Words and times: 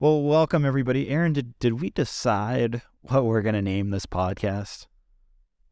Well, 0.00 0.22
welcome 0.22 0.64
everybody. 0.64 1.08
Aaron, 1.08 1.32
did 1.32 1.58
did 1.58 1.80
we 1.80 1.90
decide 1.90 2.82
what 3.02 3.24
we're 3.24 3.42
gonna 3.42 3.62
name 3.62 3.90
this 3.90 4.06
podcast? 4.06 4.86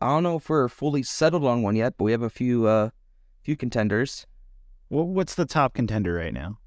I 0.00 0.08
don't 0.08 0.22
know 0.22 0.36
if 0.36 0.48
we're 0.48 0.68
fully 0.68 1.02
settled 1.02 1.44
on 1.44 1.62
one 1.62 1.76
yet, 1.76 1.94
but 1.98 2.04
we 2.04 2.12
have 2.12 2.22
a 2.22 2.30
few 2.30 2.66
uh 2.66 2.90
few 3.42 3.56
contenders. 3.56 4.26
Well, 4.88 5.06
what's 5.06 5.34
the 5.34 5.44
top 5.46 5.74
contender 5.74 6.14
right 6.14 6.32
now? 6.32 6.58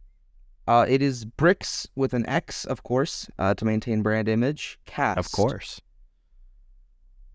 Uh, 0.67 0.85
it 0.89 1.01
is 1.01 1.25
bricks 1.25 1.87
with 1.95 2.13
an 2.13 2.27
X, 2.27 2.65
of 2.65 2.81
course, 2.81 3.29
uh, 3.37 3.53
to 3.53 3.65
maintain 3.65 4.01
brand 4.01 4.27
image. 4.27 4.79
Cast, 4.85 5.19
Of 5.19 5.31
course. 5.31 5.79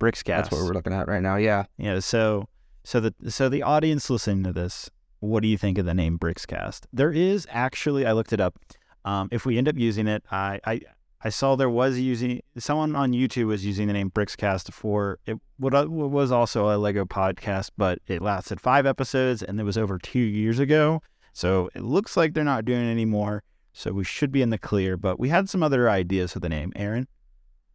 Bricks 0.00 0.22
Brixcast. 0.24 0.26
That's 0.26 0.50
what 0.50 0.62
we're 0.62 0.72
looking 0.72 0.92
at 0.92 1.06
right 1.06 1.22
now. 1.22 1.36
Yeah. 1.36 1.64
Yeah, 1.78 2.00
so 2.00 2.48
so 2.84 3.00
the 3.00 3.14
so 3.30 3.48
the 3.48 3.62
audience 3.62 4.10
listening 4.10 4.42
to 4.44 4.52
this, 4.52 4.90
what 5.20 5.42
do 5.42 5.48
you 5.48 5.56
think 5.56 5.78
of 5.78 5.86
the 5.86 5.94
name 5.94 6.18
Brixcast? 6.18 6.86
There 6.92 7.12
is 7.12 7.46
actually 7.50 8.04
I 8.04 8.12
looked 8.12 8.32
it 8.32 8.40
up. 8.40 8.58
Um, 9.04 9.28
if 9.32 9.46
we 9.46 9.58
end 9.58 9.68
up 9.68 9.78
using 9.78 10.06
it, 10.06 10.24
I, 10.30 10.60
I 10.64 10.80
I 11.22 11.28
saw 11.28 11.54
there 11.54 11.68
was 11.68 11.98
using 11.98 12.40
someone 12.56 12.96
on 12.96 13.12
YouTube 13.12 13.46
was 13.46 13.64
using 13.64 13.88
the 13.88 13.92
name 13.92 14.10
Brixcast 14.10 14.72
for 14.72 15.18
it. 15.26 15.36
What 15.58 15.74
uh, 15.74 15.86
was 15.88 16.32
also 16.32 16.74
a 16.74 16.78
Lego 16.78 17.04
podcast, 17.04 17.70
but 17.76 17.98
it 18.06 18.22
lasted 18.22 18.58
five 18.58 18.86
episodes 18.86 19.42
and 19.42 19.60
it 19.60 19.64
was 19.64 19.76
over 19.76 19.98
two 19.98 20.18
years 20.18 20.58
ago. 20.58 21.02
So 21.34 21.68
it 21.74 21.82
looks 21.82 22.16
like 22.16 22.32
they're 22.32 22.42
not 22.42 22.64
doing 22.64 22.88
it 22.88 22.90
anymore. 22.90 23.42
So 23.74 23.92
we 23.92 24.02
should 24.02 24.32
be 24.32 24.40
in 24.40 24.48
the 24.50 24.58
clear. 24.58 24.96
But 24.96 25.20
we 25.20 25.28
had 25.28 25.50
some 25.50 25.62
other 25.62 25.90
ideas 25.90 26.32
for 26.32 26.40
the 26.40 26.48
name. 26.48 26.72
Aaron. 26.74 27.06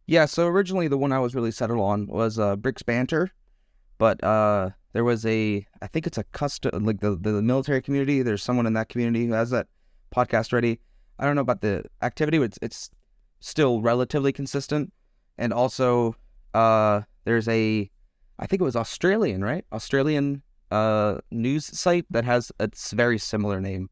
Yeah. 0.06 0.26
So 0.26 0.46
originally, 0.48 0.88
the 0.88 0.98
one 0.98 1.12
I 1.12 1.20
was 1.20 1.34
really 1.34 1.52
settled 1.52 1.80
on 1.80 2.08
was 2.08 2.40
uh, 2.40 2.56
Bricks 2.56 2.82
Banter, 2.82 3.30
but 3.96 4.22
uh, 4.24 4.70
there 4.92 5.04
was 5.04 5.24
a 5.24 5.64
I 5.80 5.86
think 5.86 6.06
it's 6.06 6.18
a 6.18 6.24
custom 6.24 6.84
like 6.84 7.00
the 7.00 7.16
the 7.16 7.42
military 7.42 7.80
community. 7.80 8.22
There's 8.22 8.42
someone 8.42 8.66
in 8.66 8.72
that 8.72 8.88
community 8.88 9.26
who 9.26 9.34
has 9.34 9.50
that 9.50 9.68
podcast 10.14 10.52
ready. 10.52 10.80
I 11.18 11.24
don't 11.26 11.34
know 11.34 11.40
about 11.42 11.60
the 11.60 11.84
activity, 12.02 12.38
but 12.38 12.44
it's 12.44 12.58
it's 12.62 12.90
still 13.40 13.80
relatively 13.80 14.32
consistent. 14.32 14.92
And 15.38 15.52
also, 15.52 16.16
uh, 16.54 17.02
there's 17.24 17.48
a 17.48 17.90
I 18.38 18.46
think 18.46 18.60
it 18.60 18.64
was 18.64 18.76
Australian, 18.76 19.42
right? 19.44 19.64
Australian 19.72 20.42
uh 20.70 21.18
news 21.30 21.64
site 21.66 22.06
that 22.10 22.24
has 22.24 22.50
a 22.58 22.68
very 22.92 23.18
similar 23.18 23.60
name. 23.60 23.88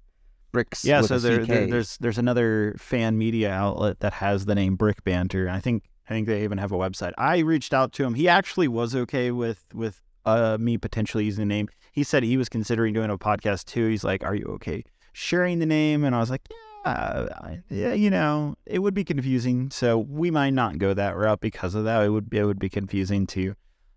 Bricks. 0.52 0.84
Yeah, 0.84 1.00
so 1.08 1.14
there, 1.22 1.36
there- 1.46 1.58
there's 1.70 1.96
there's 1.98 2.18
another 2.18 2.74
fan 2.78 3.16
media 3.18 3.50
outlet 3.52 4.00
that 4.00 4.14
has 4.14 4.44
the 4.46 4.54
name 4.54 4.76
Brick 4.76 5.02
Banter. 5.04 5.48
I 5.48 5.60
think 5.60 5.84
I 6.08 6.12
think 6.14 6.26
they 6.26 6.44
even 6.44 6.58
have 6.58 6.70
a 6.72 6.76
website. 6.76 7.12
I 7.18 7.38
reached 7.38 7.72
out 7.74 7.92
to 7.94 8.04
him. 8.04 8.14
He 8.14 8.28
actually 8.28 8.68
was 8.68 8.94
okay 8.94 9.30
with 9.30 9.64
with 9.74 10.00
uh, 10.26 10.56
me 10.60 10.78
potentially 10.78 11.24
using 11.24 11.42
the 11.42 11.54
name. 11.54 11.68
He 11.92 12.02
said 12.02 12.22
he 12.22 12.36
was 12.36 12.48
considering 12.48 12.92
doing 12.94 13.10
a 13.10 13.18
podcast 13.18 13.64
too. 13.66 13.88
He's 13.88 14.04
like, 14.04 14.22
"Are 14.24 14.34
you 14.34 14.46
okay 14.56 14.84
sharing 15.12 15.58
the 15.60 15.66
name?" 15.66 16.04
And 16.04 16.14
I 16.14 16.18
was 16.20 16.30
like, 16.30 16.42
"Yeah, 16.50 16.56
Yeah, 16.84 17.92
you 17.92 18.10
know, 18.10 18.56
it 18.66 18.80
would 18.80 18.94
be 18.94 19.04
confusing. 19.04 19.70
So 19.70 19.98
we 19.98 20.30
might 20.30 20.50
not 20.50 20.78
go 20.78 20.94
that 20.94 21.16
route 21.16 21.40
because 21.40 21.74
of 21.74 21.84
that. 21.84 22.02
It 22.04 22.10
would 22.10 22.28
be, 22.28 22.38
it 22.38 22.44
would 22.44 22.58
be 22.58 22.68
confusing 22.68 23.26
to 23.28 23.54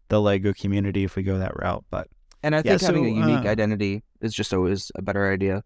the 0.09 0.21
Lego 0.21 0.53
community 0.53 1.03
if 1.03 1.15
we 1.15 1.23
go 1.23 1.37
that 1.37 1.57
route. 1.59 1.83
But 1.89 2.07
and 2.43 2.55
I 2.55 2.59
yeah, 2.59 2.77
think 2.77 2.81
having 2.81 3.05
a 3.05 3.09
unique 3.09 3.45
uh, 3.45 3.49
identity 3.49 4.03
is 4.21 4.33
just 4.33 4.53
always 4.53 4.91
a 4.95 5.01
better 5.01 5.31
idea. 5.31 5.63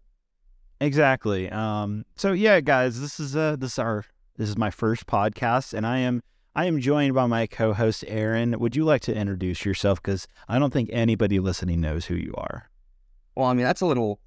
Exactly. 0.80 1.48
Um, 1.50 2.04
so 2.16 2.32
yeah, 2.32 2.60
guys, 2.60 3.00
this 3.00 3.20
is 3.20 3.36
uh 3.36 3.56
this 3.56 3.72
is 3.72 3.78
our 3.78 4.04
this 4.36 4.48
is 4.48 4.58
my 4.58 4.70
first 4.70 5.06
podcast, 5.06 5.74
and 5.74 5.86
I 5.86 5.98
am 5.98 6.22
I 6.56 6.66
am 6.66 6.80
joined 6.80 7.14
by 7.14 7.26
my 7.26 7.46
co-host 7.46 8.04
Aaron. 8.08 8.58
Would 8.58 8.74
you 8.74 8.84
like 8.84 9.02
to 9.02 9.14
introduce 9.14 9.64
yourself? 9.64 10.02
Because 10.02 10.26
I 10.48 10.58
don't 10.58 10.72
think 10.72 10.90
anybody 10.92 11.38
listening 11.38 11.80
knows 11.80 12.06
who 12.06 12.14
you 12.14 12.34
are. 12.36 12.68
Well, 13.36 13.46
I 13.46 13.54
mean 13.54 13.64
that's 13.64 13.80
a 13.80 13.86
little 13.86 14.18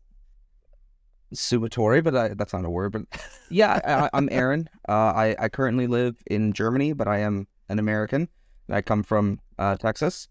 summatory, 1.34 2.02
but 2.02 2.16
I, 2.16 2.28
that's 2.30 2.54
not 2.54 2.66
a 2.66 2.70
word. 2.70 2.92
But 2.92 3.04
yeah, 3.50 3.80
I, 3.86 4.18
I'm 4.18 4.30
Aaron. 4.31 4.70
Uh, 4.88 5.12
I 5.16 5.36
I 5.40 5.50
currently 5.50 5.88
live 5.88 6.16
in 6.28 6.54
Germany, 6.54 6.94
but 6.94 7.08
I 7.08 7.17
am 7.17 7.48
an 7.70 7.80
American. 7.80 8.30
I 8.70 8.84
come 8.84 9.02
from 9.02 9.40
uh, 9.58 9.78
Texas. 9.78 10.28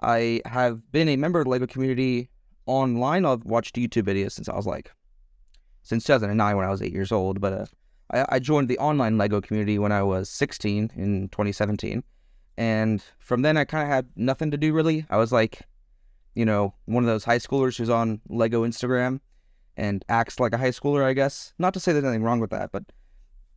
I 0.00 0.42
have 0.46 0.92
been 0.92 1.08
a 1.08 1.16
member 1.16 1.40
of 1.40 1.46
the 1.46 1.50
Lego 1.50 1.66
community 1.66 2.30
online. 2.66 3.26
I've 3.26 3.44
watched 3.44 3.74
YouTube 3.74 4.04
videos 4.04 4.30
since 4.30 4.48
I 4.48 4.54
was 4.54 4.66
like 4.66 4.92
since 5.82 6.04
2009 6.04 6.56
when 6.56 6.64
I 6.64 6.70
was 6.70 6.82
eight 6.82 6.92
years 6.92 7.10
old. 7.10 7.40
But 7.40 7.52
uh, 7.52 7.66
I, 8.12 8.36
I 8.36 8.38
joined 8.38 8.68
the 8.68 8.78
online 8.78 9.18
Lego 9.18 9.40
community 9.40 9.76
when 9.80 9.90
I 9.90 10.04
was 10.04 10.30
16 10.30 10.92
in 10.94 11.28
2017, 11.30 12.04
and 12.56 13.02
from 13.18 13.42
then 13.42 13.56
I 13.56 13.64
kind 13.64 13.82
of 13.82 13.88
had 13.88 14.06
nothing 14.14 14.52
to 14.52 14.56
do 14.56 14.72
really. 14.72 15.04
I 15.10 15.16
was 15.16 15.32
like, 15.32 15.62
you 16.36 16.44
know, 16.44 16.74
one 16.84 17.02
of 17.02 17.08
those 17.08 17.24
high 17.24 17.38
schoolers 17.38 17.76
who's 17.76 17.90
on 17.90 18.20
Lego 18.28 18.64
Instagram 18.64 19.18
and 19.80 20.04
acts 20.10 20.38
like 20.38 20.52
a 20.52 20.58
high 20.58 20.70
schooler, 20.70 21.02
I 21.02 21.14
guess. 21.14 21.54
Not 21.58 21.72
to 21.72 21.80
say 21.80 21.92
there's 21.92 22.04
anything 22.04 22.22
wrong 22.22 22.38
with 22.38 22.50
that, 22.50 22.70
but 22.70 22.84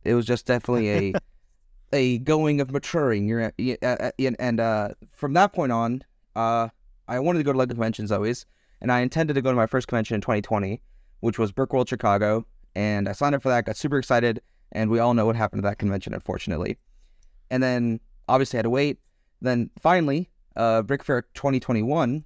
it 0.04 0.14
was 0.14 0.24
just 0.24 0.46
definitely 0.46 0.90
a 0.90 1.14
a 1.92 2.18
going 2.18 2.62
of 2.62 2.72
maturing. 2.72 3.28
You're 3.28 3.52
and 3.58 4.60
uh, 4.60 4.88
from 5.12 5.34
that 5.34 5.52
point 5.52 5.70
on, 5.70 6.02
uh, 6.34 6.68
I 7.06 7.20
wanted 7.20 7.40
to 7.40 7.44
go 7.44 7.52
to 7.52 7.58
Lego 7.58 7.74
conventions 7.74 8.10
always, 8.10 8.46
and 8.80 8.90
I 8.90 9.00
intended 9.00 9.34
to 9.34 9.42
go 9.42 9.50
to 9.50 9.56
my 9.56 9.66
first 9.66 9.86
convention 9.86 10.14
in 10.14 10.22
2020, 10.22 10.80
which 11.20 11.38
was 11.38 11.52
Brickworld 11.52 11.88
Chicago, 11.88 12.46
and 12.74 13.06
I 13.06 13.12
signed 13.12 13.34
up 13.34 13.42
for 13.42 13.50
that. 13.50 13.66
Got 13.66 13.76
super 13.76 13.98
excited, 13.98 14.40
and 14.72 14.90
we 14.90 15.00
all 15.00 15.12
know 15.12 15.26
what 15.26 15.36
happened 15.36 15.62
to 15.62 15.68
that 15.68 15.78
convention, 15.78 16.14
unfortunately. 16.14 16.78
And 17.50 17.62
then 17.62 18.00
obviously 18.28 18.56
I 18.56 18.60
had 18.60 18.64
to 18.64 18.70
wait. 18.70 18.98
Then 19.42 19.68
finally, 19.78 20.30
uh, 20.56 20.80
Brick 20.80 21.04
Fair 21.04 21.20
2021, 21.34 22.24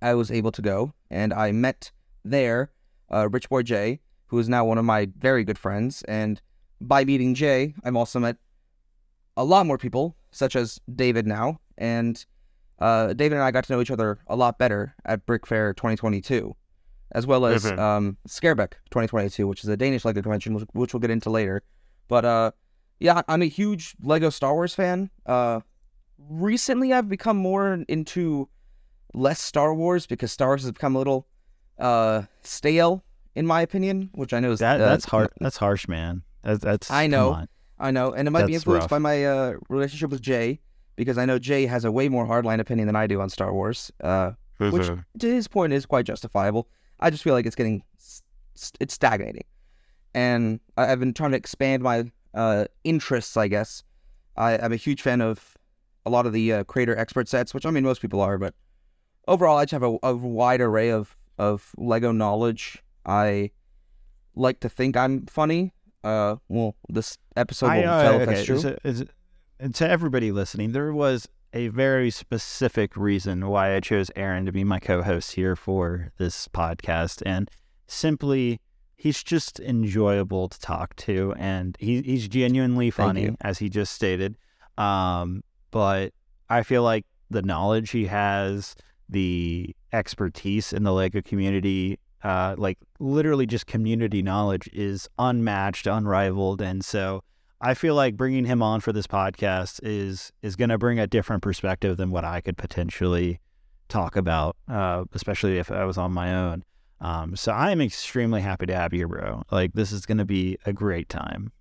I 0.00 0.14
was 0.14 0.30
able 0.30 0.52
to 0.52 0.62
go, 0.62 0.92
and 1.10 1.32
I 1.34 1.50
met 1.50 1.90
there 2.24 2.70
uh, 3.12 3.28
Rich 3.30 3.48
Boy 3.48 3.62
Jay, 3.62 4.00
who 4.26 4.38
is 4.38 4.48
now 4.48 4.64
one 4.64 4.78
of 4.78 4.84
my 4.84 5.08
very 5.18 5.44
good 5.44 5.58
friends. 5.58 6.02
And 6.08 6.40
by 6.80 7.04
meeting 7.04 7.34
Jay, 7.34 7.74
I've 7.84 7.96
also 7.96 8.18
met 8.20 8.36
a 9.36 9.44
lot 9.44 9.66
more 9.66 9.78
people, 9.78 10.16
such 10.30 10.56
as 10.56 10.80
David 10.94 11.26
now. 11.26 11.60
And 11.76 12.24
uh, 12.80 13.12
David 13.14 13.36
and 13.36 13.42
I 13.44 13.50
got 13.50 13.64
to 13.64 13.72
know 13.72 13.80
each 13.80 13.90
other 13.90 14.18
a 14.26 14.36
lot 14.36 14.58
better 14.58 14.94
at 15.04 15.24
Brick 15.26 15.46
Fair 15.46 15.72
2022, 15.74 16.54
as 17.12 17.26
well 17.26 17.46
as 17.46 17.64
Mhm. 17.64 17.78
um, 17.78 18.16
Skaerbaek 18.28 18.72
2022, 18.90 19.46
which 19.46 19.62
is 19.64 19.68
a 19.70 19.76
Danish 19.76 20.04
Lego 20.04 20.22
convention, 20.22 20.54
which, 20.54 20.64
which 20.72 20.92
we'll 20.94 21.00
get 21.00 21.10
into 21.10 21.30
later. 21.30 21.62
But 22.08 22.24
uh, 22.24 22.50
yeah, 23.00 23.22
I'm 23.28 23.42
a 23.42 23.46
huge 23.48 23.94
Lego 24.02 24.30
Star 24.30 24.54
Wars 24.54 24.74
fan. 24.74 25.10
Uh, 25.26 25.60
recently, 26.18 26.92
I've 26.92 27.08
become 27.08 27.36
more 27.36 27.84
into 27.88 28.48
less 29.14 29.40
Star 29.40 29.74
Wars 29.74 30.06
because 30.06 30.32
Star 30.32 30.48
Wars 30.48 30.62
has 30.62 30.72
become 30.72 30.94
a 30.94 30.98
little 30.98 31.26
uh, 31.78 32.22
stale, 32.42 33.04
in 33.34 33.46
my 33.46 33.60
opinion, 33.62 34.10
which 34.14 34.32
I 34.32 34.40
know 34.40 34.52
is 34.52 34.58
That 34.60 34.80
uh, 34.80 34.84
that's 34.88 35.04
hard. 35.04 35.28
That's 35.40 35.56
harsh, 35.56 35.88
man. 35.88 36.22
That's 36.42 36.60
that's. 36.62 36.90
I 36.90 37.06
know. 37.06 37.46
I 37.80 37.90
know, 37.92 38.12
and 38.12 38.26
it 38.26 38.32
might 38.32 38.46
be 38.46 38.54
influenced 38.54 38.84
rough. 38.84 38.90
by 38.90 38.98
my 38.98 39.24
uh, 39.24 39.52
relationship 39.68 40.10
with 40.10 40.20
Jay 40.20 40.60
because 40.96 41.16
I 41.16 41.24
know 41.26 41.38
Jay 41.38 41.66
has 41.66 41.84
a 41.84 41.92
way 41.92 42.08
more 42.08 42.26
hardline 42.26 42.58
opinion 42.58 42.86
than 42.88 42.96
I 42.96 43.06
do 43.06 43.20
on 43.20 43.28
Star 43.30 43.52
Wars, 43.52 43.92
uh, 44.02 44.32
which 44.72 44.88
to 45.20 45.32
his 45.32 45.46
point 45.46 45.72
is 45.72 45.86
quite 45.86 46.04
justifiable. 46.04 46.68
I 46.98 47.10
just 47.10 47.22
feel 47.22 47.34
like 47.34 47.46
it's 47.46 47.54
getting 47.54 47.84
s- 47.96 48.22
s- 48.56 48.72
it's 48.80 48.94
stagnating, 48.94 49.44
and 50.14 50.58
I- 50.76 50.90
I've 50.90 50.98
been 50.98 51.14
trying 51.14 51.30
to 51.32 51.36
expand 51.36 51.82
my 51.84 52.10
uh, 52.34 52.64
interests. 52.82 53.36
I 53.36 53.46
guess 53.46 53.84
I, 54.36 54.58
I'm 54.58 54.72
a 54.72 54.76
huge 54.76 55.00
fan 55.02 55.20
of 55.20 55.56
a 56.04 56.10
lot 56.10 56.26
of 56.26 56.32
the 56.32 56.52
uh, 56.52 56.64
creator 56.64 56.96
expert 56.98 57.28
sets, 57.28 57.54
which 57.54 57.64
I 57.64 57.70
mean 57.70 57.84
most 57.84 58.00
people 58.02 58.20
are, 58.20 58.38
but 58.38 58.54
overall 59.28 59.56
I 59.58 59.64
just 59.64 59.72
have 59.72 59.82
a, 59.84 59.96
a 60.02 60.16
wide 60.16 60.60
array 60.60 60.90
of 60.90 61.16
of 61.38 61.72
Lego 61.76 62.12
knowledge. 62.12 62.82
I 63.06 63.50
like 64.34 64.60
to 64.60 64.68
think 64.68 64.96
I'm 64.96 65.26
funny. 65.26 65.72
Uh, 66.04 66.36
well, 66.48 66.76
this 66.88 67.18
episode 67.36 67.66
I, 67.66 67.78
will 67.80 67.88
uh, 67.88 68.02
tell 68.02 68.20
if 68.20 68.28
that's 68.28 68.44
true. 68.44 68.58
so 68.58 68.76
is 68.84 69.00
it- 69.02 69.10
and 69.60 69.74
to 69.74 69.88
everybody 69.88 70.30
listening, 70.30 70.70
there 70.70 70.92
was 70.92 71.28
a 71.52 71.66
very 71.68 72.10
specific 72.10 72.96
reason 72.96 73.48
why 73.48 73.74
I 73.74 73.80
chose 73.80 74.08
Aaron 74.14 74.46
to 74.46 74.52
be 74.52 74.62
my 74.62 74.78
co-host 74.78 75.32
here 75.32 75.56
for 75.56 76.12
this 76.18 76.46
podcast, 76.46 77.22
and 77.26 77.50
simply 77.88 78.60
he's 78.94 79.22
just 79.24 79.58
enjoyable 79.58 80.48
to 80.48 80.60
talk 80.60 80.94
to, 80.96 81.34
and 81.38 81.76
he, 81.80 82.02
he's 82.02 82.28
genuinely 82.28 82.90
funny, 82.90 83.34
as 83.40 83.58
he 83.58 83.68
just 83.68 83.92
stated. 83.92 84.36
Um, 84.76 85.42
but 85.72 86.12
I 86.48 86.62
feel 86.62 86.84
like 86.84 87.04
the 87.30 87.42
knowledge 87.42 87.90
he 87.90 88.06
has, 88.06 88.76
the 89.08 89.74
expertise 89.92 90.72
in 90.72 90.82
the 90.84 90.92
Lego 90.92 91.22
community, 91.22 91.98
uh, 92.22 92.54
like 92.58 92.78
literally 92.98 93.46
just 93.46 93.66
community 93.66 94.22
knowledge 94.22 94.68
is 94.72 95.08
unmatched, 95.18 95.86
unrivaled, 95.86 96.60
and 96.60 96.84
so 96.84 97.22
I 97.60 97.74
feel 97.74 97.94
like 97.94 98.16
bringing 98.16 98.44
him 98.44 98.62
on 98.62 98.80
for 98.80 98.92
this 98.92 99.06
podcast 99.06 99.80
is 99.82 100.32
is 100.42 100.54
going 100.56 100.70
to 100.70 100.78
bring 100.78 100.98
a 100.98 101.06
different 101.06 101.42
perspective 101.42 101.96
than 101.96 102.10
what 102.10 102.24
I 102.24 102.40
could 102.40 102.56
potentially 102.56 103.40
talk 103.88 104.16
about, 104.16 104.56
uh, 104.68 105.04
especially 105.12 105.58
if 105.58 105.70
I 105.70 105.84
was 105.84 105.98
on 105.98 106.12
my 106.12 106.34
own. 106.34 106.62
Um, 107.00 107.36
so 107.36 107.52
I 107.52 107.70
am 107.70 107.80
extremely 107.80 108.40
happy 108.40 108.66
to 108.66 108.74
have 108.74 108.92
you, 108.92 108.98
here, 109.00 109.08
bro. 109.08 109.42
Like 109.50 109.72
this 109.72 109.92
is 109.92 110.04
going 110.06 110.18
to 110.18 110.24
be 110.24 110.58
a 110.66 110.72
great 110.72 111.08
time. 111.08 111.52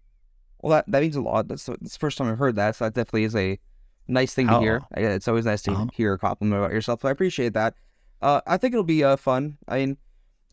Well, 0.62 0.72
that 0.72 0.86
that 0.92 1.02
means 1.02 1.16
a 1.16 1.22
lot. 1.22 1.48
That's 1.48 1.66
the, 1.66 1.78
that's 1.80 1.94
the 1.94 2.00
first 2.00 2.18
time 2.18 2.28
I've 2.28 2.38
heard 2.40 2.56
that. 2.56 2.76
So 2.76 2.86
that 2.86 2.94
definitely 2.96 3.24
is 3.26 3.36
a 3.36 3.60
nice 4.08 4.34
thing 4.34 4.48
to 4.48 4.56
Oh. 4.56 4.60
hear. 4.60 4.82
It's 4.96 5.28
always 5.28 5.46
nice 5.46 5.62
to 5.64 5.72
Uh-huh. 5.72 5.86
hear 5.94 6.14
a 6.14 6.20
compliment 6.20 6.60
about 6.60 6.72
yourself. 6.74 7.02
So 7.02 7.08
I 7.08 7.12
appreciate 7.12 7.54
that. 7.54 7.76
Uh, 8.22 8.42
I 8.48 8.58
think 8.58 8.74
it'll 8.74 8.84
be 8.84 9.04
uh, 9.04 9.16
fun. 9.16 9.58
I 9.68 9.80
mean, 9.80 9.98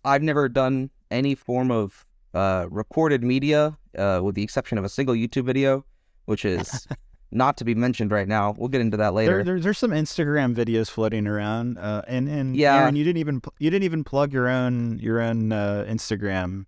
I've 0.05 0.23
never 0.23 0.49
done 0.49 0.91
any 1.11 1.35
form 1.35 1.71
of 1.71 2.05
uh, 2.35 2.67
recorded 2.71 3.23
media, 3.23 3.77
uh, 3.97 4.21
with 4.23 4.35
the 4.35 4.43
exception 4.43 4.77
of 4.79 4.85
a 4.85 4.89
single 4.89 5.15
YouTube 5.15 5.45
video, 5.45 5.85
which 6.27 6.45
is 6.45 6.87
not 7.31 7.57
to 7.59 7.65
be 7.65 7.75
mentioned 7.75 8.11
right 8.11 8.29
now. 8.29 8.55
We'll 8.57 8.69
get 8.69 8.81
into 8.81 8.97
that 8.99 9.15
later. 9.15 9.37
There, 9.37 9.45
there, 9.45 9.61
there's 9.61 9.79
some 9.79 9.93
Instagram 9.93 10.55
videos 10.55 10.91
floating 10.91 11.27
around, 11.27 11.79
uh, 11.79 12.03
and 12.07 12.29
and 12.29 12.57
Yeah. 12.57 12.77
Aaron, 12.77 12.97
you 12.97 13.05
didn't 13.05 13.19
even 13.19 13.41
you 13.59 13.71
didn't 13.71 13.85
even 13.85 14.05
plug 14.05 14.33
your 14.33 14.49
own 14.49 14.99
your 14.99 15.21
own 15.21 15.53
uh, 15.53 15.87
Instagram. 15.89 16.67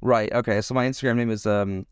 Right. 0.00 0.32
Okay. 0.32 0.60
So 0.60 0.74
my 0.74 0.86
Instagram 0.86 1.16
name 1.16 1.30
is 1.30 1.46
um. 1.46 1.86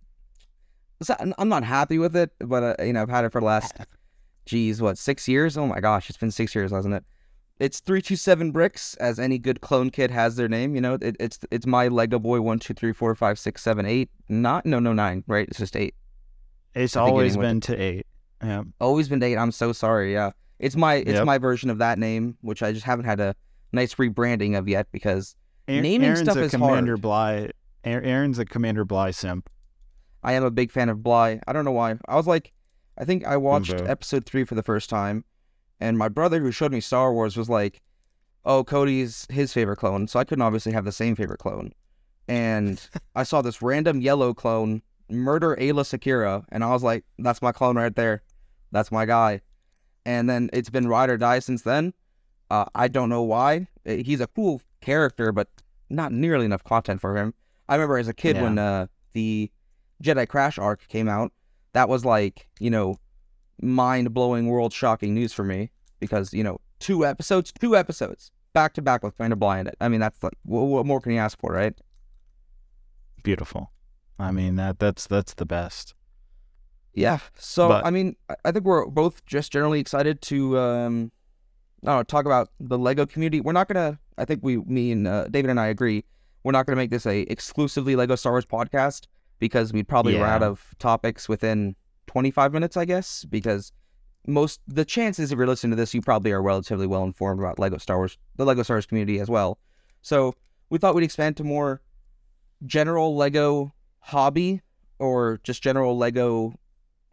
I'm 1.38 1.50
not 1.50 1.62
happy 1.62 1.98
with 1.98 2.16
it, 2.16 2.30
but 2.38 2.80
uh, 2.80 2.82
you 2.82 2.94
know 2.94 3.02
I've 3.02 3.10
had 3.10 3.26
it 3.26 3.32
for 3.32 3.42
the 3.42 3.46
last, 3.46 3.74
geez, 4.46 4.80
what 4.80 4.96
six 4.96 5.28
years? 5.28 5.58
Oh 5.58 5.66
my 5.66 5.80
gosh, 5.80 6.08
it's 6.08 6.18
been 6.18 6.30
six 6.30 6.54
years, 6.54 6.70
hasn't 6.70 6.94
it? 6.94 7.04
It's 7.58 7.80
three 7.80 8.02
two 8.02 8.16
seven 8.16 8.50
bricks, 8.52 8.94
as 8.96 9.18
any 9.18 9.38
good 9.38 9.60
clone 9.62 9.90
kid 9.90 10.10
has 10.10 10.36
their 10.36 10.48
name. 10.48 10.74
You 10.74 10.80
know, 10.82 10.94
it, 11.00 11.16
it's 11.18 11.38
it's 11.50 11.66
my 11.66 11.88
Lego 11.88 12.18
boy 12.18 12.40
one 12.42 12.58
two 12.58 12.74
three 12.74 12.92
four 12.92 13.14
five 13.14 13.38
six 13.38 13.62
seven 13.62 13.86
eight. 13.86 14.10
Not 14.28 14.66
no 14.66 14.78
no 14.78 14.92
nine. 14.92 15.24
Right. 15.26 15.48
It's 15.48 15.58
just 15.58 15.74
eight. 15.76 15.94
It's 16.74 16.96
always 16.96 17.36
been 17.36 17.60
to 17.62 17.74
eight. 17.76 18.06
Yeah. 18.42 18.64
Always 18.80 19.08
been 19.08 19.22
eight. 19.22 19.36
I'm 19.36 19.52
so 19.52 19.72
sorry. 19.72 20.12
Yeah. 20.12 20.32
It's 20.58 20.76
my 20.76 20.96
it's 20.96 21.12
Yep. 21.12 21.24
my 21.24 21.38
version 21.38 21.70
of 21.70 21.78
that 21.78 21.98
name, 21.98 22.36
which 22.42 22.62
I 22.62 22.72
just 22.72 22.84
haven't 22.84 23.06
had 23.06 23.20
a 23.20 23.34
nice 23.72 23.94
rebranding 23.94 24.58
of 24.58 24.68
yet 24.68 24.88
because 24.92 25.34
Aaron- 25.66 25.82
Naming 25.82 26.06
Aaron's 26.08 26.20
stuff 26.22 26.36
a 26.36 26.42
is 26.42 26.50
Commander 26.50 26.92
hard. 26.92 27.02
Bly. 27.02 27.50
Aaron- 27.84 28.04
Aaron's 28.04 28.38
a 28.38 28.44
Commander 28.44 28.84
Bly 28.84 29.10
simp. 29.12 29.48
I 30.22 30.32
am 30.34 30.44
a 30.44 30.50
big 30.50 30.70
fan 30.70 30.88
of 30.90 31.02
Bly. 31.02 31.40
I 31.46 31.52
don't 31.54 31.64
know 31.64 31.72
why. 31.72 31.94
I 32.08 32.16
was 32.16 32.26
like, 32.26 32.52
I 32.98 33.04
think 33.06 33.24
I 33.26 33.36
watched 33.38 33.76
Boo-boo. 33.76 33.88
episode 33.88 34.26
three 34.26 34.44
for 34.44 34.54
the 34.54 34.62
first 34.62 34.90
time, 34.90 35.24
and 35.80 35.98
my 35.98 36.08
brother 36.08 36.40
who 36.40 36.50
showed 36.52 36.72
me 36.72 36.80
Star 36.80 37.12
Wars 37.12 37.36
was 37.36 37.48
like, 37.48 37.82
"Oh, 38.44 38.64
Cody's 38.64 39.26
his 39.30 39.52
favorite 39.52 39.76
clone," 39.78 40.08
so 40.08 40.18
I 40.20 40.24
couldn't 40.24 40.42
obviously 40.42 40.72
have 40.72 40.84
the 40.84 40.92
same 40.92 41.14
favorite 41.16 41.38
clone. 41.40 41.72
And 42.28 42.80
I 43.14 43.22
saw 43.22 43.42
this 43.42 43.62
random 43.62 44.00
yellow 44.00 44.34
clone 44.34 44.82
murder 45.08 45.56
Aayla 45.56 45.84
Secura, 45.84 46.44
and 46.50 46.64
I 46.64 46.70
was 46.70 46.82
like, 46.82 47.04
"That's 47.18 47.42
my 47.42 47.52
clone 47.52 47.76
right 47.76 47.94
there. 47.94 48.22
That's 48.72 48.90
my 48.92 49.06
guy." 49.06 49.40
And 50.04 50.30
then 50.30 50.50
it's 50.52 50.70
been 50.70 50.86
ride 50.88 51.10
or 51.10 51.16
die 51.16 51.40
since 51.40 51.62
then. 51.62 51.92
Uh, 52.50 52.66
I 52.74 52.86
don't 52.88 53.08
know 53.08 53.22
why. 53.22 53.66
Uh, 53.86 53.94
He's 53.94 54.20
a 54.20 54.28
cool 54.28 54.60
character, 54.80 55.32
but 55.32 55.48
not 55.90 56.12
nearly 56.12 56.44
enough 56.44 56.62
content 56.62 57.00
for 57.00 57.16
him. 57.16 57.34
I 57.68 57.74
remember 57.74 57.98
as 57.98 58.06
a 58.06 58.14
kid 58.14 58.36
Yeah. 58.36 58.42
when 58.44 58.58
uh, 58.58 58.86
the 59.14 59.50
Jedi 60.02 60.28
Crash 60.28 60.58
arc 60.58 60.86
came 60.86 61.08
out, 61.08 61.32
that 61.72 61.88
was 61.88 62.04
like, 62.04 62.46
you 62.60 62.70
know, 62.70 63.00
mind 63.60 64.12
blowing, 64.14 64.48
world 64.48 64.72
shocking 64.72 65.14
news 65.14 65.32
for 65.32 65.44
me 65.44 65.70
because, 66.00 66.32
you 66.32 66.44
know, 66.44 66.60
two 66.78 67.04
episodes, 67.06 67.52
two 67.52 67.76
episodes 67.76 68.30
back 68.52 68.72
to 68.74 68.82
back 68.82 69.02
with 69.02 69.16
Commander 69.16 69.34
of 69.34 69.40
Blind. 69.40 69.70
I 69.80 69.88
mean, 69.88 70.00
that's 70.00 70.22
like, 70.22 70.32
what, 70.44 70.62
what 70.62 70.86
more 70.86 71.00
can 71.00 71.12
you 71.12 71.18
ask 71.18 71.38
for, 71.38 71.52
right? 71.52 71.74
Beautiful. 73.22 73.70
I 74.18 74.30
mean 74.30 74.56
that 74.56 74.78
that's 74.78 75.06
that's 75.06 75.34
the 75.34 75.44
best. 75.44 75.94
Yeah. 76.94 77.18
So, 77.36 77.68
But- 77.68 77.84
I 77.84 77.90
mean, 77.90 78.16
I- 78.44 78.52
think 78.52 78.64
we're 78.64 78.86
both 78.86 79.24
just 79.26 79.52
generally 79.52 79.80
excited 79.80 80.22
to, 80.22 80.58
um, 80.58 81.12
I 81.84 81.88
don't 81.88 81.96
know, 81.98 82.02
talk 82.04 82.24
about 82.24 82.48
the 82.58 82.78
Lego 82.78 83.04
community. 83.04 83.42
We're 83.42 83.52
not 83.52 83.68
going 83.68 83.92
to, 83.92 83.98
I 84.16 84.24
think 84.24 84.40
we, 84.42 84.56
me 84.56 84.92
and 84.92 85.06
uh, 85.06 85.28
David 85.28 85.50
and 85.50 85.60
I 85.60 85.66
agree, 85.66 86.04
we're 86.42 86.52
not 86.52 86.64
going 86.64 86.74
to 86.74 86.80
make 86.80 86.90
this 86.90 87.04
a 87.04 87.20
exclusively 87.30 87.96
Lego 87.96 88.16
Star 88.16 88.32
Wars 88.32 88.46
podcast 88.46 89.08
because 89.38 89.74
we'd 89.74 89.86
probably 89.88 90.14
run 90.16 90.30
out 90.30 90.42
of 90.42 90.74
topics 90.78 91.28
within 91.28 91.76
25 92.16 92.54
minutes, 92.54 92.78
I 92.78 92.86
guess, 92.86 93.26
because 93.26 93.72
most, 94.26 94.62
the 94.66 94.86
chances 94.86 95.32
if 95.32 95.36
you're 95.36 95.46
listening 95.46 95.72
to 95.72 95.76
this, 95.76 95.92
you 95.92 96.00
probably 96.00 96.32
are 96.32 96.42
relatively 96.42 96.86
well 96.86 97.04
informed 97.04 97.40
about 97.40 97.58
Lego 97.58 97.76
Star 97.76 97.98
Wars, 97.98 98.16
the 98.36 98.46
Lego 98.46 98.62
Star 98.62 98.76
Wars 98.76 98.86
community 98.86 99.20
as 99.20 99.28
well. 99.28 99.58
So 100.00 100.32
we 100.70 100.78
thought 100.78 100.94
we'd 100.94 101.04
expand 101.04 101.36
to 101.36 101.44
more 101.44 101.82
general 102.64 103.14
Lego 103.16 103.74
hobby 103.98 104.62
or 104.98 105.40
just 105.42 105.62
general 105.62 105.98
Lego 105.98 106.54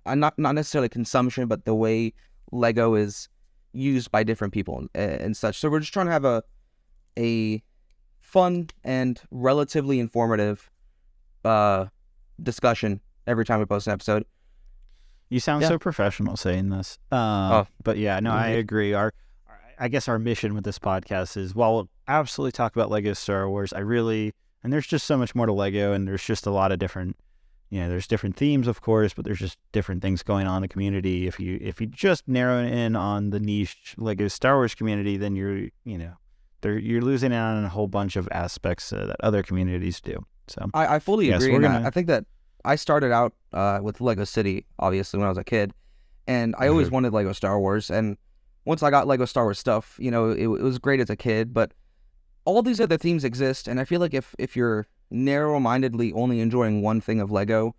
uh, 0.06 0.16
not 0.16 0.40
not 0.40 0.56
necessarily 0.56 0.88
consumption, 0.88 1.50
but 1.50 1.66
the 1.66 1.76
way 1.76 2.14
Lego 2.54 2.96
is 2.96 3.28
used 3.74 4.10
by 4.10 4.24
different 4.24 4.54
people 4.54 4.88
and, 4.96 5.12
and 5.12 5.36
such. 5.36 5.60
So 5.60 5.70
we're 5.70 5.82
just 5.82 5.92
trying 5.92 6.06
to 6.06 6.14
have 6.14 6.24
a 6.24 6.44
a 7.20 7.62
fun 8.22 8.70
and 8.86 9.20
relatively 9.32 10.00
informative 10.00 10.72
uh 11.44 11.88
discussion 12.42 13.02
every 13.28 13.44
time 13.44 13.60
we 13.60 13.66
post 13.66 13.88
an 13.88 13.92
episode. 13.92 14.24
You 15.34 15.40
sound 15.40 15.64
Yeah. 15.64 15.70
so 15.70 15.80
professional 15.80 16.38
saying 16.38 16.70
this. 16.70 17.00
Uh, 17.12 17.16
Oh. 17.64 17.68
but 17.84 17.98
yeah, 17.98 18.20
no, 18.20 18.32
I 18.32 18.50
Mhm. 18.52 18.60
agree. 18.60 18.94
Our, 18.94 19.12
I 19.80 19.88
guess 19.88 20.08
our 20.08 20.20
mission 20.20 20.54
with 20.54 20.64
this 20.64 20.78
podcast 20.78 21.36
is 21.38 21.56
while 21.56 21.74
we'll 21.74 21.90
absolutely 22.08 22.52
talk 22.52 22.76
about 22.76 22.92
Lego 22.92 23.14
Star 23.14 23.50
Wars, 23.50 23.74
I 23.74 23.80
really, 23.80 24.34
and 24.64 24.72
there's 24.72 24.86
just 24.86 25.08
so 25.08 25.18
much 25.18 25.34
more 25.34 25.48
to 25.48 25.52
Lego, 25.52 25.92
and 25.92 26.08
there's 26.08 26.24
just 26.24 26.46
a 26.46 26.52
lot 26.52 26.72
of 26.72 26.78
different, 26.78 27.18
you 27.72 27.80
know, 27.82 27.90
there's 27.90 28.06
different 28.06 28.36
themes, 28.38 28.68
of 28.68 28.82
course, 28.82 29.16
but 29.16 29.26
there's 29.26 29.40
just 29.40 29.58
different 29.72 30.04
things 30.04 30.22
going 30.22 30.46
on 30.46 30.58
in 30.58 30.62
the 30.62 30.68
community. 30.68 31.26
If 31.26 31.40
you 31.40 31.58
if 31.60 31.82
you 31.82 31.88
just 31.88 32.28
narrow 32.28 32.60
in 32.60 32.96
on 32.96 33.32
the 33.32 33.40
niche 33.40 33.96
Lego 33.98 34.28
Star 34.28 34.58
Wars 34.58 34.76
community, 34.76 35.18
then 35.18 35.36
you're, 35.36 35.70
you 35.84 35.98
know, 35.98 36.14
there 36.62 36.78
you're 36.78 37.02
losing 37.02 37.34
out 37.34 37.56
on 37.58 37.64
a 37.66 37.70
whole 37.70 37.88
bunch 37.88 38.16
of 38.16 38.30
aspects 38.32 38.94
uh, 38.94 39.08
that 39.08 39.16
other 39.22 39.42
communities 39.42 40.00
do. 40.00 40.24
So 40.48 40.70
I, 40.76 40.96
I 40.96 41.00
fully 41.00 41.30
Yes, 41.30 41.42
agree. 41.44 41.58
gonna- 41.58 41.88
I 41.88 41.90
think 41.90 42.06
that 42.06 42.26
I 42.66 42.76
started 42.76 43.12
out 43.12 43.34
uh, 43.52 43.80
with 43.84 44.02
Lego 44.02 44.24
City, 44.24 44.66
obviously, 44.80 45.18
when 45.20 45.26
I 45.26 45.30
was 45.30 45.38
a 45.38 45.44
kid, 45.44 45.74
and 46.28 46.56
I 46.58 46.68
always 46.70 46.88
Mhm. 46.90 46.92
wanted 46.94 47.14
Lego 47.14 47.34
Star 47.34 47.60
Wars. 47.60 47.92
And 47.92 48.18
once 48.66 48.82
I 48.82 48.90
got 48.90 49.06
Lego 49.08 49.26
Star 49.26 49.44
Wars 49.44 49.60
stuff, 49.60 49.98
you 50.00 50.10
know, 50.10 50.30
it, 50.32 50.44
it 50.44 50.48
was 50.48 50.80
great 50.80 51.00
as 51.00 51.10
a 51.10 51.16
kid. 51.16 51.54
But 51.54 51.74
all 52.46 52.62
these 52.62 52.80
other 52.80 52.98
themes 52.98 53.24
exist, 53.24 53.68
and 53.68 53.80
I 53.80 53.86
feel 53.86 54.00
like 54.00 54.14
if 54.14 54.34
if 54.40 54.56
you're 54.56 54.88
narrow-mindedly 55.12 56.12
only 56.14 56.40
enjoying 56.40 56.82
one 56.82 57.00
thing 57.02 57.20
of 57.20 57.30
Lego, 57.32 57.76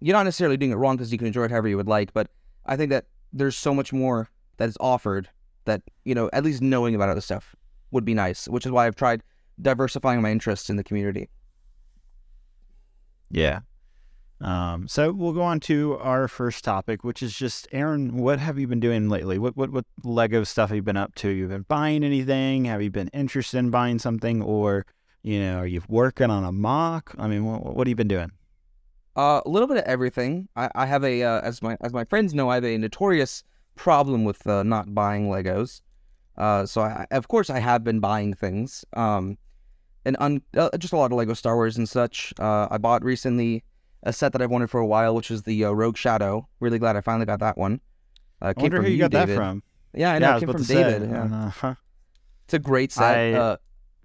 you're 0.00 0.16
not 0.16 0.24
necessarily 0.24 0.56
doing 0.56 0.72
it 0.72 0.76
wrong 0.76 0.96
because 0.96 1.12
you 1.12 1.18
can 1.18 1.26
enjoy 1.26 1.44
it 1.44 1.50
however 1.50 1.68
you 1.68 1.76
would 1.76 1.88
like. 1.88 2.12
But 2.14 2.30
I 2.64 2.76
think 2.76 2.90
that 2.90 3.06
there's 3.32 3.56
so 3.56 3.74
much 3.74 3.92
more 3.92 4.30
that 4.56 4.68
is 4.68 4.76
offered 4.80 5.28
that 5.64 5.82
you 6.04 6.14
know, 6.14 6.30
at 6.32 6.44
least 6.44 6.62
knowing 6.62 6.94
about 6.94 7.08
other 7.08 7.20
stuff 7.20 7.54
would 7.90 8.04
be 8.04 8.14
nice. 8.14 8.46
Which 8.48 8.64
is 8.64 8.72
why 8.72 8.86
I've 8.86 8.96
tried 8.96 9.22
diversifying 9.60 10.22
my 10.22 10.30
interests 10.30 10.70
in 10.70 10.76
the 10.76 10.84
community. 10.84 11.28
Yeah. 13.30 13.60
Um, 14.40 14.86
so 14.86 15.12
we'll 15.12 15.32
go 15.32 15.42
on 15.42 15.60
to 15.60 15.96
our 15.98 16.28
first 16.28 16.62
topic, 16.62 17.04
which 17.04 17.22
is 17.22 17.34
just 17.34 17.66
Aaron. 17.72 18.16
What 18.16 18.38
have 18.38 18.58
you 18.58 18.66
been 18.66 18.80
doing 18.80 19.08
lately? 19.08 19.38
What 19.38 19.56
what 19.56 19.70
what 19.70 19.86
Lego 20.04 20.44
stuff 20.44 20.68
have 20.68 20.76
you 20.76 20.82
been 20.82 20.96
up 20.96 21.14
to? 21.16 21.30
You've 21.30 21.48
been 21.48 21.64
buying 21.68 22.04
anything? 22.04 22.66
Have 22.66 22.82
you 22.82 22.90
been 22.90 23.08
interested 23.08 23.58
in 23.58 23.70
buying 23.70 23.98
something, 23.98 24.42
or 24.42 24.84
you 25.22 25.40
know, 25.40 25.58
are 25.58 25.66
you 25.66 25.82
working 25.88 26.30
on 26.30 26.44
a 26.44 26.52
MOC? 26.52 27.14
I 27.18 27.28
mean, 27.28 27.44
what, 27.46 27.64
what 27.64 27.86
have 27.86 27.88
you 27.88 27.96
been 27.96 28.08
doing? 28.08 28.30
Uh, 29.16 29.40
a 29.46 29.48
little 29.48 29.66
bit 29.66 29.78
of 29.78 29.84
everything. 29.84 30.48
I, 30.54 30.70
I 30.74 30.86
have 30.86 31.02
a 31.02 31.22
uh, 31.22 31.40
as 31.40 31.62
my 31.62 31.78
as 31.80 31.94
my 31.94 32.04
friends 32.04 32.34
know, 32.34 32.50
I 32.50 32.56
have 32.56 32.64
a 32.64 32.76
notorious 32.76 33.42
problem 33.74 34.24
with 34.24 34.46
uh, 34.46 34.62
not 34.62 34.94
buying 34.94 35.28
Legos. 35.28 35.80
Uh, 36.36 36.66
so 36.66 36.82
I, 36.82 37.06
of 37.10 37.28
course 37.28 37.48
I 37.48 37.58
have 37.60 37.84
been 37.84 38.00
buying 38.00 38.34
things. 38.34 38.84
Um, 38.92 39.38
and 40.04 40.16
un, 40.20 40.42
uh, 40.56 40.68
just 40.78 40.92
a 40.92 40.96
lot 40.96 41.10
of 41.10 41.16
Lego 41.16 41.32
Star 41.32 41.56
Wars 41.56 41.78
and 41.78 41.88
such. 41.88 42.34
Uh, 42.38 42.68
I 42.70 42.76
bought 42.78 43.02
recently 43.02 43.64
a 44.06 44.12
set 44.12 44.32
that 44.32 44.40
I've 44.40 44.50
wanted 44.50 44.70
for 44.70 44.80
a 44.80 44.86
while, 44.86 45.14
which 45.14 45.30
is 45.30 45.42
the 45.42 45.64
uh, 45.64 45.72
Rogue 45.72 45.96
Shadow. 45.96 46.48
Really 46.60 46.78
glad 46.78 46.96
I 46.96 47.00
finally 47.02 47.26
got 47.26 47.40
that 47.40 47.58
one. 47.58 47.80
Uh, 48.40 48.46
I 48.46 48.54
came 48.54 48.62
wonder 48.62 48.76
from 48.78 48.86
who 48.86 48.92
you 48.92 48.98
got 48.98 49.10
David. 49.10 49.28
that 49.30 49.34
from. 49.36 49.62
Yeah, 49.92 50.12
I 50.12 50.18
know. 50.18 50.28
yeah, 50.28 50.36
it 50.36 50.40
came 50.40 50.52
from 50.52 50.62
David. 50.62 51.10
Yeah. 51.10 51.24
uh, 51.24 51.50
huh. 51.50 51.74
It's 52.44 52.54
a 52.54 52.58
great 52.58 52.92
set. 52.92 53.16
I- 53.18 53.32
uh, 53.34 53.56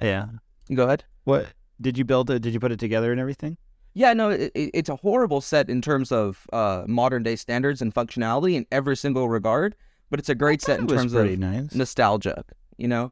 yeah. 0.01 0.25
go 0.73 0.85
ahead. 0.85 1.05
What 1.23 1.47
did 1.79 1.97
you 1.97 2.03
build 2.03 2.29
it? 2.31 2.41
Did 2.41 2.53
you 2.53 2.59
put 2.59 2.71
it 2.71 2.79
together 2.79 3.11
and 3.11 3.21
everything? 3.21 3.57
Yeah, 3.93 4.13
no, 4.13 4.29
it- 4.31 4.51
it's 4.55 4.89
a 4.89 4.95
horrible 4.95 5.41
set 5.41 5.69
in 5.69 5.81
terms 5.81 6.11
of 6.11 6.47
uh, 6.51 6.83
modern 6.87 7.21
day 7.23 7.35
standards 7.35 7.81
and 7.81 7.93
functionality 7.93 8.55
in 8.55 8.65
every 8.71 8.97
single 8.97 9.29
regard, 9.29 9.75
but 10.09 10.19
it's 10.19 10.29
a 10.29 10.35
great 10.35 10.61
set 10.61 10.79
in 10.79 10.87
terms 10.87 11.13
of 11.13 11.29
nice. 11.37 11.75
nostalgia. 11.75 12.43
You 12.77 12.87
know, 12.87 13.11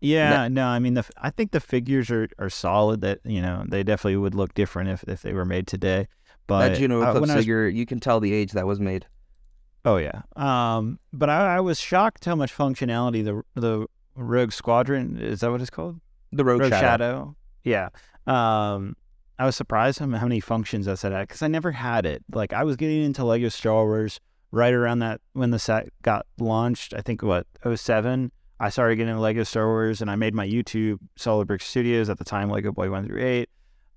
Yeah, 0.00 0.48
no, 0.48 0.66
I 0.66 0.78
mean 0.78 0.94
the 0.94 1.04
I 1.18 1.30
think 1.30 1.50
the 1.50 1.60
figures 1.60 2.10
are, 2.10 2.28
are 2.38 2.48
solid. 2.48 3.02
That 3.02 3.20
you 3.24 3.42
know 3.42 3.64
they 3.68 3.82
definitely 3.82 4.16
would 4.16 4.34
look 4.34 4.54
different 4.54 4.90
if, 4.90 5.04
if 5.04 5.22
they 5.22 5.32
were 5.32 5.44
made 5.44 5.66
today. 5.66 6.08
But 6.46 6.70
that 6.70 6.78
Juno 6.78 7.02
uh, 7.02 7.10
Eclipse 7.10 7.20
when 7.20 7.30
I 7.30 7.36
was 7.36 7.44
figure, 7.44 7.68
you 7.68 7.86
can 7.86 8.00
tell 8.00 8.18
the 8.18 8.32
age 8.32 8.52
that 8.52 8.66
was 8.66 8.80
made. 8.80 9.06
Oh 9.84 9.96
yeah. 9.96 10.22
Um, 10.36 10.98
but 11.12 11.30
I, 11.30 11.56
I 11.56 11.60
was 11.60 11.80
shocked 11.80 12.24
how 12.24 12.34
much 12.34 12.56
functionality 12.56 13.24
the 13.24 13.42
the 13.60 13.86
Rogue 14.14 14.52
Squadron 14.52 15.18
is 15.18 15.40
that 15.40 15.50
what 15.50 15.60
it's 15.60 15.70
called? 15.70 16.00
The 16.32 16.44
Rogue, 16.44 16.62
Rogue 16.62 16.72
Shadow. 16.72 16.84
Shadow. 16.84 17.36
Yeah. 17.64 17.88
Um, 18.26 18.96
I 19.38 19.46
was 19.46 19.56
surprised 19.56 19.98
how, 19.98 20.08
how 20.08 20.26
many 20.26 20.40
functions 20.40 20.86
that 20.86 20.98
set 20.98 21.12
had 21.12 21.28
because 21.28 21.42
I 21.42 21.48
never 21.48 21.72
had 21.72 22.04
it. 22.06 22.22
Like 22.32 22.52
I 22.52 22.64
was 22.64 22.76
getting 22.76 23.02
into 23.02 23.24
Lego 23.24 23.48
Star 23.48 23.84
Wars 23.84 24.20
right 24.50 24.72
around 24.72 24.98
that 25.00 25.20
when 25.32 25.50
the 25.50 25.58
set 25.58 25.88
got 26.02 26.26
launched. 26.38 26.94
I 26.94 27.00
think 27.00 27.22
what 27.22 27.46
07. 27.74 28.32
I 28.60 28.68
started 28.68 28.96
getting 28.96 29.10
into 29.10 29.22
Lego 29.22 29.42
Star 29.42 29.66
Wars 29.66 30.00
and 30.02 30.10
I 30.10 30.16
made 30.16 30.34
my 30.34 30.46
YouTube 30.46 30.98
SolidBrix 31.18 31.62
Studios 31.62 32.10
at 32.10 32.18
the 32.18 32.24
time 32.24 32.50
Lego 32.50 32.70
Boy 32.72 32.90
one 32.90 33.06
through 33.06 33.22
eight. 33.22 33.48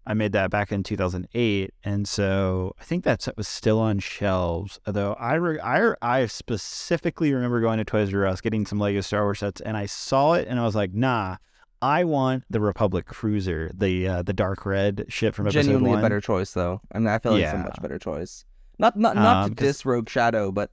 I 0.06 0.14
made 0.14 0.32
that 0.34 0.50
back 0.52 0.72
in 0.74 0.84
2008, 0.84 1.74
and 1.86 2.06
so 2.08 2.74
I 2.78 2.84
think 2.84 3.06
that 3.06 3.22
set 3.22 3.38
was 3.38 3.48
still 3.48 3.80
on 3.80 4.00
shelves. 4.00 4.78
Although 4.86 5.14
I, 5.14 5.36
re- 5.36 5.60
I, 5.62 5.94
I 6.02 6.26
specifically 6.26 7.34
remember 7.34 7.62
going 7.62 7.78
to 7.78 7.86
Toys 7.86 8.14
R 8.14 8.26
Us, 8.26 8.42
getting 8.42 8.66
some 8.66 8.80
Lego 8.80 9.00
Star 9.00 9.24
Wars 9.24 9.40
sets, 9.40 9.62
and 9.62 9.78
I 9.78 9.86
saw 9.86 10.34
it, 10.34 10.46
and 10.50 10.60
I 10.60 10.64
was 10.64 10.76
like, 10.76 10.94
"Nah, 10.94 11.38
I 11.82 12.04
want 12.04 12.44
the 12.50 12.60
Republic 12.60 13.06
Cruiser, 13.06 13.72
the 13.74 14.06
uh, 14.08 14.22
the 14.24 14.34
dark 14.34 14.66
red 14.66 15.06
ship 15.08 15.36
from 15.36 15.48
episode 15.48 15.62
Genuinely 15.62 15.90
one. 15.92 16.00
a 16.00 16.02
better 16.02 16.20
choice, 16.20 16.52
though. 16.52 16.82
I 16.92 17.00
mean, 17.00 17.08
I 17.08 17.20
feel 17.20 17.32
like 17.32 17.44
it's 17.44 17.54
a 17.54 17.58
much 17.58 17.82
better 17.82 17.98
choice. 18.00 18.44
Not 18.80 18.98
not 18.98 19.16
not 19.16 19.46
Um, 19.46 19.56
to 19.56 19.64
diss 19.64 19.86
Rogue 19.86 20.10
Shadow, 20.10 20.52
but 20.52 20.72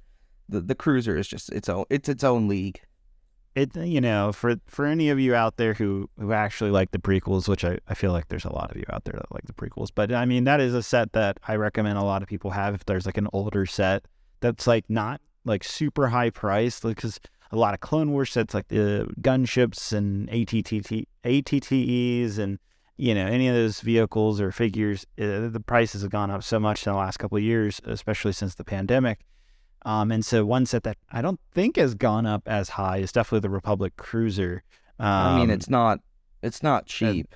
the 0.49 0.61
the 0.61 0.75
cruiser 0.75 1.17
is 1.17 1.29
just 1.29 1.53
its 1.53 1.69
own 1.69 1.85
it's 1.89 2.09
its 2.09 2.25
own 2.25 2.49
league. 2.49 2.81
It 3.61 3.77
you 3.77 4.01
know 4.01 4.33
for 4.33 4.57
for 4.67 4.87
any 4.87 5.11
of 5.11 5.21
you 5.21 5.35
out 5.35 5.59
there 5.59 5.75
who 5.75 6.09
who 6.19 6.33
actually 6.33 6.71
like 6.71 6.93
the 6.93 6.99
prequels 6.99 7.47
which 7.47 7.63
I, 7.63 7.79
I 7.87 7.93
feel 7.93 8.11
like 8.11 8.29
there's 8.29 8.47
a 8.47 8.53
lot 8.53 8.71
of 8.71 8.77
you 8.79 8.85
out 8.91 9.05
there 9.05 9.19
that 9.19 9.31
like 9.31 9.45
the 9.45 9.53
prequels 9.53 9.91
but 9.95 10.11
i 10.13 10.25
mean 10.25 10.45
that 10.45 10.61
is 10.61 10.73
a 10.73 10.83
set 10.83 11.13
that 11.13 11.39
i 11.47 11.57
recommend 11.57 11.99
a 11.99 12.03
lot 12.03 12.23
of 12.23 12.29
people 12.29 12.53
have 12.53 12.75
if 12.75 12.87
there's 12.87 13.05
like 13.05 13.19
an 13.19 13.29
older 13.35 13.67
set 13.67 14.07
that's 14.41 14.67
like 14.67 14.89
not 14.89 15.21
like 15.45 15.63
super 15.63 16.09
high 16.09 16.31
priced 16.31 16.85
because 16.85 17.21
a 17.53 17.57
lot 17.57 17.75
of 17.75 17.81
clone 17.81 18.13
wars 18.13 18.33
sets 18.33 18.55
like 18.55 18.69
the 18.69 19.07
gunships 19.21 19.93
and 19.93 20.31
AT-TE, 20.31 21.07
AT-TEs 21.25 22.39
and 22.39 22.59
you 22.97 23.15
know 23.15 23.27
any 23.27 23.47
of 23.47 23.55
those 23.55 23.83
vehicles 23.83 24.41
or 24.41 24.53
figures 24.53 25.05
uh, 25.21 25.49
the 25.49 25.63
prices 25.67 26.01
have 26.01 26.11
gone 26.11 26.31
up 26.31 26.43
so 26.43 26.59
much 26.59 26.87
in 26.87 26.93
the 26.93 26.99
last 26.99 27.19
couple 27.19 27.37
of 27.37 27.45
years 27.45 27.79
especially 27.85 28.33
since 28.33 28.55
the 28.55 28.65
pandemic 28.65 29.21
um, 29.85 30.11
and 30.13 30.25
so 30.25 30.45
one 30.45 30.67
set 30.67 30.83
that 30.85 30.97
I 31.11 31.23
don't 31.23 31.41
think 31.53 31.77
has 31.77 31.95
gone 31.95 32.27
up 32.27 32.43
as 32.47 32.71
high 32.71 32.99
is 32.99 33.13
definitely 33.13 33.41
the 33.41 33.51
Republic 33.51 33.97
Cruiser. 33.97 34.63
Um, 34.99 35.07
I 35.09 35.39
mean, 35.39 35.51
it's 35.51 35.71
not 35.71 36.01
it's 36.43 36.63
not 36.63 36.87
cheap. 36.87 37.35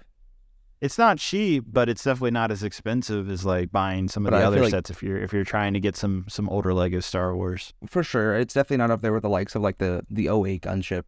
it's 0.81 0.99
not 0.99 1.19
cheap, 1.19 1.65
but 1.67 1.89
it's 1.89 2.05
definitely 2.05 2.31
not 2.33 2.51
as 2.51 2.63
expensive 2.63 3.31
as 3.31 3.45
like 3.45 3.73
buying 3.73 4.09
some 4.09 4.27
of 4.27 4.31
But 4.31 4.39
the 4.39 4.43
I 4.45 4.47
other 4.47 4.57
feel 4.57 4.65
like- 4.65 4.71
sets 4.73 4.91
if 4.91 5.03
you're 5.03 5.19
if 5.19 5.33
you're 5.33 5.45
trying 5.45 5.73
to 5.75 5.81
get 5.81 5.97
some 5.97 6.27
some 6.29 6.49
older 6.49 6.75
Lego 6.75 7.01
Star 7.01 7.35
Wars. 7.35 7.73
For 7.87 8.03
sure, 8.03 8.35
it's 8.37 8.55
definitely 8.55 8.79
not 8.79 8.91
up 8.91 9.01
there 9.01 9.13
with 9.13 9.23
the 9.23 9.29
likes 9.31 9.55
of 9.55 9.63
like 9.63 9.79
the 9.79 10.05
the 10.11 10.29
08 10.29 10.63
gunship 10.63 11.05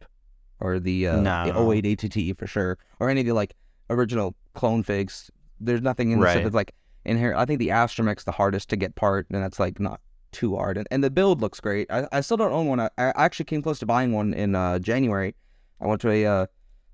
or 0.59 0.79
the 0.79 1.07
uh, 1.07 1.21
No. 1.21 1.45
the 1.45 1.71
08 1.87 2.03
AT-TE 2.03 2.33
for 2.33 2.47
sure, 2.47 2.77
or 2.99 3.09
any 3.09 3.19
of 3.21 3.27
the 3.27 3.33
like 3.33 3.53
original 3.89 4.35
clone 4.55 4.81
figs. 4.83 5.29
There's 5.59 5.81
nothing 5.81 6.11
in 6.11 6.19
the 6.19 6.25
set 6.33 6.43
that's 6.43 6.55
like 6.55 6.73
inherent. 7.05 7.39
I 7.39 7.45
think 7.45 7.59
the 7.59 7.69
Astromech's 7.69 8.23
the 8.23 8.31
hardest 8.31 8.69
to 8.69 8.75
get 8.75 8.95
part, 8.95 9.27
and 9.31 9.43
that's 9.43 9.59
like 9.59 9.79
not 9.79 9.99
too 10.31 10.55
hard. 10.55 10.77
And, 10.77 10.87
and 10.91 11.03
the 11.03 11.09
build 11.09 11.41
looks 11.41 11.59
great. 11.59 11.89
I, 11.91 12.07
I 12.11 12.21
still 12.21 12.37
don't 12.37 12.51
own 12.51 12.67
one. 12.67 12.79
I, 12.79 12.89
I 12.97 13.11
actually 13.15 13.45
came 13.45 13.61
close 13.61 13.79
to 13.79 13.85
buying 13.85 14.11
one 14.13 14.33
in 14.33 14.55
uh, 14.55 14.79
January. 14.79 15.35
I 15.81 15.87
went 15.87 16.01
to 16.01 16.09
a 16.09 16.25
uh, 16.25 16.45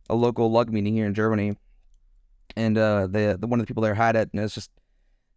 a 0.09 0.15
local 0.15 0.51
lug 0.51 0.71
meeting 0.71 0.93
here 0.93 1.05
in 1.05 1.13
Germany, 1.13 1.55
and 2.55 2.77
uh, 2.77 3.07
the 3.07 3.37
the 3.39 3.47
one 3.47 3.59
of 3.59 3.65
the 3.65 3.67
people 3.67 3.83
there 3.83 3.95
had 3.95 4.15
it, 4.15 4.29
and 4.33 4.39
it 4.39 4.43
was 4.43 4.53
just 4.55 4.71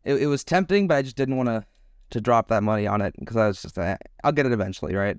it, 0.04 0.14
it 0.22 0.26
was 0.26 0.44
tempting, 0.44 0.88
but 0.88 0.96
I 0.96 1.02
just 1.02 1.16
didn't 1.16 1.36
want 1.36 1.48
to 1.48 1.64
to 2.10 2.20
drop 2.20 2.48
that 2.48 2.62
money 2.62 2.86
on 2.86 3.00
it 3.00 3.14
because 3.18 3.36
I 3.36 3.46
was 3.48 3.62
just 3.62 3.78
uh, 3.78 3.96
I'll 4.24 4.32
get 4.32 4.46
it 4.46 4.52
eventually, 4.52 4.94
right? 4.94 5.16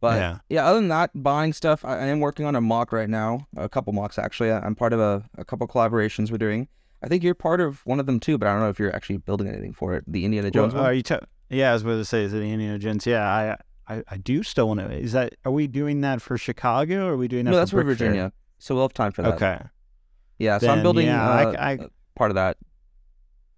But 0.00 0.16
Yeah. 0.18 0.38
yeah, 0.50 0.66
other 0.66 0.80
than 0.80 0.88
that, 0.88 1.10
buying 1.14 1.52
stuff. 1.52 1.84
I, 1.84 1.96
I 1.98 2.06
am 2.06 2.20
working 2.20 2.44
on 2.46 2.54
a 2.56 2.60
MOC 2.60 2.92
right 2.92 3.08
now, 3.08 3.46
a 3.56 3.68
couple 3.68 3.92
MOCs 3.92 4.18
actually. 4.18 4.50
I- 4.50 4.60
I'm 4.60 4.74
part 4.74 4.92
of 4.92 5.00
a, 5.00 5.24
a 5.38 5.44
couple 5.44 5.66
collaborations 5.66 6.30
we're 6.30 6.36
doing. 6.38 6.68
I 7.02 7.06
think 7.08 7.22
you're 7.22 7.34
part 7.34 7.60
of 7.60 7.80
one 7.86 8.00
of 8.00 8.06
them 8.06 8.18
too, 8.20 8.36
but 8.38 8.46
I 8.48 8.52
don't 8.52 8.60
know 8.60 8.68
if 8.70 8.78
you're 8.78 8.94
actually 8.94 9.18
building 9.18 9.46
anything 9.48 9.72
for 9.72 9.94
it. 9.94 10.04
The 10.06 10.24
Indiana 10.24 10.50
Jones 10.50 10.74
Well, 10.74 10.82
one. 10.82 10.90
are 10.90 10.94
you 10.94 11.02
t- 11.02 11.16
yeah, 11.54 11.70
I 11.70 11.72
was 11.74 11.82
about 11.82 11.96
to 11.96 12.04
say, 12.04 12.22
is 12.24 12.32
it 12.32 12.42
Indiana 12.42 12.78
Jones? 12.78 13.06
Yeah, 13.06 13.24
I 13.26 13.56
I, 13.96 14.02
I 14.08 14.16
do 14.16 14.42
still 14.42 14.68
want 14.68 14.80
to. 14.80 14.90
Is 14.90 15.12
that 15.12 15.34
are 15.44 15.52
we 15.52 15.66
doing 15.66 16.00
that 16.02 16.22
for 16.22 16.38
Chicago 16.38 17.06
or 17.06 17.12
are 17.12 17.16
we 17.16 17.28
doing 17.28 17.44
that 17.44 17.50
no, 17.50 17.56
for 17.56 17.60
that's 17.60 17.70
for 17.70 17.76
Fair? 17.78 17.84
Virginia. 17.84 18.32
So 18.58 18.74
we'll 18.74 18.84
have 18.84 18.94
time 18.94 19.12
for 19.12 19.22
that. 19.22 19.34
Okay. 19.34 19.60
Yeah, 20.38 20.58
so 20.58 20.68
I'm 20.68 20.82
building 20.82 21.06
yeah, 21.06 21.22
uh, 21.30 21.52
I- 21.58 21.74
uh, 21.76 21.86
part 22.16 22.30
of 22.30 22.34
that. 22.36 22.56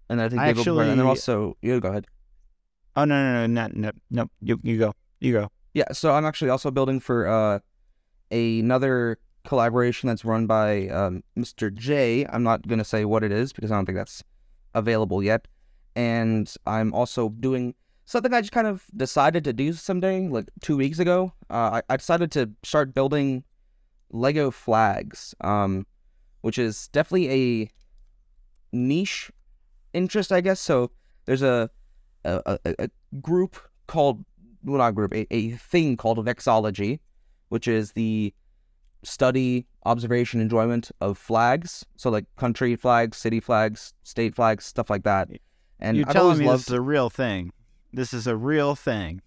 And 0.09 0.21
I 0.21 0.29
think 0.29 0.41
I 0.41 0.47
Dave 0.47 0.57
will 0.57 0.63
be 0.63 0.71
part- 0.71 0.87
and 0.87 0.99
then 0.99 1.07
actually- 1.07 1.09
also 1.09 1.57
you 1.61 1.79
go 1.79 1.89
ahead. 1.89 2.07
Oh 2.95 3.05
no 3.05 3.45
no 3.45 3.47
no 3.47 3.67
no 3.67 3.73
no 3.73 3.91
no 4.09 4.29
you 4.41 4.59
you 4.63 4.77
go 4.77 4.93
you 5.19 5.33
go. 5.33 5.49
Yeah, 5.73 5.91
so 5.91 6.13
I'm 6.13 6.25
actually 6.25 6.49
also 6.49 6.71
building 6.71 6.99
for 6.99 7.27
uh, 7.27 7.59
another 8.31 9.19
collaboration 9.45 10.07
that's 10.07 10.25
run 10.25 10.47
by 10.47 10.87
um, 10.89 11.23
Mr. 11.37 11.73
J. 11.73 12.25
I'm 12.25 12.43
not 12.43 12.67
gonna 12.67 12.83
say 12.83 13.05
what 13.05 13.23
it 13.23 13.31
is 13.31 13.53
because 13.53 13.71
I 13.71 13.75
don't 13.75 13.85
think 13.85 13.97
that's 13.97 14.23
available 14.73 15.21
yet. 15.23 15.47
And 15.95 16.51
I'm 16.65 16.93
also 16.93 17.29
doing 17.29 17.75
something 18.07 18.33
I 18.33 18.41
just 18.41 18.53
kind 18.53 18.67
of 18.67 18.85
decided 18.95 19.43
to 19.43 19.53
do 19.53 19.73
someday, 19.73 20.27
like 20.27 20.49
two 20.61 20.77
weeks 20.77 20.97
ago. 20.97 21.33
Uh, 21.49 21.81
I, 21.89 21.93
I 21.93 21.97
decided 21.97 22.31
to 22.31 22.49
start 22.63 22.95
building 22.95 23.43
Lego 24.09 24.49
flags, 24.49 25.35
um, 25.41 25.85
which 26.41 26.57
is 26.57 26.87
definitely 26.87 27.29
a 27.29 27.71
niche 28.71 29.29
interest, 29.93 30.31
I 30.31 30.41
guess. 30.41 30.59
So 30.59 30.89
there's 31.25 31.43
a 31.43 31.69
a, 32.23 32.59
a, 32.65 32.75
a 32.79 32.89
group 33.21 33.57
called 33.87 34.25
well 34.63 34.77
not 34.77 34.91
group 34.95 35.13
a, 35.13 35.27
a 35.33 35.51
thing 35.51 35.97
called 35.97 36.17
vexillology, 36.25 36.99
which 37.49 37.67
is 37.67 37.91
the 37.91 38.33
study, 39.03 39.67
observation, 39.85 40.39
enjoyment 40.39 40.91
of 41.01 41.17
flags. 41.17 41.85
So 41.97 42.09
like 42.09 42.25
country 42.37 42.75
flags, 42.77 43.17
city 43.17 43.41
flags, 43.41 43.93
state 44.03 44.33
flags, 44.33 44.65
stuff 44.65 44.89
like 44.89 45.03
that. 45.03 45.29
And 45.79 45.97
You're 45.97 46.07
I've 46.07 46.13
telling 46.13 46.39
me 46.39 46.45
loved 46.45 46.61
this 46.61 46.69
is 46.69 46.73
a 46.73 46.81
real 46.81 47.09
thing. 47.09 47.51
This 47.97 48.13
is 48.13 48.27
a 48.27 48.35
real 48.35 48.75
thing. 48.75 49.21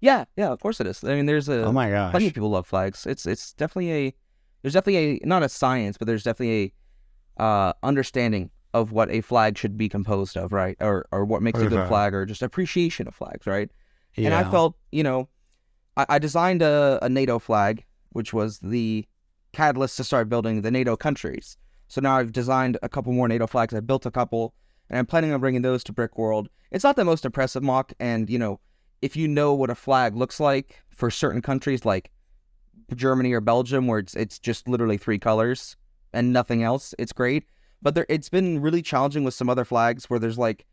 Yeah, 0.00 0.26
yeah, 0.36 0.50
of 0.50 0.60
course 0.60 0.78
it 0.80 0.86
is. 0.86 1.02
I 1.02 1.14
mean 1.14 1.26
there's 1.26 1.48
a 1.48 1.64
oh 1.64 1.72
my 1.72 1.90
gosh. 1.90 2.10
plenty 2.10 2.26
of 2.26 2.34
people 2.34 2.50
love 2.50 2.66
flags. 2.66 3.06
It's 3.06 3.24
it's 3.24 3.54
definitely 3.54 3.92
a 3.92 4.14
there's 4.62 4.74
definitely 4.74 5.20
a 5.22 5.26
not 5.26 5.42
a 5.42 5.48
science, 5.48 5.96
but 5.96 6.06
there's 6.06 6.22
definitely 6.22 6.74
a 7.38 7.42
uh, 7.42 7.72
understanding 7.82 8.50
of 8.74 8.92
what 8.92 9.10
a 9.10 9.22
flag 9.22 9.56
should 9.56 9.78
be 9.78 9.88
composed 9.88 10.36
of, 10.36 10.52
right? 10.52 10.76
Or 10.80 11.06
or 11.10 11.24
what 11.24 11.42
makes 11.42 11.60
a 11.60 11.66
good 11.66 11.88
flag, 11.88 12.14
or 12.14 12.26
just 12.26 12.42
appreciation 12.42 13.08
of 13.08 13.14
flags, 13.14 13.46
right? 13.46 13.70
yeah. 14.16 14.26
And 14.26 14.34
I 14.34 14.50
felt, 14.50 14.76
you 14.92 15.02
know, 15.02 15.28
I, 15.96 16.06
I 16.10 16.18
designed 16.18 16.62
a, 16.62 16.98
a 17.02 17.08
NATO 17.08 17.38
flag, 17.38 17.84
which 18.10 18.32
was 18.32 18.58
the 18.58 19.06
catalyst 19.52 19.96
to 19.96 20.04
start 20.04 20.28
building 20.28 20.62
the 20.62 20.70
NATO 20.70 20.96
countries. 20.96 21.56
So 21.88 22.00
now 22.00 22.18
I've 22.18 22.32
designed 22.32 22.78
a 22.82 22.88
couple 22.88 23.12
more 23.12 23.28
NATO 23.28 23.46
flags. 23.46 23.74
I 23.74 23.80
built 23.80 24.06
a 24.06 24.10
couple, 24.10 24.54
and 24.90 24.98
I'm 24.98 25.06
planning 25.06 25.32
on 25.32 25.40
bringing 25.40 25.62
those 25.62 25.84
to 25.84 25.92
Brick 25.92 26.18
World. 26.18 26.48
It's 26.70 26.84
not 26.84 26.96
the 26.96 27.04
most 27.04 27.24
impressive 27.24 27.62
MOC, 27.62 27.92
and 28.00 28.28
you 28.28 28.38
know, 28.38 28.60
if 29.00 29.16
you 29.16 29.28
know 29.28 29.54
what 29.54 29.70
a 29.70 29.74
flag 29.74 30.16
looks 30.16 30.40
like 30.40 30.82
for 30.90 31.10
certain 31.10 31.40
countries 31.40 31.84
like 31.84 32.10
Germany 32.94 33.32
or 33.32 33.40
Belgium, 33.40 33.86
where 33.86 34.00
it's 34.00 34.14
it's 34.14 34.38
just 34.38 34.68
literally 34.68 34.98
three 34.98 35.18
colors 35.18 35.76
and 36.12 36.32
nothing 36.32 36.62
else, 36.62 36.94
it's 36.98 37.12
great. 37.12 37.44
But 37.80 37.94
there, 37.94 38.06
it's 38.08 38.28
been 38.28 38.60
really 38.60 38.82
challenging 38.82 39.24
with 39.24 39.32
some 39.32 39.48
other 39.48 39.64
flags 39.64 40.10
where 40.10 40.18
there's 40.18 40.36
like 40.36 40.66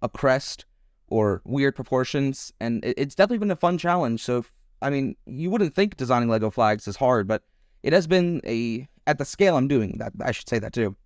a 0.00 0.08
crest 0.08 0.64
or 1.08 1.42
weird 1.44 1.74
proportions, 1.74 2.52
and 2.60 2.84
it, 2.84 2.94
it's 2.96 3.14
definitely 3.14 3.38
been 3.38 3.50
a 3.50 3.56
fun 3.56 3.76
challenge. 3.76 4.22
So, 4.22 4.38
if, 4.38 4.52
I 4.80 4.90
mean, 4.90 5.16
you 5.26 5.50
wouldn't 5.50 5.74
think 5.74 5.96
designing 5.96 6.28
Lego 6.28 6.50
flags 6.50 6.88
is 6.88 6.96
hard, 6.96 7.26
but 7.26 7.42
it 7.82 7.92
has 7.92 8.06
been 8.06 8.40
a 8.46 8.88
at 9.06 9.18
the 9.18 9.24
scale 9.24 9.56
I'm 9.56 9.68
doing 9.68 9.98
that. 9.98 10.12
I 10.22 10.32
should 10.32 10.48
say 10.48 10.58
that 10.60 10.72
too. 10.72 10.96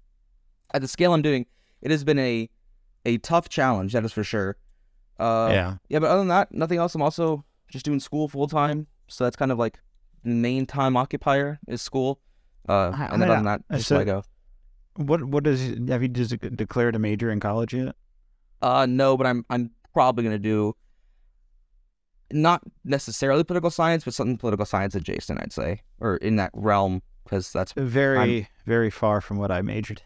At 0.74 0.82
the 0.82 0.88
scale 0.88 1.14
I'm 1.14 1.22
doing, 1.22 1.46
it 1.80 1.90
has 1.90 2.04
been 2.04 2.18
a 2.18 2.48
a 3.06 3.18
tough 3.18 3.48
challenge. 3.48 3.92
That 3.92 4.04
is 4.04 4.12
for 4.12 4.24
sure. 4.24 4.56
Uh, 5.18 5.48
yeah. 5.52 5.76
yeah, 5.88 5.98
but 5.98 6.06
other 6.10 6.20
than 6.20 6.28
that, 6.28 6.52
nothing 6.52 6.78
else. 6.78 6.94
I'm 6.94 7.02
also 7.02 7.44
just 7.70 7.84
doing 7.84 7.98
school 8.00 8.28
full 8.28 8.46
time, 8.46 8.86
so 9.08 9.24
that's 9.24 9.36
kind 9.36 9.50
of 9.50 9.58
like 9.58 9.80
the 10.22 10.30
main 10.30 10.64
time 10.66 10.96
occupier 10.96 11.58
is 11.66 11.82
school. 11.82 12.20
Uh, 12.68 12.92
I- 12.94 13.06
and 13.12 13.22
then 13.22 13.28
other 13.30 13.34
than 13.36 13.44
that, 13.46 13.62
just 13.72 13.88
so- 13.88 13.96
Lego. 13.96 14.22
What 14.96 15.22
what 15.24 15.44
does 15.44 15.60
have 15.88 16.02
you 16.02 16.08
just 16.08 16.36
declared 16.56 16.96
a 16.96 16.98
major 16.98 17.30
in 17.30 17.38
college 17.40 17.72
yet? 17.72 17.94
Uh, 18.60 18.84
no, 18.88 19.16
but 19.16 19.26
I'm 19.28 19.44
I'm 19.48 19.70
probably 19.94 20.24
gonna 20.24 20.38
do 20.40 20.74
not 22.32 22.62
necessarily 22.84 23.44
political 23.44 23.70
science, 23.70 24.04
but 24.04 24.12
something 24.14 24.36
political 24.36 24.66
science 24.66 24.94
adjacent, 24.94 25.40
I'd 25.40 25.52
say, 25.52 25.82
or 26.00 26.16
in 26.16 26.36
that 26.36 26.50
realm, 26.52 27.02
because 27.24 27.52
that's 27.52 27.72
Very 27.76 28.48
very 28.66 28.90
far 28.90 29.20
from 29.20 29.38
what 29.38 29.50
I 29.52 29.62
majored. 29.62 30.02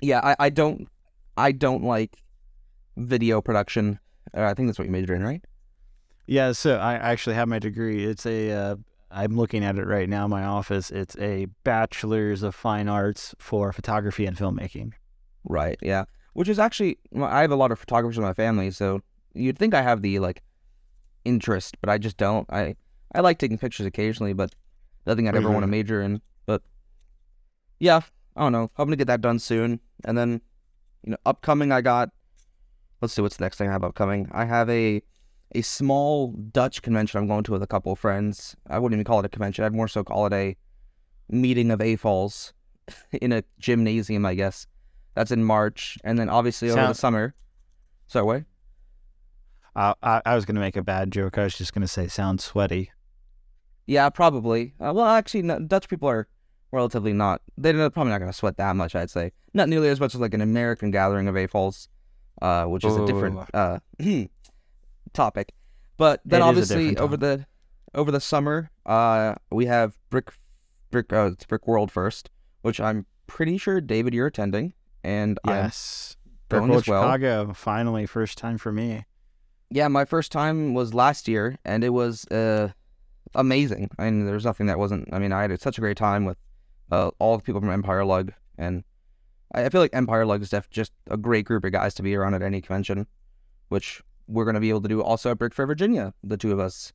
in. 0.00 0.08
yeah. 0.08 0.20
I, 0.22 0.36
I 0.46 0.50
don't 0.50 0.88
I 1.38 1.52
don't 1.52 1.84
like 1.84 2.20
video 2.96 3.40
production. 3.40 4.00
Uh, 4.36 4.42
I 4.42 4.54
think 4.54 4.68
that's 4.68 4.78
what 4.78 4.86
you 4.86 4.90
majored 4.90 5.16
in, 5.16 5.24
right? 5.24 5.44
Yeah, 6.26 6.52
so 6.52 6.76
I 6.76 6.94
actually 6.94 7.36
have 7.36 7.48
my 7.48 7.60
degree. 7.60 8.04
It's 8.04 8.26
a 8.26 8.50
uh, 8.50 8.76
I'm 9.10 9.36
looking 9.36 9.64
at 9.64 9.78
it 9.78 9.86
right 9.86 10.08
now 10.08 10.24
in 10.24 10.30
my 10.30 10.44
office. 10.44 10.90
It's 10.90 11.16
a 11.18 11.46
bachelor's 11.64 12.42
of 12.42 12.54
fine 12.54 12.88
arts 12.88 13.34
for 13.38 13.72
photography 13.72 14.26
and 14.26 14.36
filmmaking. 14.36 14.92
Right. 15.44 15.78
Yeah. 15.80 16.04
Which 16.34 16.48
is 16.48 16.58
actually, 16.58 16.98
I 17.16 17.40
have 17.40 17.52
a 17.52 17.56
lot 17.56 17.72
of 17.72 17.78
photographers 17.78 18.18
in 18.18 18.24
my 18.24 18.34
family, 18.34 18.70
so 18.70 19.00
you'd 19.32 19.58
think 19.58 19.74
I 19.74 19.82
have 19.82 20.02
the 20.02 20.18
like 20.18 20.42
interest, 21.24 21.76
but 21.80 21.88
I 21.88 21.98
just 21.98 22.16
don't. 22.16 22.46
I 22.52 22.74
I 23.14 23.20
like 23.20 23.38
taking 23.38 23.58
pictures 23.58 23.86
occasionally, 23.86 24.32
but 24.32 24.54
nothing 25.06 25.28
I'd 25.28 25.36
ever 25.36 25.50
want 25.50 25.62
to 25.62 25.68
major 25.68 26.02
in. 26.02 26.20
But 26.46 26.62
yeah, 27.78 28.00
I 28.36 28.42
don't 28.42 28.52
know. 28.52 28.70
Hoping 28.74 28.90
to 28.90 28.96
get 28.96 29.06
that 29.06 29.20
done 29.20 29.38
soon, 29.38 29.80
and 30.04 30.18
then 30.18 30.42
you 31.04 31.12
know, 31.12 31.16
upcoming, 31.26 31.72
I 31.72 31.80
got. 31.80 32.10
Let's 33.00 33.14
see 33.14 33.22
what's 33.22 33.36
the 33.36 33.44
next 33.44 33.58
thing 33.58 33.68
I 33.68 33.72
have 33.72 33.84
upcoming. 33.84 34.28
I 34.32 34.44
have 34.44 34.68
a 34.70 35.02
a 35.52 35.62
small 35.62 36.32
Dutch 36.32 36.82
convention 36.82 37.18
I'm 37.18 37.26
going 37.26 37.44
to 37.44 37.52
with 37.52 37.62
a 37.62 37.66
couple 37.66 37.92
of 37.92 37.98
friends. 37.98 38.54
I 38.68 38.78
wouldn't 38.78 38.98
even 38.98 39.04
call 39.04 39.20
it 39.20 39.24
a 39.24 39.28
convention. 39.28 39.64
I'd 39.64 39.74
more 39.74 39.88
so 39.88 40.04
call 40.04 40.26
it 40.26 40.32
a 40.32 40.56
meeting 41.30 41.70
of 41.70 41.80
AFOLs 41.80 42.52
in 43.22 43.32
a 43.32 43.42
gymnasium, 43.58 44.26
I 44.26 44.34
guess. 44.34 44.66
That's 45.14 45.30
in 45.30 45.42
March, 45.42 45.98
and 46.04 46.18
then 46.18 46.28
obviously 46.28 46.70
over 46.70 46.86
the 46.86 46.92
summer. 46.92 47.34
So 48.06 48.24
what? 48.24 48.44
Uh, 49.74 49.94
I 50.02 50.22
I 50.26 50.34
was 50.34 50.44
gonna 50.44 50.60
make 50.60 50.76
a 50.76 50.82
bad 50.82 51.10
joke. 51.10 51.38
I 51.38 51.44
was 51.44 51.56
just 51.56 51.72
gonna 51.72 51.88
say 51.88 52.08
sounds 52.08 52.44
sweaty. 52.44 52.92
Yeah, 53.86 54.10
probably. 54.10 54.74
Uh, 54.78 54.92
well, 54.94 55.06
actually, 55.06 55.42
no, 55.42 55.58
Dutch 55.58 55.88
people 55.88 56.08
are 56.08 56.28
relatively 56.72 57.12
not. 57.12 57.40
They're 57.56 57.90
probably 57.90 58.10
not 58.12 58.18
going 58.18 58.30
to 58.30 58.36
sweat 58.36 58.56
that 58.58 58.76
much. 58.76 58.94
I'd 58.94 59.10
say 59.10 59.32
not 59.54 59.68
nearly 59.68 59.88
as 59.88 60.00
much 60.00 60.14
as 60.14 60.20
like 60.20 60.34
an 60.34 60.40
American 60.40 60.90
gathering 60.90 61.28
of 61.28 61.34
AFOLs, 61.34 61.88
uh, 62.42 62.64
which 62.64 62.84
is 62.84 62.96
a 62.96 63.04
different 63.06 63.38
uh, 63.54 63.78
topic. 65.12 65.52
But 65.96 66.20
then 66.24 66.40
It 66.40 66.44
a 66.44 66.46
obviously 66.46 66.96
over 66.96 67.16
the 67.16 67.46
over 67.94 68.10
the 68.10 68.20
summer, 68.20 68.70
uh, 68.86 69.34
we 69.50 69.66
have 69.66 69.98
Brick 70.10 70.32
Brick 70.90 71.12
uh, 71.12 71.30
it's 71.32 71.44
Brick 71.44 71.66
World 71.66 71.90
first, 71.90 72.30
which 72.62 72.80
I'm 72.80 73.06
pretty 73.26 73.58
sure 73.58 73.80
David 73.80 74.14
you're 74.14 74.26
attending, 74.26 74.74
and 75.02 75.38
I'm 75.44 75.56
Yes. 75.64 76.16
going 76.48 76.70
Brickworld 76.70 76.76
as 76.76 76.86
well. 76.88 77.02
Chicago, 77.02 77.52
finally, 77.52 78.06
first 78.06 78.38
time 78.38 78.58
for 78.58 78.72
me. 78.72 79.04
Yeah, 79.70 79.88
my 79.88 80.04
first 80.04 80.32
time 80.32 80.72
was 80.72 80.94
last 80.94 81.28
year, 81.28 81.58
and 81.64 81.84
it 81.84 81.90
was 81.90 82.26
uh, 82.28 82.70
amazing. 83.34 83.90
I 83.98 84.04
mean, 84.10 84.24
there's 84.24 84.44
nothing 84.46 84.66
that 84.66 84.78
wasn't. 84.78 85.12
I 85.12 85.18
mean, 85.18 85.32
I 85.32 85.42
had 85.42 85.60
such 85.60 85.76
a 85.76 85.80
great 85.82 85.96
time 85.98 86.24
with 86.24 86.38
uh, 86.90 87.10
all 87.18 87.36
the 87.36 87.42
people 87.42 87.60
from 87.60 87.70
Empire 87.70 88.04
Lug, 88.04 88.32
and 88.56 88.84
I, 89.54 89.68
feel 89.68 89.80
like 89.80 89.94
Empire 89.94 90.26
Lug 90.26 90.42
is 90.42 90.50
def- 90.50 90.70
just 90.70 90.92
a 91.10 91.16
great 91.16 91.44
group 91.44 91.64
of 91.64 91.72
guys 91.72 91.94
to 91.94 92.02
be 92.02 92.14
around 92.14 92.34
at 92.34 92.42
any 92.42 92.60
convention, 92.60 93.06
which 93.68 94.02
we're 94.26 94.44
going 94.44 94.54
to 94.54 94.60
be 94.60 94.68
able 94.68 94.82
to 94.82 94.88
do 94.88 95.02
also 95.02 95.30
at 95.30 95.38
Brick 95.38 95.54
Fair, 95.54 95.66
Virginia. 95.66 96.14
The 96.22 96.36
two 96.36 96.52
of 96.52 96.60
us. 96.60 96.92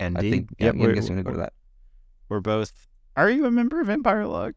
Indeed. 0.00 0.18
I 0.18 0.30
think. 0.30 0.48
Yeah, 0.58 0.72
we're, 0.74 0.92
guessing 0.92 1.16
to 1.16 1.22
go 1.22 1.32
to 1.32 1.38
that. 1.38 1.52
we're 2.28 2.40
both. 2.40 2.88
Are 3.16 3.30
you 3.30 3.46
a 3.46 3.50
member 3.50 3.80
of 3.80 3.88
Empire 3.88 4.26
Lug? 4.26 4.54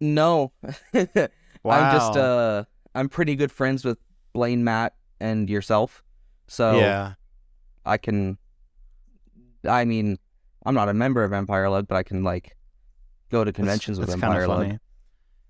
No, 0.00 0.52
Wow. 0.62 0.70
I'm 1.64 1.92
just 1.96 2.16
uh, 2.16 2.64
I'm 2.94 3.08
pretty 3.08 3.36
good 3.36 3.52
friends 3.52 3.84
with 3.84 3.98
Blaine, 4.32 4.64
Matt, 4.64 4.94
and 5.20 5.48
yourself, 5.48 6.02
so 6.46 6.78
yeah. 6.78 7.14
I 7.86 7.96
can. 7.98 8.38
I 9.64 9.84
mean, 9.84 10.18
I'm 10.66 10.74
not 10.74 10.88
a 10.88 10.94
member 10.94 11.22
of 11.24 11.32
Empire 11.32 11.68
Lug, 11.68 11.86
but 11.86 11.96
I 11.96 12.02
can 12.02 12.24
like 12.24 12.56
go 13.32 13.42
to 13.42 13.50
That's- 13.50 13.56
conventions 13.56 13.98
with 13.98 14.08
that's 14.10 14.22
Empire 14.22 14.46
Lug. 14.46 14.78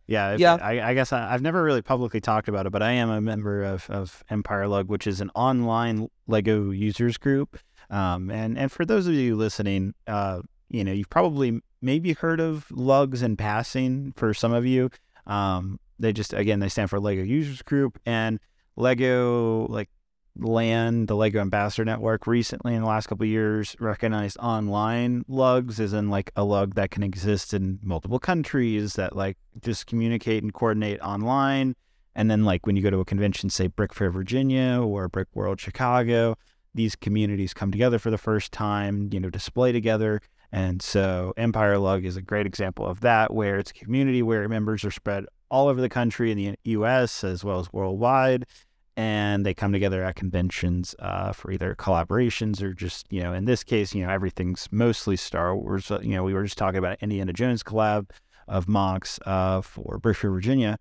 Yeah, 0.07 0.33
if- 0.33 0.41
Yeah. 0.41 0.55
I, 0.55 0.91
I 0.91 0.95
guess 0.95 1.13
I, 1.13 1.33
I've 1.35 1.43
never 1.43 1.63
really 1.63 1.83
publicly 1.83 2.21
talked 2.21 2.49
about 2.49 2.67
it, 2.67 2.71
but 2.71 2.83
I 2.83 2.93
am 2.93 3.11
a 3.11 3.21
member 3.21 3.63
of, 3.63 3.89
of 3.91 4.25
Empire 4.31 4.67
Lug, 4.67 4.89
which 4.89 5.07
is 5.07 5.21
an 5.21 5.31
online 5.35 6.09
Lego 6.27 6.71
users 6.71 7.19
group. 7.19 7.59
Um, 7.91 8.31
and 8.31 8.57
and 8.57 8.73
for 8.73 8.85
those 8.87 9.07
of 9.07 9.13
you 9.15 9.37
listening, 9.37 9.93
uh, 10.07 10.41
you 10.71 10.83
know, 10.85 10.93
you've 10.93 11.11
probably 11.11 11.61
maybe 11.83 12.15
heard 12.15 12.41
of 12.41 12.71
Lugs 12.71 13.23
in 13.23 13.37
passing. 13.37 14.13
For 14.17 14.33
some 14.33 14.53
of 14.55 14.65
you, 14.65 14.91
um, 15.27 15.79
they 15.99 16.13
just 16.13 16.33
again 16.33 16.61
they 16.61 16.69
stand 16.71 16.89
for 16.89 16.99
Lego 16.99 17.23
Users 17.23 17.61
Group 17.63 17.99
and 18.07 18.41
Lego 18.77 19.67
like 19.69 19.91
LAN, 20.39 21.07
the 21.07 21.17
Lego 21.17 21.41
Ambassador 21.41 21.85
Network, 21.85 22.27
recently 22.27 22.75
in 22.75 22.83
the 22.83 22.89
last 22.89 23.07
couple 23.07 23.27
years 23.27 23.77
recognized 23.79 24.39
online 24.39 25.25
lugs 25.29 25.79
as 25.79 25.93
in 25.93 26.09
like 26.09 26.31
a 26.37 26.45
lug 26.45 26.75
that 26.75 26.91
can 26.91 27.03
exist 27.03 27.53
in 27.53 27.79
multiple 27.83 28.19
countries 28.19 28.95
that 28.95 29.15
like 29.15 29.37
just 29.61 29.87
communicate 29.87 30.43
and 30.43 30.55
coordinate 30.55 31.01
online. 31.01 31.75
And 32.15 32.31
then 32.31 32.45
like 32.45 32.67
when 32.67 32.77
you 32.77 32.83
go 32.83 32.91
to 32.91 33.01
a 33.01 33.05
convention, 33.05 33.51
say 33.51 33.67
Brick 33.67 33.95
Fair 33.95 34.11
Virginia 34.11 34.81
or 34.83 35.09
Brick 35.09 35.29
World 35.35 35.61
Chicago, 35.61 36.37
these 36.75 36.97
communities 36.97 37.55
come 37.55 37.71
together 37.71 37.99
for 37.99 38.11
the 38.11 38.19
first 38.19 38.53
time, 38.53 39.11
you 39.13 39.21
know, 39.21 39.31
display 39.31 39.73
together. 39.73 40.21
And 40.51 40.83
so 40.83 41.33
Empire 41.37 41.79
Lug 41.79 42.05
is 42.05 42.17
a 42.17 42.23
great 42.23 42.47
example 42.47 42.87
of 42.87 43.01
that, 43.01 43.33
where 43.33 43.59
it's 43.59 43.71
a 43.71 43.75
community 43.75 44.23
where 44.23 44.47
members 44.49 44.85
are 44.85 44.91
spread 44.91 45.25
all 45.51 45.69
over 45.69 45.81
the 45.81 45.89
country 45.89 46.31
in 46.31 46.39
the 46.39 46.57
US 46.65 47.25
as 47.25 47.45
well 47.45 47.59
as 47.59 47.73
worldwide 47.73 48.47
and 48.97 49.47
they 49.47 49.55
come 49.55 49.73
together 49.73 50.05
at 50.05 50.17
conventions 50.17 50.95
uh, 50.99 51.33
for 51.33 51.51
either 51.51 51.75
collaborations 51.75 52.61
or 52.63 52.75
just 52.75 53.07
you 53.11 53.23
know 53.23 53.33
in 53.33 53.45
this 53.47 53.65
case 53.65 53.95
you 53.95 54.05
know 54.05 54.13
everything's 54.13 54.69
mostly 54.71 55.17
Star 55.17 55.57
Wars. 55.57 55.91
Uh, 55.91 56.01
You 56.03 56.17
know 56.17 56.25
we 56.25 56.35
were 56.35 56.45
just 56.45 56.59
talking 56.59 56.79
about 56.79 56.99
Indiana 57.01 57.33
Jones 57.33 57.63
collab 57.63 58.11
of 58.49 58.67
MOCs 58.67 59.19
uh, 59.25 59.61
for 59.63 59.99
Brick 59.99 60.17
Fair, 60.17 60.31
Virginia, 60.31 60.79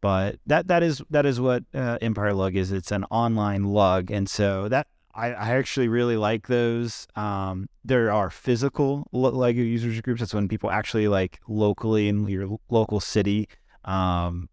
but 0.00 0.36
that 0.46 0.68
that 0.68 0.82
is 0.82 1.02
that 1.10 1.26
is 1.26 1.40
what 1.40 1.64
uh, 1.74 1.98
Empire 2.00 2.32
Lug 2.32 2.56
is. 2.56 2.72
It's 2.72 2.92
an 2.92 3.04
online 3.10 3.64
lug, 3.64 4.10
and 4.10 4.28
so 4.28 4.68
that. 4.68 4.86
I, 5.14 5.32
I 5.32 5.56
actually 5.56 5.88
really 5.88 6.16
like 6.16 6.46
those. 6.46 7.08
Um, 7.16 7.68
there 7.84 8.12
are 8.12 8.30
physical 8.30 9.08
Lego 9.10 9.62
users 9.62 10.00
groups. 10.00 10.20
That's 10.20 10.32
when 10.32 10.46
people 10.46 10.70
actually 10.70 11.08
like 11.08 11.40
locally 11.48 12.08
in 12.08 12.28
your 12.28 12.60
local 12.70 13.00
city 13.00 13.48
um, 13.84 14.48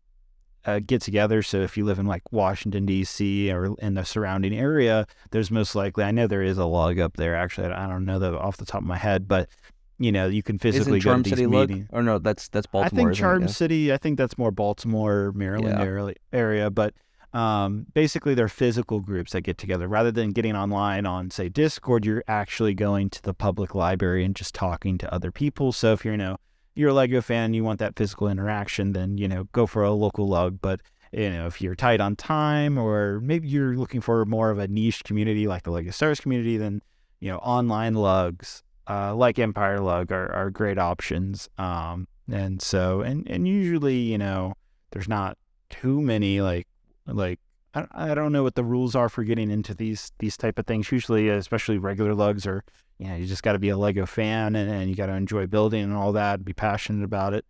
uh, 0.66 0.80
get 0.86 1.02
together. 1.02 1.42
So 1.44 1.62
if 1.62 1.78
you 1.78 1.86
live 1.86 2.00
in 2.00 2.06
like 2.08 2.24
Washington 2.32 2.86
D.C. 2.86 3.52
or 3.52 3.76
in 3.80 3.94
the 3.94 4.04
surrounding 4.04 4.58
area, 4.58 5.06
there's 5.32 5.52
most 5.52 5.76
likely 5.76 6.04
I 6.04 6.12
know 6.12 6.28
there 6.28 6.42
is 6.42 6.58
a 6.58 6.66
lug 6.66 7.00
up 7.00 7.18
there. 7.18 7.36
Actually, 7.36 7.68
I 7.70 7.88
don't 7.88 8.06
know 8.06 8.20
that 8.20 8.34
off 8.34 8.58
the 8.58 8.66
top 8.66 8.82
of 8.82 8.88
my 8.88 8.98
head, 8.98 9.28
but 9.28 9.50
you 9.98 10.12
know 10.12 10.28
you 10.28 10.44
can 10.44 10.58
physically 10.60 10.98
Isn't 10.98 11.10
go 11.12 11.18
to 11.18 11.24
these 11.24 11.32
City 11.32 11.48
Lug? 11.48 11.70
meetings. 11.70 11.90
Or 11.94 12.02
no, 12.04 12.20
that's 12.20 12.48
that's 12.50 12.68
Baltimore. 12.68 12.86
I 12.86 12.90
think 12.90 13.12
isn't 13.14 13.24
it? 13.24 13.28
Charm 13.28 13.42
Yeah. 13.44 13.48
City. 13.48 13.94
I 13.94 13.98
think 13.98 14.18
that's 14.18 14.38
more 14.38 14.52
Baltimore, 14.52 15.32
Maryland 15.36 15.78
Yeah. 15.80 15.86
area, 15.86 16.14
area, 16.34 16.70
but. 16.70 16.94
Um, 17.34 17.86
basically, 17.94 18.34
they're 18.34 18.48
physical 18.48 19.02
groups 19.02 19.34
that 19.34 19.42
get 19.42 19.58
together 19.58 19.90
rather 19.90 20.10
than 20.10 20.30
getting 20.32 20.56
online 20.56 21.06
on, 21.06 21.32
say, 21.32 21.50
Discord. 21.50 22.06
You're 22.06 22.24
actually 22.30 22.74
going 22.74 23.10
to 23.10 23.22
the 23.22 23.34
public 23.34 23.76
library 23.76 24.24
and 24.24 24.34
just 24.34 24.56
talking 24.56 24.98
to 25.00 25.14
other 25.14 25.34
people. 25.34 25.74
So 25.74 25.92
if 25.92 26.06
you're, 26.06 26.14
you 26.14 26.18
know, 26.18 26.38
you're 26.76 26.90
a 26.90 26.94
Lego 26.94 27.22
fan, 27.22 27.54
you 27.54 27.64
want 27.64 27.80
that 27.80 27.96
physical 27.96 28.28
interaction, 28.28 28.94
then 28.94 29.18
you 29.18 29.28
know, 29.28 29.46
go 29.52 29.66
for 29.66 29.84
a 29.84 29.92
local 29.92 30.28
lug. 30.28 30.60
But 30.62 30.82
you 31.12 31.30
know, 31.30 31.48
if 31.48 31.62
you're 31.62 31.76
tight 31.76 32.02
on 32.02 32.16
time, 32.16 32.78
or 32.78 33.20
maybe 33.22 33.48
you're 33.48 33.76
looking 33.76 34.02
for 34.02 34.26
more 34.26 34.50
of 34.50 34.60
a 34.60 34.68
niche 34.68 35.04
community 35.04 35.48
like 35.48 35.64
the 35.64 35.72
Lego 35.72 35.92
Stars 35.92 36.20
community, 36.20 36.58
then 36.58 36.82
you 37.20 37.32
know, 37.32 37.38
online 37.38 37.96
lugs 37.96 38.64
uh, 38.88 39.16
like 39.16 39.40
Empire 39.40 39.80
Lug 39.80 40.12
are, 40.12 40.32
are 40.32 40.50
great 40.50 40.78
options. 40.78 41.50
Um, 41.58 42.08
and 42.32 42.62
so, 42.62 43.02
and 43.02 43.28
and 43.30 43.48
usually, 43.48 43.98
you 43.98 44.18
know, 44.18 44.54
there's 44.92 45.08
not 45.08 45.38
too 45.70 46.02
many 46.02 46.42
like 46.42 46.68
like 47.08 47.40
I, 47.74 47.86
I 47.92 48.14
don't 48.14 48.32
know 48.32 48.44
what 48.44 48.56
the 48.56 48.64
rules 48.64 48.96
are 48.96 49.10
for 49.10 49.24
getting 49.24 49.52
into 49.52 49.74
these 49.74 50.12
these 50.20 50.38
type 50.38 50.60
of 50.60 50.66
things. 50.66 50.92
Usually, 50.92 51.30
especially 51.30 51.78
regular 51.78 52.14
lugs, 52.14 52.46
are 52.46 52.64
you 52.98 53.08
know 53.08 53.16
you 53.16 53.26
just 53.26 53.44
got 53.44 53.54
to 53.54 53.60
be 53.60 53.70
a 53.70 53.78
Lego 53.78 54.06
fan 54.06 54.56
and, 54.56 54.70
and 54.70 54.90
you 54.90 54.96
got 54.96 55.08
to 55.08 55.14
enjoy 55.14 55.48
building 55.48 55.84
and 55.84 55.94
all 55.94 56.14
that, 56.14 56.44
be 56.46 56.54
passionate 56.54 57.04
about 57.04 57.34
it, 57.34 57.46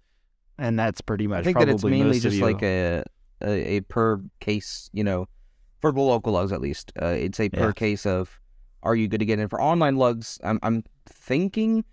and 0.58 0.77
that's 0.79 1.01
pretty 1.01 1.27
much. 1.27 1.39
I 1.39 1.43
think 1.43 1.60
that 1.60 1.69
it's 1.69 1.84
mainly 1.84 2.19
just 2.19 2.41
like 2.41 2.63
a, 2.63 3.03
a 3.41 3.77
a 3.77 3.81
per 3.81 4.21
case, 4.39 4.89
you 4.93 5.03
know, 5.03 5.27
for 5.81 5.91
the 5.91 6.01
local 6.01 6.34
lugs 6.34 6.51
at 6.51 6.62
least. 6.62 6.91
Uh, 7.01 7.08
it's 7.08 7.39
a 7.39 7.49
per 7.49 7.67
Yeah. 7.67 7.71
case 7.73 8.05
of 8.05 8.39
are 8.84 8.95
you 8.95 9.08
good 9.08 9.19
to 9.19 9.25
get 9.25 9.39
in 9.39 9.47
for 9.47 9.62
online 9.62 9.95
lugs? 9.97 10.39
I'm 10.43 10.60
I'm 10.63 10.84
thinking 11.08 11.86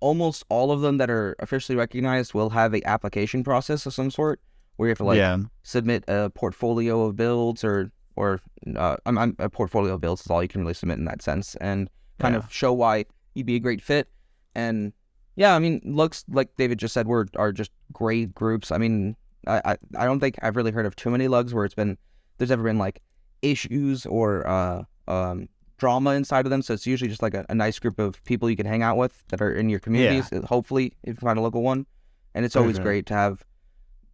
almost 0.00 0.44
all 0.48 0.72
of 0.72 0.80
them 0.80 0.96
that 0.98 1.10
are 1.10 1.36
officially 1.40 1.76
recognized 1.76 2.32
will 2.32 2.50
have 2.50 2.74
a 2.74 2.86
application 2.88 3.44
process 3.44 3.84
of 3.86 3.92
some 3.92 4.10
sort 4.10 4.40
where 4.76 4.88
you 4.88 4.90
have 4.90 4.98
to 4.98 5.04
like 5.04 5.18
yeah, 5.18 5.36
submit 5.62 6.04
a 6.08 6.30
portfolio 6.30 7.02
of 7.04 7.16
builds 7.16 7.62
or 7.62 7.92
or 8.16 8.40
uh, 8.76 8.96
I'm, 9.06 9.18
I'm 9.18 9.36
a 9.38 9.48
portfolio 9.50 9.94
of 9.94 10.00
builds 10.00 10.22
is 10.22 10.28
all 10.28 10.42
you 10.42 10.48
can 10.48 10.62
really 10.62 10.74
submit 10.74 10.98
in 10.98 11.04
that 11.04 11.22
sense 11.22 11.54
and 11.56 11.88
kind 12.20 12.34
Yeah. 12.34 12.38
of 12.40 12.52
show 12.52 12.72
why 12.72 13.04
you'd 13.34 13.46
be 13.46 13.56
a 13.56 13.60
great 13.60 13.82
fit 13.82 14.08
and 14.54 14.92
yeah 15.36 15.54
I 15.54 15.58
mean 15.58 15.80
looks 15.84 16.24
like 16.28 16.48
David 16.56 16.78
just 16.78 16.94
said 16.94 17.06
we're 17.06 17.26
are 17.36 17.52
just 17.52 17.70
great 17.92 18.34
groups 18.34 18.70
I 18.70 18.78
mean 18.78 19.16
I, 19.46 19.60
I 19.64 19.76
I 19.96 20.04
don't 20.04 20.20
think 20.20 20.38
I've 20.42 20.56
really 20.56 20.72
heard 20.72 20.86
of 20.86 20.94
too 20.96 21.10
many 21.10 21.26
lugs 21.28 21.54
where 21.54 21.64
it's 21.64 21.74
been 21.74 21.96
there's 22.38 22.50
ever 22.50 22.62
been 22.62 22.78
like 22.78 23.00
issues 23.42 24.06
or 24.06 24.46
uh 24.46 24.82
um 25.08 25.48
drama 25.78 26.10
inside 26.10 26.44
of 26.44 26.50
them 26.50 26.60
so 26.62 26.74
it's 26.74 26.86
usually 26.86 27.08
just 27.08 27.22
like 27.22 27.32
a, 27.34 27.46
a 27.48 27.54
nice 27.54 27.78
group 27.78 27.98
of 27.98 28.22
people 28.24 28.50
you 28.50 28.56
can 28.56 28.66
hang 28.66 28.82
out 28.82 28.98
with 28.98 29.24
that 29.28 29.40
are 29.40 29.52
in 29.52 29.70
your 29.70 29.80
communities 29.80 30.30
uh, 30.32 30.46
hopefully 30.46 30.92
if 31.04 31.14
you 31.16 31.26
find 31.26 31.38
a 31.38 31.42
local 31.42 31.62
one 31.62 31.86
and 32.34 32.44
it's 32.44 32.54
always 32.56 32.78
Mhm. 32.78 32.82
great 32.82 33.06
to 33.06 33.14
have 33.14 33.44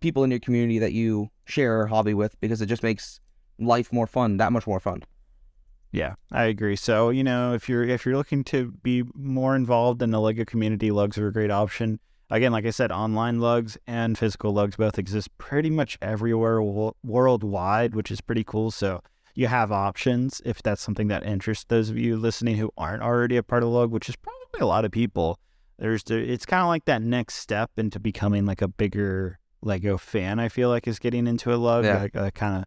people 0.00 0.22
in 0.22 0.30
your 0.30 0.38
community 0.40 0.78
that 0.78 0.92
you 0.92 1.30
share 1.46 1.82
a 1.82 1.88
hobby 1.88 2.14
with 2.14 2.38
because 2.40 2.62
it 2.62 2.66
just 2.66 2.82
makes 2.84 3.18
life 3.58 3.92
more 3.92 4.06
fun, 4.06 4.36
that 4.36 4.52
much 4.52 4.66
more 4.66 4.78
fun. 4.78 5.02
Yeah, 5.96 6.14
I 6.30 6.44
agree. 6.44 6.76
So, 6.76 7.09
you 7.09 7.24
know, 7.24 7.54
if 7.54 7.68
you're 7.70 7.82
if 7.85 8.04
you're 8.04 8.16
looking 8.18 8.44
to 8.44 8.70
be 8.82 9.02
more 9.14 9.56
involved 9.56 10.02
in 10.02 10.11
the 10.11 10.20
Lego 10.20 10.44
community, 10.44 10.90
lugs 10.90 11.16
are 11.16 11.28
a 11.28 11.32
great 11.32 11.50
option. 11.50 12.00
Again, 12.28 12.52
like 12.52 12.66
I 12.66 12.70
said, 12.70 12.92
online 12.92 13.40
lugs 13.40 13.78
and 13.87 14.18
physical 14.18 14.52
lugs 14.52 14.76
both 14.76 14.98
exist 14.98 15.28
pretty 15.38 15.70
much 15.70 15.96
everywhere 16.02 16.61
wo- 16.61 16.96
worldwide, 17.02 17.94
which 17.94 18.11
is 18.11 18.20
pretty 18.20 18.44
cool. 18.44 18.70
So 18.70 19.00
you 19.35 19.46
have 19.46 19.72
options 19.72 20.42
if 20.44 20.62
that's 20.62 20.82
something 20.82 21.09
that 21.09 21.24
interests 21.24 21.64
those 21.68 21.88
of 21.88 21.96
you 21.96 22.16
listening 22.18 22.56
who 22.56 22.70
aren't 22.76 23.02
already 23.02 23.37
a 23.38 23.42
part 23.42 23.62
of 23.62 23.70
lug, 23.70 23.90
which 23.90 24.09
is 24.11 24.16
probably 24.16 24.61
a 24.61 24.66
lot 24.66 24.85
of 24.85 24.90
people. 24.90 25.38
There's 25.78 26.02
the, 26.04 26.16
it's 26.18 26.44
kind 26.44 26.61
of 26.62 26.68
like 26.68 26.85
that 26.87 27.00
next 27.00 27.37
step 27.37 27.70
into 27.78 27.98
becoming 28.00 28.44
like 28.44 28.61
a 28.61 28.68
bigger 28.68 29.38
Lego 29.62 29.96
fan. 29.96 30.38
I 30.40 30.48
feel 30.48 30.68
like 30.68 30.87
is 30.87 30.98
getting 30.98 31.26
into 31.26 31.54
a 31.54 31.56
lug, 31.56 31.85
Yeah. 31.87 32.02
like 32.02 32.16
uh, 32.16 32.30
kind 32.32 32.56
of 32.59 32.64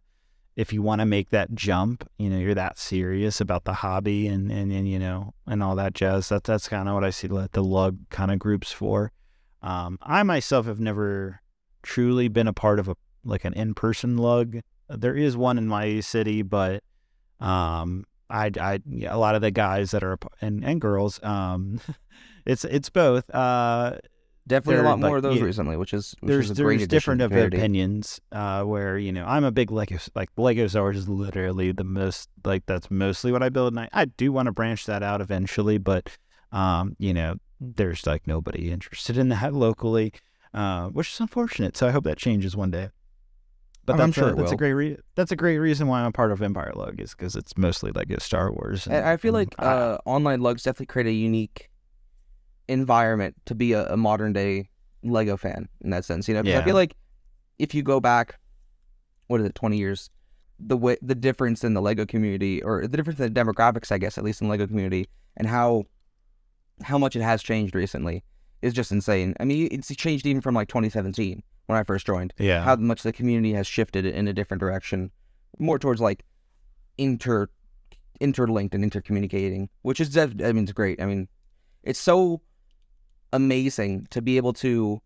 if 0.56 0.72
you 0.72 0.82
want 0.82 1.00
to 1.00 1.06
make 1.06 1.30
that 1.30 1.54
jump, 1.54 2.08
you 2.18 2.28
know, 2.28 2.38
you're 2.38 2.54
that 2.54 2.78
serious 2.78 3.40
about 3.40 3.64
the 3.64 3.72
hobby 3.72 4.26
and, 4.26 4.50
and, 4.50 4.72
and 4.72 4.88
you 4.88 4.98
know, 4.98 5.34
and 5.46 5.62
all 5.62 5.76
that 5.76 5.94
jazz. 5.94 6.28
That, 6.28 6.44
that's 6.44 6.68
kind 6.68 6.88
of 6.88 6.94
what 6.94 7.04
I 7.04 7.10
see 7.10 7.28
the, 7.28 7.48
the 7.52 7.62
lug 7.62 7.98
kind 8.10 8.30
of 8.30 8.38
groups 8.38 8.72
for. 8.72 9.12
Um, 9.62 9.98
I 10.02 10.22
myself 10.22 10.66
have 10.66 10.80
never 10.80 11.40
truly 11.82 12.28
been 12.28 12.48
a 12.48 12.52
part 12.52 12.78
of 12.78 12.88
a 12.88 12.96
like 13.24 13.44
an 13.44 13.52
in-person 13.54 14.16
lug. 14.16 14.60
There 14.88 15.14
is 15.14 15.36
one 15.36 15.58
in 15.58 15.68
my 15.68 16.00
city, 16.00 16.42
but 16.42 16.82
um, 17.38 18.04
I, 18.28 18.50
I, 18.60 18.80
a 19.06 19.18
lot 19.18 19.34
of 19.34 19.42
the 19.42 19.50
guys 19.50 19.90
that 19.90 20.02
are 20.02 20.18
and 20.40 20.64
and 20.64 20.80
girls, 20.80 21.22
um, 21.22 21.80
it's 22.46 22.64
it's 22.64 22.90
both. 22.90 23.28
Uh, 23.34 23.98
Definitely 24.50 24.84
a 24.84 24.88
lot 24.88 24.98
more 24.98 25.10
like, 25.10 25.16
of 25.18 25.22
those 25.22 25.38
yeah, 25.38 25.44
recently, 25.44 25.76
which 25.76 25.94
is 25.94 26.16
which 26.18 26.28
there's 26.28 26.50
is 26.50 26.58
a 26.58 26.62
there's 26.62 26.88
different 26.88 27.22
of 27.22 27.30
opinions 27.30 28.20
uh 28.32 28.64
where 28.64 28.98
you 28.98 29.12
know 29.12 29.24
i'm 29.24 29.44
a 29.44 29.52
big 29.52 29.70
lego 29.70 29.96
like 30.16 30.28
lego 30.36 30.66
star 30.66 30.82
wars 30.82 30.96
is 30.96 31.08
literally 31.08 31.70
the 31.70 31.84
most 31.84 32.28
like 32.44 32.66
that's 32.66 32.90
mostly 32.90 33.30
what 33.30 33.44
i 33.44 33.48
build 33.48 33.72
and 33.72 33.78
i, 33.78 33.88
I 33.92 34.06
do 34.06 34.32
want 34.32 34.46
to 34.46 34.52
branch 34.52 34.86
that 34.86 35.04
out 35.04 35.20
eventually 35.20 35.78
but 35.78 36.08
um 36.50 36.96
you 36.98 37.14
know 37.14 37.36
there's 37.60 38.06
like 38.08 38.26
nobody 38.26 38.72
interested 38.72 39.16
in 39.16 39.28
that 39.28 39.54
locally 39.54 40.12
uh 40.52 40.88
which 40.88 41.12
is 41.12 41.20
unfortunate 41.20 41.76
so 41.76 41.86
i 41.86 41.90
hope 41.92 42.02
that 42.04 42.18
changes 42.18 42.56
one 42.56 42.72
day 42.72 42.88
but 43.86 44.00
I'm- 44.00 44.08
that's 44.08 44.16
sure 44.16 44.30
a, 44.30 44.34
that's 44.34 44.52
a 44.52 44.56
great 44.56 44.72
re- 44.72 44.98
that's 45.14 45.32
a 45.32 45.36
great 45.36 45.58
reason 45.58 45.86
why 45.86 46.00
I'm 46.00 46.06
a 46.06 46.12
part 46.12 46.32
of 46.32 46.42
Empire 46.42 46.72
Lug 46.74 47.00
is 47.00 47.12
because 47.12 47.34
it's 47.34 47.56
mostly 47.56 47.90
Lego 47.90 48.18
Star 48.18 48.52
Wars. 48.52 48.86
And 48.86 49.04
I 49.04 49.16
feel 49.16 49.32
like 49.32 49.54
uh, 49.58 49.98
online 50.04 50.40
lugs 50.40 50.62
definitely 50.62 50.86
create 50.86 51.06
a 51.06 51.12
unique 51.12 51.69
environment 52.70 53.34
to 53.46 53.54
be 53.54 53.72
a, 53.72 53.86
a 53.92 53.96
modern 53.96 54.32
day 54.32 54.70
Lego 55.02 55.36
fan 55.36 55.68
in 55.80 55.90
that 55.90 56.04
sense. 56.04 56.28
You 56.28 56.34
know, 56.34 56.42
'Cause 56.42 56.54
I 56.54 56.58
Yeah. 56.58 56.64
feel 56.64 56.74
like 56.74 56.94
if 57.58 57.74
you 57.74 57.82
go 57.82 58.00
back, 58.00 58.38
what 59.26 59.40
is 59.40 59.46
it, 59.46 59.54
twenty 59.54 59.76
years, 59.78 60.10
the 60.58 60.76
way 60.76 60.96
the 61.02 61.14
difference 61.14 61.64
in 61.64 61.74
the 61.74 61.80
Lego 61.82 62.04
community 62.06 62.62
or 62.62 62.86
the 62.86 62.96
difference 62.96 63.18
in 63.20 63.32
the 63.32 63.40
demographics, 63.40 63.90
I 63.90 63.98
guess, 63.98 64.18
at 64.18 64.24
least 64.24 64.40
in 64.40 64.46
the 64.48 64.50
Lego 64.52 64.66
community, 64.66 65.08
and 65.36 65.46
how 65.48 65.84
how 66.82 66.96
much 66.98 67.14
it 67.16 67.22
has 67.22 67.42
changed 67.42 67.74
recently 67.74 68.24
is 68.62 68.72
just 68.72 68.90
insane. 68.92 69.34
I 69.40 69.44
mean, 69.44 69.68
it's 69.70 69.94
changed 69.96 70.26
even 70.26 70.40
from 70.40 70.54
like 70.54 70.68
2017 70.68 71.42
when 71.66 71.78
I 71.78 71.84
first 71.84 72.06
joined 72.06 72.32
yeah, 72.38 72.62
how 72.64 72.76
much 72.76 73.02
the 73.02 73.12
community 73.12 73.52
has 73.54 73.66
shifted 73.66 74.04
in 74.06 74.28
a 74.28 74.32
different 74.32 74.60
direction, 74.60 75.10
more 75.58 75.78
towards 75.78 76.00
like 76.00 76.24
inter 76.98 77.48
interlinked 78.20 78.74
and 78.74 78.84
intercommunicating, 78.84 79.68
which 79.82 79.98
is 80.00 80.16
I 80.16 80.26
mean 80.26 80.64
it's 80.64 80.72
great. 80.72 81.00
I 81.00 81.06
mean, 81.06 81.28
it's 81.82 81.98
so 81.98 82.42
amazing 83.32 84.06
to 84.10 84.20
be 84.20 84.36
able 84.36 84.52
to 84.52 85.00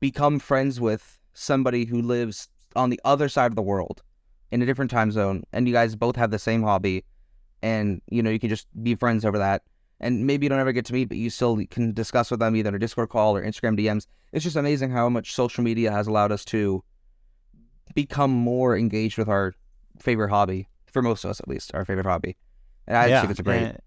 become 0.00 0.38
friends 0.38 0.80
with 0.80 1.18
somebody 1.34 1.84
who 1.84 2.02
lives 2.02 2.48
on 2.74 2.90
the 2.90 3.00
other 3.04 3.28
side 3.28 3.52
of 3.52 3.56
the 3.56 3.62
world 3.62 4.02
in 4.50 4.62
a 4.62 4.66
different 4.66 4.90
time 4.90 5.12
zone 5.12 5.44
and 5.52 5.66
you 5.68 5.72
guys 5.74 5.94
both 5.94 6.16
have 6.16 6.30
the 6.30 6.38
same 6.38 6.62
hobby 6.62 7.04
and 7.62 8.00
you 8.08 8.22
know 8.22 8.30
you 8.30 8.38
can 8.38 8.48
just 8.48 8.66
be 8.82 8.94
friends 8.94 9.24
over 9.24 9.38
that. 9.38 9.62
And 10.02 10.26
maybe 10.26 10.46
you 10.46 10.48
don't 10.48 10.58
ever 10.58 10.72
get 10.72 10.86
to 10.86 10.92
meet 10.94 11.08
but 11.08 11.18
you 11.18 11.28
still 11.28 11.62
can 11.70 11.92
discuss 11.92 12.30
with 12.30 12.40
them 12.40 12.56
either 12.56 12.70
in 12.70 12.74
a 12.74 12.78
discord 12.78 13.10
call 13.10 13.36
or 13.36 13.44
instagram 13.44 13.78
dms 13.78 14.06
it's 14.32 14.44
just 14.44 14.56
amazing 14.56 14.90
how 14.90 15.10
much 15.10 15.34
social 15.34 15.62
media 15.62 15.92
has 15.92 16.06
allowed 16.06 16.32
us 16.32 16.42
to 16.46 16.82
become 17.94 18.30
more 18.30 18.76
engaged 18.76 19.18
with 19.18 19.28
our 19.28 19.52
favorite 19.98 20.30
hobby 20.30 20.68
for 20.86 21.02
most 21.02 21.24
of 21.24 21.30
us 21.30 21.40
at 21.40 21.48
least 21.48 21.72
our 21.74 21.84
favorite 21.84 22.06
hobby. 22.06 22.36
And 22.86 22.96
i 22.96 23.06
yeah, 23.06 23.20
think 23.20 23.32
it's 23.32 23.40
a 23.40 23.42
great 23.42 23.62
and, 23.62 23.78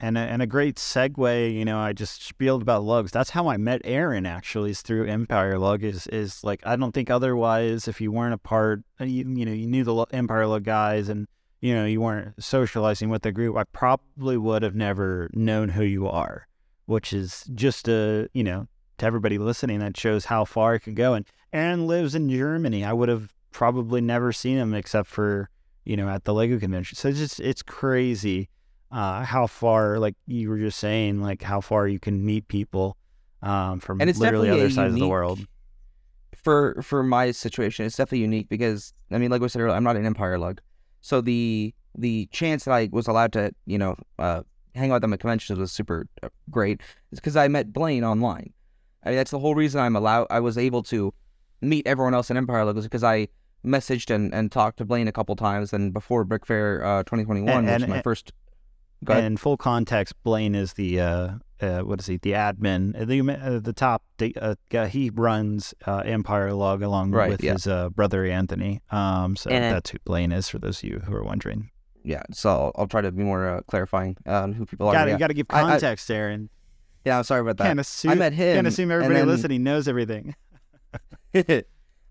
and 0.00 0.16
a, 0.16 0.20
and 0.20 0.42
a 0.42 0.46
great 0.46 0.76
segue. 0.76 1.54
You 1.54 1.64
know, 1.64 1.78
I 1.78 1.92
just 1.92 2.24
spieled 2.24 2.62
about 2.62 2.82
lugs. 2.82 3.12
That's 3.12 3.30
how 3.30 3.48
I 3.48 3.58
met 3.58 3.82
Aaron. 3.84 4.26
Actually, 4.26 4.70
is 4.70 4.82
through 4.82 5.06
Empire 5.06 5.58
Lug. 5.58 5.84
Is 5.84 6.06
is 6.08 6.42
like 6.42 6.60
I 6.64 6.76
don't 6.76 6.92
think 6.92 7.10
otherwise. 7.10 7.86
If 7.86 8.00
you 8.00 8.10
weren't 8.10 8.34
a 8.34 8.38
part, 8.38 8.82
uh, 9.00 9.04
you, 9.04 9.28
you 9.28 9.44
know, 9.44 9.52
you 9.52 9.66
knew 9.66 9.84
the 9.84 10.06
Empire 10.12 10.46
Lug 10.46 10.64
guys, 10.64 11.08
and 11.08 11.28
you 11.60 11.74
know, 11.74 11.84
you 11.84 12.00
weren't 12.00 12.42
socializing 12.42 13.10
with 13.10 13.22
the 13.22 13.32
group. 13.32 13.56
I 13.56 13.64
probably 13.64 14.38
would 14.38 14.62
have 14.62 14.74
never 14.74 15.30
known 15.34 15.68
who 15.68 15.84
you 15.84 16.08
are, 16.08 16.48
which 16.86 17.12
is 17.12 17.44
just 17.54 17.86
a 17.86 18.28
you 18.32 18.42
know 18.42 18.66
to 18.98 19.06
everybody 19.06 19.38
listening 19.38 19.80
that 19.80 19.96
shows 19.96 20.24
how 20.24 20.44
far 20.44 20.74
it 20.74 20.80
could 20.80 20.96
go. 20.96 21.14
And 21.14 21.26
Aaron 21.52 21.86
lives 21.86 22.14
in 22.14 22.30
Germany. 22.30 22.84
I 22.84 22.92
would 22.92 23.08
have 23.08 23.32
probably 23.52 24.00
never 24.00 24.32
seen 24.32 24.56
him 24.56 24.72
except 24.72 25.08
for 25.08 25.50
you 25.84 25.96
know 25.96 26.08
at 26.08 26.24
the 26.24 26.32
Lego 26.32 26.58
convention. 26.58 26.96
So 26.96 27.08
it's 27.08 27.18
just 27.18 27.40
it's 27.40 27.62
crazy 27.62 28.48
uh, 28.90 29.24
how 29.24 29.46
far, 29.46 29.98
like 29.98 30.14
you 30.26 30.48
were 30.48 30.58
just 30.58 30.78
saying, 30.78 31.20
like 31.22 31.42
how 31.42 31.60
far 31.60 31.86
you 31.88 31.98
can 31.98 32.24
meet 32.24 32.48
people 32.48 32.96
um, 33.42 33.80
from 33.80 34.00
and 34.00 34.10
it's 34.10 34.18
literally 34.18 34.50
other 34.50 34.68
sides 34.70 34.92
of 34.94 35.00
the 35.00 35.08
world. 35.08 35.46
for 36.34 36.80
for 36.82 37.02
my 37.02 37.30
situation, 37.30 37.86
it's 37.86 37.96
definitely 37.96 38.20
unique 38.20 38.48
because 38.48 38.92
I 39.10 39.18
mean, 39.18 39.30
like 39.30 39.42
I 39.42 39.46
said 39.46 39.62
earlier, 39.62 39.76
I'm 39.76 39.84
not 39.84 39.96
an 39.96 40.06
Empire 40.06 40.38
lug, 40.38 40.60
so 41.00 41.20
the 41.20 41.74
the 41.96 42.28
chance 42.32 42.64
that 42.64 42.72
I 42.72 42.88
was 42.92 43.08
allowed 43.08 43.32
to, 43.32 43.52
you 43.66 43.78
know, 43.78 43.96
uh, 44.18 44.42
hang 44.74 44.92
out 44.92 44.96
at 44.96 45.00
them 45.02 45.12
at 45.12 45.20
conventions 45.20 45.58
was 45.58 45.72
super 45.72 46.06
uh, 46.22 46.28
great. 46.50 46.80
It's 47.10 47.20
because 47.20 47.36
I 47.36 47.48
met 47.48 47.72
Blaine 47.72 48.04
online. 48.04 48.52
I 49.04 49.08
mean, 49.10 49.16
that's 49.16 49.30
the 49.30 49.38
whole 49.38 49.54
reason 49.54 49.80
I'm 49.80 49.96
allowed. 49.96 50.26
I 50.30 50.40
was 50.40 50.56
able 50.58 50.82
to 50.84 51.12
meet 51.60 51.86
everyone 51.86 52.14
else 52.14 52.30
in 52.30 52.36
Empire 52.36 52.64
lug 52.64 52.76
was 52.76 52.84
because 52.84 53.02
I 53.02 53.28
messaged 53.66 54.14
and, 54.14 54.32
and 54.34 54.52
talked 54.52 54.78
to 54.78 54.84
Blaine 54.84 55.08
a 55.08 55.12
couple 55.12 55.34
times. 55.36 55.72
And 55.72 55.92
before 55.92 56.22
Brick 56.24 56.46
Fair 56.46 56.84
uh, 56.84 57.02
2021, 57.02 57.48
And- 57.48 57.66
which 57.66 57.72
and- 57.74 57.82
is 57.82 57.88
my 57.88 57.96
and- 57.96 58.04
first. 58.04 58.32
And 59.08 59.24
in 59.26 59.36
full 59.36 59.56
context, 59.56 60.14
Blaine 60.22 60.54
is 60.54 60.74
the 60.74 61.00
uh, 61.00 61.28
uh, 61.60 61.80
what 61.80 62.00
is 62.00 62.06
he? 62.06 62.16
The 62.18 62.32
admin, 62.32 63.00
uh, 63.00 63.04
the 63.04 63.20
uh, 63.20 63.58
the 63.60 63.72
top. 63.72 64.02
The, 64.18 64.34
uh, 64.74 64.86
he 64.86 65.10
runs 65.10 65.72
uh, 65.86 65.98
Empire 66.04 66.52
Lug 66.52 66.82
along 66.82 67.12
Right, 67.12 67.30
with 67.30 67.42
yeah. 67.42 67.52
his 67.52 67.66
uh, 67.66 67.88
brother 67.90 68.24
Anthony. 68.26 68.80
Um, 68.90 69.36
so 69.36 69.50
And- 69.50 69.74
that's 69.74 69.90
who 69.90 69.98
Blaine 70.04 70.32
is 70.32 70.48
for 70.48 70.58
those 70.58 70.82
of 70.82 70.88
you 70.90 70.98
who 71.06 71.14
are 71.14 71.24
wondering. 71.24 71.70
yeah, 72.02 72.22
so 72.32 72.50
I'll, 72.50 72.72
I'll 72.76 72.86
try 72.86 73.00
to 73.02 73.10
be 73.12 73.22
more 73.22 73.46
uh, 73.48 73.60
clarifying 73.62 74.16
on 74.26 74.52
who 74.54 74.64
people 74.66 74.88
are. 74.88 74.92
gotta, 74.92 75.10
yeah. 75.10 75.16
you 75.16 75.18
got 75.18 75.28
to 75.28 75.34
give 75.34 75.46
I- 75.50 75.60
I- 75.60 75.70
context, 75.70 76.10
Aaron. 76.10 76.48
yeah, 77.04 77.18
I'm 77.18 77.24
sorry 77.24 77.40
about 77.42 77.56
that. 77.58 77.64
Can't 77.64 77.80
assume. 77.80 78.10
I 78.12 78.14
met 78.16 78.32
him. 78.32 78.56
Can't 78.56 78.66
assume 78.66 78.90
everybody 78.90 79.14
then- 79.20 79.28
listening 79.34 79.62
knows 79.62 79.88
everything. 79.88 80.34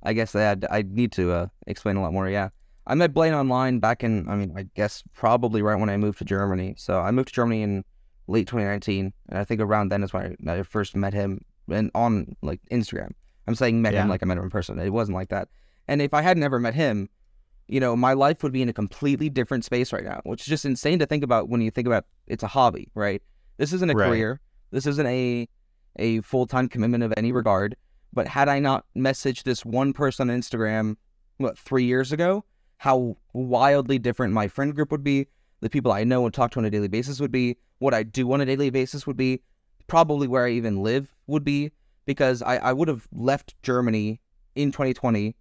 I 0.01 0.13
guess 0.13 0.33
I 0.35 0.41
had, 0.41 0.65
I 0.71 0.83
need 0.87 1.11
to 1.13 1.31
uh, 1.31 1.47
explain 1.67 1.97
a 1.97 2.01
lot 2.01 2.13
more. 2.13 2.29
Yeah, 2.29 2.49
I 2.89 2.95
met 2.95 3.13
Blaine 3.13 3.33
online 3.33 3.79
back 3.79 4.03
in. 4.03 4.27
I 4.27 4.35
mean, 4.35 4.53
I 4.57 4.63
guess 4.73 5.03
probably 5.13 5.61
right 5.61 5.79
when 5.79 5.89
I 5.89 5.97
moved 5.97 6.17
to 6.17 6.25
Germany. 6.25 6.73
So 6.77 6.99
I 6.99 7.11
moved 7.11 7.27
to 7.29 7.33
Germany 7.33 7.61
in 7.61 7.85
late 8.27 8.47
2019, 8.47 9.13
and 9.29 9.39
I 9.39 9.43
think 9.43 9.61
around 9.61 9.89
then 9.89 10.03
is 10.03 10.11
when 10.11 10.35
I, 10.47 10.53
I 10.59 10.63
first 10.63 10.95
met 10.95 11.13
him 11.13 11.45
and 11.71 11.91
on 11.93 12.35
like 12.41 12.59
Instagram. 12.71 13.11
I'm 13.47 13.55
saying 13.55 13.81
met 13.81 13.93
him 13.93 14.09
like 14.09 14.23
I 14.23 14.25
met 14.25 14.37
him 14.37 14.43
in 14.43 14.49
person. 14.49 14.79
It 14.79 14.89
wasn't 14.89 15.15
like 15.15 15.29
that. 15.29 15.49
And 15.87 16.01
if 16.01 16.13
I 16.13 16.21
had 16.21 16.37
never 16.37 16.59
met 16.59 16.73
him, 16.73 17.09
you 17.67 17.79
know, 17.79 17.95
my 17.95 18.13
life 18.13 18.41
would 18.41 18.51
be 18.51 18.63
in 18.63 18.69
a 18.69 18.73
completely 18.73 19.29
different 19.29 19.65
space 19.65 19.93
right 19.93 20.03
now, 20.03 20.21
which 20.23 20.41
is 20.41 20.47
just 20.47 20.65
insane 20.65 20.97
to 20.99 21.05
think 21.05 21.23
about 21.23 21.49
when 21.49 21.61
you 21.61 21.69
think 21.71 21.87
about 21.87 22.05
it's 22.25 22.43
a 22.43 22.47
hobby, 22.47 22.89
right? 22.95 23.21
This 23.57 23.71
isn't 23.73 23.89
a 23.89 23.95
Right. 23.95 24.07
career. 24.07 24.41
This 24.71 24.87
isn't 24.87 25.05
a 25.05 25.47
a 25.97 26.21
full 26.21 26.47
time 26.47 26.67
commitment 26.69 27.03
of 27.03 27.13
any 27.17 27.31
regard. 27.31 27.75
But 28.13 28.27
had 28.27 28.49
I 28.49 28.57
not 28.59 28.85
messaged 28.97 29.43
this 29.43 29.63
one 29.63 29.93
person 29.93 30.29
on 30.31 30.39
Instagram, 30.39 30.95
what 31.37 31.57
three 31.57 31.85
years 31.85 32.11
ago, 32.11 32.43
how 32.79 33.17
wildly 33.33 33.99
different 33.99 34.33
my 34.33 34.47
friend 34.47 34.73
group 34.73 34.89
would 34.89 35.03
be, 35.03 35.27
the 35.59 35.69
people 35.69 35.91
I 35.91 36.05
know 36.05 36.23
and 36.25 36.33
talk 36.33 36.51
to 36.51 36.59
on 36.59 36.65
a 36.65 36.69
daily 36.69 36.87
basis 36.87 37.19
would 37.19 37.31
be, 37.31 37.57
what 37.79 37.93
I 37.93 38.03
do 38.03 38.31
on 38.31 38.39
a 38.39 38.45
daily 38.45 38.69
basis 38.69 39.05
would 39.05 39.17
be, 39.17 39.41
probably 39.87 40.27
where 40.27 40.45
I 40.45 40.51
even 40.51 40.81
live 40.81 41.13
would 41.27 41.43
be, 41.43 41.71
because 42.05 42.41
I, 42.41 42.55
I 42.55 42.73
would 42.73 42.87
have 42.87 43.05
left 43.11 43.61
Germany 43.63 44.21
in 44.55 44.71
2020, 44.71 45.35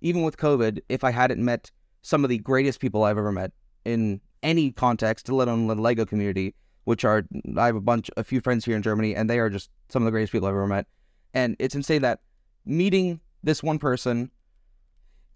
even 0.00 0.22
with 0.22 0.38
COVID, 0.38 0.80
if 0.88 1.04
I 1.04 1.10
hadn't 1.10 1.44
met 1.44 1.70
some 2.00 2.24
of 2.24 2.30
the 2.30 2.38
greatest 2.38 2.80
people 2.80 3.04
I've 3.04 3.18
ever 3.18 3.30
met 3.30 3.52
in 3.84 4.22
any 4.42 4.72
context, 4.72 5.28
let 5.28 5.48
alone 5.48 5.66
the 5.66 5.74
Lego 5.74 6.06
community, 6.06 6.54
which 6.84 7.04
are 7.04 7.26
I 7.58 7.66
have 7.66 7.76
a 7.76 7.80
bunch, 7.82 8.10
a 8.16 8.24
few 8.24 8.40
friends 8.40 8.64
here 8.64 8.74
in 8.74 8.82
Germany, 8.82 9.14
and 9.14 9.28
they 9.28 9.38
are 9.38 9.50
just 9.50 9.68
some 9.90 10.02
of 10.02 10.06
the 10.06 10.12
greatest 10.12 10.32
people 10.32 10.48
I've 10.48 10.54
ever 10.54 10.66
met. 10.66 10.86
And 11.34 11.56
it's 11.58 11.74
insane 11.74 12.00
that 12.02 12.20
meeting 12.64 13.20
this 13.42 13.62
one 13.62 13.78
person 13.78 14.30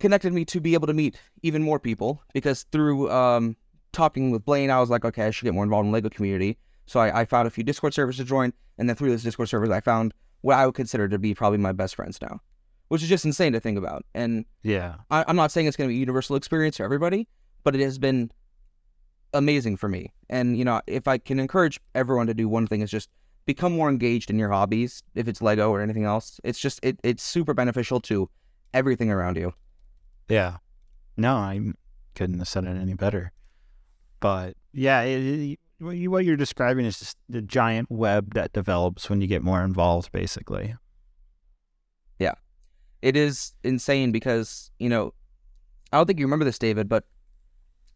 connected 0.00 0.33
me 0.33 0.44
to 0.46 0.61
be 0.61 0.74
able 0.74 0.87
to 0.87 0.94
meet 0.94 1.16
even 1.42 1.62
more 1.62 1.78
people 1.78 2.22
because 2.33 2.64
through 2.72 3.11
um, 3.11 3.57
talking 3.92 4.30
with 4.30 4.44
Blaine, 4.44 4.70
I 4.70 4.80
was 4.80 4.90
like, 4.90 5.04
okay, 5.04 5.26
I 5.26 5.30
should 5.30 5.44
get 5.44 5.54
more 5.54 5.64
involved 5.64 5.87
in 5.87 5.92
the 5.92 5.94
Lego 5.94 6.11
community. 6.11 6.59
So 6.87 7.00
I, 7.00 7.20
I 7.20 7.24
found 7.24 7.46
a 7.46 7.50
few 7.50 7.64
Discord 7.64 7.94
servers 7.94 8.18
to 8.18 8.24
join, 8.24 8.52
and 8.76 8.88
then 8.88 8.96
through 8.96 9.11
those 9.11 9.22
Discord 9.22 9.48
servers, 9.48 9.70
I 9.70 9.80
found 9.80 10.12
what 10.42 10.57
I 10.57 10.66
would 10.66 10.74
consider 10.74 11.09
to 11.09 11.18
be 11.18 11.35
probably 11.35 11.59
my 11.59 11.72
best 11.72 11.94
friends 11.94 12.20
now, 12.20 12.40
which 12.88 13.02
is 13.02 13.09
just 13.09 13.24
insane 13.24 13.54
to 13.54 13.61
think 13.61 13.78
about. 13.78 14.04
And 14.14 14.44
Yeah. 14.62 14.96
I, 15.11 15.24
I'm 15.26 15.37
not 15.37 15.50
saying 15.50 15.66
it's 15.66 15.76
going 15.76 15.88
to 15.88 15.92
be 15.92 15.96
a 15.96 16.00
universal 16.00 16.37
experience 16.37 16.76
for 16.76 16.85
everybody, 16.85 17.26
but 17.62 17.74
it 17.74 17.80
has 17.80 17.98
been 17.98 18.30
amazing 19.33 19.76
for 19.78 19.88
me. 19.88 20.12
And 20.28 20.59
you 20.59 20.64
know, 20.64 20.83
if 20.87 21.09
I 21.09 21.18
can 21.18 21.38
encourage 21.38 21.80
everyone 21.94 22.26
to 22.26 22.35
do 22.35 22.48
one 22.48 22.66
thing, 22.66 22.83
is 22.83 22.90
just 22.90 23.09
become 23.46 23.74
more 23.74 23.88
engaged 23.88 24.30
in 24.30 24.38
your 24.38 24.50
hobbies. 24.50 25.02
If 25.14 25.28
it's 25.28 25.40
Lego 25.40 25.70
or 25.70 25.80
anything 25.80 26.04
else, 26.04 26.40
it's 26.44 26.59
just 26.59 26.80
it, 26.83 26.98
it's 27.02 27.22
super 27.22 27.54
beneficial 27.54 28.00
to 28.02 28.28
everything 28.74 29.11
around 29.11 29.37
you. 29.37 29.54
Yeah. 30.28 30.58
No, 31.16 31.34
I 31.37 31.60
couldn't 32.14 32.38
have 32.38 32.48
said 32.48 32.64
it 32.64 32.76
any 32.76 32.94
better. 32.94 33.32
But 34.20 34.56
yeah, 34.72 35.02
it, 35.02 35.20
it, 35.22 35.58
what 35.78 35.96
you- 35.96 36.10
what 36.10 36.24
you're 36.24 36.37
describing 36.37 36.87
is 36.87 36.98
just 36.98 37.18
the 37.28 37.42
giant 37.42 37.90
web 37.90 38.34
that 38.34 38.52
develops 38.52 39.10
when 39.10 39.20
you 39.20 39.26
get 39.26 39.42
more 39.42 39.62
involved, 39.62 40.10
basically. 40.12 40.76
Yeah. 42.18 42.34
It 43.02 43.16
is 43.16 43.52
insane 43.62 44.12
because 44.12 44.70
you 44.78 44.88
know, 44.88 45.12
I 45.92 45.98
don't 45.98 46.06
think 46.06 46.18
you 46.18 46.24
remember 46.26 46.44
this, 46.44 46.58
David, 46.58 46.88
but 46.88 47.04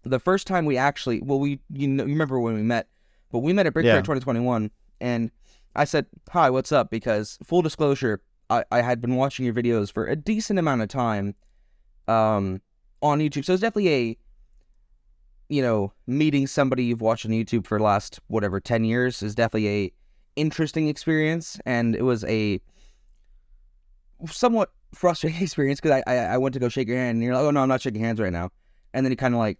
the 0.02 0.18
first 0.20 0.46
time 0.46 0.64
we 0.66 0.76
actually, 0.76 1.20
well, 1.22 1.40
we 1.40 1.60
you 1.72 1.88
know 1.88 2.04
you 2.04 2.10
remember 2.12 2.38
when 2.38 2.54
we 2.54 2.62
met, 2.62 2.88
but 3.32 3.40
we 3.40 3.52
met 3.52 3.66
at 3.66 3.72
Brick 3.72 3.86
Yeah. 3.86 3.94
Fair 3.94 4.02
2021, 4.02 4.70
and 5.00 5.30
I 5.74 5.84
said, 5.84 6.06
"Hi, 6.30 6.50
what's 6.50 6.72
up?" 6.72 6.90
Because 6.90 7.38
full 7.42 7.62
disclosure, 7.62 8.20
I, 8.50 8.64
I 8.70 8.82
had 8.82 9.00
been 9.00 9.16
watching 9.16 9.44
your 9.44 9.54
videos 9.54 9.90
for 9.92 10.06
a 10.06 10.14
decent 10.14 10.58
amount 10.58 10.82
of 10.82 10.88
time, 10.88 11.34
um, 12.08 12.60
on 13.02 13.20
YouTube. 13.20 13.44
So 13.44 13.52
it's 13.52 13.62
definitely 13.62 13.92
a, 13.94 14.16
you 15.48 15.62
know, 15.62 15.92
meeting 16.06 16.46
somebody 16.46 16.84
you've 16.84 17.00
watched 17.00 17.26
on 17.26 17.32
YouTube 17.32 17.66
for 17.66 17.78
the 17.78 17.84
last 17.84 18.20
whatever 18.26 18.60
ten 18.60 18.84
years 18.84 19.22
is 19.22 19.34
definitely 19.34 19.68
a 19.68 19.92
interesting 20.36 20.88
experience, 20.88 21.58
and 21.66 21.94
it 21.94 22.02
was 22.02 22.24
a 22.24 22.60
somewhat 24.26 24.72
frustrating 24.94 25.42
experience 25.42 25.80
because 25.80 26.02
I, 26.06 26.12
I 26.12 26.16
I 26.34 26.38
went 26.38 26.52
to 26.54 26.58
go 26.60 26.68
shake 26.68 26.88
your 26.88 26.96
hand, 26.96 27.16
and 27.16 27.22
you're 27.22 27.34
like, 27.34 27.44
oh 27.44 27.50
no, 27.50 27.62
I'm 27.62 27.68
not 27.68 27.82
shaking 27.82 28.02
hands 28.02 28.20
right 28.20 28.32
now, 28.32 28.50
and 28.94 29.04
then 29.04 29.12
you 29.12 29.16
kind 29.16 29.34
of 29.34 29.38
like 29.38 29.58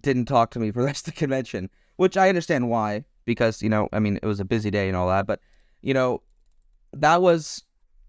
didn't 0.00 0.26
talk 0.26 0.50
to 0.50 0.58
me 0.58 0.70
for 0.70 0.80
the 0.80 0.86
rest 0.86 1.08
of 1.08 1.14
the 1.14 1.18
convention, 1.18 1.70
which 1.96 2.16
I 2.16 2.28
understand 2.28 2.68
why 2.68 3.04
because 3.24 3.62
you 3.62 3.68
know 3.68 3.88
I 3.92 3.98
mean 3.98 4.18
it 4.22 4.26
was 4.26 4.40
a 4.40 4.44
busy 4.44 4.70
day 4.70 4.88
and 4.88 4.96
all 4.96 5.08
that, 5.08 5.26
but 5.26 5.40
you 5.82 5.94
know 5.94 6.22
that 6.92 7.20
was 7.22 7.64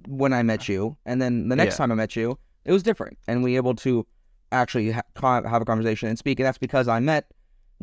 when 0.07 0.33
I 0.33 0.43
met 0.43 0.69
you, 0.69 0.97
and 1.05 1.21
then 1.21 1.49
the 1.49 1.55
next 1.55 1.73
Yeah. 1.73 1.77
time 1.77 1.91
I 1.91 1.95
met 1.95 2.15
you, 2.15 2.37
it 2.67 2.73
was 2.73 2.83
different, 2.83 3.17
and 3.27 3.43
we 3.43 3.53
were 3.53 3.57
able 3.57 3.75
to 3.75 4.05
actually 4.51 4.91
ha- 4.91 5.01
have 5.21 5.61
a 5.61 5.65
conversation 5.65 6.09
and 6.09 6.19
speak, 6.19 6.39
and 6.39 6.45
that's 6.45 6.57
because 6.57 6.87
I 6.87 6.99
met 6.99 7.31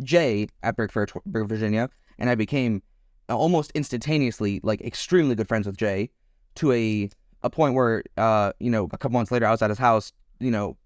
Jay 0.03 0.47
at 0.63 0.77
Brick 0.77 0.93
Fair, 0.93 1.07
Virginia, 1.27 1.89
and 2.19 2.29
I 2.29 2.35
became 2.35 2.83
almost 3.31 3.73
instantaneously 3.75 4.61
like 4.63 4.83
extremely 4.83 5.35
good 5.35 5.49
friends 5.49 5.67
with 5.67 5.79
Jay 5.79 6.11
to 6.57 6.71
a 6.73 7.09
a 7.43 7.49
point 7.49 7.75
where 7.75 8.03
uh 8.19 8.53
you 8.61 8.71
know 8.71 8.85
a 8.93 8.99
couple 8.99 9.13
months 9.13 9.33
later 9.33 9.47
I 9.47 9.51
was 9.51 9.63
at 9.63 9.71
his 9.71 9.79
house 9.79 10.13
you 10.41 10.51
know 10.51 10.77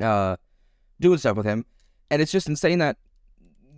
uh 0.00 0.36
doing 1.00 1.16
stuff 1.18 1.36
with 1.36 1.46
him. 1.46 1.64
And 2.10 2.20
it's 2.20 2.30
just 2.30 2.46
insane 2.46 2.78
that 2.80 2.98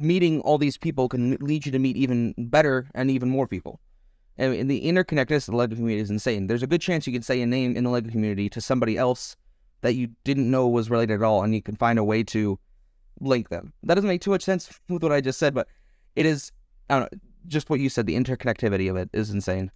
meeting 0.01 0.41
all 0.41 0.59
these 0.59 0.77
people 0.77 1.09
can 1.09 1.37
lead 1.37 1.65
you 1.65 1.71
to 1.71 1.79
meet 1.79 1.97
even 1.97 2.35
better 2.37 2.89
and 2.95 3.11
even 3.11 3.29
more 3.29 3.47
people 3.47 3.79
and, 4.39 4.71
the 4.71 4.83
interconnectedness 4.85 5.49
of 5.49 5.53
the 5.53 5.57
Lego 5.57 5.75
community 5.77 6.01
is 6.03 6.11
insane 6.11 6.47
there's 6.47 6.63
a 6.63 6.67
good 6.67 6.81
chance 6.81 7.07
you 7.07 7.13
could 7.13 7.25
say 7.25 7.41
a 7.43 7.47
name 7.47 7.77
in 7.77 7.85
the 7.85 7.91
Lego 7.91 8.11
community 8.11 8.49
to 8.51 8.61
somebody 8.61 8.97
else 8.97 9.37
that 9.83 9.95
you 9.95 10.09
didn't 10.25 10.51
know 10.51 10.67
was 10.69 10.91
related 10.91 11.15
at 11.15 11.23
all 11.23 11.43
and 11.43 11.55
you 11.55 11.63
can 11.63 11.77
find 11.77 11.99
a 11.99 12.05
way 12.05 12.23
to 12.23 12.59
link 13.21 13.49
them 13.51 13.73
that 13.83 13.95
doesn't 13.95 14.09
make 14.09 14.21
too 14.23 14.31
much 14.31 14.43
sense 14.43 14.71
with 14.89 15.03
what 15.03 15.13
I 15.13 15.21
just 15.21 15.39
said 15.39 15.55
but 15.55 15.69
it 16.17 16.27
is 16.27 16.51
I 16.91 16.99
don't 16.99 17.13
know 17.13 17.19
just 17.49 17.69
what 17.71 17.81
you 17.81 17.89
said 17.89 18.07
the 18.07 18.15
interconnectivity 18.15 18.89
of 18.91 18.97
it 18.97 19.11
is 19.13 19.31
insane 19.31 19.71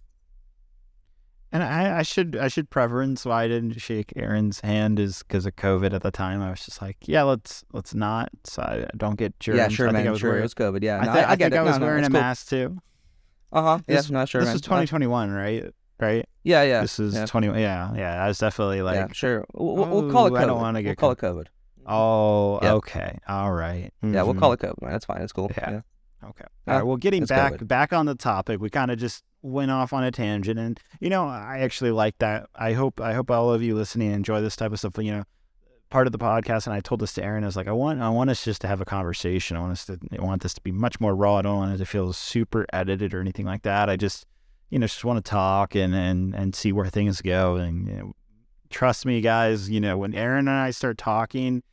And 1.51 1.63
I, 1.63 1.99
I 1.99 2.01
should 2.03 2.35
I 2.35 2.47
should 2.49 2.69
preference 2.69 3.25
why 3.25 3.43
I 3.43 3.47
didn't 3.47 3.79
shake 3.79 4.11
Aaron's 4.17 4.59
hand 4.61 4.99
is 4.99 5.23
because 5.23 5.45
of 5.45 5.55
COVID 5.55 5.93
at 5.93 6.01
the 6.03 6.11
time. 6.11 6.41
I 6.41 6.49
was 6.49 6.65
just 6.65 6.81
like, 6.81 6.97
yeah, 7.07 7.23
let's 7.23 7.63
let's 7.71 7.93
not. 7.93 8.29
So 8.43 8.61
I 8.63 8.85
don't 8.97 9.15
get 9.17 9.39
germs. 9.39 9.57
yeah 9.57 9.67
sure 9.69 9.87
I 9.87 9.91
think 9.91 9.99
man 9.99 10.07
I 10.07 10.11
was 10.11 10.19
sure 10.19 10.31
wearing, 10.31 10.41
it 10.41 10.43
was 10.43 10.53
COVID 10.53 10.83
yeah 10.83 10.99
I, 10.99 11.05
no, 11.05 11.13
thi- 11.13 11.19
I, 11.19 11.35
get 11.37 11.51
think 11.51 11.53
it 11.53 11.57
I 11.59 11.63
was 11.63 11.75
No, 11.75 11.79
no, 11.79 11.85
wearing 11.85 11.99
it's 12.03 12.07
a 12.09 12.11
cool. 12.11 12.19
mask 12.21 12.49
too. 12.49 12.77
Uh-huh 13.51 13.79
yeah 13.87 13.95
This- 13.97 14.09
no 14.09 14.25
sure 14.25 14.41
this 14.41 14.47
man. 14.49 14.55
Uh, 14.57 14.59
2021, 14.59 15.31
right? 15.31 15.65
Right. 15.99 16.25
yeah 16.43 16.61
yeah 16.63 16.81
This 16.81 16.99
is 16.99 17.15
yeah. 17.15 17.25
20. 17.25 17.47
Yeah, 17.59 17.93
yeah. 17.95 18.23
I 18.23 18.27
was 18.27 18.37
definitely 18.37 18.81
like, 18.83 18.95
yeah, 18.95 19.07
sure. 19.13 19.45
We'll, 19.53 19.75
we'll- 19.75 19.87
we'll 20.03 20.11
call 20.11 20.27
it 20.27 20.31
"Oh, 20.31 20.33
COVID. 20.35 20.39
I 20.39 20.45
don't 20.45 20.61
wanna 20.61 20.77
We'll 20.79 20.83
get 20.83 20.97
call 20.97 21.11
it 21.11 21.17
COVID. 21.17 21.45
oh, 21.87 22.59
Yeah. 22.61 22.73
okay, 22.73 23.17
all 23.27 23.51
right. 23.51 23.91
Yeah, 24.03 24.23
we'll 24.23 24.35
call 24.35 24.51
it 24.53 24.59
COVID. 24.59 24.81
man. 24.81 24.91
That's 24.91 25.05
fine. 25.05 25.21
It's 25.21 25.33
cool. 25.33 25.51
Yeah. 25.57 25.69
Yeah. 25.71 25.81
Okay. 26.29 26.45
Yeah, 26.67 26.73
All 26.73 26.79
right. 26.79 26.85
Well, 26.87 26.97
getting 26.97 27.25
back 27.25 27.53
COVID. 27.53 27.67
back 27.67 27.93
on 27.93 28.05
the 28.05 28.15
topic, 28.15 28.59
we 28.59 28.69
kind 28.69 28.91
of 28.91 28.97
just 28.97 29.23
went 29.43 29.71
off 29.71 29.93
on 29.93 30.03
a 30.03 30.11
tangent, 30.11 30.59
and 30.59 30.79
you 30.99 31.09
know, 31.09 31.27
I 31.27 31.59
actually 31.59 31.91
like 31.91 32.17
that. 32.19 32.47
I 32.55 32.73
hope 32.73 32.99
I 32.99 33.13
hope 33.13 33.29
all 33.31 33.51
of 33.53 33.61
you 33.63 33.75
listening 33.75 34.11
enjoy 34.11 34.41
this 34.41 34.55
type 34.55 34.71
of 34.71 34.79
stuff. 34.79 34.97
You 34.97 35.11
know, 35.11 35.23
part 35.89 36.07
of 36.07 36.11
the 36.11 36.19
podcast, 36.19 36.67
and 36.67 36.73
I 36.73 36.79
told 36.79 37.01
this 37.01 37.13
to 37.13 37.23
Aaron. 37.23 37.43
I 37.43 37.47
was 37.47 37.55
like, 37.55 37.67
I 37.67 37.71
want 37.71 38.01
I 38.01 38.09
want 38.09 38.29
us 38.29 38.43
just 38.43 38.61
to 38.61 38.67
have 38.67 38.81
a 38.81 38.85
conversation. 38.85 39.57
I 39.57 39.61
want 39.61 39.71
us 39.73 39.85
to 39.85 39.99
I 40.17 40.23
want 40.23 40.43
this 40.43 40.53
to 40.55 40.61
be 40.61 40.71
much 40.71 40.99
more 40.99 41.15
raw. 41.15 41.37
I 41.37 41.41
don't 41.41 41.57
want 41.57 41.73
it 41.73 41.77
to 41.77 41.85
feel 41.85 42.13
super 42.13 42.65
edited 42.73 43.13
or 43.13 43.21
anything 43.21 43.45
like 43.45 43.63
that. 43.63 43.89
I 43.89 43.95
just 43.95 44.25
you 44.69 44.79
know 44.79 44.87
just 44.87 45.05
want 45.05 45.23
to 45.23 45.29
talk 45.29 45.75
and 45.75 45.93
and 45.95 46.33
and 46.35 46.55
see 46.55 46.71
where 46.71 46.87
things 46.87 47.21
go. 47.21 47.55
And 47.55 47.87
you 47.87 47.95
know, 47.95 48.13
trust 48.69 49.05
me, 49.05 49.21
guys. 49.21 49.69
You 49.69 49.79
know, 49.79 49.97
when 49.97 50.13
Aaron 50.13 50.47
and 50.47 50.57
I 50.57 50.71
start 50.71 50.97
talking 50.97 51.63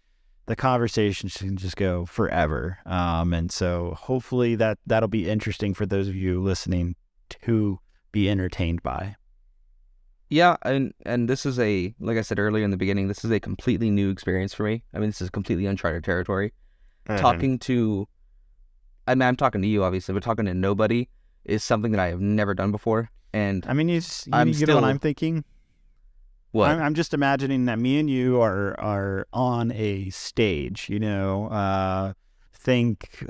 the 0.47 0.57
conversation 0.57 1.29
can 1.29 1.57
just 1.57 1.77
go 1.77 2.05
forever. 2.05 2.79
Um, 2.85 3.33
and 3.33 3.51
so 3.51 3.97
hopefully 3.99 4.55
that 4.57 4.79
that'll 4.87 5.09
be 5.09 5.29
interesting 5.29 5.75
for 5.75 5.87
those 5.87 6.09
of 6.09 6.15
you 6.15 6.43
listening 6.43 6.97
to 7.43 7.79
be 8.13 8.29
entertained 8.29 8.83
by. 8.83 9.17
Yeah, 10.31 10.57
and 10.63 10.93
and 11.05 11.29
this 11.29 11.47
is 11.47 11.59
a 11.59 11.95
like 12.01 12.17
I 12.17 12.23
said 12.23 12.39
earlier 12.39 12.65
in 12.65 12.71
the 12.71 12.77
beginning, 12.77 13.09
this 13.09 13.25
is 13.25 13.31
a 13.31 13.41
completely 13.41 13.91
new 13.91 14.11
experience 14.11 14.55
for 14.55 14.65
me. 14.65 14.83
I 14.95 14.99
mean, 14.99 15.09
this 15.09 15.21
is 15.21 15.31
completely 15.31 15.67
uncharted 15.67 16.05
territory. 16.05 16.53
Talking 17.07 17.59
to, 17.61 18.09
I 19.07 19.15
mean, 19.15 19.29
I'm 19.29 19.37
talking 19.37 19.61
to 19.61 19.69
you 19.69 19.85
obviously, 19.85 20.15
but 20.15 20.23
talking 20.23 20.47
to 20.47 20.55
nobody 20.55 21.09
is 21.45 21.63
something 21.63 21.93
that 21.93 22.01
I 22.01 22.09
have 22.09 22.21
never 22.21 22.55
done 22.55 22.73
before. 22.73 23.11
And 23.35 23.67
I 23.69 23.75
mean, 23.75 23.89
you, 23.89 23.97
you, 23.97 24.33
I'm 24.33 24.49
you 24.49 24.65
know 24.65 24.77
what 24.77 24.85
I'm 24.85 24.99
thinking? 24.99 25.45
what? 26.55 26.71
I'm, 26.71 26.81
I'm 26.81 26.95
just 26.95 27.13
imagining 27.13 27.65
that 27.67 27.79
me 27.79 27.99
and 27.99 28.09
you 28.09 28.41
are 28.41 28.79
are 28.81 29.27
on 29.33 29.73
a 29.73 30.09
stage. 30.11 30.89
You 30.89 31.01
know, 31.01 31.49
uh, 31.49 32.13
think 32.55 33.29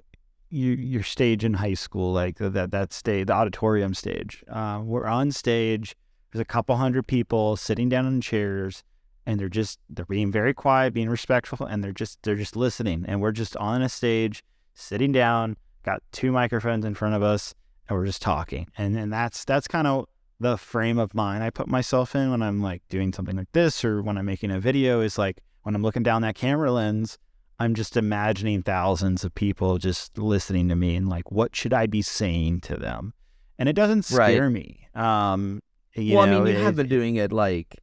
you 0.51 0.73
your 0.73 1.03
stage 1.03 1.45
in 1.45 1.55
high 1.55 1.75
school, 1.75 2.13
like 2.13 2.37
that 2.39 2.71
that 2.71 2.93
stage, 2.93 3.27
the 3.27 3.33
auditorium 3.33 3.95
stage. 3.95 4.45
Uh, 4.49 4.81
we're 4.85 5.07
on 5.07 5.33
stage. 5.33 5.97
There's 6.35 6.43
a 6.43 6.47
couple 6.47 6.75
hundred 6.77 7.07
people 7.07 7.57
sitting 7.57 7.89
down 7.89 8.07
in 8.09 8.21
chairs, 8.21 8.83
and 9.25 9.39
they're 9.39 9.49
just 9.49 9.79
they're 9.89 10.05
being 10.05 10.33
very 10.33 10.53
quiet, 10.53 10.93
being 10.93 11.09
respectful, 11.09 11.65
and 11.65 11.85
they're 11.85 11.93
just 11.93 12.21
they're 12.25 12.35
just 12.35 12.57
listening. 12.57 13.05
And 13.07 13.21
we're 13.21 13.31
just 13.31 13.57
on 13.59 13.83
a 13.83 13.89
stage, 13.89 14.43
sitting 14.75 15.13
down, 15.13 15.57
got 15.85 16.03
two 16.11 16.33
microphones 16.33 16.85
in 16.85 16.95
front 16.95 17.15
of 17.15 17.23
us, 17.23 17.55
and 17.89 17.97
we're 17.97 18.07
just 18.07 18.21
talking. 18.21 18.67
And 18.77 18.97
and 18.99 19.13
that's 19.13 19.45
that's 19.45 19.69
kind 19.69 19.87
of 19.87 20.07
the 20.41 20.57
frame 20.57 20.99
of 20.99 21.15
mind 21.15 21.45
I 21.45 21.51
put 21.51 21.69
myself 21.69 22.17
in 22.17 22.33
when 22.33 22.43
I'm 22.43 22.61
like 22.61 22.83
doing 22.89 23.13
something 23.13 23.37
like 23.37 23.53
this 23.53 23.85
or 23.85 24.03
when 24.03 24.19
I'm 24.19 24.27
making 24.27 24.51
a 24.51 24.59
video 24.59 25.01
is 25.03 25.17
like 25.17 25.41
when 25.63 25.77
I'm 25.77 25.83
looking 25.83 26.03
down 26.03 26.23
that 26.23 26.35
camera 26.35 26.73
lens, 26.73 27.17
I'm 27.61 27.77
just 27.77 27.97
imagining 27.97 28.65
thousands 28.65 29.23
of 29.23 29.37
people 29.37 29.79
just 29.79 30.19
listening 30.19 30.69
to 30.71 30.75
me 30.75 30.97
and 30.97 31.09
like, 31.09 31.31
what 31.31 31.55
should 31.55 31.73
I 31.73 31.87
be 31.87 32.03
saying 32.03 32.63
to 32.63 32.77
them? 32.77 33.15
And 33.57 33.69
it 33.69 33.75
doesn't 33.75 34.11
Right. 34.11 34.33
scare 34.33 34.51
me. 34.51 34.89
Um, 34.97 35.63
you 35.95 36.17
well, 36.17 36.27
know, 36.27 36.41
I 36.41 36.45
mean, 36.45 36.55
you 36.55 36.61
it- 36.61 36.65
have 36.65 36.77
been 36.77 36.89
doing 36.89 37.17
it 37.17 37.33
like 37.33 37.81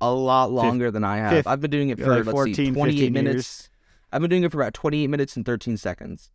a 0.00 0.12
lot 0.12 0.52
longer 0.52 0.90
than 0.90 1.04
I 1.04 1.16
have. 1.18 1.32
fif- 1.32 1.46
I've 1.46 1.60
been 1.60 1.70
doing 1.70 1.88
it 1.90 1.98
for 1.98 2.06
like 2.08 2.26
let's 2.26 2.30
14, 2.30 2.54
see, 2.54 2.70
28 2.70 3.12
minutes. 3.12 3.34
years. 3.34 3.70
I've 4.12 4.20
been 4.20 4.30
doing 4.30 4.42
it 4.44 4.52
for 4.52 4.60
about 4.60 4.74
28 4.74 5.06
minutes 5.08 5.36
and 5.36 5.44
13 5.44 5.76
seconds. 5.76 6.30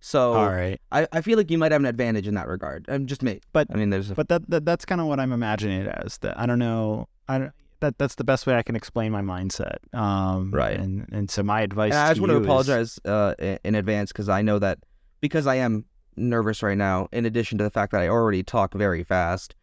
So 0.00 0.34
All 0.34 0.48
right. 0.50 0.80
I, 0.92 1.08
I 1.10 1.20
feel 1.22 1.36
like 1.38 1.50
you 1.50 1.58
might 1.58 1.72
have 1.72 1.80
an 1.80 1.86
advantage 1.86 2.28
in 2.28 2.34
that 2.34 2.46
regard. 2.46 2.84
Um, 2.88 3.06
just 3.06 3.22
me. 3.22 3.40
But- 3.52 3.68
I 3.72 3.76
mean, 3.76 3.90
there's 3.90 4.10
a, 4.10 4.14
But 4.14 4.28
that, 4.28 4.48
that 4.50 4.64
that's 4.64 4.84
kind 4.84 5.00
of 5.00 5.06
what 5.06 5.18
I'm 5.18 5.32
imagining 5.32 5.80
it 5.80 5.88
as. 5.88 6.18
That 6.18 6.38
I 6.38 6.46
don't 6.46 6.58
know. 6.58 7.08
I 7.28 7.38
don't, 7.38 7.52
that 7.80 7.98
that's 7.98 8.14
the 8.14 8.24
best 8.24 8.46
way 8.46 8.54
I 8.54 8.62
can 8.62 8.76
explain 8.76 9.12
my 9.12 9.22
mindset. 9.22 9.78
Um, 9.94 10.50
Right. 10.50 10.78
And 10.78 11.08
and 11.10 11.30
so 11.30 11.42
my 11.42 11.62
advice. 11.62 11.92
And 11.92 12.00
I 12.00 12.08
just 12.10 12.20
want 12.20 12.30
to 12.30 12.34
you 12.34 12.40
is- 12.40 12.46
apologize 12.46 13.00
uh, 13.06 13.34
in 13.64 13.74
advance 13.74 14.12
because 14.12 14.28
I 14.28 14.42
know 14.42 14.58
that 14.58 14.78
because 15.20 15.46
I 15.46 15.56
am 15.56 15.86
nervous 16.16 16.62
right 16.62 16.78
now. 16.78 17.08
In 17.12 17.24
addition 17.26 17.58
to 17.58 17.64
the 17.64 17.70
fact 17.70 17.92
that 17.92 18.00
I 18.02 18.08
already 18.08 18.42
talk 18.42 18.74
very 18.74 19.02
fast, 19.02 19.54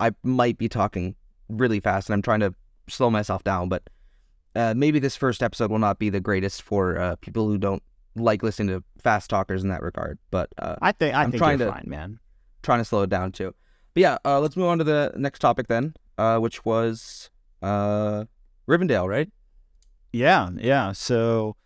I 0.00 0.12
might 0.22 0.58
be 0.58 0.68
talking 0.68 1.14
really 1.48 1.80
fast, 1.80 2.08
and 2.08 2.14
I'm 2.14 2.22
trying 2.22 2.40
to 2.40 2.54
slow 2.88 3.10
myself 3.10 3.44
down. 3.44 3.68
But 3.68 3.82
uh, 4.54 4.74
maybe 4.76 4.98
this 4.98 5.16
first 5.16 5.42
episode 5.42 5.70
will 5.70 5.78
not 5.78 5.98
be 5.98 6.10
the 6.10 6.20
greatest 6.20 6.62
for 6.62 6.98
uh, 6.98 7.16
people 7.16 7.46
who 7.46 7.58
don't 7.58 7.82
like 8.16 8.42
listening 8.42 8.68
to 8.68 8.84
fast 9.02 9.30
talkers 9.30 9.62
in 9.62 9.68
that 9.70 9.82
regard. 9.82 10.18
But 10.30 10.50
uh, 10.58 10.76
I 10.82 10.92
think 10.92 11.14
I 11.14 11.22
I'm 11.22 11.30
think 11.30 11.40
trying 11.40 11.58
to- 11.58 11.70
fine, 11.72 11.84
man. 11.86 12.18
trying 12.62 12.80
to 12.80 12.84
slow 12.84 13.02
it 13.02 13.10
down 13.10 13.32
too. 13.32 13.54
But 13.94 14.00
yeah, 14.00 14.18
uh, 14.24 14.40
let's 14.40 14.56
move 14.56 14.66
on 14.68 14.78
to 14.78 14.84
the 14.84 15.12
next 15.16 15.38
topic 15.40 15.66
then, 15.68 15.94
uh, 16.18 16.38
which 16.38 16.64
was 16.64 17.30
uh, 17.62 18.24
Rivendell, 18.68 19.08
right? 19.08 19.30
Yeah, 20.12 20.50
yeah. 20.56 20.92
So 20.92 21.56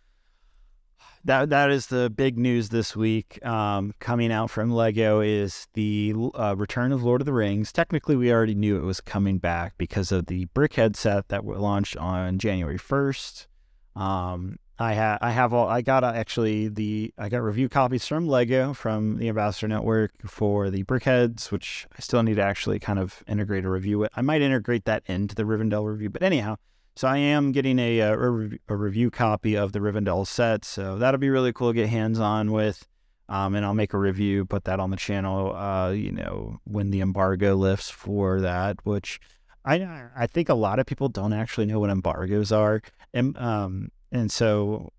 that 1.25 1.49
that 1.49 1.71
is 1.71 1.87
the 1.87 2.09
big 2.09 2.37
news 2.37 2.69
this 2.69 2.95
week. 2.95 3.43
Um, 3.45 3.93
coming 3.99 4.31
out 4.31 4.49
from 4.49 4.71
Lego 4.71 5.21
is 5.21 5.67
the 5.73 6.13
uh, 6.35 6.55
Return 6.57 6.91
of 6.91 7.03
Lord 7.03 7.21
of 7.21 7.25
the 7.25 7.33
Rings. 7.33 7.71
Technically, 7.71 8.15
we 8.15 8.31
already 8.31 8.55
knew 8.55 8.77
it 8.77 8.83
was 8.83 9.01
coming 9.01 9.37
back 9.37 9.73
because 9.77 10.11
of 10.11 10.25
the 10.27 10.45
Brickhead 10.47 10.95
set 10.95 11.29
that 11.29 11.45
launched 11.45 11.97
on 11.97 12.39
January 12.39 12.77
first. 12.77 13.47
Um, 13.95 14.57
I 14.79 14.93
have 14.93 15.19
I 15.21 15.31
have 15.31 15.53
all 15.53 15.67
I 15.67 15.81
got 15.81 16.03
uh, 16.03 16.11
actually 16.15 16.67
the 16.67 17.13
I 17.17 17.29
got 17.29 17.43
review 17.43 17.69
copies 17.69 18.07
from 18.07 18.27
Lego 18.27 18.73
from 18.73 19.17
the 19.17 19.29
Ambassador 19.29 19.67
Network 19.67 20.11
for 20.25 20.69
the 20.69 20.83
BrickHeadz, 20.83 21.51
which 21.51 21.87
I 21.95 22.01
still 22.01 22.23
need 22.23 22.35
to 22.35 22.43
actually 22.43 22.79
kind 22.79 22.99
of 22.99 23.23
integrate 23.27 23.65
a 23.65 23.69
review. 23.69 23.99
with. 23.99 24.09
I 24.15 24.21
might 24.21 24.41
integrate 24.41 24.85
that 24.85 25.03
into 25.05 25.35
the 25.35 25.43
Rivendell 25.43 25.85
review, 25.85 26.09
but 26.09 26.23
anyhow. 26.23 26.57
So 26.95 27.07
I 27.07 27.17
am 27.17 27.51
getting 27.51 27.79
a, 27.79 28.01
uh, 28.01 28.15
a, 28.15 28.49
a 28.69 28.75
review 28.75 29.09
copy 29.09 29.57
of 29.57 29.71
the 29.71 29.79
Rivendell 29.79 30.27
set, 30.27 30.63
so 30.63 30.97
that'll 30.97 31.19
be 31.19 31.29
really 31.29 31.51
cool 31.51 31.69
to 31.69 31.73
get 31.73 31.89
hands 31.89 32.19
on 32.19 32.51
with. 32.51 32.87
Um, 33.29 33.55
and 33.55 33.65
I'll 33.65 33.73
make 33.73 33.93
a 33.93 33.97
review, 33.97 34.45
put 34.45 34.65
that 34.65 34.79
on 34.79 34.91
the 34.91 34.97
channel. 34.97 35.55
Uh, 35.55 35.91
you 35.91 36.11
know, 36.11 36.59
when 36.65 36.91
the 36.91 37.01
embargo 37.01 37.55
lifts 37.55 37.89
for 37.89 38.41
that, 38.41 38.85
which 38.85 39.19
I 39.65 40.07
I 40.15 40.27
think 40.27 40.49
a 40.49 40.53
lot 40.53 40.79
of 40.79 40.85
people 40.85 41.09
don't 41.09 41.33
actually 41.33 41.65
know 41.65 41.79
what 41.79 41.89
embargoes 41.89 42.51
are, 42.51 42.81
and 43.13 43.35
um, 43.37 43.89
and 44.11 44.29
so 44.31 44.91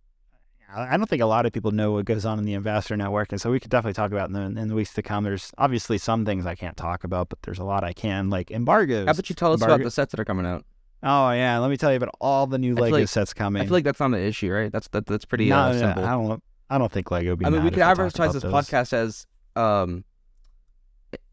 I 0.74 0.94
I 0.94 0.96
don't 0.96 1.08
think 1.08 1.22
a 1.22 1.26
lot 1.26 1.46
of 1.46 1.52
people 1.52 1.70
know 1.70 1.92
what 1.92 2.06
goes 2.06 2.24
on 2.24 2.38
in 2.38 2.44
the 2.44 2.54
Ambassador 2.54 2.96
Network, 2.96 3.30
and 3.30 3.40
so 3.40 3.50
we 3.50 3.60
could 3.60 3.70
definitely 3.70 3.92
talk 3.94 4.10
about 4.10 4.28
in 4.30 4.32
the, 4.32 4.60
in 4.60 4.68
the 4.68 4.74
weeks 4.74 4.94
to 4.94 5.02
come. 5.02 5.24
There's 5.24 5.52
obviously 5.58 5.98
some 5.98 6.24
things 6.24 6.46
I 6.46 6.54
can't 6.54 6.76
talk 6.76 7.04
about, 7.04 7.28
but 7.28 7.42
there's 7.42 7.58
a 7.58 7.64
lot 7.64 7.84
I 7.84 7.92
can, 7.92 8.30
like 8.30 8.50
embargoes. 8.50 9.04
How 9.06 9.12
about 9.12 9.28
you 9.28 9.34
tell 9.36 9.52
us 9.52 9.60
Embargo- 9.60 9.74
about 9.74 9.84
the 9.84 9.90
sets 9.90 10.12
that 10.12 10.18
are 10.20 10.24
coming 10.24 10.46
out? 10.46 10.64
Oh 11.06 11.30
yeah, 11.32 11.58
let 11.58 11.68
me 11.70 11.76
tell 11.76 11.90
you 11.90 11.96
about 11.98 12.14
all 12.20 12.46
the 12.46 12.58
new 12.58 12.72
I 12.72 12.76
feel 12.76 12.84
Lego 12.84 12.96
like- 12.98 13.08
sets 13.08 13.34
coming. 13.34 13.60
I 13.62 13.66
feel 13.66 13.74
like 13.74 13.84
that's 13.84 14.00
not 14.00 14.06
an 14.06 14.14
issue, 14.14 14.50
right? 14.50 14.72
That's 14.72 14.88
that, 14.88 15.04
that's 15.06 15.24
pretty 15.26 15.48
no, 15.50 15.56
uh, 15.58 15.72
no, 15.72 15.78
simple. 15.78 16.04
I 16.04 16.10
don't. 16.12 16.42
I 16.70 16.78
don't 16.78 16.90
think 16.90 17.10
Lego. 17.10 17.30
Would 17.30 17.40
be 17.40 17.44
I 17.46 17.50
mean, 17.50 17.62
we 17.62 17.70
could 17.70 17.80
talked 17.80 17.98
advertise 18.00 18.30
about 18.30 18.32
this 18.32 18.42
those. 18.42 18.52
podcast 18.52 18.92
as 18.94 19.26
um, 19.54 20.04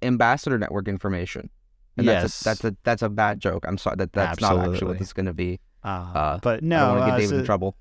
ambassador 0.01 0.57
network 0.59 0.87
information. 0.87 1.49
And 1.97 2.07
that's 2.07 2.23
Yes. 2.23 2.41
a, 2.41 2.43
that's 2.43 2.63
a 2.65 2.77
that's 2.83 3.01
a 3.01 3.09
bad 3.09 3.39
joke. 3.39 3.65
I'm 3.67 3.77
sorry 3.77 3.95
that 3.97 4.13
that's 4.13 4.39
not 4.41 4.51
actually 4.51 4.59
Absolutely. 4.73 4.87
what 4.87 4.99
this 4.99 5.07
is 5.09 5.13
going 5.13 5.25
to 5.27 5.33
be. 5.33 5.59
Uh, 5.83 5.87
Uh, 5.87 6.39
but 6.43 6.57
I 6.63 6.67
don't 6.67 6.97
want 6.97 6.99
to 6.99 7.05
get 7.05 7.13
uh, 7.13 7.17
David 7.17 7.29
so 7.29 7.37
in 7.39 7.45
trouble. 7.45 7.75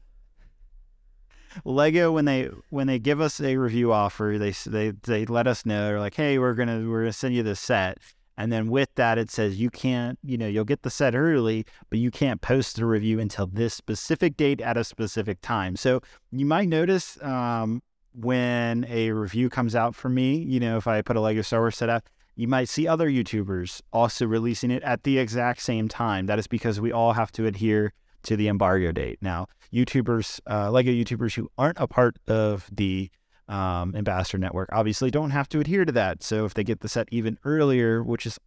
Lego 1.64 2.12
when 2.12 2.24
they 2.24 2.48
when 2.70 2.87
they 2.87 2.98
give 3.00 3.20
us 3.20 3.40
a 3.40 3.57
review 3.57 3.92
offer, 3.92 4.37
they 4.38 4.50
s- 4.50 4.64
they 4.64 4.90
they 5.03 5.26
let 5.26 5.46
us 5.48 5.66
know 5.66 5.87
they're 5.87 5.98
like, 6.00 6.14
hey, 6.14 6.38
we're 6.38 6.55
gonna 6.55 6.88
we're 6.88 7.00
gonna 7.00 7.12
send 7.12 7.35
you 7.35 7.42
the 7.42 7.57
set, 7.57 7.98
and 8.40 8.50
then 8.50 8.70
with 8.70 8.88
that 8.94 9.18
it 9.18 9.31
says 9.31 9.61
you 9.61 9.68
can't, 9.68 10.18
you 10.24 10.38
know, 10.38 10.46
you'll 10.46 10.64
get 10.64 10.83
the 10.83 10.88
set 10.88 11.14
early, 11.14 11.66
but 11.90 11.98
you 11.98 12.11
can't 12.11 12.40
post 12.40 12.76
the 12.76 12.87
review 12.87 13.20
until 13.20 13.46
this 13.46 13.74
specific 13.74 14.35
date 14.35 14.62
at 14.62 14.79
a 14.79 14.83
specific 14.83 15.42
time. 15.42 15.76
So 15.76 16.00
you 16.33 16.46
might 16.46 16.68
notice 16.68 17.22
um, 17.22 17.83
when 18.14 18.87
a 18.88 19.11
review 19.11 19.50
comes 19.50 19.76
out 19.76 19.94
for 19.94 20.09
me, 20.09 20.37
you 20.38 20.59
know, 20.59 20.79
if 20.79 20.87
I 20.87 21.03
put 21.03 21.16
a 21.16 21.20
Lego 21.20 21.42
Star 21.42 21.61
Wars 21.61 21.76
set 21.76 21.90
up, 21.90 22.09
you 22.35 22.48
might 22.48 22.70
see 22.70 22.88
other 22.88 23.11
YouTubers 23.11 23.83
also 23.92 24.24
releasing 24.24 24.70
it 24.70 24.83
at 24.85 25.03
the 25.03 25.18
exact 25.18 25.61
same 25.61 25.87
time. 25.87 26.24
That 26.24 26.38
is 26.38 26.46
because 26.46 26.81
we 26.81 26.92
all 26.92 27.12
have 27.12 27.31
to 27.33 27.44
adhere 27.44 27.92
to 28.22 28.37
the 28.37 28.48
embargo 28.48 28.90
date. 28.90 29.18
Now, 29.20 29.48
YouTubers, 29.70 30.40
uh, 30.48 30.70
Lego 30.70 30.90
YouTubers 30.90 31.35
who 31.35 31.50
aren't 31.59 31.79
a 31.79 31.87
part 31.87 32.16
of 32.26 32.70
the 32.72 33.11
um, 33.51 33.95
ambassador 33.97 34.39
network, 34.39 34.69
obviously 34.73 35.11
don't 35.11 35.31
have 35.31 35.49
to 35.51 35.61
adhere 35.61 35.85
to 35.85 35.93
that. 35.93 36.23
So 36.23 36.45
if 36.45 36.55
they 36.55 36.65
get 36.65 36.81
the 36.81 36.89
set 36.89 37.09
even 37.11 37.39
earlier, 37.45 38.03
which 38.03 38.25
is 38.25 38.39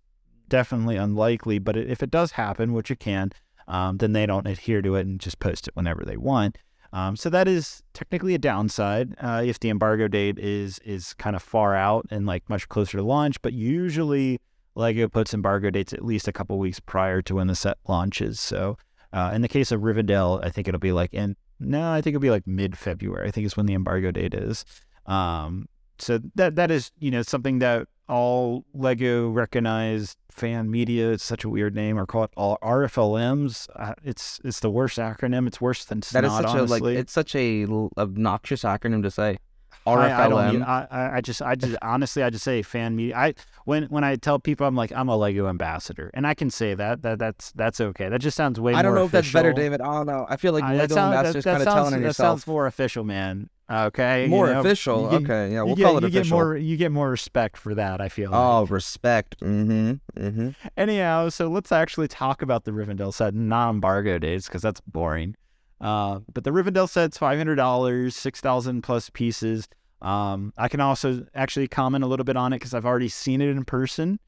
definitely 0.47 0.95
unlikely, 0.95 1.59
but 1.59 1.77
if 1.77 2.01
it 2.01 2.09
does 2.09 2.31
happen, 2.31 2.73
which 2.73 2.89
it 2.89 2.99
can, 2.99 3.31
um, 3.67 3.97
then 3.97 4.13
they 4.13 4.25
don't 4.25 4.47
adhere 4.47 4.81
to 4.81 4.95
it 4.95 5.05
and 5.05 5.19
just 5.19 5.39
post 5.39 5.67
it 5.67 5.75
whenever 5.75 6.03
they 6.03 6.17
want. 6.17 6.57
Um, 6.93 7.15
so 7.15 7.29
that 7.31 7.47
is 7.47 7.81
technically 7.93 8.35
a 8.35 8.37
downside 8.37 9.15
uh, 9.19 9.41
if 9.43 9.59
the 9.59 9.69
embargo 9.69 10.07
date 10.07 10.37
is 10.37 10.77
is 10.79 11.13
kind 11.15 11.35
of 11.35 11.41
far 11.41 11.75
out 11.75 12.05
and 12.11 12.27
like 12.27 12.47
much 12.49 12.69
closer 12.69 12.97
to 12.97 13.03
launch. 13.03 13.41
But 13.41 13.53
usually 13.53 14.39
Lego 14.75 15.07
puts 15.07 15.33
embargo 15.33 15.71
dates 15.71 15.93
at 15.93 16.05
least 16.05 16.27
a 16.27 16.31
couple 16.31 16.59
weeks 16.59 16.79
prior 16.79 17.21
to 17.23 17.35
when 17.35 17.47
the 17.47 17.55
set 17.55 17.77
launches. 17.87 18.39
So 18.39 18.77
uh, 19.11 19.31
in 19.33 19.41
the 19.41 19.47
case 19.47 19.71
of 19.71 19.81
Rivendell, 19.81 20.45
I 20.45 20.49
think 20.49 20.67
it'll 20.67 20.79
be 20.79 20.91
like 20.91 21.13
in 21.15 21.35
no, 21.59 21.91
I 21.91 22.01
think 22.01 22.13
it'll 22.15 22.21
be 22.21 22.29
like 22.29 22.45
mid 22.45 22.77
February. 22.77 23.27
I 23.27 23.31
think 23.31 23.47
is 23.47 23.57
when 23.57 23.65
the 23.65 23.73
embargo 23.73 24.11
date 24.11 24.35
is. 24.35 24.63
Um, 25.05 25.67
so 25.99 26.19
that 26.35 26.55
that 26.55 26.71
is 26.71 26.91
you 26.99 27.11
know 27.11 27.21
something 27.21 27.59
that 27.59 27.87
all 28.09 28.65
Lego 28.73 29.29
recognized 29.29 30.17
fan 30.31 30.69
media. 30.69 31.11
It's 31.11 31.23
such 31.23 31.43
a 31.43 31.49
weird 31.49 31.75
name, 31.75 31.97
or 31.97 32.05
call 32.05 32.25
it 32.25 32.31
all 32.35 32.57
RFLMs. 32.61 33.67
Uh, 33.75 33.93
it's 34.03 34.39
it's 34.43 34.59
the 34.59 34.69
worst 34.69 34.97
acronym. 34.97 35.47
It's 35.47 35.61
worse 35.61 35.85
than 35.85 35.99
That 36.11 36.23
is 36.25 36.31
snot, 36.31 36.49
such 36.49 36.55
a 36.55 36.63
like 36.63 36.83
it's 36.83 37.13
such 37.13 37.35
a 37.35 37.65
obnoxious 37.97 38.63
acronym 38.63 39.03
to 39.03 39.11
say. 39.11 39.37
I, 39.85 40.25
I 40.25 40.29
don't. 40.29 40.61
RFLM. 40.61 40.67
I, 40.67 41.17
I- 41.17 41.21
just, 41.21 41.41
I 41.41 41.55
just, 41.55 41.75
honestly, 41.81 42.23
I 42.23 42.29
just 42.29 42.43
say 42.43 42.61
fan 42.61 42.95
media. 42.95 43.15
I 43.17 43.33
when 43.65 43.83
when 43.85 44.03
I 44.03 44.15
tell 44.15 44.39
people 44.39 44.65
I'm 44.67 44.75
like 44.75 44.91
I'm 44.91 45.09
a 45.09 45.15
Lego 45.17 45.47
ambassador, 45.47 46.09
and 46.13 46.25
I 46.27 46.33
can 46.33 46.49
say 46.49 46.73
that 46.73 47.01
that 47.01 47.19
that's 47.19 47.51
that's 47.53 47.79
okay. 47.81 48.09
That 48.09 48.19
just 48.19 48.37
sounds 48.37 48.59
way. 48.59 48.73
I 48.73 48.81
don't 48.81 48.95
know 48.95 49.05
if 49.05 49.11
that's 49.11 49.31
better. 49.31 49.53
David. 49.53 49.81
I 49.81 49.85
don't 49.93 50.05
know. 50.07 50.25
I 50.29 50.37
feel 50.37 50.53
like 50.53 50.63
Uh, 50.63 50.69
that 50.73 50.77
Lego 50.77 50.95
sound- 50.95 51.13
ambassadors 51.15 51.43
kind 51.43 51.57
of 51.57 51.63
sounds- 51.63 51.75
telling 51.75 51.93
on 51.95 52.01
That 52.01 52.07
yourself. 52.07 52.39
sounds 52.41 52.47
more 52.47 52.67
official, 52.67 53.03
man. 53.03 53.49
Okay, 53.71 54.23
you 54.25 54.29
More 54.29 54.47
know, 54.47 54.59
official. 54.59 55.03
you 55.13 55.19
get- 55.19 55.31
okay, 55.31 55.53
yeah, 55.53 55.59
you 55.61 55.65
we'll 55.65 55.75
get, 55.75 55.83
call 55.85 55.97
it 55.97 56.01
you 56.01 56.07
official. 56.09 56.23
get 56.37 56.43
more. 56.43 56.57
You 56.57 56.77
get 56.77 56.91
more 56.91 57.09
respect 57.09 57.55
for 57.57 57.73
that. 57.75 58.01
I 58.01 58.09
feel. 58.09 58.29
like. 58.29 58.39
Oh, 58.39 58.65
respect. 58.67 59.39
Mm-hmm. 59.39 59.93
Mm-hmm. 60.21 60.49
Anyhow, 60.77 61.29
so 61.29 61.47
let's 61.47 61.71
actually 61.71 62.09
talk 62.09 62.41
about 62.41 62.65
the 62.65 62.71
Rivendell 62.71 63.13
set, 63.13 63.33
non-embargo 63.33 64.19
days, 64.19 64.47
because 64.47 64.61
that's 64.61 64.81
boring. 64.81 65.35
Uh, 65.83 66.21
but 66.33 66.45
the 66.45 66.51
Rivendell 66.51 66.89
set's 66.89 67.17
five 67.17 67.37
hundred 67.37 67.55
dollars, 67.55 68.15
six 68.15 68.39
thousand 68.39 68.83
plus 68.83 69.09
pieces. 69.09 69.67
Um, 70.01 70.53
I 70.57 70.69
can 70.69 70.79
also 70.79 71.25
actually 71.35 71.67
comment 71.67 72.03
a 72.03 72.07
little 72.07 72.23
bit 72.23 72.37
on 72.37 72.53
it 72.53 72.57
because 72.57 72.73
I've 72.73 72.85
already 72.85 73.09
seen 73.09 73.41
it 73.41 73.49
in 73.49 73.65
person. 73.65 74.19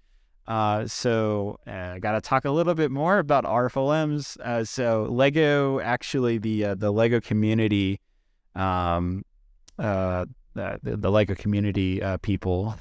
Uh, 0.48 0.86
so 0.86 1.58
uh, 1.65 1.94
I 1.96 2.00
got 2.00 2.12
to 2.12 2.22
talk 2.22 2.46
a 2.46 2.52
little 2.52 2.76
bit 2.76 2.91
more 2.91 3.18
about 3.20 3.46
RFLMs. 3.46 4.38
Uh, 4.39 4.65
so 4.65 5.08
Lego, 5.10 5.80
actually, 5.80 6.38
the 6.38 6.65
uh, 6.65 6.76
the 6.76 6.91
Lego 6.91 7.22
community, 7.22 8.02
um, 8.54 9.24
uh, 9.80 10.26
the, 10.54 10.80
the 10.84 11.10
Lego 11.10 11.36
community 11.36 12.04
uh, 12.04 12.18
people 12.18 12.76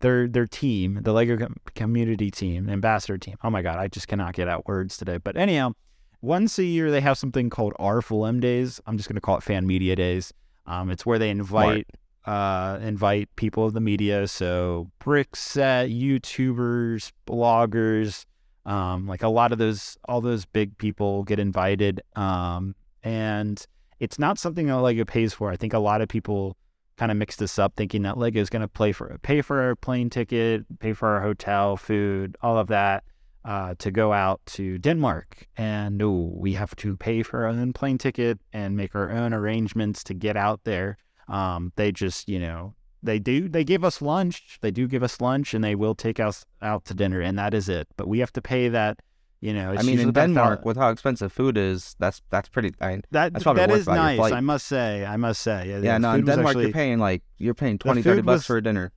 their 0.00 0.26
their 0.26 0.46
team, 0.46 1.00
the 1.02 1.12
Lego 1.12 1.36
com- 1.36 1.56
community 1.74 2.30
team, 2.30 2.68
ambassador 2.70 3.18
team. 3.18 3.36
Oh 3.44 3.50
my 3.50 3.62
god, 3.62 3.78
I 3.78 3.88
just 3.88 4.08
cannot 4.08 4.34
get 4.34 4.48
out 4.48 4.66
words 4.66 4.96
today. 4.96 5.18
But 5.18 5.36
anyhow, 5.36 5.72
once 6.20 6.58
a 6.58 6.64
year 6.64 6.90
they 6.90 7.00
have 7.00 7.18
something 7.18 7.50
called 7.50 7.74
RFLM 7.78 8.40
Days. 8.40 8.80
I'm 8.86 8.96
just 8.96 9.08
going 9.08 9.16
to 9.16 9.20
call 9.20 9.36
it 9.36 9.42
Fan 9.42 9.66
Media 9.66 9.96
Days. 9.96 10.32
Um, 10.66 10.90
it's 10.90 11.06
where 11.06 11.18
they 11.18 11.30
invite 11.30 11.86
uh, 12.26 12.78
invite 12.82 13.34
people 13.36 13.64
of 13.64 13.72
the 13.72 13.80
media, 13.80 14.28
so 14.28 14.90
Brickset, 15.00 15.88
YouTubers, 15.90 17.10
bloggers, 17.26 18.26
um, 18.66 19.06
like 19.06 19.22
a 19.22 19.28
lot 19.28 19.50
of 19.50 19.56
those, 19.56 19.96
all 20.06 20.20
those 20.20 20.44
big 20.44 20.76
people 20.76 21.24
get 21.24 21.38
invited. 21.38 22.02
Um, 22.16 22.74
and 23.02 23.64
it's 23.98 24.18
not 24.18 24.38
something 24.38 24.66
that 24.66 24.76
Lego 24.76 25.06
pays 25.06 25.32
for. 25.32 25.50
I 25.50 25.56
think 25.56 25.72
a 25.72 25.78
lot 25.78 26.02
of 26.02 26.08
people 26.08 26.54
kind 26.98 27.10
of 27.10 27.16
mix 27.16 27.36
this 27.36 27.58
up, 27.58 27.76
thinking 27.76 28.02
that 28.02 28.18
Lego 28.18 28.40
is 28.40 28.50
going 28.50 28.60
to 28.60 28.68
play 28.68 28.92
for 28.92 29.16
pay 29.22 29.40
for 29.40 29.62
our 29.62 29.74
plane 29.74 30.10
ticket, 30.10 30.66
pay 30.80 30.92
for 30.92 31.08
our 31.08 31.22
hotel, 31.22 31.78
food, 31.78 32.36
all 32.42 32.58
of 32.58 32.66
that 32.66 33.04
uh, 33.48 33.74
to 33.78 33.90
go 33.90 34.12
out 34.12 34.40
to 34.44 34.76
Denmark. 34.78 35.46
And 35.56 35.96
no, 35.96 36.10
we 36.36 36.52
have 36.52 36.76
to 36.76 36.96
pay 36.96 37.22
for 37.22 37.44
our 37.44 37.48
own 37.48 37.72
plane 37.72 37.96
ticket 37.96 38.38
and 38.52 38.76
make 38.76 38.94
our 38.94 39.10
own 39.10 39.32
arrangements 39.32 40.04
to 40.04 40.14
get 40.14 40.36
out 40.36 40.60
there. 40.64 40.98
Um, 41.28 41.72
they 41.76 41.90
just, 41.90 42.28
you 42.28 42.38
know, 42.38 42.74
they 43.02 43.18
do, 43.18 43.48
they 43.48 43.64
give 43.64 43.84
us 43.84 44.02
lunch. 44.02 44.58
They 44.60 44.70
do 44.70 44.86
give 44.86 45.02
us 45.02 45.18
lunch 45.20 45.54
and 45.54 45.64
they 45.64 45.74
will 45.74 45.94
take 45.94 46.20
us 46.20 46.44
out 46.60 46.84
to 46.86 46.94
dinner 46.94 47.22
and 47.22 47.38
that 47.38 47.54
is 47.54 47.70
it. 47.70 47.88
But 47.96 48.06
we 48.06 48.18
have 48.18 48.32
to 48.34 48.42
pay 48.42 48.68
that, 48.68 48.98
you 49.40 49.54
know, 49.54 49.72
it's 49.72 49.82
I 49.82 49.86
mean, 49.86 49.98
in 50.00 50.08
about 50.10 50.24
a 50.24 50.34
thou- 50.34 50.42
Denmark, 50.42 50.64
with 50.66 50.76
how 50.76 50.90
expensive 50.90 51.32
food 51.32 51.56
is, 51.56 51.96
that's 51.98 52.20
that's 52.28 52.48
pretty. 52.50 52.72
I 52.82 53.00
that, 53.12 53.32
that's 53.32 53.44
probably 53.44 53.66
that 53.66 53.70
is 53.70 53.86
nice. 53.86 54.32
I 54.32 54.40
must 54.40 54.66
say, 54.66 55.06
I 55.06 55.16
must 55.16 55.40
say. 55.40 55.68
Yeah, 55.70 55.78
yeah, 55.78 55.98
no, 55.98 56.12
in 56.14 56.24
Denmark, 56.24 56.48
actually- 56.48 56.64
you're 56.64 56.72
paying 56.72 56.98
like 56.98 57.22
you're 57.38 57.54
paying 57.54 57.78
20, 57.78 58.02
30 58.02 58.22
bucks 58.22 58.38
was- 58.40 58.46
for 58.46 58.56
a 58.56 58.62
dinner. 58.62 58.90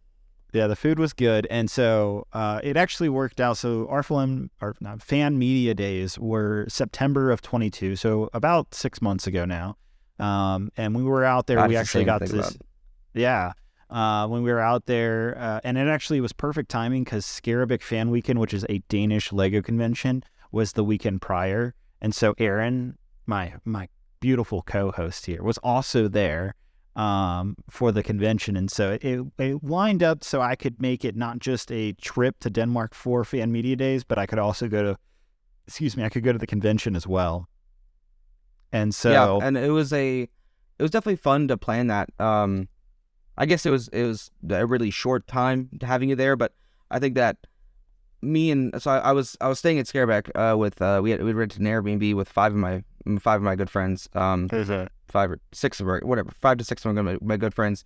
Yeah, 0.53 0.67
the 0.67 0.75
food 0.75 0.99
was 0.99 1.13
good, 1.13 1.47
and 1.49 1.71
so 1.71 2.27
uh, 2.33 2.59
it 2.61 2.75
actually 2.75 3.07
worked 3.07 3.39
out. 3.39 3.57
So 3.57 3.85
RFLM 3.85 4.49
or 4.61 4.75
not, 4.81 5.01
fan 5.01 5.39
media 5.39 5.73
days 5.73 6.19
were 6.19 6.65
September 6.67 7.31
of 7.31 7.41
22, 7.41 7.95
so 7.95 8.29
about 8.33 8.75
six 8.75 9.01
months 9.01 9.27
ago 9.27 9.45
now. 9.45 9.77
Um, 10.19 10.69
and 10.75 10.93
we 10.93 11.03
were 11.03 11.23
out 11.23 11.47
there. 11.47 11.57
God, 11.57 11.69
we 11.69 11.77
actually 11.77 12.03
got 12.03 12.19
this. 12.21 12.57
Yeah. 13.13 13.53
Uh, 13.89 14.27
when 14.27 14.43
we 14.43 14.51
were 14.51 14.59
out 14.59 14.85
there, 14.85 15.37
uh, 15.37 15.59
and 15.63 15.77
it 15.77 15.87
actually 15.87 16.21
was 16.21 16.31
perfect 16.31 16.69
timing 16.69 17.03
because 17.03 17.25
Skaerbaek 17.25 17.81
Fan 17.81 18.09
Weekend, 18.09 18.39
which 18.39 18.53
is 18.53 18.65
a 18.69 18.79
Danish 18.87 19.33
Lego 19.33 19.61
convention, 19.61 20.23
was 20.51 20.73
the 20.73 20.83
weekend 20.83 21.21
prior, 21.21 21.73
and 22.01 22.15
so 22.15 22.33
Aaron, 22.37 22.97
my 23.25 23.53
my 23.65 23.89
beautiful 24.21 24.61
co-host 24.61 25.25
here, 25.25 25.43
was 25.43 25.57
also 25.57 26.07
there 26.07 26.55
um, 26.95 27.55
for 27.69 27.91
the 27.91 28.03
convention, 28.03 28.57
and 28.57 28.69
so 28.69 28.97
it, 29.01 29.25
it 29.37 29.63
lined 29.63 30.03
up 30.03 30.23
so 30.23 30.41
I 30.41 30.55
could 30.55 30.81
make 30.81 31.05
it 31.05 31.15
not 31.15 31.39
just 31.39 31.71
a 31.71 31.93
trip 31.93 32.39
to 32.39 32.49
Denmark 32.49 32.93
for 32.93 33.23
Fan 33.23 33.51
Media 33.51 33.75
Days, 33.75 34.03
but 34.03 34.17
I 34.17 34.25
could 34.25 34.39
also 34.39 34.67
go 34.67 34.83
to, 34.83 34.97
excuse 35.67 35.95
me, 35.95 36.03
I 36.03 36.09
could 36.09 36.23
go 36.23 36.33
to 36.33 36.39
the 36.39 36.47
convention 36.47 36.95
as 36.95 37.07
well. 37.07 37.47
And 38.71 38.93
so 38.93 39.11
yeah, 39.11 39.45
and 39.45 39.57
it 39.57 39.71
was 39.71 39.91
a, 39.93 40.21
it 40.21 40.81
was 40.81 40.91
definitely 40.91 41.17
fun 41.17 41.47
to 41.49 41.57
plan 41.57 41.87
that. 41.87 42.09
Um, 42.19 42.67
I 43.37 43.45
guess 43.45 43.65
it 43.65 43.69
was 43.69 43.87
it 43.89 44.03
was 44.03 44.29
a 44.49 44.65
really 44.65 44.91
short 44.91 45.27
time 45.27 45.69
having 45.81 46.09
you 46.09 46.15
there, 46.15 46.35
but 46.35 46.53
I 46.89 46.99
think 46.99 47.15
that 47.15 47.37
me 48.21 48.51
and 48.51 48.81
so 48.81 48.91
I, 48.91 48.97
I 48.97 49.11
was 49.13 49.37
I 49.41 49.47
was 49.47 49.59
staying 49.59 49.79
at 49.79 49.85
Skaerbaek 49.85 50.29
uh, 50.35 50.57
with 50.57 50.81
uh, 50.81 50.99
we 51.01 51.11
had 51.11 51.23
we 51.23 51.33
rented 51.33 51.59
an 51.59 51.67
Airbnb 51.67 52.13
with 52.15 52.29
five 52.29 52.51
of 52.51 52.57
my 52.57 52.83
five 53.19 53.37
of 53.37 53.43
my 53.43 53.55
good 53.55 53.69
friends. 53.69 54.07
Um, 54.13 54.47
there's 54.47 54.69
a 54.69 54.89
five 55.11 55.31
or 55.31 55.39
six 55.51 55.79
of 55.79 55.87
our 55.87 55.99
whatever 56.03 56.31
five 56.39 56.57
to 56.57 56.63
six 56.63 56.85
of 56.85 56.95
my, 56.95 57.17
my 57.21 57.37
good 57.37 57.53
friends 57.53 57.83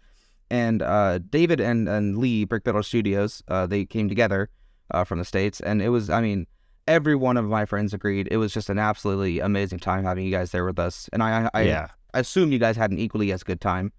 and 0.52 0.82
uh 0.82 1.18
david 1.18 1.60
and 1.60 1.90
and 1.90 2.18
lee 2.18 2.46
brick 2.46 2.64
builder 2.64 2.84
studios 2.84 3.44
uh 3.48 3.66
they 3.66 3.86
came 3.86 4.08
together 4.08 4.50
uh 4.92 5.04
from 5.04 5.20
the 5.20 5.26
states 5.26 5.60
and 5.60 5.82
it 5.82 5.90
was 5.90 6.10
i 6.10 6.22
mean 6.22 6.46
every 6.88 7.16
one 7.16 7.36
of 7.36 7.46
my 7.46 7.66
friends 7.66 7.94
agreed 7.94 8.28
it 8.30 8.38
was 8.38 8.54
just 8.54 8.70
an 8.70 8.78
absolutely 8.78 9.40
amazing 9.40 9.80
time 9.80 10.04
having 10.04 10.24
you 10.24 10.32
guys 10.32 10.52
there 10.52 10.64
with 10.66 10.78
us 10.78 11.10
and 11.12 11.24
i 11.24 11.50
i, 11.54 11.62
yeah. 11.64 11.88
I 12.14 12.20
assume 12.20 12.52
you 12.52 12.60
guys 12.60 12.78
had 12.78 12.92
an 12.92 13.00
equally 13.00 13.32
as 13.34 13.44
good 13.44 13.60
time 13.60 13.92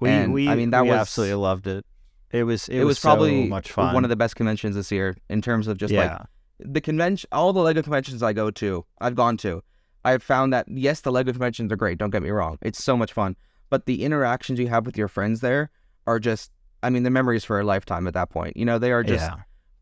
We, 0.00 0.08
And, 0.08 0.32
we, 0.32 0.48
I 0.48 0.56
mean, 0.56 0.70
that 0.70 0.82
we 0.82 0.88
was- 0.90 0.98
absolutely 0.98 1.34
loved 1.34 1.66
it. 1.68 1.84
It 2.32 2.44
was, 2.44 2.68
it, 2.68 2.78
it, 2.78 2.84
was, 2.84 2.98
probably 3.00 3.44
so 3.44 3.48
much 3.48 3.72
fun. 3.72 3.92
one 3.92 4.04
of 4.04 4.08
the 4.10 4.16
best 4.16 4.36
conventions 4.36 4.76
this 4.76 4.90
year 4.92 5.16
in 5.28 5.42
terms 5.42 5.66
of 5.68 5.78
just 5.78 5.92
yeah, 5.92 6.18
like 6.18 6.20
the 6.60 6.80
convention 6.80 7.28
all 7.32 7.52
the 7.52 7.60
lego 7.60 7.82
conventions 7.82 8.22
i 8.22 8.32
go 8.32 8.50
to 8.50 8.84
i've 9.00 9.14
gone 9.14 9.36
to 9.36 9.62
i've 10.04 10.22
found 10.22 10.52
that 10.52 10.66
yes 10.68 11.00
the 11.00 11.12
lego 11.12 11.32
conventions 11.32 11.72
are 11.72 11.76
great 11.76 11.98
don't 11.98 12.10
get 12.10 12.22
me 12.22 12.30
wrong 12.30 12.58
it's 12.62 12.82
so 12.82 12.96
much 12.96 13.12
fun 13.12 13.36
but 13.68 13.86
the 13.86 14.04
interactions 14.04 14.58
you 14.58 14.68
have 14.68 14.86
with 14.86 14.96
your 14.96 15.08
friends 15.08 15.40
there 15.40 15.70
are 16.06 16.18
just 16.18 16.50
i 16.82 16.90
mean 16.90 17.02
the 17.02 17.10
memories 17.10 17.44
for 17.44 17.60
a 17.60 17.64
lifetime 17.64 18.06
at 18.06 18.14
that 18.14 18.30
point 18.30 18.56
you 18.56 18.64
know 18.64 18.78
they 18.78 18.92
are 18.92 19.02
just 19.02 19.24
yeah, 19.24 19.36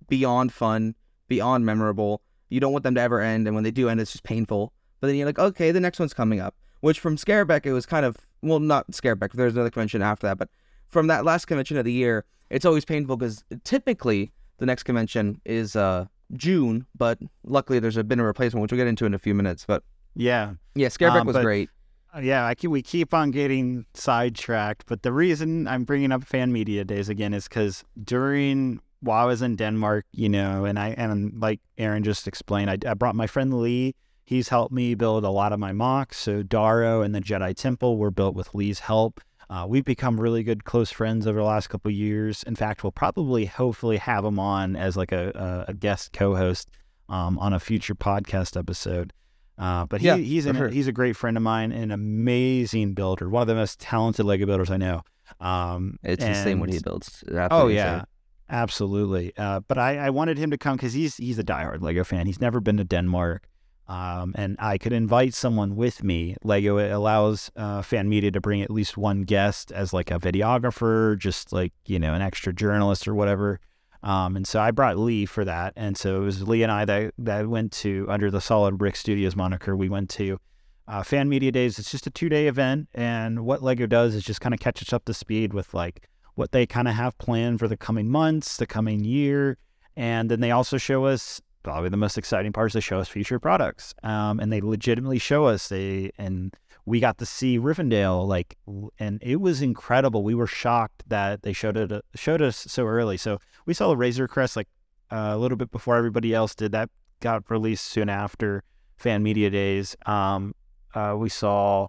beyond 0.09 0.53
fun 0.53 0.95
beyond 1.29 1.65
memorable 1.65 2.23
you 2.49 2.61
don't 2.61 2.73
want 2.73 2.85
them 2.85 2.95
to 2.95 3.01
ever 3.01 3.21
end 3.21 3.47
and 3.47 3.55
when 3.55 3.65
they 3.65 3.71
do 3.71 3.89
end 3.89 4.01
it's 4.01 4.13
just 4.13 4.25
painful 4.25 4.73
but 5.01 5.07
then 5.07 5.17
you're 5.17 5.27
like 5.27 5.39
okay 5.39 5.71
the 5.71 5.81
next 5.81 5.99
one's 5.99 6.15
coming 6.15 6.41
up 6.41 6.55
which 6.81 7.01
from 7.01 7.17
Skaerbaek, 7.17 7.67
it 7.67 7.73
was 7.73 7.87
kind 7.87 8.07
of 8.07 8.17
well 8.41 8.61
not 8.61 8.89
Skaerbaek 8.93 9.33
there's 9.33 9.55
another 9.55 9.71
convention 9.71 10.03
after 10.03 10.27
that 10.27 10.39
but 10.39 10.49
from 10.89 11.07
that 11.09 11.25
last 11.25 11.45
convention 11.45 11.77
of 11.77 11.85
the 11.85 11.93
year, 11.93 12.25
it's 12.51 12.65
always 12.65 12.85
painful 12.85 13.17
because 13.17 13.45
typically 13.65 14.33
the 14.57 14.67
next 14.67 14.83
convention 14.83 15.41
is 15.45 15.77
uh 15.77 16.07
June, 16.35 16.87
but 16.97 17.19
luckily 17.45 17.79
there's 17.79 17.97
been 18.03 18.21
a 18.21 18.25
replacement, 18.25 18.63
which 18.63 18.73
we'll 18.73 18.79
get 18.79 18.87
into 18.87 19.07
in 19.07 19.15
a 19.15 19.19
few 19.19 19.35
minutes. 19.35 19.65
But 19.67 19.83
Yeah. 20.19 20.55
yeah, 20.75 20.89
Skaerbaek 20.89 21.21
Um, 21.21 21.27
was 21.27 21.35
but- 21.37 21.43
great. 21.45 21.71
Uh, 22.15 22.21
Yeah, 22.21 22.45
I 22.47 22.55
keep, 22.55 22.71
we 22.71 22.83
keep 22.83 23.13
on 23.15 23.31
getting 23.31 23.85
sidetracked, 23.95 24.85
but 24.87 25.03
the 25.03 25.13
reason 25.13 25.69
I'm 25.69 25.85
bringing 25.85 26.11
up 26.11 26.25
fan 26.25 26.53
media 26.53 26.85
days 26.85 27.09
again 27.09 27.35
is 27.35 27.47
because 27.49 27.85
during 28.03 28.81
while 29.01 29.23
I 29.23 29.27
was 29.27 29.43
in 29.43 29.57
Denmark, 29.57 30.07
you 30.13 30.29
know, 30.29 30.65
and 30.65 30.79
I 30.79 30.89
and 30.89 31.39
like 31.41 31.61
Aaron 31.77 32.03
just 32.03 32.27
explained, 32.27 32.71
I, 32.71 32.79
I 32.91 32.95
brought 32.95 33.15
my 33.15 33.27
friend 33.29 33.61
Lee. 33.61 33.95
He's 34.25 34.49
helped 34.49 34.73
me 34.73 34.95
build 34.95 35.25
a 35.25 35.31
lot 35.31 35.53
of 35.53 35.61
my 35.61 35.73
MOCs. 35.73 36.15
So 36.15 36.43
Daro 36.43 37.05
and 37.05 37.15
the 37.15 37.21
Jedi 37.21 37.55
Temple 37.55 37.97
were 37.97 38.11
built 38.11 38.35
with 38.35 38.55
Lee's 38.55 38.81
help. 38.81 39.21
Uh, 39.51 39.67
we've 39.69 39.85
become 39.85 40.21
really 40.21 40.43
good 40.43 40.65
close 40.65 40.91
friends 40.91 41.27
over 41.27 41.39
the 41.39 41.45
last 41.45 41.69
couple 41.69 41.91
of 41.91 41.95
years. 41.95 42.43
In 42.43 42.57
fact, 42.57 42.83
we'll 42.83 42.91
probably 42.93 43.47
hopefully 43.47 43.97
have 43.99 44.25
him 44.25 44.39
on 44.39 44.77
as 44.77 44.97
like 44.97 45.13
a, 45.13 45.65
a, 45.69 45.71
a 45.71 45.75
guest 45.75 46.13
co-host 46.13 46.69
um, 47.09 47.39
on 47.39 47.53
a 47.53 47.61
future 47.61 47.95
podcast 47.95 48.59
episode. 48.59 49.13
Uh, 49.59 49.85
but 49.87 50.01
he, 50.01 50.07
Yeah, 50.07 50.17
he's 50.17 50.47
an, 50.47 50.57
sure. 50.57 50.69
he's 50.69 50.87
a 50.87 50.93
great 50.93 51.17
friend 51.17 51.37
of 51.37 51.43
mine, 51.43 51.73
an 51.73 51.91
amazing 51.91 52.95
builder, 52.95 53.29
one 53.29 53.43
of 53.43 53.49
the 53.49 53.55
most 53.55 53.81
talented 53.81 54.25
Lego 54.25 54.47
builders 54.47 54.71
I 54.71 54.77
know. 54.77 55.03
Um, 55.41 55.99
It's 56.03 56.25
insane 56.25 56.61
what 56.61 56.71
he 56.71 56.79
builds. 56.79 57.25
Oh 57.51 57.67
yeah, 57.69 57.95
insane. 57.95 58.07
absolutely. 58.51 59.33
Uh, 59.37 59.61
but 59.69 59.79
I, 59.79 59.99
I 59.99 60.11
wanted 60.11 60.39
him 60.39 60.51
to 60.51 60.59
come 60.59 60.77
because 60.77 60.93
he's 60.93 61.17
he's 61.17 61.39
a 61.39 61.45
diehard 61.45 61.83
Lego 61.83 62.05
fan. 62.05 62.27
He's 62.27 62.41
never 62.41 62.61
been 62.61 62.77
to 62.79 62.85
Denmark, 62.85 63.49
um, 63.89 64.33
and 64.37 64.57
I 64.59 64.79
could 64.79 64.93
invite 64.93 65.35
someone 65.35 65.77
with 65.77 66.03
me. 66.03 66.37
Lego 66.45 66.79
it 66.79 66.91
allows 66.91 67.51
uh, 67.57 67.83
fan 67.83 68.09
media 68.09 68.31
to 68.31 68.41
bring 68.41 68.63
at 68.63 68.71
least 68.71 68.97
one 68.97 69.23
guest 69.23 69.73
as 69.73 69.93
like 69.93 70.11
a 70.11 70.19
videographer, 70.19 71.19
just 71.19 71.53
like 71.53 71.73
you 71.87 71.99
know 71.99 72.15
an 72.15 72.23
extra 72.23 72.53
journalist 72.53 73.07
or 73.09 73.15
whatever. 73.15 73.61
Um, 74.03 74.37
and 74.37 74.47
so 74.47 74.61
I 74.61 74.71
brought 74.71 74.97
Lee 74.97 75.27
for 75.27 75.45
that, 75.45 75.73
and 75.77 75.97
so 75.97 76.23
it 76.23 76.25
was 76.25 76.47
Lee 76.47 76.63
and 76.63 76.71
I 76.71 76.85
that 76.85 77.15
that 77.19 77.49
went 77.49 77.73
to 77.73 78.07
under 78.09 78.31
the 78.31 78.39
SolidBrix 78.39 78.97
Studios 78.97 79.35
moniker. 79.35 79.77
We 79.77 79.89
went 79.89 80.09
to 80.11 80.39
uh, 80.87 81.03
Fan 81.03 81.29
Media 81.29 81.51
Days. 81.51 81.79
It's 81.79 81.91
just 81.91 82.07
a 82.07 82.11
two 82.11 82.29
day 82.29 82.47
event, 82.47 82.89
and 82.95 83.45
what 83.45 83.63
Lego 83.63 83.87
does 83.87 84.15
is 84.15 84.23
just 84.23 84.41
kind 84.41 84.55
of 84.55 84.61
catch 84.61 84.81
us 84.83 84.93
up 84.93 85.05
to 85.07 85.15
speed 85.15 85.53
with 85.53 85.75
like 85.75 86.09
what 86.37 86.53
they 86.53 86.65
kind 86.65 86.87
of 86.87 86.95
have 86.95 87.19
planned 87.19 87.59
for 87.59 87.67
the 87.67 87.77
coming 87.77 88.09
months, 88.09 88.57
the 88.57 88.67
coming 88.67 89.05
year, 89.05 89.59
and 89.97 90.31
then 90.31 90.41
they 90.41 90.53
also 90.53 90.79
show 90.79 91.05
us 91.07 91.41
probably 91.65 91.89
the 91.89 91.97
most 91.97 92.17
exciting 92.17 92.53
part 92.53 92.71
is 92.71 92.75
they 92.75 92.81
show 92.81 93.01
us 93.01 93.09
future 93.09 93.41
products, 93.41 93.95
um, 94.05 94.39
and 94.39 94.53
they 94.53 94.61
legitimately 94.61 95.19
show 95.19 95.47
us 95.47 95.69
they 95.69 96.13
and 96.19 96.55
we 96.89 97.01
got 97.01 97.19
to 97.19 97.27
see 97.27 97.59
Rivendell 97.59 98.27
like, 98.27 98.57
and 98.99 99.23
it 99.23 99.41
was 99.41 99.61
incredible. 99.61 100.23
We 100.25 100.35
were 100.35 100.47
shocked 100.47 101.05
that 101.09 101.43
they 101.43 101.53
showed 101.53 101.77
it 101.77 102.05
showed 102.15 102.41
us 102.43 102.57
so 102.57 102.87
early. 102.87 103.17
So 103.17 103.39
we 103.67 103.75
saw 103.75 103.89
the 103.89 103.97
Razor 103.97 104.27
Crest 104.27 104.57
like 104.57 104.69
uh, 105.11 105.33
a 105.33 105.39
little 105.39 105.59
bit 105.59 105.71
before 105.71 105.97
everybody 105.97 106.33
else 106.35 106.55
did. 106.55 106.73
That 106.73 106.89
got 107.21 107.51
released 107.51 107.85
soon 107.85 108.09
after 108.09 108.63
Fan 108.97 109.23
Media 109.23 109.51
Days. 109.51 109.97
Um, 110.07 110.55
uh, 110.95 111.15
we 111.19 111.29
saw 111.29 111.89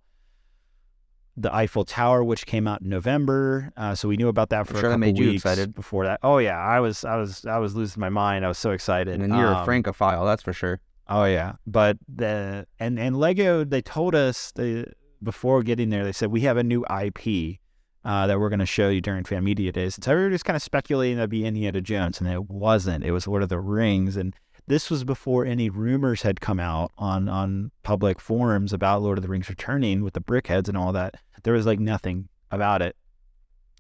the 1.38 1.54
Eiffel 1.56 1.86
Tower, 1.86 2.22
which 2.22 2.46
came 2.46 2.68
out 2.68 2.82
in 2.82 2.90
November. 2.90 3.72
Uh, 3.78 3.96
so 3.96 4.10
we 4.10 4.18
knew 4.18 4.28
about 4.28 4.50
that 4.50 4.68
for 4.68 4.74
sure 4.74 4.80
a 4.80 4.84
couple 4.84 4.98
made 4.98 5.18
you 5.18 5.30
weeks 5.30 5.44
excited. 5.44 5.74
before 5.74 6.06
that. 6.06 6.20
Oh 6.22 6.40
yeah, 6.40 6.60
I 6.60 6.82
was, 6.82 7.06
I 7.06 7.16
was, 7.16 7.46
I 7.46 7.58
was 7.60 7.76
losing 7.76 8.02
my 8.02 8.10
mind. 8.10 8.44
I 8.44 8.50
was 8.50 8.58
so 8.58 8.72
excited. 8.72 9.14
And 9.14 9.24
then 9.24 9.40
you're 9.40 9.48
a 9.48 9.56
Um, 9.60 9.66
Francophile, 9.66 10.26
that's 10.26 10.44
for 10.44 10.52
sure. 10.52 10.82
Oh 11.10 11.26
yeah, 11.26 11.54
but 11.66 11.98
the 12.08 12.68
and 12.80 13.00
and 13.00 13.18
Lego 13.18 13.64
they 13.64 13.82
told 13.82 14.14
us 14.16 14.52
they 14.56 14.86
before 15.22 15.64
getting 15.64 15.90
there 15.90 16.06
they 16.06 16.14
said 16.14 16.32
we 16.32 16.42
have 16.42 16.56
a 16.56 16.64
new 16.64 16.86
IP 16.86 17.60
uh, 18.06 18.28
that 18.28 18.40
we're 18.40 18.50
going 18.50 18.60
to 18.60 18.66
show 18.66 18.90
you 18.90 19.02
during 19.02 19.24
fan 19.24 19.44
media 19.44 19.72
days. 19.72 19.98
And 19.98 20.04
so 20.04 20.12
everybody 20.12 20.34
was 20.34 20.44
kind 20.44 20.56
of 20.56 20.64
speculating 20.64 21.18
that'd 21.18 21.30
be 21.30 21.46
Indiana 21.46 21.82
Jones, 21.82 22.20
and 22.22 22.30
it 22.30 22.50
wasn't. 22.50 23.04
It 23.04 23.12
was 23.12 23.28
Lord 23.28 23.44
of 23.44 23.50
the 23.50 23.60
Rings, 23.60 24.16
and 24.16 24.36
this 24.68 24.90
was 24.90 25.04
before 25.04 25.46
any 25.46 25.70
rumors 25.70 26.22
had 26.22 26.40
come 26.42 26.60
out 26.60 26.92
on 26.98 27.28
on 27.28 27.72
public 27.84 28.22
forums 28.22 28.72
about 28.72 29.02
Lord 29.02 29.18
of 29.18 29.24
the 29.24 29.28
Rings 29.30 29.50
returning 29.50 30.04
with 30.04 30.14
the 30.14 30.22
BrickHeadz 30.22 30.68
and 30.68 30.78
all 30.78 30.94
that. 30.94 31.16
There 31.44 31.54
was 31.54 31.66
like 31.66 31.80
nothing 31.80 32.30
about 32.52 32.82
it. 32.82 32.96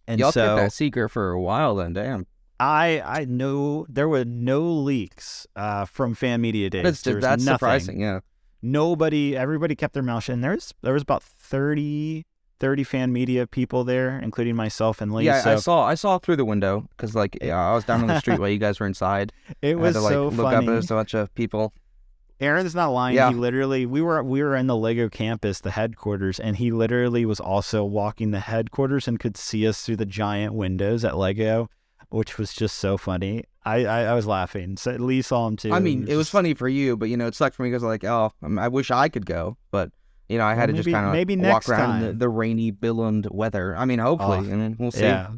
And 0.07 0.19
Y'all 0.19 0.31
so 0.31 0.45
kept 0.45 0.57
that 0.57 0.73
secret 0.73 1.09
for 1.09 1.31
a 1.31 1.39
while 1.39 1.75
then, 1.75 1.93
damn. 1.93 2.25
I 2.59 3.01
I 3.05 3.25
know 3.25 3.85
there 3.89 4.09
were 4.09 4.25
no 4.25 4.61
leaks 4.61 5.47
uh, 5.55 5.85
from 5.85 6.13
fan 6.15 6.41
media 6.41 6.69
days. 6.69 6.83
That's, 6.83 7.01
that's 7.03 7.43
nothing 7.43 7.55
surprising, 7.55 8.01
yeah. 8.01 8.19
nobody 8.61 9.35
everybody 9.37 9.75
kept 9.75 9.93
their 9.93 10.03
mouth 10.03 10.23
shut 10.23 10.33
and 10.33 10.43
there's 10.43 10.73
there 10.81 10.93
was 10.93 11.01
about 11.03 11.23
30 11.23 12.25
30 12.59 12.83
fan 12.83 13.13
media 13.13 13.47
people 13.47 13.85
there 13.85 14.19
including 14.19 14.55
myself 14.55 14.99
and 14.99 15.13
lee 15.13 15.25
Yeah, 15.25 15.41
so 15.41 15.53
I 15.53 15.55
saw 15.55 15.85
I 15.85 15.95
saw 15.95 16.17
through 16.17 16.35
the 16.35 16.43
window 16.45 16.85
because 16.89 17.15
like 17.15 17.37
yeah, 17.41 17.57
I 17.57 17.73
was 17.73 17.85
down 17.85 18.01
on 18.01 18.07
the 18.07 18.19
street 18.19 18.39
while 18.39 18.49
you 18.49 18.57
guys 18.57 18.79
were 18.81 18.87
inside. 18.87 19.31
it 19.61 19.73
I 19.73 19.75
was 19.75 19.95
had 19.95 19.99
to 20.01 20.03
like 20.03 20.11
so 20.11 20.27
look 20.27 20.51
funny 20.51 20.67
up 20.67 20.83
at 20.83 20.91
a 20.91 20.93
bunch 20.93 21.13
of 21.13 21.33
people. 21.35 21.71
aaron's 22.41 22.75
not 22.75 22.89
lying 22.89 23.15
Yeah. 23.15 23.29
he 23.29 23.35
literally 23.35 23.85
we 23.85 24.01
were 24.01 24.21
we 24.23 24.43
were 24.43 24.57
in 24.57 24.67
the 24.67 24.75
lego 24.75 25.07
campus 25.07 25.61
the 25.61 25.71
headquarters 25.71 26.37
and 26.39 26.57
he 26.57 26.71
literally 26.71 27.25
was 27.25 27.39
also 27.39 27.85
walking 27.85 28.31
the 28.31 28.41
headquarters 28.41 29.07
and 29.07 29.19
could 29.19 29.37
see 29.37 29.65
us 29.65 29.81
through 29.83 29.97
the 29.97 30.05
giant 30.05 30.53
windows 30.53 31.05
at 31.05 31.15
lego 31.17 31.69
which 32.09 32.37
was 32.37 32.53
just 32.53 32.77
so 32.77 32.97
funny 32.97 33.43
i 33.65 33.85
i, 33.85 34.01
I 34.05 34.13
was 34.13 34.25
laughing 34.25 34.77
so 34.77 34.91
lee 34.91 35.21
saw 35.21 35.47
him 35.47 35.55
too 35.57 35.71
I 35.73 35.79
mean, 35.79 36.07
it 36.07 36.15
was 36.15 36.27
just- 36.27 36.31
funny 36.31 36.53
for 36.53 36.67
you, 36.67 36.97
but 36.97 37.09
you 37.09 37.17
know, 37.17 37.27
it 37.27 37.35
sucked 37.35 37.55
for 37.55 37.63
me 37.63 37.69
because 37.69 37.83
like, 37.83 38.03
oh, 38.03 38.31
I, 38.57 38.67
wish 38.67 38.89
I 38.91 39.09
could 39.09 39.25
go, 39.25 39.57
but 39.71 39.91
you 40.27 40.37
know, 40.37 40.45
I 40.45 40.53
had 40.53 40.69
Well, 40.69 40.77
to 40.77 40.83
just 40.83 40.93
kind 40.93 41.07
of 41.07 41.11
maybe 41.13 41.35
walk 41.35 41.43
next 41.43 41.69
around 41.69 42.01
the, 42.01 42.07
time. 42.07 42.17
the 42.19 42.29
rainy 42.29 42.71
Billund 42.71 43.31
weather. 43.31 43.75
I 43.75 43.85
mean, 43.85 43.99
hopefully, 43.99 44.37
Oh, 44.37 44.53
I 44.53 44.55
mean, 44.55 44.75
we'll 44.79 44.91
see. 44.91 45.01
Yeah. 45.01 45.31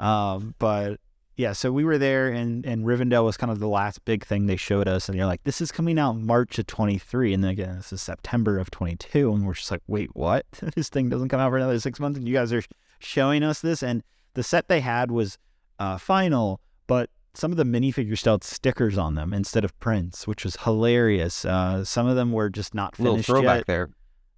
Um, 0.00 0.54
but 0.58 0.98
yeah, 1.36 1.52
so 1.52 1.72
we 1.72 1.84
were 1.84 1.98
there 1.98 2.28
and, 2.28 2.64
and 2.66 2.84
Rivendell 2.84 3.24
was 3.24 3.36
kind 3.36 3.50
of 3.50 3.58
the 3.58 3.68
last 3.68 4.04
big 4.04 4.24
thing 4.24 4.46
they 4.46 4.56
showed 4.56 4.86
us. 4.88 5.08
And 5.08 5.16
you're 5.16 5.26
like, 5.26 5.42
this 5.44 5.60
is 5.60 5.72
coming 5.72 5.98
out 5.98 6.16
March 6.18 6.58
of 6.58 6.66
23. 6.66 7.32
And 7.34 7.42
then 7.42 7.50
again, 7.50 7.76
this 7.76 7.92
is 7.92 8.02
September 8.02 8.58
of 8.58 8.70
22. 8.70 9.32
And 9.32 9.46
we're 9.46 9.54
just 9.54 9.70
like, 9.70 9.82
wait, 9.86 10.10
what? 10.14 10.46
this 10.76 10.88
thing 10.88 11.08
doesn't 11.08 11.28
come 11.28 11.40
out 11.40 11.50
for 11.50 11.56
another 11.56 11.78
six 11.80 11.98
months. 11.98 12.18
And 12.18 12.26
you 12.28 12.34
guys 12.34 12.52
are 12.52 12.62
showing 12.98 13.42
us 13.42 13.60
this. 13.60 13.82
And 13.82 14.02
the 14.34 14.42
set 14.42 14.68
they 14.68 14.80
had 14.80 15.10
was 15.10 15.38
uh, 15.82 15.98
final, 15.98 16.60
but 16.86 17.10
some 17.34 17.50
of 17.50 17.56
the 17.56 17.64
minifigures 17.64 18.18
still 18.18 18.34
had 18.34 18.44
stickers 18.44 18.96
on 18.96 19.14
them 19.16 19.32
instead 19.32 19.64
of 19.64 19.78
prints, 19.80 20.26
which 20.28 20.44
was 20.44 20.56
hilarious. 20.62 21.44
Uh, 21.44 21.84
some 21.84 22.06
of 22.06 22.14
them 22.14 22.30
were 22.30 22.48
just 22.48 22.72
not 22.74 22.98
little 22.98 23.14
finished 23.14 23.26
throwback 23.26 23.58
yet 23.58 23.66
there. 23.66 23.90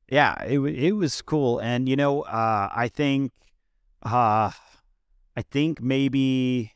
yeah, 0.08 0.42
it 0.44 0.58
it 0.60 0.92
was 0.92 1.20
cool, 1.22 1.58
and 1.58 1.88
you 1.88 1.96
know, 1.96 2.22
uh, 2.22 2.68
I 2.74 2.88
think, 2.88 3.32
uh, 4.02 4.50
I 5.36 5.42
think 5.50 5.82
maybe. 5.82 6.72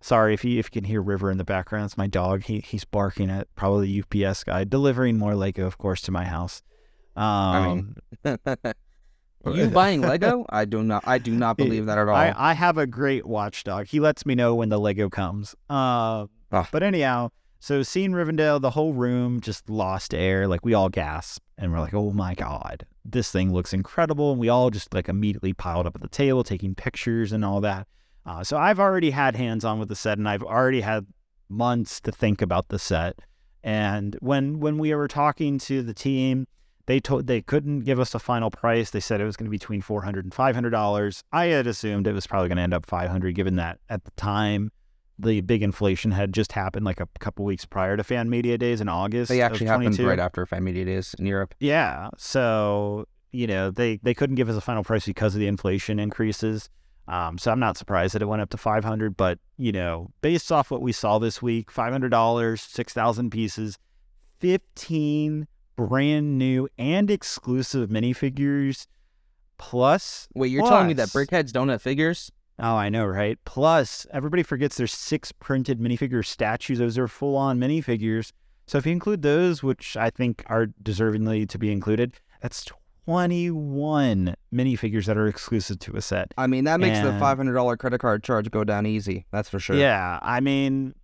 Sorry 0.00 0.34
if 0.34 0.44
you 0.44 0.58
if 0.58 0.66
you 0.66 0.82
can 0.82 0.84
hear 0.84 1.00
River 1.00 1.30
in 1.30 1.38
the 1.38 1.44
background, 1.44 1.86
it's 1.86 1.96
my 1.96 2.06
dog. 2.06 2.42
He 2.42 2.60
he's 2.60 2.84
barking 2.84 3.30
at 3.30 3.48
probably 3.54 3.86
the 3.86 4.26
UPS 4.26 4.44
guy, 4.44 4.64
delivering 4.64 5.16
more 5.16 5.34
Lego, 5.34 5.66
of 5.66 5.78
course, 5.78 6.02
to 6.02 6.12
my 6.12 6.24
house. 6.24 6.62
Um, 7.16 7.96
I 8.22 8.36
mean, 8.44 8.54
you 9.52 9.68
buying 9.68 10.00
Lego? 10.10 10.46
I 10.48 10.64
do 10.64 10.82
not. 10.82 11.04
I 11.06 11.18
do 11.18 11.32
not 11.32 11.56
believe 11.56 11.86
that 11.86 11.98
at 11.98 12.08
all. 12.08 12.14
I, 12.14 12.32
I 12.36 12.52
have 12.54 12.78
a 12.78 12.86
great 12.86 13.26
watchdog. 13.26 13.86
He 13.86 14.00
lets 14.00 14.24
me 14.24 14.34
know 14.34 14.54
when 14.54 14.68
the 14.68 14.78
Lego 14.78 15.08
comes. 15.10 15.54
Uh, 15.68 16.26
Ah. 16.54 16.68
But 16.70 16.84
anyhow, 16.84 17.30
so 17.58 17.82
seeing 17.82 18.12
Rivendell, 18.12 18.60
the 18.60 18.70
whole 18.70 18.92
room 18.92 19.40
just 19.40 19.68
lost 19.68 20.14
air. 20.14 20.46
Like 20.46 20.64
we 20.64 20.72
all 20.72 20.88
gasped 20.88 21.44
and 21.58 21.72
we're 21.72 21.80
like, 21.80 21.94
oh 21.94 22.12
my 22.12 22.34
God, 22.34 22.86
this 23.04 23.30
thing 23.32 23.52
looks 23.52 23.72
incredible. 23.72 24.30
And 24.30 24.40
we 24.40 24.48
all 24.48 24.70
just 24.70 24.94
like 24.94 25.08
immediately 25.08 25.52
piled 25.52 25.86
up 25.86 25.96
at 25.96 26.02
the 26.02 26.08
table, 26.08 26.44
taking 26.44 26.74
pictures 26.74 27.32
and 27.32 27.44
all 27.44 27.60
that. 27.62 27.88
Uh, 28.24 28.44
so 28.44 28.56
I've 28.56 28.78
already 28.78 29.10
had 29.10 29.34
hands 29.34 29.64
on 29.64 29.78
with 29.80 29.88
the 29.88 29.96
set 29.96 30.16
and 30.16 30.28
I've 30.28 30.42
already 30.44 30.80
had 30.80 31.06
months 31.48 32.00
to 32.02 32.12
think 32.12 32.40
about 32.40 32.68
the 32.68 32.78
set. 32.78 33.18
And 33.64 34.16
when 34.20 34.60
when 34.60 34.78
we 34.78 34.94
were 34.94 35.08
talking 35.08 35.58
to 35.60 35.82
the 35.82 35.94
team, 35.94 36.46
they 36.86 37.00
told 37.00 37.26
they 37.26 37.40
couldn't 37.40 37.80
give 37.80 37.98
us 37.98 38.14
a 38.14 38.18
final 38.18 38.50
price. 38.50 38.90
They 38.90 39.00
said 39.00 39.20
it 39.20 39.24
was 39.24 39.36
going 39.36 39.46
to 39.46 39.50
be 39.50 39.58
between 39.58 39.80
four 39.80 40.02
hundred 40.02 40.24
and 40.24 40.34
five 40.34 40.54
hundred 40.54 40.70
dollars. 40.70 41.22
I 41.32 41.46
had 41.46 41.66
assumed 41.66 42.06
it 42.06 42.12
was 42.12 42.26
probably 42.26 42.48
going 42.48 42.56
to 42.56 42.62
end 42.62 42.74
up 42.74 42.86
five 42.86 43.10
hundred, 43.10 43.34
given 43.34 43.56
that 43.56 43.78
at 43.88 44.04
the 44.04 44.10
time 44.12 44.70
the 45.18 45.40
big 45.40 45.62
inflation 45.62 46.10
had 46.10 46.32
just 46.32 46.52
happened 46.52 46.84
like 46.84 47.00
a 47.00 47.08
couple 47.20 47.44
weeks 47.44 47.64
prior 47.64 47.96
to 47.96 48.04
Fan 48.04 48.28
Media 48.28 48.58
Days 48.58 48.80
in 48.80 48.88
August. 48.88 49.28
they 49.28 49.40
actually 49.40 49.66
happened 49.66 49.98
right 50.00 50.18
after 50.18 50.44
Fan 50.44 50.64
Media 50.64 50.84
Days 50.84 51.14
in 51.18 51.26
Europe. 51.26 51.54
Yeah. 51.60 52.10
So, 52.18 53.06
you 53.30 53.46
know, 53.46 53.70
they, 53.70 53.98
they 54.02 54.14
couldn't 54.14 54.36
give 54.36 54.48
us 54.48 54.56
a 54.56 54.60
final 54.60 54.82
price 54.82 55.06
because 55.06 55.34
of 55.34 55.40
the 55.40 55.46
inflation 55.46 55.98
increases. 55.98 56.68
Um, 57.06 57.38
so 57.38 57.52
I'm 57.52 57.60
not 57.60 57.76
surprised 57.76 58.14
that 58.14 58.22
it 58.22 58.26
went 58.26 58.42
up 58.42 58.50
to 58.50 58.56
500, 58.56 59.16
but 59.16 59.38
you 59.56 59.72
know, 59.72 60.10
based 60.20 60.50
off 60.50 60.70
what 60.70 60.82
we 60.82 60.90
saw 60.90 61.18
this 61.18 61.40
week, 61.40 61.70
$500, 61.70 62.58
6,000 62.58 63.30
pieces, 63.30 63.78
15 64.40 65.46
brand 65.76 66.38
new 66.38 66.68
and 66.78 67.10
exclusive 67.10 67.88
minifigures 67.90 68.86
plus. 69.58 70.28
Wait, 70.34 70.50
you're 70.50 70.66
telling 70.66 70.86
me 70.88 70.92
that 70.94 71.08
plus- 71.10 71.26
BrickHeadz 71.26 71.52
don't 71.52 71.68
have 71.68 71.82
figures? 71.82 72.30
Oh, 72.58 72.76
I 72.76 72.88
know, 72.88 73.04
right? 73.04 73.36
Plus, 73.44 74.06
everybody 74.12 74.44
forgets 74.44 74.76
there's 74.76 74.92
six 74.92 75.32
printed 75.32 75.80
minifigure 75.80 76.24
statues. 76.24 76.78
Those 76.78 76.96
are 76.98 77.08
full 77.08 77.36
on 77.36 77.58
minifigures. 77.58 78.30
So 78.66 78.78
if 78.78 78.86
you 78.86 78.92
include 78.92 79.22
those, 79.22 79.62
which 79.62 79.96
I 79.96 80.10
think 80.10 80.44
are 80.46 80.66
deservingly 80.82 81.48
to 81.48 81.58
be 81.58 81.72
included, 81.72 82.14
that's 82.40 82.64
21 83.06 84.34
minifigures 84.54 85.06
that 85.06 85.16
are 85.18 85.26
exclusive 85.26 85.78
to 85.80 85.96
a 85.96 86.00
set. 86.00 86.32
I 86.38 86.46
mean, 86.46 86.64
that 86.64 86.80
makes 86.80 87.00
the 87.00 87.12
five 87.18 87.36
hundred 87.36 87.54
dollar 87.54 87.76
credit 87.76 87.98
card 87.98 88.22
charge 88.22 88.50
go 88.50 88.64
down 88.64 88.86
easy. 88.86 89.26
That's 89.32 89.48
for 89.48 89.58
sure. 89.58 89.76
Yeah, 89.76 90.18
I 90.22 90.40
mean, 90.40 90.94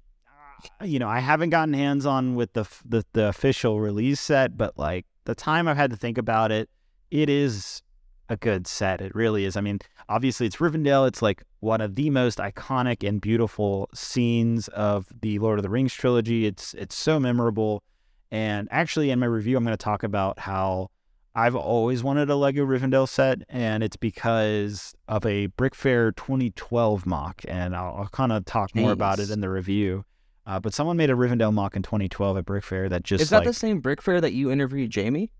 you 0.82 0.98
know, 0.98 1.08
I 1.08 1.20
haven't 1.20 1.50
gotten 1.50 1.74
hands 1.74 2.06
on 2.06 2.34
with 2.34 2.52
the, 2.52 2.64
the 2.84 3.04
the 3.12 3.28
official 3.28 3.80
release 3.80 4.20
set, 4.20 4.56
but 4.56 4.78
like 4.78 5.06
the 5.24 5.34
time 5.34 5.68
I've 5.68 5.76
had 5.76 5.90
to 5.90 5.96
think 5.96 6.18
about 6.18 6.52
it, 6.52 6.68
it 7.10 7.28
is 7.28 7.82
a 8.28 8.36
good 8.36 8.66
set. 8.66 9.00
It 9.00 9.14
really 9.14 9.44
is. 9.44 9.56
I 9.56 9.60
mean, 9.60 9.80
obviously 10.08 10.46
it's 10.46 10.56
Rivendell. 10.56 11.06
It's 11.06 11.20
like 11.20 11.42
one 11.60 11.80
of 11.80 11.96
the 11.96 12.10
most 12.10 12.38
iconic 12.38 13.06
and 13.06 13.20
beautiful 13.20 13.88
scenes 13.94 14.68
of 14.68 15.06
the 15.20 15.38
Lord 15.38 15.58
of 15.58 15.62
the 15.62 15.70
Rings 15.70 15.92
trilogy. 15.92 16.46
It's 16.46 16.74
it's 16.74 16.94
so 16.94 17.18
memorable. 17.20 17.82
And 18.30 18.68
actually, 18.70 19.10
in 19.10 19.18
my 19.18 19.26
review, 19.26 19.56
I'm 19.56 19.64
going 19.64 19.76
to 19.76 19.84
talk 19.84 20.04
about 20.04 20.38
how 20.38 20.90
I've 21.34 21.56
always 21.56 22.02
wanted 22.02 22.30
a 22.30 22.36
Lego 22.36 22.64
Rivendell 22.64 23.08
set, 23.08 23.42
and 23.48 23.82
it's 23.82 23.96
because 23.96 24.94
of 25.08 25.24
a 25.26 25.46
Brick 25.46 25.74
Fair 25.74 26.12
2012 26.12 27.06
MOC, 27.06 27.44
and 27.48 27.74
I'll, 27.74 27.94
I'll 27.96 28.08
kind 28.08 28.32
of 28.32 28.44
talk 28.44 28.74
more 28.74 28.92
about 28.92 29.18
it 29.18 29.30
in 29.30 29.40
the 29.40 29.50
review. 29.50 30.04
Uh, 30.46 30.58
but 30.58 30.72
someone 30.74 30.96
made 30.96 31.10
a 31.10 31.14
Rivendell 31.14 31.52
MOC 31.52 31.76
in 31.76 31.82
2012 31.82 32.38
at 32.38 32.44
Brick 32.46 32.64
Fair 32.64 32.88
that 32.88 33.02
just 33.04 33.22
Is 33.22 33.30
that 33.30 33.38
like 33.38 33.46
the 33.46 33.52
same 33.54 33.80
brick 33.80 34.00
fair 34.02 34.20
that 34.20 34.32
you 34.32 34.50
interviewed 34.50 34.90
Jamie? 34.90 35.30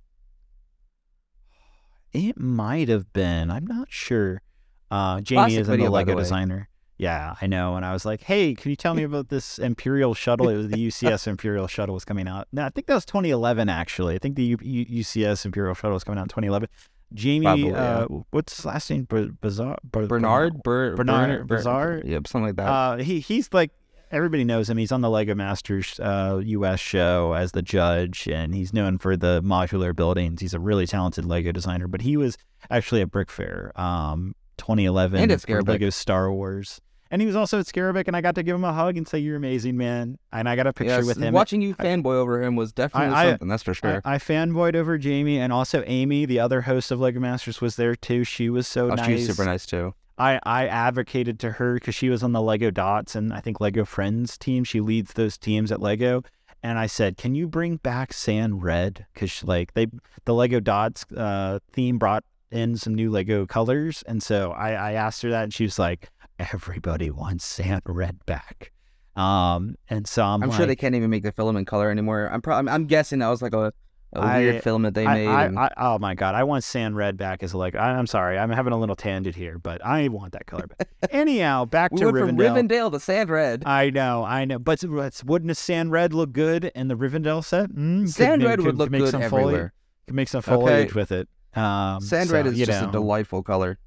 it 2.13 2.39
might 2.39 2.89
have 2.89 3.13
been. 3.13 3.51
I'm 3.51 3.67
not 3.67 3.87
sure. 3.91 4.43
Uh, 4.91 5.21
Jamie 5.21 5.39
Classic 5.43 5.61
is 5.61 5.69
in 5.69 5.73
video, 5.73 5.85
the 5.87 5.91
the 5.91 5.95
Lego 5.95 6.17
way. 6.17 6.23
designer. 6.23 6.69
Yeah, 6.99 7.35
I 7.41 7.47
know. 7.47 7.77
And 7.77 7.85
I 7.85 7.93
was 7.93 8.05
like, 8.05 8.23
"Hey, 8.23 8.55
can 8.55 8.69
you 8.71 8.77
tell 8.77 8.95
me 8.95 9.05
about 9.05 9.29
this 9.29 9.59
Imperial 9.59 10.13
shuttle?" 10.13 10.49
It 10.49 10.57
was 10.57 10.69
the 10.69 10.77
UCS 10.89 11.27
Imperial 11.29 11.67
shuttle 11.67 11.95
was 11.95 12.05
coming 12.05 12.29
out. 12.29 12.49
No, 12.53 12.65
I 12.65 12.69
think 12.71 12.89
that 12.89 12.95
was 12.95 13.05
2011 13.07 13.69
actually. 13.69 14.17
I 14.17 14.19
think 14.19 14.35
the 14.37 14.45
U- 14.45 14.59
U- 14.61 14.87
UCS 15.03 15.47
Imperial 15.47 15.75
shuttle 15.75 15.95
was 15.95 16.05
coming 16.05 16.19
out 16.19 16.23
in 16.25 16.29
2011. 16.29 16.69
Jamie, 17.15 17.45
Probably, 17.47 17.73
uh, 17.73 18.07
yeah. 18.11 18.19
what's 18.31 18.55
his 18.57 18.65
last 18.65 18.91
name? 18.91 19.05
Ber- 19.05 19.31
Bazar, 19.41 19.79
Ber- 19.83 20.07
Bernard, 20.07 20.63
Ber- 20.63 20.95
Bernard 20.95 21.47
Ber- 21.49 21.57
Bazar? 21.57 22.03
Yep, 22.05 22.27
something 22.29 22.47
like 22.49 22.57
that. 22.57 22.69
Uh, 22.69 22.97
he 22.99 23.21
he's 23.21 23.49
like 23.53 23.71
everybody 24.11 24.45
knows 24.45 24.69
him. 24.69 24.77
He's 24.77 24.93
on 24.93 25.01
the 25.01 25.11
Lego 25.11 25.35
Masters 25.35 25.99
uh, 26.01 26.41
U.S. 26.45 26.81
show 26.81 27.35
as 27.35 27.53
the 27.53 27.63
judge, 27.63 28.29
and 28.29 28.55
he's 28.55 28.73
known 28.73 28.99
for 28.99 29.17
the 29.17 29.43
modular 29.43 29.95
buildings. 29.95 30.41
He's 30.41 30.55
a 30.55 30.61
really 30.61 30.87
talented 30.87 31.25
Lego 31.25 31.53
designer. 31.53 31.89
But 31.89 32.03
he 32.03 32.17
was 32.17 32.37
actually 32.71 33.01
at 33.01 33.11
Brick 33.11 33.31
Fair, 33.31 33.73
um, 33.81 34.35
2011, 34.59 35.21
And 35.21 35.33
at 35.33 35.67
Lego 35.67 35.91
Star 35.91 36.33
Wars. 36.33 36.81
And 37.13 37.21
he 37.21 37.27
was 37.27 37.35
also 37.35 37.59
at 37.59 37.67
Skaerbaek, 37.67 38.07
and 38.07 38.17
I 38.17 38.21
got 38.21 38.37
to 38.37 38.45
give 38.45 38.55
him 38.55 38.63
a 38.63 38.73
hug 38.73 38.97
and 38.97 39.07
say, 39.07 39.19
"You're 39.19 39.37
amazing, 39.37 39.77
man." 39.77 40.17
And 40.33 40.49
I 40.49 40.55
got 40.55 40.69
a 40.69 40.73
picture 40.73 40.95
Yes, 40.95 41.07
with 41.07 41.17
him. 41.17 41.35
Watching 41.35 41.61
you 41.61 41.75
fanboy 41.75 42.15
over 42.15 42.41
him 42.41 42.55
was 42.55 42.73
definitely 42.73 43.17
I- 43.17 43.31
something. 43.31 43.49
That's 43.49 43.65
for 43.65 43.75
sure. 43.75 44.01
I, 44.05 44.15
I 44.15 44.19
fanboyed 44.19 44.77
over 44.77 44.97
Jamie, 44.97 45.41
and 45.41 45.53
also 45.53 45.83
Amy, 45.89 46.25
the 46.25 46.39
other 46.39 46.61
host 46.61 46.93
of 46.93 47.01
Lego 47.01 47.19
Masters, 47.19 47.61
was 47.61 47.75
there 47.75 47.97
too. 47.97 48.23
She 48.23 48.49
was 48.49 48.69
so 48.69 48.93
oh, 48.93 48.95
nice. 48.95 49.07
she's 49.07 49.27
super 49.27 49.45
nice 49.45 49.67
too. 49.67 49.93
I, 50.21 50.39
I 50.45 50.67
advocated 50.67 51.41
to 51.41 51.53
her 51.53 51.75
because 51.75 51.95
she 51.95 52.11
was 52.11 52.23
on 52.23 52.33
the 52.33 52.43
Lego 52.43 52.71
Dots 52.71 53.15
and 53.15 53.33
I 53.33 53.41
think 53.41 53.59
Lego 53.61 53.87
Friends 53.87 54.37
team. 54.37 54.65
She 54.65 54.81
leads 54.81 55.15
those 55.15 55.39
teams 55.39 55.73
at 55.73 55.81
Lego. 55.81 56.23
And 56.63 56.79
I 56.79 56.87
said, 56.87 57.17
"Can 57.17 57.35
you 57.35 57.49
bring 57.49 57.77
back 57.77 58.13
Sand 58.13 58.63
Red? 58.63 59.07
Because 59.15 59.43
like 59.45 59.73
they, 59.73 59.87
the 60.27 60.35
Lego 60.35 60.61
Dots 60.61 61.07
uh, 61.17 61.59
theme 61.73 61.97
brought 61.97 62.23
in 62.51 62.77
some 62.77 62.95
new 62.95 63.11
Lego 63.11 63.47
colors, 63.47 64.05
and 64.07 64.23
so 64.23 64.53
I, 64.53 64.73
I 64.73 64.93
asked 64.93 65.23
her 65.23 65.31
that, 65.31 65.45
and 65.45 65.55
she 65.55 65.65
was 65.65 65.79
like, 65.79 66.11
"Everybody 66.39 67.11
wants 67.11 67.47
Sand 67.47 67.81
Red 67.87 68.27
back." 68.27 68.73
Um, 69.17 69.77
and 69.89 70.07
so 70.07 70.23
I'm, 70.23 70.43
I'm, 70.43 70.51
like, 70.51 70.57
sure 70.59 70.67
they 70.67 70.77
can't 70.77 70.95
even 70.95 71.09
make 71.09 71.23
the 71.23 71.33
filament 71.33 71.67
color 71.67 71.91
anymore. 71.91 72.29
I'm 72.31 72.43
pro- 72.43 72.57
I'm, 72.57 72.69
I'm 72.69 72.85
guessing 72.85 73.21
that 73.21 73.29
was 73.29 73.41
like 73.41 73.55
a, 73.55 73.73
a 74.13 74.19
I- 74.21 74.39
weird 74.39 74.63
filament 74.63 74.95
they 74.95 75.07
I, 75.07 75.15
made. 75.15 75.27
I, 75.29 75.45
and- 75.47 75.59
I, 75.59 75.71
oh 75.77 75.99
my 75.99 76.15
god, 76.15 76.35
I 76.35 76.43
want 76.45 76.65
sand 76.65 76.97
red 76.97 77.17
back 77.17 77.43
as 77.43 77.55
like 77.55 77.75
I, 77.75 77.91
I'm 77.93 78.07
sorry, 78.07 78.39
I'm 78.39 78.51
having 78.51 78.73
a 78.73 78.79
little 78.79 78.97
tangent 78.97 79.37
here, 79.37 79.59
but 79.59 79.85
I 79.85 80.09
want 80.09 80.33
that 80.33 80.47
color 80.47 80.67
back. 80.67 80.89
Anyhow, 81.11 81.65
back 81.65 81.93
we 81.93 81.99
to 82.01 82.07
went 82.07 82.19
from 82.19 82.37
Rivendell. 82.37 82.69
Rivendell 82.69 82.93
to 82.93 83.01
Sand 83.01 83.31
Red. 83.31 83.63
I 83.67 83.91
know, 83.91 84.25
I 84.25 84.45
know, 84.45 84.59
but 84.59 84.83
wouldn't 85.25 85.51
a 85.51 85.55
sand 85.55 85.93
red 85.93 86.13
look 86.13 86.33
good 86.33 86.71
in 86.75 86.89
the 86.89 86.97
Rivendell 86.97 87.45
set? 87.45 87.71
Mm, 87.71 88.09
Sand 88.09 88.43
make- 88.43 88.49
Red 88.49 88.59
could- 88.59 88.67
would 88.67 88.79
look 88.79 88.87
could 88.87 88.93
make 88.93 89.01
good 89.03 89.11
some 89.13 89.23
everywhere. 89.23 89.47
Foliage, 89.53 89.71
could 90.07 90.15
make 90.17 90.29
some 90.29 90.39
Okay. 90.41 90.51
foliage 90.51 90.95
with 90.95 91.13
it. 91.13 91.29
Um, 91.55 92.01
Sand 92.01 92.29
so, 92.31 92.35
Red 92.35 92.47
is 92.47 92.57
just 92.59 92.83
know, 92.83 92.89
a 92.89 92.93
delightful 92.93 93.43
color. 93.43 93.79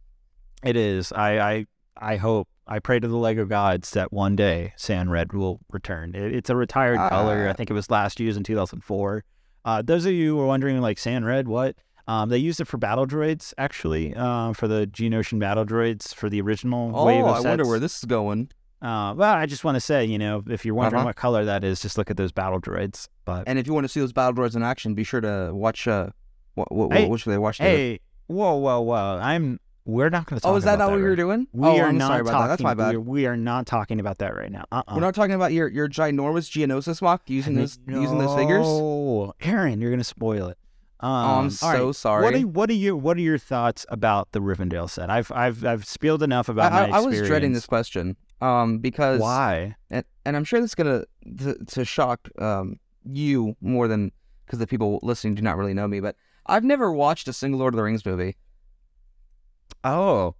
It 0.63 0.75
is. 0.77 1.11
I, 1.11 1.39
I, 1.39 1.65
I 1.97 2.15
hope. 2.17 2.47
I 2.65 2.79
pray 2.79 2.97
to 2.97 3.07
the 3.09 3.17
Lego 3.17 3.43
gods 3.45 3.91
that 3.91 4.13
one 4.13 4.37
day 4.37 4.71
Sand 4.77 5.11
Red 5.11 5.33
will 5.33 5.59
return. 5.69 6.15
It, 6.15 6.33
it's 6.33 6.49
a 6.49 6.55
retired 6.55 6.97
color. 6.97 7.47
I 7.47 7.49
Ah. 7.49 7.53
think 7.53 7.69
it 7.69 7.73
was 7.73 7.89
last 7.91 8.21
used 8.21 8.37
in 8.37 8.43
2004. 8.45 9.25
Uh, 9.65 9.81
those 9.81 10.05
of 10.05 10.11
you 10.13 10.35
who 10.35 10.41
are 10.41 10.47
wondering, 10.47 10.79
like 10.81 10.97
Sand 10.97 11.25
Red, 11.25 11.47
what? 11.47 11.75
Um, 12.07 12.27
they 12.29 12.37
used 12.37 12.59
it 12.59 12.65
for 12.65 12.77
battle 12.77 13.07
droids, 13.07 13.53
actually, 13.57 14.13
uh, 14.13 14.51
for 14.53 14.67
the 14.67 14.85
Geonosian 14.87 15.39
battle 15.39 15.65
droids 15.65 16.13
for 16.13 16.29
the 16.29 16.41
original 16.41 16.91
Oh, 16.93 17.05
wave 17.05 17.23
of 17.25 17.35
I 17.35 17.39
wonder 17.39 17.65
where 17.65 17.79
this 17.79 17.97
is 17.97 18.03
going. 18.03 18.49
Uh, 18.81 19.13
well, 19.15 19.33
I 19.33 19.45
just 19.45 19.63
want 19.63 19.75
to 19.75 19.79
say, 19.79 20.03
you 20.03 20.19
know, 20.19 20.43
if 20.49 20.65
you're 20.65 20.75
wondering 20.75 20.99
Uh-huh. 20.99 21.07
what 21.07 21.15
color 21.15 21.45
that 21.45 21.63
is, 21.63 21.81
just 21.81 21.97
look 21.97 22.11
at 22.11 22.17
those 22.17 22.33
battle 22.33 22.59
droids. 22.59 23.07
But 23.23 23.45
And 23.47 23.57
if 23.57 23.65
you 23.65 23.73
want 23.73 23.85
to 23.85 23.87
see 23.87 24.01
those 24.01 24.11
battle 24.11 24.33
droids 24.33 24.57
in 24.57 24.63
action, 24.63 24.95
be 24.95 25.05
sure 25.05 25.21
to 25.21 25.51
watch. 25.53 25.87
Uh, 25.87 26.09
what 26.55 26.69
what, 26.73 26.91
Hey, 26.91 27.07
what 27.07 27.21
should 27.21 27.31
they 27.31 27.37
watch? 27.37 27.57
Hey, 27.59 28.01
whoa, 28.27 28.55
whoa, 28.57 28.81
whoa! 28.81 29.19
I'm. 29.21 29.61
We're 29.85 30.09
not 30.09 30.27
going 30.27 30.39
to 30.39 30.43
talk. 30.43 30.53
oh, 30.53 30.55
is 30.55 30.63
that 30.63 30.79
not 30.79 30.91
what 30.91 30.97
we 30.97 31.03
were 31.03 31.15
doing? 31.15 31.47
We 31.51 31.67
oh, 31.67 31.77
are 31.79 31.87
I'm 31.87 31.97
not 31.97 32.07
sorry 32.07 32.21
about 32.21 32.31
talking. 32.31 32.43
that. 32.43 32.47
That's 32.49 32.61
my 32.61 32.73
bad. 32.73 32.91
We 32.91 32.95
are, 32.95 33.01
we 33.01 33.25
are 33.25 33.35
not 33.35 33.65
talking 33.65 33.99
about 33.99 34.19
that 34.19 34.35
right 34.35 34.51
now. 34.51 34.63
Uh-uh. 34.71 34.93
We're 34.95 35.01
not 35.01 35.13
talking 35.13 35.35
about 35.35 35.51
your 35.51 35.67
your 35.67 35.89
ginormous 35.89 36.49
Geonosis 36.49 37.01
walk 37.01 37.23
using 37.27 37.55
those 37.55 37.77
using 37.87 38.17
those 38.17 38.33
figures. 38.35 38.65
Oh, 38.65 39.33
Aaron, 39.41 39.81
you're 39.81 39.91
gonna 39.91 40.03
spoil 40.03 40.47
it. 40.47 40.57
Um, 41.01 41.09
Oh, 41.09 41.39
I'm 41.39 41.49
so 41.49 41.87
right. 41.87 41.95
sorry. 41.95 42.23
What 42.23 42.33
are 42.33 42.47
what 42.47 42.69
are 42.69 42.73
your 42.73 42.95
what 42.95 43.17
are 43.17 43.21
your 43.21 43.37
thoughts 43.37 43.85
about 43.89 44.31
the 44.31 44.39
Rivendell 44.39 44.89
set? 44.89 45.09
I've 45.09 45.31
I've 45.33 45.65
I've 45.65 45.85
spilled 45.85 46.23
enough 46.23 46.47
about 46.47 46.71
I, 46.71 46.87
my 46.87 46.97
I 46.97 46.99
was 47.01 47.21
dreading 47.21 47.51
this 47.51 47.65
question 47.65 48.15
um, 48.41 48.79
because 48.79 49.19
Why? 49.19 49.75
and, 49.89 50.05
and 50.25 50.37
I'm 50.37 50.45
sure 50.45 50.61
this 50.61 50.71
is 50.71 50.75
gonna 50.75 51.03
to, 51.39 51.55
to 51.65 51.83
shock 51.83 52.29
um, 52.39 52.79
you 53.03 53.57
more 53.59 53.89
than 53.89 54.13
because 54.45 54.59
the 54.59 54.67
people 54.67 54.99
listening 55.03 55.35
do 55.35 55.41
not 55.41 55.57
really 55.57 55.73
know 55.73 55.89
me, 55.89 55.99
but 55.99 56.15
I've 56.45 56.63
never 56.63 56.91
watched 56.91 57.27
a 57.27 57.33
single 57.33 57.59
Lord 57.59 57.73
of 57.73 57.77
the 57.77 57.83
Rings 57.83 58.05
movie. 58.05 58.35
Oh, 59.83 60.35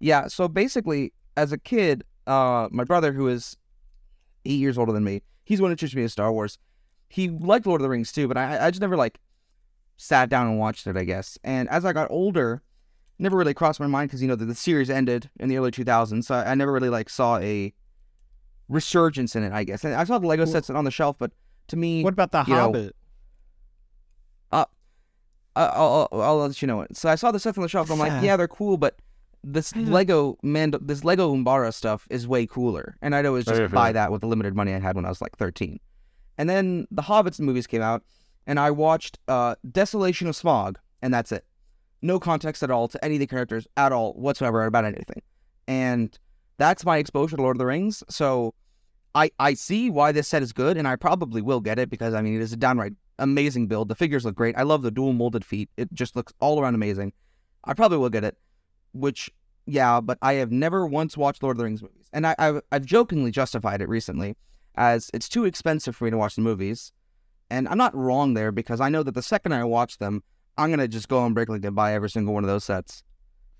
Yeah, 0.00 0.28
so 0.28 0.48
basically, 0.48 1.12
as 1.36 1.52
a 1.52 1.58
kid, 1.58 2.04
uh, 2.26 2.68
my 2.70 2.84
brother, 2.84 3.12
who 3.12 3.28
is 3.28 3.56
eight 4.44 4.58
years 4.60 4.78
older 4.78 4.92
than 4.92 5.04
me, 5.04 5.22
he's 5.44 5.58
the 5.58 5.62
one 5.62 5.70
who 5.70 5.72
introduced 5.72 5.96
me 5.96 6.02
to 6.02 6.08
Star 6.08 6.32
Wars. 6.32 6.58
He 7.08 7.28
liked 7.30 7.66
Lord 7.66 7.80
of 7.80 7.82
the 7.82 7.88
Rings 7.88 8.12
too, 8.12 8.28
but 8.28 8.36
I, 8.36 8.66
I 8.66 8.70
just 8.70 8.80
never 8.80 8.96
like 8.96 9.18
sat 9.96 10.28
down 10.28 10.46
and 10.46 10.58
watched 10.58 10.86
it. 10.86 10.96
I 10.96 11.04
guess. 11.04 11.38
And 11.42 11.68
as 11.68 11.84
I 11.84 11.92
got 11.92 12.10
older, 12.10 12.62
never 13.18 13.36
really 13.36 13.54
crossed 13.54 13.80
my 13.80 13.86
mind 13.86 14.10
because 14.10 14.22
you 14.22 14.28
know 14.28 14.36
the, 14.36 14.44
the 14.44 14.54
series 14.54 14.90
ended 14.90 15.30
in 15.40 15.48
the 15.48 15.56
early 15.56 15.70
2000s, 15.70 16.24
so 16.24 16.34
I, 16.34 16.52
I 16.52 16.54
never 16.54 16.72
really 16.72 16.90
like 16.90 17.08
saw 17.10 17.38
a 17.38 17.72
resurgence 18.68 19.34
in 19.34 19.42
it. 19.42 19.52
I 19.52 19.64
guess. 19.64 19.84
And 19.84 19.94
I 19.94 20.04
saw 20.04 20.18
the 20.18 20.26
Lego 20.26 20.44
sets 20.44 20.70
on 20.70 20.84
the 20.84 20.90
shelf, 20.90 21.16
but 21.18 21.32
to 21.68 21.76
me, 21.76 22.04
what 22.04 22.12
about 22.12 22.32
the 22.32 22.42
know, 22.44 22.54
Hobbit? 22.54 22.94
I- 22.94 22.97
I'll, 25.66 26.08
I'll, 26.12 26.22
I'll 26.22 26.36
let 26.38 26.60
you 26.62 26.68
know 26.68 26.80
it. 26.82 26.96
So 26.96 27.08
I 27.08 27.14
saw 27.14 27.30
the 27.30 27.38
sets 27.40 27.56
in 27.56 27.62
the 27.62 27.68
shelf. 27.68 27.90
I'm 27.90 27.98
like, 27.98 28.10
Yeah. 28.12 28.22
yeah, 28.22 28.36
they're 28.36 28.48
cool, 28.48 28.76
but 28.76 28.96
this 29.44 29.74
Lego 29.76 30.36
man, 30.42 30.72
this 30.80 31.04
Lego 31.04 31.34
Umbara 31.34 31.72
stuff 31.72 32.06
is 32.10 32.26
way 32.26 32.46
cooler. 32.46 32.96
And 33.02 33.14
I'd 33.14 33.26
always 33.26 33.44
just 33.44 33.72
buy 33.74 33.92
that 33.92 34.10
with 34.12 34.20
the 34.20 34.26
limited 34.26 34.54
money 34.54 34.74
I 34.74 34.78
had 34.78 34.96
when 34.96 35.04
I 35.04 35.08
was 35.08 35.20
like 35.20 35.36
13. 35.36 35.78
And 36.36 36.48
then 36.50 36.86
the 36.90 37.02
Hobbits 37.02 37.40
movies 37.40 37.66
came 37.66 37.82
out, 37.82 38.02
and 38.46 38.60
I 38.60 38.70
watched 38.70 39.18
uh, 39.28 39.54
Desolation 39.70 40.28
of 40.28 40.34
Smaug, 40.36 40.76
and 41.02 41.12
that's 41.12 41.32
it. 41.32 41.44
No 42.02 42.20
context 42.20 42.62
at 42.62 42.70
all 42.70 42.86
to 42.88 43.04
any 43.04 43.14
of 43.16 43.20
the 43.20 43.26
characters 43.26 43.66
at 43.76 43.90
all 43.92 44.12
whatsoever 44.14 44.64
about 44.64 44.84
anything. 44.84 45.22
And 45.66 46.16
that's 46.56 46.84
my 46.84 46.98
exposure 46.98 47.36
to 47.36 47.42
Lord 47.42 47.56
of 47.56 47.58
the 47.58 47.66
Rings. 47.66 48.02
So 48.08 48.54
I 49.14 49.30
I 49.38 49.54
see 49.54 49.90
why 49.90 50.12
this 50.12 50.28
set 50.28 50.42
is 50.42 50.52
good, 50.52 50.76
and 50.76 50.86
I 50.86 50.96
probably 50.96 51.42
will 51.42 51.60
get 51.60 51.78
it 51.78 51.90
because 51.90 52.14
I 52.14 52.22
mean 52.22 52.34
it 52.36 52.40
is 52.42 52.52
a 52.52 52.56
downright 52.56 52.92
amazing 53.18 53.66
build. 53.66 53.88
The 53.88 53.94
figures 53.94 54.24
look 54.24 54.34
great. 54.34 54.56
I 54.56 54.62
love 54.62 54.82
the 54.82 54.90
dual 54.90 55.12
molded 55.12 55.44
feet. 55.44 55.70
It 55.76 55.92
just 55.92 56.16
looks 56.16 56.32
all 56.40 56.60
around 56.60 56.74
amazing. 56.74 57.12
I 57.64 57.74
probably 57.74 57.98
will 57.98 58.10
get 58.10 58.24
it. 58.24 58.36
Which 58.92 59.30
yeah, 59.66 60.00
but 60.00 60.18
I 60.22 60.34
have 60.34 60.50
never 60.50 60.86
once 60.86 61.16
watched 61.16 61.42
Lord 61.42 61.56
of 61.56 61.58
the 61.58 61.64
Rings 61.64 61.82
movies, 61.82 62.08
and 62.12 62.26
I, 62.26 62.34
I've 62.38 62.62
I've 62.72 62.84
jokingly 62.86 63.30
justified 63.30 63.82
it 63.82 63.88
recently 63.88 64.36
as 64.76 65.10
it's 65.12 65.28
too 65.28 65.44
expensive 65.44 65.94
for 65.94 66.04
me 66.04 66.10
to 66.10 66.16
watch 66.16 66.36
the 66.36 66.40
movies, 66.40 66.92
and 67.50 67.68
I'm 67.68 67.76
not 67.76 67.94
wrong 67.94 68.34
there 68.34 68.50
because 68.50 68.80
I 68.80 68.88
know 68.88 69.02
that 69.02 69.14
the 69.14 69.22
second 69.22 69.52
I 69.52 69.64
watch 69.64 69.98
them, 69.98 70.22
I'm 70.56 70.70
gonna 70.70 70.88
just 70.88 71.08
go 71.08 71.18
on 71.18 71.34
Bricklink 71.34 71.64
and 71.66 71.76
buy 71.76 71.92
every 71.92 72.08
single 72.08 72.32
one 72.32 72.44
of 72.44 72.48
those 72.48 72.64
sets, 72.64 73.02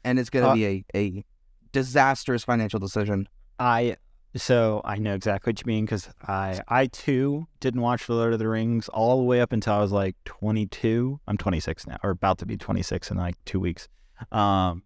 and 0.02 0.18
it's 0.18 0.30
gonna 0.30 0.48
Uh, 0.48 0.54
be 0.54 0.66
a 0.66 0.84
a 0.94 1.24
disastrous 1.72 2.42
financial 2.42 2.80
decision. 2.80 3.28
I 3.58 3.96
so 4.38 4.80
I 4.84 4.96
know 4.96 5.14
exactly 5.14 5.50
what 5.50 5.60
you 5.60 5.66
mean 5.66 5.84
because 5.84 6.08
I 6.26 6.60
I 6.68 6.86
too 6.86 7.46
didn't 7.60 7.80
watch 7.80 8.06
the 8.06 8.14
Lord 8.14 8.32
of 8.32 8.38
the 8.38 8.48
Rings 8.48 8.88
all 8.88 9.18
the 9.18 9.24
way 9.24 9.40
up 9.40 9.52
until 9.52 9.74
I 9.74 9.80
was 9.80 9.92
like 9.92 10.16
22. 10.24 11.20
I'm 11.26 11.36
26 11.36 11.86
now, 11.86 11.98
or 12.02 12.10
about 12.10 12.38
to 12.38 12.46
be 12.46 12.56
26 12.56 13.10
in 13.10 13.16
like 13.16 13.36
two 13.44 13.60
weeks. 13.60 13.88
Um, 14.32 14.82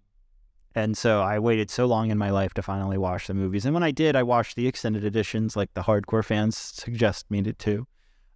and 0.75 0.97
so 0.97 1.21
I 1.21 1.39
waited 1.39 1.71
so 1.71 1.87
long 1.87 2.11
in 2.11 2.19
my 2.19 2.31
life 2.31 2.55
to 2.55 2.63
finally 2.63 2.97
watch 2.99 3.27
the 3.27 3.35
movies. 3.35 3.65
And 3.65 3.75
when 3.75 3.83
I 3.83 3.91
did, 3.91 4.17
I 4.17 4.23
watched 4.23 4.57
the 4.57 4.67
extended 4.67 5.05
editions, 5.05 5.55
like 5.55 5.75
the 5.75 5.83
hardcore 5.83 6.25
fans 6.25 6.57
suggest 6.57 7.31
me 7.31 7.43
to 7.43 7.53
too. 7.53 7.87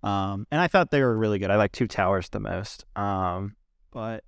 Um, 0.02 0.46
and 0.50 0.60
I 0.60 0.68
thought 0.68 0.90
they 0.90 1.02
were 1.02 1.16
really 1.16 1.38
good. 1.38 1.50
I 1.50 1.56
like 1.56 1.72
Two 1.72 1.88
Towers 1.88 2.28
the 2.28 2.40
most. 2.40 2.84
Um, 2.94 3.56
but 3.90 4.22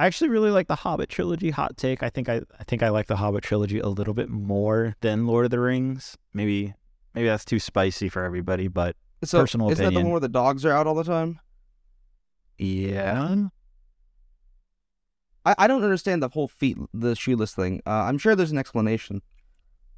I 0.00 0.06
actually 0.06 0.30
really 0.30 0.50
like 0.50 0.66
the 0.66 0.76
Hobbit 0.76 1.10
trilogy. 1.10 1.50
Hot 1.50 1.76
take. 1.76 2.02
I 2.02 2.08
think 2.08 2.30
I, 2.30 2.40
I 2.58 2.64
think 2.64 2.82
I 2.82 2.88
like 2.88 3.06
the 3.06 3.16
Hobbit 3.16 3.44
trilogy 3.44 3.80
a 3.80 3.88
little 3.88 4.14
bit 4.14 4.30
more 4.30 4.96
than 5.02 5.26
Lord 5.26 5.44
of 5.44 5.50
the 5.50 5.60
Rings. 5.60 6.16
Maybe 6.32 6.72
maybe 7.14 7.26
that's 7.28 7.44
too 7.44 7.58
spicy 7.58 8.08
for 8.08 8.24
everybody, 8.24 8.66
but 8.66 8.96
So 9.24 9.40
Personal 9.40 9.66
opinion. 9.66 9.88
is 9.88 9.92
that 9.92 9.98
the 9.98 10.02
one 10.02 10.12
where 10.12 10.20
the 10.20 10.28
dogs 10.30 10.64
are 10.64 10.72
out 10.72 10.86
all 10.86 10.94
the 10.94 11.04
time? 11.04 11.38
yeah. 12.56 13.36
I, 15.44 15.54
I 15.58 15.66
don't 15.66 15.82
understand 15.84 16.22
the 16.22 16.28
whole 16.28 16.48
feet 16.48 16.78
the 16.94 17.14
shoeless 17.14 17.54
thing. 17.54 17.82
Uh, 17.86 17.90
I'm 17.90 18.16
sure 18.18 18.34
there's 18.34 18.52
an 18.52 18.58
explanation. 18.58 19.20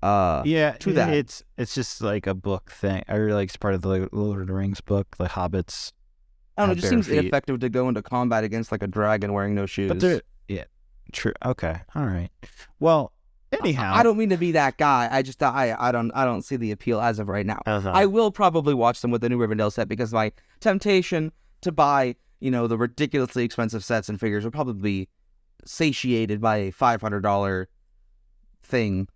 Uh, 0.03 0.43
Yeah, 0.45 0.73
to 0.73 0.93
that. 0.95 1.15
it's 1.15 1.45
it's 1.57 1.75
just 1.77 2.01
like 2.01 2.27
a 2.27 2.35
book 2.35 2.73
thing. 2.73 3.05
I 3.09 3.15
really 3.15 3.35
like 3.35 3.49
it's 3.51 3.57
part 3.57 3.75
of 3.75 3.83
the 3.83 4.09
Lord 4.13 4.41
of 4.41 4.47
the 4.49 4.55
Rings 4.55 4.81
book, 4.81 5.17
the 5.17 5.27
Hobbits. 5.29 5.93
I 6.57 6.63
don't 6.63 6.69
know. 6.69 6.73
It 6.73 6.77
just 6.77 6.89
seems 6.89 7.09
feet. 7.09 7.19
ineffective 7.19 7.61
to 7.61 7.69
go 7.69 7.89
into 7.89 8.03
combat 8.03 8.45
against 8.45 8.73
like 8.73 8.83
a 8.83 8.87
dragon 8.87 9.33
wearing 9.33 9.55
no 9.55 9.67
shoes. 9.67 9.89
But 9.89 10.01
they're 10.01 10.23
yeah, 10.49 10.65
true. 11.13 11.33
Okay, 11.45 11.81
all 11.95 12.07
right. 12.07 12.31
Well, 12.79 13.13
anyhow, 13.53 13.93
I 13.95 14.03
don't 14.03 14.19
mean 14.19 14.31
to 14.31 14.37
be 14.37 14.53
that 14.53 14.77
guy. 14.77 15.09
I 15.11 15.23
just 15.23 15.43
I 15.43 15.75
I 15.79 15.93
don't 15.93 16.11
I 16.13 16.25
don't 16.25 16.43
see 16.43 16.57
the 16.57 16.71
appeal 16.73 17.01
as 17.01 17.19
of 17.19 17.29
right 17.29 17.47
now. 17.47 17.61
Uh-huh. 17.67 17.91
I 17.93 18.07
will 18.07 18.31
probably 18.31 18.75
watch 18.75 19.01
them 19.01 19.11
with 19.11 19.21
the 19.21 19.29
new 19.29 19.39
Rivendell 19.39 19.73
set 19.73 19.89
because 19.89 20.13
my 20.13 20.33
temptation 20.61 21.33
to 21.63 21.73
buy, 21.73 22.17
you 22.41 22.51
know, 22.51 22.67
the 22.67 22.77
ridiculously 22.77 23.45
expensive 23.45 23.85
sets 23.85 24.09
and 24.09 24.21
figures 24.21 24.45
would 24.45 24.53
probably 24.53 24.75
be 24.75 25.09
satiated 25.65 26.41
by 26.41 26.57
a 26.57 26.71
five 26.71 27.01
hundred 27.01 27.21
dollar 27.23 27.69
thing. 28.63 29.09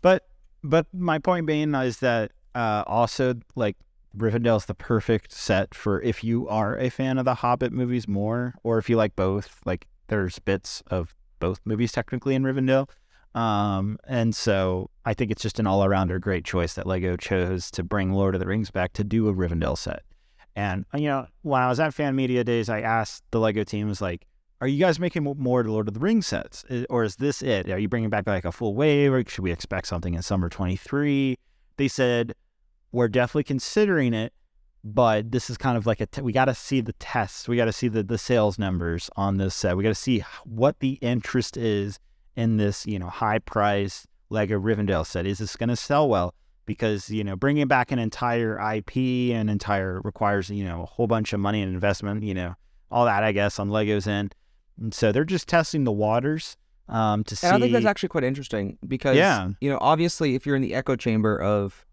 But 0.00 0.26
but 0.62 0.86
my 0.92 1.18
point 1.18 1.46
being 1.46 1.74
is 1.74 1.98
that 1.98 2.32
uh, 2.54 2.84
also 2.86 3.34
like 3.54 3.76
Rivendell's 4.16 4.66
the 4.66 4.74
perfect 4.74 5.32
set 5.32 5.74
for 5.74 6.00
if 6.02 6.22
you 6.22 6.48
are 6.48 6.76
a 6.76 6.90
fan 6.90 7.18
of 7.18 7.24
the 7.24 7.36
Hobbit 7.36 7.72
movies 7.72 8.06
more, 8.06 8.54
or 8.62 8.78
if 8.78 8.90
you 8.90 8.96
like 8.96 9.16
both. 9.16 9.60
Like 9.64 9.86
there's 10.08 10.38
bits 10.38 10.82
of 10.88 11.14
both 11.38 11.60
movies 11.64 11.92
technically 11.92 12.34
in 12.34 12.42
Rivendell. 12.42 12.88
Um, 13.34 13.98
and 14.06 14.34
so 14.34 14.90
I 15.04 15.14
think 15.14 15.30
it's 15.30 15.42
just 15.42 15.58
an 15.58 15.66
all 15.66 15.80
arounder 15.80 16.20
great 16.20 16.44
choice 16.44 16.74
that 16.74 16.86
Lego 16.86 17.16
chose 17.16 17.70
to 17.72 17.82
bring 17.82 18.12
Lord 18.12 18.34
of 18.34 18.40
the 18.40 18.46
Rings 18.46 18.70
back 18.70 18.92
to 18.94 19.04
do 19.04 19.28
a 19.28 19.34
Rivendell 19.34 19.78
set. 19.78 20.02
And 20.54 20.84
you 20.94 21.06
know, 21.06 21.26
when 21.40 21.62
I 21.62 21.68
was 21.68 21.80
at 21.80 21.94
Fan 21.94 22.14
Media 22.14 22.44
Days, 22.44 22.68
I 22.68 22.80
asked 22.80 23.24
the 23.30 23.40
Lego 23.40 23.64
team, 23.64 23.88
was 23.88 24.02
like, 24.02 24.26
"Are 24.60 24.66
you 24.66 24.78
guys 24.78 25.00
making 25.00 25.22
more 25.22 25.64
Lord 25.64 25.88
of 25.88 25.94
the 25.94 26.00
Rings 26.00 26.26
sets, 26.26 26.62
or 26.90 27.04
is 27.04 27.16
this 27.16 27.40
it? 27.42 27.70
Are 27.70 27.78
you 27.78 27.88
bringing 27.88 28.10
back 28.10 28.26
like 28.26 28.44
a 28.44 28.52
full 28.52 28.74
wave, 28.74 29.14
or 29.14 29.24
should 29.26 29.44
we 29.44 29.50
expect 29.50 29.86
something 29.86 30.12
in 30.12 30.20
summer 30.20 30.50
23?" 30.50 31.38
They 31.78 31.88
said, 31.88 32.34
"We're 32.92 33.08
definitely 33.08 33.44
considering 33.44 34.14
it, 34.14 34.32
but 34.84 35.32
this 35.32 35.50
is 35.50 35.56
kind 35.58 35.76
of 35.76 35.86
like 35.86 36.00
a 36.00 36.06
t- 36.06 36.22
we 36.22 36.32
got 36.32 36.44
to 36.46 36.54
see 36.54 36.80
the 36.80 36.92
tests, 36.94 37.48
we 37.48 37.56
got 37.56 37.64
to 37.66 37.72
see 37.72 37.88
the 37.88 38.02
the 38.02 38.18
sales 38.18 38.58
numbers 38.58 39.10
on 39.16 39.38
this 39.38 39.54
set, 39.54 39.76
we 39.76 39.82
got 39.82 39.88
to 39.90 39.94
see 39.94 40.20
what 40.44 40.78
the 40.80 40.92
interest 41.00 41.56
is 41.56 41.98
in 42.36 42.56
this, 42.56 42.86
you 42.86 42.98
know, 42.98 43.08
high 43.08 43.38
price 43.38 44.06
Lego 44.30 44.58
Rivendell 44.58 45.04
set. 45.06 45.26
Is 45.26 45.38
this 45.38 45.56
going 45.56 45.68
to 45.70 45.76
sell 45.76 46.08
well?" 46.08 46.34
because 46.64 47.10
you 47.10 47.24
know 47.24 47.34
bringing 47.34 47.66
back 47.66 47.90
an 47.90 47.98
entire 47.98 48.56
IP 48.74 48.96
and 49.34 49.50
entire 49.50 50.00
requires 50.02 50.48
you 50.48 50.64
know 50.64 50.82
a 50.82 50.86
whole 50.86 51.08
bunch 51.08 51.32
of 51.32 51.40
money 51.40 51.60
and 51.60 51.74
investment, 51.74 52.22
you 52.22 52.32
know 52.32 52.54
all 52.88 53.04
that 53.04 53.24
I 53.24 53.32
guess 53.32 53.58
on 53.58 53.68
Lego's 53.68 54.06
end, 54.06 54.34
and 54.80 54.94
so 54.94 55.10
they're 55.10 55.24
just 55.24 55.48
testing 55.48 55.82
the 55.82 55.90
waters 55.92 56.56
um, 56.88 57.24
to 57.24 57.34
see. 57.34 57.46
And 57.48 57.56
I 57.56 57.58
think 57.58 57.72
that's 57.72 57.84
actually 57.84 58.10
quite 58.10 58.22
interesting 58.24 58.78
because 58.86 59.16
Yeah. 59.16 59.48
you 59.60 59.70
know, 59.70 59.78
obviously 59.80 60.34
if 60.36 60.46
you're 60.46 60.54
in 60.56 60.62
the 60.62 60.74
echo 60.74 60.94
chamber 60.94 61.36
of, 61.40 61.84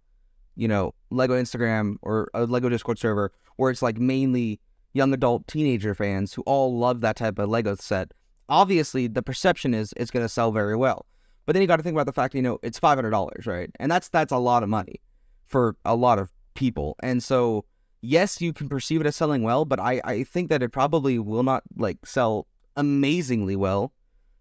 you 0.59 0.67
know, 0.67 0.93
Lego 1.09 1.41
Instagram 1.41 1.95
or 2.01 2.29
a 2.33 2.45
Lego 2.45 2.67
Discord 2.67 2.99
server 2.99 3.31
where 3.55 3.71
it's 3.71 3.81
like 3.81 3.97
mainly 3.97 4.59
young 4.93 5.13
adult 5.13 5.47
teenager 5.47 5.95
fans 5.95 6.33
who 6.33 6.41
all 6.43 6.77
love 6.77 7.01
that 7.01 7.15
type 7.15 7.39
of 7.39 7.49
Lego 7.49 7.75
set, 7.75 8.11
obviously 8.49 9.07
the 9.07 9.21
perception 9.21 9.73
is 9.73 9.93
it's 9.95 10.11
gonna 10.11 10.27
sell 10.27 10.51
very 10.51 10.75
well. 10.75 11.05
But 11.45 11.53
then 11.53 11.61
you 11.61 11.67
gotta 11.67 11.81
think 11.81 11.95
about 11.95 12.07
the 12.07 12.13
fact, 12.13 12.35
you 12.35 12.41
know, 12.41 12.59
it's 12.61 12.77
five 12.77 12.97
hundred 12.97 13.11
dollars, 13.11 13.47
right? 13.47 13.69
And 13.79 13.89
that's 13.89 14.09
that's 14.09 14.33
a 14.33 14.37
lot 14.37 14.61
of 14.61 14.69
money 14.69 15.01
for 15.45 15.77
a 15.85 15.95
lot 15.95 16.19
of 16.19 16.31
people. 16.55 16.97
And 17.01 17.23
so 17.23 17.63
yes, 18.01 18.41
you 18.41 18.51
can 18.51 18.67
perceive 18.67 18.99
it 18.99 19.07
as 19.07 19.15
selling 19.15 19.43
well, 19.43 19.63
but 19.63 19.79
I, 19.79 20.01
I 20.03 20.23
think 20.23 20.49
that 20.49 20.61
it 20.61 20.69
probably 20.69 21.19
will 21.19 21.43
not 21.43 21.63
like 21.77 22.05
sell 22.05 22.47
amazingly 22.75 23.55
well. 23.55 23.93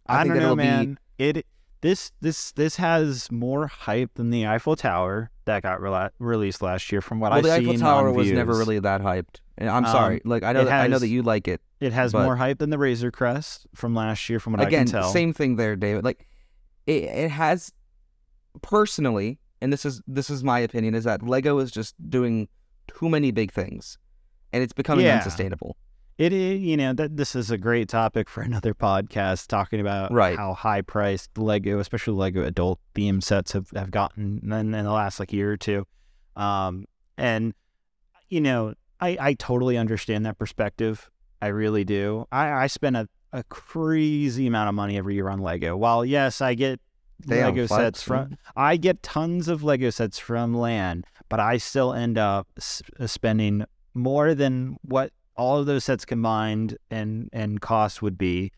I, 0.06 0.22
think 0.22 0.34
don't 0.34 0.38
know, 0.38 0.44
it'll 0.46 0.56
be 0.56 0.62
man. 0.64 0.98
It 1.18 1.46
this 1.80 2.12
this 2.20 2.52
this 2.52 2.76
has 2.76 3.30
more 3.30 3.66
hype 3.68 4.14
than 4.14 4.30
the 4.30 4.46
Eiffel 4.46 4.76
Tower 4.76 5.30
that 5.44 5.62
got 5.62 5.80
rela- 5.80 6.10
released 6.18 6.60
last 6.62 6.90
year. 6.92 7.00
From 7.00 7.20
what 7.20 7.30
well, 7.30 7.38
I've 7.38 7.44
the 7.44 7.52
Eiffel 7.52 7.78
Tower 7.78 8.12
was 8.12 8.30
never 8.30 8.52
really 8.56 8.78
that 8.80 9.00
hyped. 9.00 9.40
I'm 9.60 9.84
Um, 9.84 9.86
sorry. 9.86 10.20
Like 10.24 10.42
I 10.44 10.52
know 10.52 10.64
that, 10.64 10.80
I 10.84 10.86
know 10.86 10.98
that 10.98 11.08
you 11.08 11.22
like 11.22 11.48
it. 11.48 11.60
It 11.80 11.92
has 11.92 12.12
more 12.14 12.36
hype 12.36 12.58
than 12.58 12.70
the 12.70 12.78
Razor 12.78 13.10
Crest 13.10 13.66
from 13.74 13.94
last 13.94 14.28
year, 14.28 14.38
from 14.40 14.52
what 14.54 14.62
Again, 14.66 14.82
I 14.82 14.84
can 14.84 14.92
tell. 14.92 15.12
same 15.12 15.32
thing 15.32 15.56
there, 15.56 15.76
David. 15.76 16.04
Like 16.04 16.26
it, 16.86 17.04
it 17.04 17.30
has 17.30 17.72
personally, 18.62 19.38
and 19.60 19.72
this 19.72 19.84
is 19.84 20.02
this 20.06 20.30
is 20.30 20.42
my 20.44 20.58
opinion, 20.60 20.94
is 20.94 21.04
that 21.04 21.22
Lego 21.22 21.58
is 21.58 21.70
just 21.70 21.94
doing 22.10 22.48
too 22.86 23.08
many 23.08 23.30
big 23.30 23.52
things, 23.52 23.98
and 24.52 24.62
it's 24.62 24.72
becoming 24.72 25.06
Yeah. 25.06 25.16
unsustainable. 25.18 25.76
It 26.18 26.32
is, 26.32 26.60
you 26.60 26.76
know, 26.76 26.92
that 26.94 27.16
this 27.16 27.36
is 27.36 27.50
a 27.50 27.56
great 27.56 27.88
topic 27.88 28.28
for 28.28 28.40
another 28.42 28.74
podcast 28.74 29.46
talking 29.46 29.80
about 29.80 30.12
Right. 30.12 30.36
how 30.36 30.52
high 30.54 30.82
priced 30.82 31.38
Lego, 31.38 31.78
especially 31.78 32.14
Lego 32.14 32.44
adult 32.44 32.80
theme 32.94 33.20
sets 33.20 33.52
have, 33.52 33.70
have 33.70 33.90
gotten 33.92 34.40
in, 34.42 34.52
in 34.52 34.84
the 34.84 34.90
last 34.92 35.20
like 35.20 35.32
year 35.32 35.52
or 35.52 35.56
two. 35.56 35.86
Um, 36.36 36.86
and, 37.16 37.54
you 38.28 38.40
know, 38.40 38.74
I, 39.00 39.16
I 39.20 39.34
totally 39.34 39.76
understand 39.78 40.26
that 40.26 40.38
perspective. 40.38 41.08
I 41.40 41.48
really 41.48 41.84
do. 41.84 42.26
I, 42.32 42.50
I 42.50 42.66
spend 42.66 42.96
a, 42.96 43.08
a 43.32 43.44
crazy 43.44 44.48
amount 44.48 44.68
of 44.70 44.74
money 44.74 44.98
every 44.98 45.14
year 45.14 45.28
on 45.28 45.38
Lego. 45.38 45.76
While, 45.76 46.04
yes, 46.04 46.40
I 46.40 46.54
get 46.54 46.80
Damn, 47.20 47.46
Lego 47.54 47.66
flex, 47.68 47.80
sets 47.82 48.02
from, 48.02 48.16
man. 48.30 48.38
I 48.56 48.76
get 48.76 49.02
tons 49.04 49.46
of 49.46 49.62
Lego 49.62 49.90
sets 49.90 50.18
from 50.18 50.52
LAN, 50.54 51.04
but 51.28 51.38
I 51.38 51.58
still 51.58 51.92
end 51.92 52.18
up 52.18 52.48
s- 52.56 52.82
spending 53.06 53.64
more 53.94 54.34
than 54.34 54.76
what 54.82 55.12
all 55.38 55.58
of 55.58 55.66
those 55.66 55.84
sets 55.84 56.04
combined 56.04 56.76
and 56.90 57.30
and 57.32 57.60
cost 57.60 58.02
would 58.02 58.18
be 58.18 58.52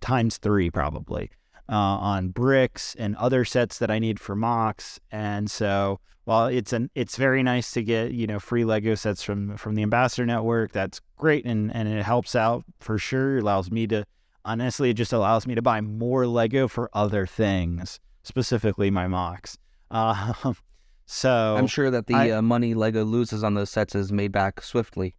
times 0.00 0.36
three 0.36 0.70
probably 0.70 1.30
uh, 1.68 1.74
on 1.74 2.28
bricks 2.28 2.94
and 2.98 3.16
other 3.16 3.44
sets 3.44 3.78
that 3.78 3.90
I 3.90 3.98
need 3.98 4.20
for 4.20 4.36
MOCs. 4.36 4.98
And 5.10 5.50
so 5.50 5.98
while 6.24 6.46
it's 6.46 6.72
an 6.72 6.90
it's 6.94 7.16
very 7.16 7.42
nice 7.42 7.72
to 7.72 7.82
get 7.82 8.12
you 8.12 8.26
know 8.26 8.38
free 8.38 8.64
Lego 8.64 8.94
sets 8.94 9.22
from 9.22 9.56
from 9.56 9.74
the 9.74 9.82
Ambassador 9.82 10.26
Network, 10.26 10.72
that's 10.72 11.00
great 11.16 11.44
and 11.44 11.74
and 11.74 11.88
it 11.88 12.04
helps 12.04 12.36
out 12.36 12.64
for 12.78 12.98
sure. 12.98 13.38
It 13.38 13.42
allows 13.42 13.70
me 13.70 13.86
to 13.88 14.04
honestly 14.44 14.90
it 14.90 14.94
just 14.94 15.12
allows 15.12 15.46
me 15.46 15.54
to 15.54 15.62
buy 15.62 15.80
more 15.80 16.26
Lego 16.26 16.68
for 16.68 16.90
other 16.92 17.26
things, 17.26 17.98
specifically 18.22 18.90
my 18.90 19.08
mocks. 19.08 19.58
Um, 19.92 20.56
so 21.04 21.54
I'm 21.58 21.66
sure 21.66 21.90
that 21.90 22.06
the 22.06 22.14
I- 22.14 22.30
uh, 22.30 22.40
money 22.40 22.72
Lego 22.72 23.04
loses 23.04 23.44
on 23.44 23.52
those 23.52 23.68
sets 23.68 23.94
is 23.94 24.10
made 24.10 24.32
back 24.32 24.62
swiftly. 24.62 25.14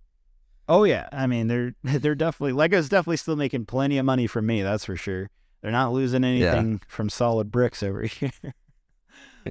Oh 0.68 0.84
yeah, 0.84 1.10
I 1.12 1.28
mean 1.28 1.48
they're 1.48 1.76
they're 1.84 2.16
definitely 2.16 2.54
Lego's 2.54 2.90
definitely 2.90 3.18
still 3.18 3.36
making 3.36 3.66
plenty 3.66 3.98
of 3.98 4.06
money 4.06 4.28
from 4.28 4.46
me. 4.46 4.62
That's 4.62 4.86
for 4.86 4.96
sure. 4.96 5.30
They're 5.62 5.72
not 5.72 5.94
losing 5.94 6.24
anything 6.26 6.82
from 6.88 7.08
SolidBrix 7.10 7.88
over 7.88 8.02
here. 8.04 8.54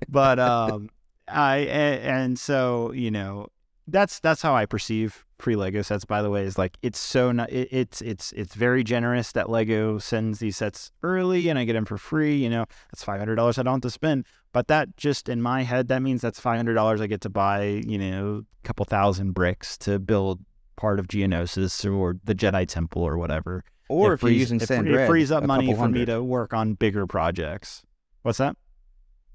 but 0.09 0.39
um, 0.39 0.91
I 1.27 1.59
and 1.59 2.39
so 2.39 2.93
you 2.93 3.11
know 3.11 3.49
that's 3.87 4.21
that's 4.21 4.43
how 4.43 4.55
I 4.55 4.67
perceive 4.67 5.25
free 5.39 5.57
Lego 5.57 5.83
sets. 5.83 6.05
By 6.05 6.23
the 6.23 6.31
way, 6.31 6.45
is 6.45 6.59
like 6.59 6.79
it's 6.83 6.99
so 6.99 7.33
not, 7.33 7.51
it, 7.51 7.69
it's 7.71 8.01
it's 8.01 8.33
it's 8.33 8.55
very 8.55 8.85
generous 8.85 9.33
that 9.33 9.51
Lego 9.51 9.99
sends 9.99 10.39
these 10.39 10.57
sets 10.57 10.93
early 11.03 11.49
and 11.49 11.59
I 11.59 11.65
get 11.65 11.73
them 11.75 11.85
for 11.85 11.99
free. 11.99 12.37
You 12.37 12.51
know 12.51 12.67
that's 12.91 13.03
five 13.05 13.19
hundred 13.19 13.37
dollars 13.37 13.59
I 13.59 13.63
don't 13.63 13.75
have 13.75 13.81
to 13.83 13.91
spend. 13.91 14.27
But 14.53 14.69
that 14.69 14.97
just 14.97 15.29
in 15.29 15.41
my 15.43 15.63
head 15.63 15.89
that 15.89 16.03
means 16.03 16.21
that's 16.21 16.41
five 16.41 16.57
hundred 16.57 16.75
dollars 16.75 17.01
I 17.01 17.07
get 17.07 17.23
to 17.23 17.31
buy. 17.31 17.83
You 17.87 17.99
know, 17.99 18.45
a 18.63 18.67
couple 18.67 18.85
thousand 18.85 19.33
bricks 19.33 19.77
to 19.79 19.99
build 19.99 20.41
part 20.77 20.99
of 20.99 21.07
Geonosis 21.09 21.91
or 21.91 22.17
the 22.25 22.35
Jedi 22.35 22.67
Temple 22.67 23.03
or 23.03 23.19
whatever. 23.19 23.65
Or 23.89 24.13
It 24.13 24.15
if 24.15 24.23
you're 24.23 24.31
using 24.33 24.61
it, 24.61 24.67
Sand 24.67 24.87
free- 24.87 25.03
it 25.03 25.07
frees 25.07 25.31
up 25.31 25.45
money 25.45 25.75
for 25.75 25.89
me 25.89 26.05
to 26.07 26.23
work 26.23 26.53
on 26.55 26.75
bigger 26.75 27.07
projects. 27.07 27.83
What's 28.23 28.39
that? 28.39 28.57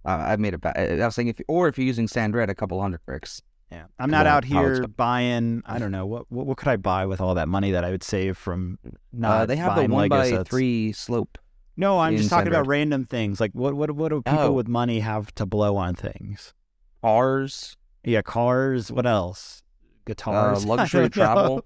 Uh, 0.05 0.11
I 0.11 0.35
made 0.38 0.53
it 0.53 0.61
back. 0.61 0.77
I 0.77 1.05
was 1.05 1.15
saying 1.15 1.27
if, 1.27 1.39
or 1.47 1.67
if 1.67 1.77
you're 1.77 1.85
using 1.85 2.07
Sand 2.07 2.33
Red, 2.35 2.49
a 2.49 2.55
couple 2.55 2.81
hundred 2.81 3.01
bricks. 3.05 3.41
Yeah, 3.71 3.83
I'm 3.99 4.09
not 4.09 4.25
out 4.25 4.45
here 4.45 4.88
buying. 4.88 5.61
I 5.65 5.77
don't 5.77 5.91
know 5.91 6.05
what, 6.05 6.31
what 6.31 6.45
what 6.45 6.57
could 6.57 6.69
I 6.69 6.77
buy 6.77 7.05
with 7.05 7.19
all 7.19 7.35
that 7.35 7.49
money 7.49 7.71
that 7.71 7.83
I 7.83 7.89
would 7.91 8.03
save 8.03 8.38
from 8.38 8.79
not 9.11 9.41
Uh, 9.41 9.45
they 9.45 9.57
have 9.57 9.75
the 9.75 9.88
one 9.88 10.07
by 10.07 10.29
sets. 10.29 10.49
three 10.49 10.93
slope. 10.93 11.38
No, 11.75 11.99
I'm 11.99 12.15
just 12.15 12.29
talking 12.29 12.47
about 12.47 12.65
random 12.65 13.03
things. 13.03 13.41
Like 13.41 13.51
what 13.51 13.73
what 13.73 13.91
what 13.91 14.09
do 14.09 14.21
people 14.21 14.39
Oh. 14.39 14.51
with 14.53 14.69
money 14.69 15.01
have 15.01 15.35
to 15.35 15.45
blow 15.45 15.75
on 15.75 15.95
things? 15.95 16.53
Cars. 17.01 17.75
Yeah, 18.05 18.21
cars. 18.21 18.89
What 18.91 19.05
else? 19.05 19.63
Guitars. 20.08 20.66
I 20.66 20.68
luxury 20.68 21.10
travel. 21.10 21.64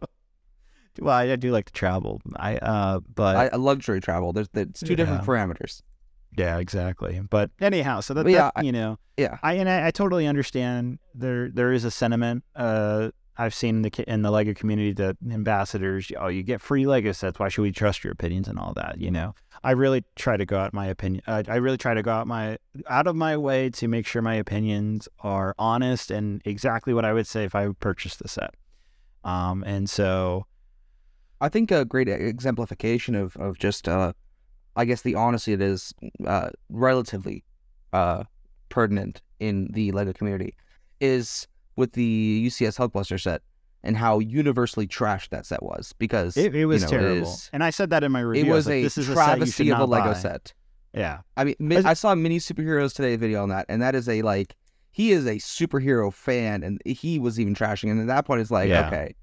well, 0.99 1.15
I, 1.15 1.35
do 1.35 1.51
like 1.51 1.65
to 1.65 1.73
travel. 1.73 2.21
I 2.35 2.57
uh, 2.57 2.99
but 3.13 3.35
I, 3.35 3.49
a 3.53 3.57
luxury 3.57 4.01
travel. 4.01 4.33
There's 4.33 4.49
it's 4.53 4.81
two 4.81 4.95
different 4.95 5.23
parameters. 5.23 5.81
Yeah, 6.37 6.59
exactly. 6.59 7.21
But 7.29 7.51
anyhow, 7.59 7.99
so 7.99 8.13
that, 8.13 8.27
yeah, 8.27 8.51
that, 8.55 8.65
you 8.65 8.71
know, 8.71 8.97
Yeah. 9.17 9.37
I 9.43 9.53
and 9.55 9.69
I, 9.69 9.87
I 9.87 9.91
totally 9.91 10.27
understand 10.27 10.99
there 11.13 11.49
there 11.49 11.71
is 11.71 11.83
a 11.83 11.91
sentiment. 11.91 12.43
Uh, 12.55 13.11
I've 13.41 13.55
seen 13.55 13.77
in 13.77 13.81
the 13.81 14.03
in 14.07 14.21
the 14.21 14.29
Lego 14.29 14.53
community 14.53 14.93
that 14.93 15.17
ambassadors, 15.27 16.11
oh, 16.19 16.27
you 16.27 16.43
get 16.43 16.61
free 16.61 16.85
Lego 16.85 17.11
sets. 17.11 17.39
Why 17.39 17.49
should 17.49 17.63
we 17.63 17.71
trust 17.71 18.03
your 18.03 18.13
opinions 18.13 18.47
and 18.47 18.59
all 18.59 18.71
that? 18.75 18.99
You 18.99 19.09
know, 19.09 19.33
I 19.63 19.71
really 19.71 20.03
try 20.15 20.37
to 20.37 20.45
go 20.45 20.59
out 20.59 20.75
my 20.75 20.85
opinion. 20.85 21.23
I 21.25 21.55
really 21.55 21.79
try 21.79 21.95
to 21.95 22.03
go 22.03 22.11
out 22.11 22.27
my 22.27 22.59
out 22.87 23.07
of 23.07 23.15
my 23.15 23.35
way 23.37 23.71
to 23.71 23.87
make 23.87 24.05
sure 24.05 24.21
my 24.21 24.35
opinions 24.35 25.09
are 25.21 25.55
honest 25.57 26.11
and 26.11 26.39
exactly 26.45 26.93
what 26.93 27.03
I 27.03 27.13
would 27.13 27.25
say 27.25 27.43
if 27.43 27.55
I 27.55 27.69
purchased 27.79 28.19
the 28.19 28.27
set. 28.27 28.53
Um, 29.23 29.63
and 29.65 29.89
so 29.89 30.45
I 31.39 31.49
think 31.49 31.71
a 31.71 31.83
great 31.83 32.09
exemplification 32.09 33.15
of 33.15 33.35
of 33.37 33.57
just 33.57 33.87
uh, 33.87 34.13
I 34.75 34.85
guess 34.85 35.01
the 35.01 35.15
honesty 35.15 35.53
it 35.53 35.63
is 35.63 35.95
uh, 36.27 36.51
relatively 36.69 37.43
uh, 37.91 38.25
pertinent 38.69 39.23
in 39.39 39.67
the 39.73 39.91
Lego 39.93 40.13
community 40.13 40.53
is 40.99 41.47
with 41.75 41.93
the 41.93 42.45
UCS 42.47 42.77
Hulkbuster 42.77 43.19
set 43.19 43.41
and 43.83 43.97
how 43.97 44.19
universally 44.19 44.87
trashed 44.87 45.29
that 45.29 45.45
set 45.45 45.63
was 45.63 45.93
because 45.97 46.37
it, 46.37 46.53
it 46.55 46.65
was 46.65 46.81
you 46.83 46.87
know, 46.87 46.91
terrible. 47.03 47.27
is- 47.31 47.49
and 47.53 47.63
I 47.63 47.69
said 47.71 47.89
that 47.91 48.03
in 48.03 48.11
my 48.11 48.19
review. 48.21 48.45
it 48.51 48.53
I 48.53 48.55
was 48.55 48.67
like, 48.67 48.73
a 48.75 48.83
this 48.83 48.97
is 48.97 49.09
a 49.09 49.13
travesty 49.13 49.65
should 49.65 49.73
of 49.73 49.79
a 49.79 49.85
Lego 49.85 50.11
buy. 50.11 50.13
set. 50.13 50.53
Yeah. 50.93 51.19
I 51.37 51.45
mean, 51.45 51.55
mi- 51.59 51.77
I 51.77 51.93
saw 51.93 52.13
mini 52.15 52.39
superheroes 52.39 52.93
today 52.93 53.15
video 53.15 53.41
on 53.43 53.49
that, 53.49 53.65
and 53.69 53.81
that 53.81 53.95
is 53.95 54.07
a 54.09 54.21
like 54.21 54.55
he 54.91 55.11
is 55.13 55.25
a 55.25 55.35
superhero 55.35 56.13
fan, 56.13 56.63
and 56.63 56.81
he 56.85 57.17
was 57.17 57.39
even 57.39 57.55
trashing. 57.55 57.89
And 57.91 58.01
at 58.01 58.07
that 58.07 58.25
point, 58.25 58.41
it's 58.41 58.51
like, 58.51 58.67
Yeah. 58.67 58.87
okay, 58.87 59.15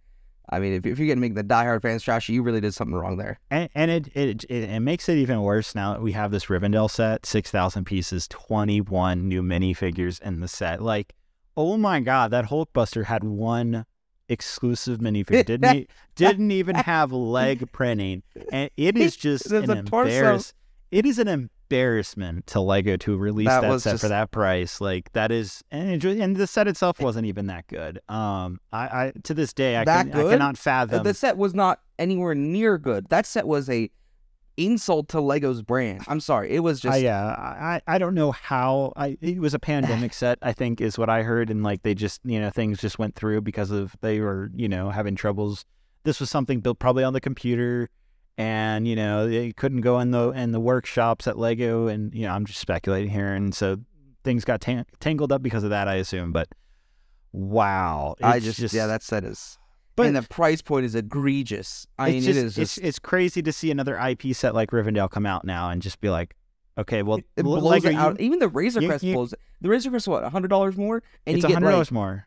I 0.49 0.61
mean, 0.61 0.73
if, 0.73 0.87
if 0.87 0.99
you're 0.99 1.09
gonna 1.09 1.21
make 1.21 1.35
the 1.35 1.45
diehard 1.45 1.83
fans 1.83 2.03
trash, 2.03 2.31
you 2.31 2.43
really 2.43 2.63
did 2.63 2.73
something 2.73 2.95
wrong 2.97 3.19
there. 3.19 3.39
And, 3.51 3.69
and 3.75 3.91
it, 3.91 4.09
it 4.17 4.45
it 4.45 4.71
it 4.71 4.81
makes 4.81 5.11
it 5.11 5.19
even 5.19 5.43
worse 5.43 5.75
now 5.75 5.93
that 5.93 6.01
we 6.03 6.13
have 6.13 6.31
this 6.31 6.47
Rivendell 6.47 6.91
set, 6.91 7.27
six 7.27 7.51
thousand 7.51 7.85
pieces, 7.85 8.27
twenty 8.29 8.81
one 8.81 9.29
new 9.29 9.43
minifigures 9.43 10.23
in 10.23 10.41
the 10.41 10.49
set. 10.49 10.83
Like, 10.83 11.15
oh 11.59 11.77
my 11.77 11.99
god, 11.99 12.31
that 12.31 12.47
Hulkbuster 12.47 13.05
had 13.05 13.25
one 13.25 13.85
exclusive 14.29 14.99
minifigure. 15.01 15.45
Didn't 15.45 15.75
e- 15.77 15.89
didn't 16.15 16.53
even 16.53 16.77
have 16.77 17.13
leg 17.13 17.71
printing, 17.73 18.23
and 18.53 18.71
it 18.77 18.97
is 18.97 19.17
just 19.29 19.51
an 19.51 19.69
a 19.71 19.83
torso. 19.83 20.09
embarrass. 20.09 20.55
It 20.91 21.05
is 21.05 21.19
an 21.19 21.29
embarrassment 21.29 22.47
to 22.47 22.61
Lego 22.61 22.97
to 22.99 23.17
release 23.17 23.49
That 23.49 23.63
that, 23.63 23.81
set 23.81 23.91
just- 23.95 24.03
for 24.03 24.09
that 24.09 24.31
price. 24.31 24.81
Like 24.81 25.13
that 25.13 25.31
is, 25.33 25.63
and, 25.71 26.03
it, 26.03 26.19
and 26.21 26.37
the 26.37 26.47
set 26.47 26.69
itself 26.69 27.01
wasn't 27.01 27.27
even 27.27 27.49
that 27.49 27.67
good. 27.67 28.01
Um, 28.09 28.61
I, 28.73 28.85
I 28.87 29.13
to 29.25 29.35
this 29.35 29.53
day 29.53 29.77
I, 29.77 29.85
can, 29.85 30.13
I 30.15 30.23
cannot 30.31 30.57
fathom. 30.57 31.03
the 31.03 31.13
set 31.13 31.37
was 31.37 31.55
not 31.55 31.81
anywhere 31.99 32.35
near 32.35 32.79
good. 32.79 33.09
That 33.11 33.27
set 33.27 33.47
was 33.47 33.69
a 33.69 33.91
insult 34.59 35.09
to 35.11 35.21
Lego's 35.21 35.63
brand. 35.63 36.03
I'm 36.09 36.21
sorry, 36.21 36.51
it 36.51 36.61
was 36.61 36.81
just 36.81 36.97
I, 36.97 36.99
yeah, 36.99 37.25
I 37.25 37.81
I 37.87 37.99
don't 37.99 38.15
know 38.15 38.33
how 38.33 38.93
I 38.97 39.17
it 39.21 39.39
was 39.39 39.55
a 39.55 39.59
pandemic 39.59 40.13
set. 40.15 40.39
I 40.43 40.53
think 40.53 40.81
is 40.81 40.99
what 40.99 41.09
I 41.09 41.23
heard, 41.23 41.49
and 41.49 41.63
like 41.63 41.83
they 41.83 41.95
just 41.95 42.21
you 42.25 42.41
know 42.41 42.51
things 42.51 42.81
just 42.81 42.99
went 42.99 43.15
through 43.15 43.41
because 43.43 43.71
of 43.71 43.97
they 44.01 44.21
were 44.21 44.51
you 44.55 44.69
know 44.69 44.91
having 44.91 45.15
troubles. 45.15 45.65
This 46.05 46.21
was 46.21 46.29
something 46.29 46.61
built 46.61 46.79
probably 46.79 47.05
on 47.05 47.13
the 47.13 47.21
computer, 47.21 47.89
and 48.37 48.87
you 48.87 48.97
know 48.97 49.29
they 49.29 49.53
couldn't 49.53 49.81
go 49.81 50.01
in 50.01 50.11
the 50.11 50.31
in 50.31 50.53
the 50.53 50.61
workshops 50.61 51.27
at 51.27 51.39
Lego, 51.39 51.87
and 51.87 52.13
you 52.15 52.27
know 52.27 52.33
I'm 52.33 52.45
just 52.45 52.61
speculating 52.61 53.11
here, 53.11 53.33
and 53.33 53.55
so 53.55 53.79
things 54.25 54.45
got 54.45 54.61
tang- 54.61 54.87
tangled 55.01 55.33
up 55.33 55.43
because 55.43 55.65
of 55.65 55.71
that, 55.71 55.89
I 55.89 55.95
assume. 55.95 56.33
But 56.33 56.49
wow, 57.33 58.17
I 58.23 58.37
it's 58.37 58.57
just, 58.57 58.75
yeah, 58.75 58.87
that 58.87 59.03
set 59.03 59.25
is. 59.25 59.59
But- 59.99 60.07
and 60.07 60.17
the 60.17 60.23
price 60.23 60.63
point 60.63 60.87
is 60.87 60.95
egregious. 60.95 61.87
I 61.99 62.09
mean, 62.11 62.19
it's 62.19 62.27
it 62.27 62.33
just, 62.33 62.45
is 62.45 62.55
just. 62.57 62.79
it's 62.79 62.87
it's 62.87 62.99
crazy 62.99 63.43
to 63.43 63.53
see 63.53 63.71
another 63.71 63.97
IP 63.99 64.35
set 64.35 64.55
like 64.55 64.71
Rivendell 64.71 65.11
come 65.11 65.27
out 65.27 65.45
now 65.45 65.69
and 65.71 65.83
just 65.83 66.01
be 66.01 66.09
like, 66.11 66.35
okay, 66.79 67.03
well, 67.03 67.19
it 67.37 67.43
blows 67.43 67.63
Lego, 67.63 67.89
it 67.89 68.21
you- 68.21 68.27
Even 68.27 68.39
the 68.39 68.49
Razor 68.49 68.81
Crest 68.83 69.05
you- 69.05 69.15
blows. 69.15 69.35
The 69.61 69.69
Razor 69.69 69.91
Crest, 69.91 70.09
what, 70.09 70.25
hundred 70.25 70.49
dollars 70.49 70.77
more, 70.77 71.03
and 71.27 71.37
it's 71.37 71.43
you 71.43 71.47
a 71.47 71.49
get 71.49 71.55
hundred 71.55 71.67
like, 71.67 71.73
dollars 71.75 71.91
more. 71.91 72.27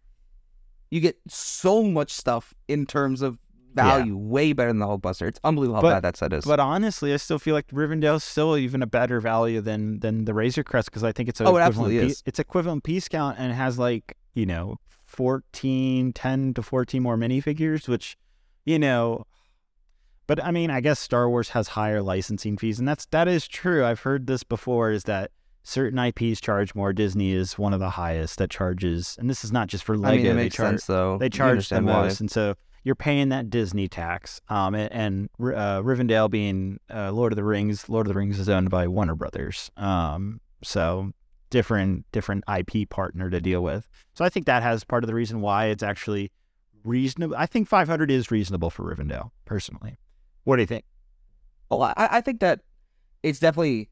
you 0.90 1.00
get 1.00 1.18
so 1.28 1.84
much 1.84 2.12
stuff 2.12 2.54
in 2.68 2.86
terms 2.86 3.22
of 3.22 3.38
value, 3.74 4.18
way 4.18 4.52
better 4.52 4.70
than 4.70 4.80
the 4.80 4.86
Hulkbuster. 4.86 5.30
It's 5.30 5.40
unbelievable 5.46 5.80
how 5.82 5.88
bad 5.94 6.04
that 6.04 6.18
set 6.18 6.34
is. 6.34 6.44
But 6.44 6.60
honestly, 6.60 7.14
I 7.14 7.18
still 7.18 7.40
feel 7.40 7.56
like 7.56 7.68
Rivendell's 7.70 8.26
still 8.26 8.58
even 8.58 8.82
a 8.84 8.86
better 8.88 9.22
value 9.22 9.62
than 9.62 10.00
than 10.02 10.26
the 10.26 10.34
Razor 10.34 10.64
Crest 10.66 10.90
because 10.92 11.06
I 11.06 11.14
think 11.14 11.30
it's 11.30 11.40
a 11.40 11.46
Oh, 11.46 11.56
it 11.56 11.62
absolutely 11.62 12.00
pie- 12.00 12.06
is. 12.08 12.24
it's 12.26 12.38
equivalent 12.40 12.84
piece 12.84 13.08
count 13.08 13.38
and 13.40 13.54
has 13.54 13.80
like 13.80 14.18
you 14.34 14.46
know 14.46 14.78
14, 15.12 16.14
10 16.14 16.54
to 16.54 16.62
fourteen 16.62 17.04
more 17.04 17.18
minifigures, 17.18 17.88
which 17.88 18.18
you 18.66 18.80
know. 18.80 19.26
But 20.28 20.44
I 20.44 20.52
mean, 20.52 20.70
I 20.72 20.80
guess 20.80 21.00
Star 21.00 21.30
Wars 21.30 21.50
has 21.50 21.70
higher 21.70 22.02
licensing 22.02 22.58
fees, 22.58 22.80
and 22.80 22.88
that's 22.88 23.06
that 23.08 23.28
is 23.28 23.48
true. 23.48 23.84
I've 23.86 24.00
heard 24.02 24.28
this 24.28 24.44
before. 24.44 24.92
Is 24.92 25.04
that 25.04 25.32
certain 25.64 26.00
IPs 26.00 26.40
charge 26.40 26.74
more? 26.74 26.94
Disney 26.94 27.34
is 27.34 27.60
one 27.60 27.74
of 27.74 27.80
the 27.80 27.90
highest 27.92 28.38
that 28.38 28.50
charges, 28.50 29.18
and 29.20 29.30
this 29.30 29.44
is 29.44 29.52
not 29.52 29.68
just 29.68 29.84
for 29.84 29.98
Lego. 29.98 30.14
I 30.14 30.18
mean, 30.18 30.26
it 30.26 30.30
they 30.30 30.36
makes 30.36 30.56
charge 30.56 30.70
sense 30.70 30.86
though. 30.86 31.18
they 31.18 31.30
charge 31.30 31.68
the 31.68 31.82
most, 31.82 32.22
and 32.22 32.32
so 32.32 32.56
you're 32.84 32.96
paying 32.96 33.30
that 33.30 33.50
Disney 33.50 33.88
tax. 33.88 34.42
Um, 34.48 34.74
and, 34.74 34.92
and 34.92 35.30
uh, 35.40 35.82
Rivendell 35.82 36.30
being 36.30 36.80
uh, 36.94 37.12
Lord 37.12 37.32
of 37.32 37.36
the 37.36 37.44
Rings, 37.44 37.90
Lord 37.90 38.08
of 38.08 38.14
the 38.14 38.18
Rings 38.18 38.40
is 38.40 38.50
owned 38.50 38.70
by 38.70 38.88
Warner 38.88 39.16
Brothers. 39.16 39.70
Um, 39.78 40.42
so 40.64 41.12
different 41.52 42.06
different 42.12 42.44
IP 42.50 42.90
partner 42.90 43.30
to 43.30 43.40
deal 43.40 43.62
with. 43.62 43.88
So 44.16 44.26
I 44.26 44.30
think 44.30 44.48
that 44.48 44.64
has 44.64 44.84
part 44.84 45.04
of 45.04 45.08
the 45.08 45.14
reason 45.14 45.42
why 45.42 45.68
it's 45.68 45.84
actually 45.84 46.32
reasonable. 46.84 47.36
I 47.38 47.46
think 47.46 47.68
500 47.68 48.10
is 48.10 48.32
reasonable 48.32 48.72
for 48.72 48.84
Rivendell, 48.84 49.30
personally. 49.46 50.00
What 50.46 50.56
do 50.56 50.64
you 50.64 50.68
think? 50.68 50.86
Well, 51.70 51.84
I, 51.84 51.94
I 51.98 52.22
think 52.22 52.40
that 52.40 52.62
it's 53.22 53.40
definitely 53.40 53.90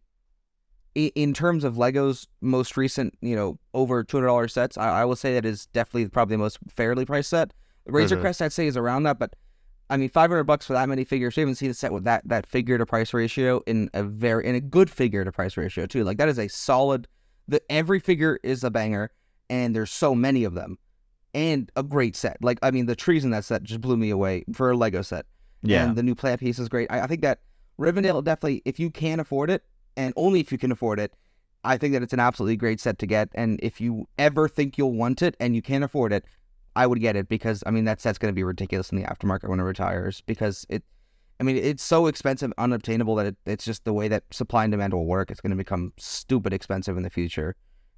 in 0.95 1.34
terms 1.34 1.64
of 1.64 1.78
Lego's 1.78 2.28
most 2.41 2.76
recent, 2.76 3.14
you 3.22 3.36
know, 3.36 3.60
over 3.74 4.03
two 4.03 4.18
hundred 4.18 4.28
dollars 4.28 4.53
sets. 4.53 4.78
I, 4.78 5.01
I 5.01 5.05
will 5.05 5.16
say 5.16 5.36
that 5.36 5.45
is 5.45 5.68
definitely 5.68 6.10
probably 6.10 6.34
the 6.34 6.39
most 6.39 6.57
fairly 6.68 7.05
priced 7.05 7.30
set. 7.30 7.53
Razor 7.86 8.18
Mhm. 8.18 8.22
Crest, 8.22 8.41
I'd 8.41 8.51
say, 8.53 8.68
is 8.68 8.76
around 8.76 9.03
that, 9.03 9.20
but 9.20 9.36
I 9.89 9.97
mean, 9.97 10.10
five 10.10 10.30
hundred 10.30 10.43
bucks 10.45 10.66
for 10.66 10.74
that 10.74 10.89
many 10.89 11.03
figures. 11.03 11.36
We 11.36 11.41
haven't 11.41 11.55
seen 11.55 11.70
a 11.70 11.74
set 11.74 11.93
with 11.93 12.03
that 12.05 12.28
that 12.28 12.47
figure 12.47 12.78
to 12.78 12.86
price 12.86 13.14
ratio 13.14 13.62
in 13.68 13.89
a 13.93 14.03
very 14.03 14.45
in 14.45 14.55
a 14.55 14.60
good 14.60 14.89
figure 14.89 15.24
to 15.24 15.32
price 15.32 15.55
ratio 15.57 15.86
too. 15.86 16.03
Like 16.03 16.18
that 16.18 16.30
is 16.30 16.39
a 16.39 16.47
solid. 16.47 17.07
The 17.50 17.62
every 17.70 18.00
figure 18.00 18.39
is 18.43 18.64
a 18.64 18.70
banger, 18.70 19.12
and 19.50 19.76
there's 19.76 19.91
so 19.91 20.14
many 20.14 20.43
of 20.43 20.54
them, 20.54 20.78
and 21.34 21.72
a 21.76 21.84
great 21.84 22.16
set. 22.16 22.38
Like 22.41 22.60
I 22.62 22.72
mean, 22.72 22.86
the 22.86 22.95
trees 22.95 23.26
in 23.26 23.32
that 23.32 23.43
set 23.43 23.64
just 23.64 23.82
blew 23.82 23.97
me 23.97 24.12
away 24.12 24.45
for 24.54 24.72
a 24.72 24.78
Lego 24.78 25.02
set 25.02 25.26
Yeah, 25.64 25.86
and 25.86 25.95
the 25.95 26.04
new 26.04 26.16
plant 26.16 26.39
piece 26.39 26.60
is 26.60 26.70
great. 26.70 26.91
I, 26.91 27.02
I 27.02 27.08
think 27.08 27.22
that 27.22 27.39
Rivendell 27.80 28.24
definitely, 28.24 28.62
if 28.66 28.80
you 28.80 28.91
can 28.91 29.20
afford 29.20 29.50
it, 29.50 29.64
and 29.97 30.14
only 30.16 30.39
if 30.39 30.52
you 30.52 30.58
can 30.58 30.72
afford 30.72 31.00
it, 31.00 31.14
I 31.64 31.78
think 31.78 31.93
that 31.93 32.04
it's 32.04 32.14
an 32.14 32.20
absolutely 32.20 32.56
great 32.56 32.80
set 32.80 33.00
to 33.00 33.08
get. 33.08 33.30
And 33.34 33.60
if 33.64 33.82
you 33.82 34.08
ever 34.18 34.47
think 34.47 34.78
you'll 34.78 34.93
want 34.93 35.22
it 35.22 35.36
and 35.39 35.56
you 35.56 35.62
can't 35.62 35.84
afford 35.84 36.14
it, 36.14 36.26
I 36.76 36.86
would 36.86 37.02
get 37.02 37.16
it 37.16 37.28
because 37.28 37.64
I 37.66 37.72
mean 37.72 37.86
that 37.86 38.00
set's 38.00 38.20
going 38.20 38.32
to 38.32 38.36
be 38.36 38.43
ridiculous 38.43 38.91
in 38.91 38.97
the 38.97 39.08
aftermarket 39.08 39.50
when 39.50 39.60
it 39.60 39.64
retires 39.64 40.22
because 40.22 40.66
it. 40.70 40.84
I 41.40 41.44
mean, 41.44 41.56
it's 41.56 41.84
so 41.84 42.08
expensive, 42.08 42.52
unobtainable 42.58 43.16
that 43.16 43.28
it, 43.28 43.36
it's 43.46 43.64
just 43.64 43.86
the 43.86 43.94
way 43.94 44.10
that 44.10 44.24
supply 44.32 44.66
and 44.66 44.72
demand 44.72 44.94
will 44.94 45.06
work. 45.06 45.32
It's 45.32 45.40
going 45.40 45.52
to 45.52 45.56
become 45.56 45.94
stupid 45.98 46.52
expensive 46.54 46.98
in 46.98 47.04
the 47.04 47.10
future, 47.10 47.56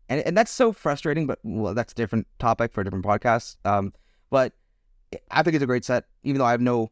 and 0.10 0.22
and 0.22 0.38
that's 0.38 0.52
so 0.52 0.72
frustrating. 0.72 1.26
But 1.26 1.40
well, 1.44 1.74
that's 1.74 1.94
a 1.94 1.96
different 1.96 2.28
topic 2.38 2.72
for 2.72 2.82
a 2.82 2.84
different 2.84 3.06
podcast. 3.06 3.58
Um, 3.66 3.94
but 4.30 4.54
I 5.32 5.42
think 5.42 5.56
it's 5.56 5.64
a 5.64 5.68
great 5.68 5.86
set, 5.86 6.06
even 6.24 6.40
though 6.40 6.46
I 6.46 6.52
have 6.52 6.62
no 6.62 6.92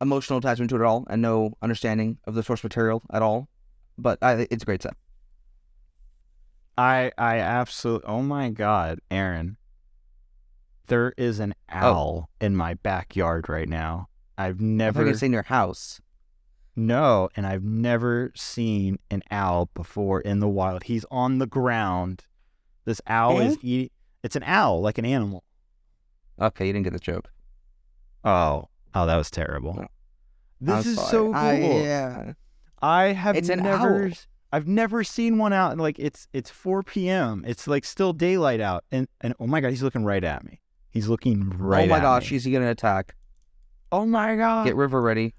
emotional 0.00 0.38
attachment 0.38 0.68
to 0.70 0.76
it 0.76 0.80
at 0.80 0.84
all 0.84 1.06
and 1.08 1.22
no 1.22 1.54
understanding 1.62 2.18
of 2.26 2.34
the 2.34 2.42
source 2.42 2.62
material 2.62 3.02
at 3.10 3.22
all. 3.22 3.48
But 3.96 4.18
I, 4.22 4.46
it's 4.50 4.62
a 4.62 4.66
great 4.66 4.82
set. 4.82 4.94
I 6.76 7.10
I 7.16 7.38
absolutely. 7.38 8.08
Oh 8.08 8.22
my 8.22 8.50
God, 8.50 9.00
Aaron. 9.10 9.56
There 10.88 11.14
is 11.16 11.40
an 11.40 11.54
owl 11.68 12.28
in 12.40 12.54
my 12.54 12.74
backyard 12.74 13.48
right 13.48 13.68
now. 13.68 14.08
I've 14.38 14.60
never 14.60 15.06
it's 15.06 15.22
your 15.22 15.42
house. 15.44 16.00
No, 16.76 17.30
and 17.34 17.46
I've 17.46 17.64
never 17.64 18.32
seen 18.36 18.98
an 19.10 19.22
owl 19.30 19.70
before 19.72 20.20
in 20.20 20.40
the 20.40 20.48
wild. 20.48 20.84
He's 20.84 21.06
on 21.10 21.38
the 21.38 21.46
ground. 21.46 22.24
This 22.84 23.00
owl 23.06 23.40
is 23.40 23.56
eating. 23.62 23.90
It's 24.22 24.36
an 24.36 24.42
owl, 24.44 24.82
like 24.82 24.98
an 24.98 25.06
animal. 25.06 25.42
Okay, 26.40 26.66
you 26.66 26.72
didn't 26.72 26.84
get 26.84 26.92
the 26.92 26.98
joke. 26.98 27.30
Oh, 28.24 28.68
oh, 28.94 29.06
that 29.06 29.16
was 29.16 29.30
terrible. 29.30 29.74
No. 29.74 29.86
This 30.60 30.86
is 30.86 30.96
sorry. 30.96 31.08
so 31.10 31.24
cool. 31.26 31.34
I, 31.34 32.34
I, 32.82 33.12
have 33.12 33.36
It's 33.36 33.48
an 33.48 33.62
never. 33.62 34.06
owl. 34.06 34.12
I've 34.52 34.68
never 34.68 35.02
seen 35.02 35.38
one 35.38 35.52
out. 35.52 35.72
and, 35.72 35.80
Like 35.80 35.98
it's 35.98 36.28
it's 36.32 36.50
4 36.50 36.82
p.m. 36.82 37.44
It's 37.46 37.66
like 37.66 37.84
still 37.84 38.12
daylight 38.12 38.60
out, 38.60 38.84
and 38.90 39.08
and 39.22 39.34
oh 39.40 39.46
my 39.46 39.60
god, 39.60 39.70
he's 39.70 39.82
looking 39.82 40.04
right 40.04 40.22
at 40.22 40.44
me. 40.44 40.60
He's 40.90 41.08
looking 41.08 41.52
oh 41.54 41.56
right. 41.58 41.84
oh 41.84 41.90
my 41.90 42.00
gosh, 42.00 42.24
me. 42.24 42.28
she's 42.38 42.46
gonna 42.46 42.70
attack. 42.70 43.14
Oh 43.92 44.04
my 44.04 44.36
god. 44.36 44.66
Get 44.66 44.76
River 44.76 45.00
ready. 45.00 45.34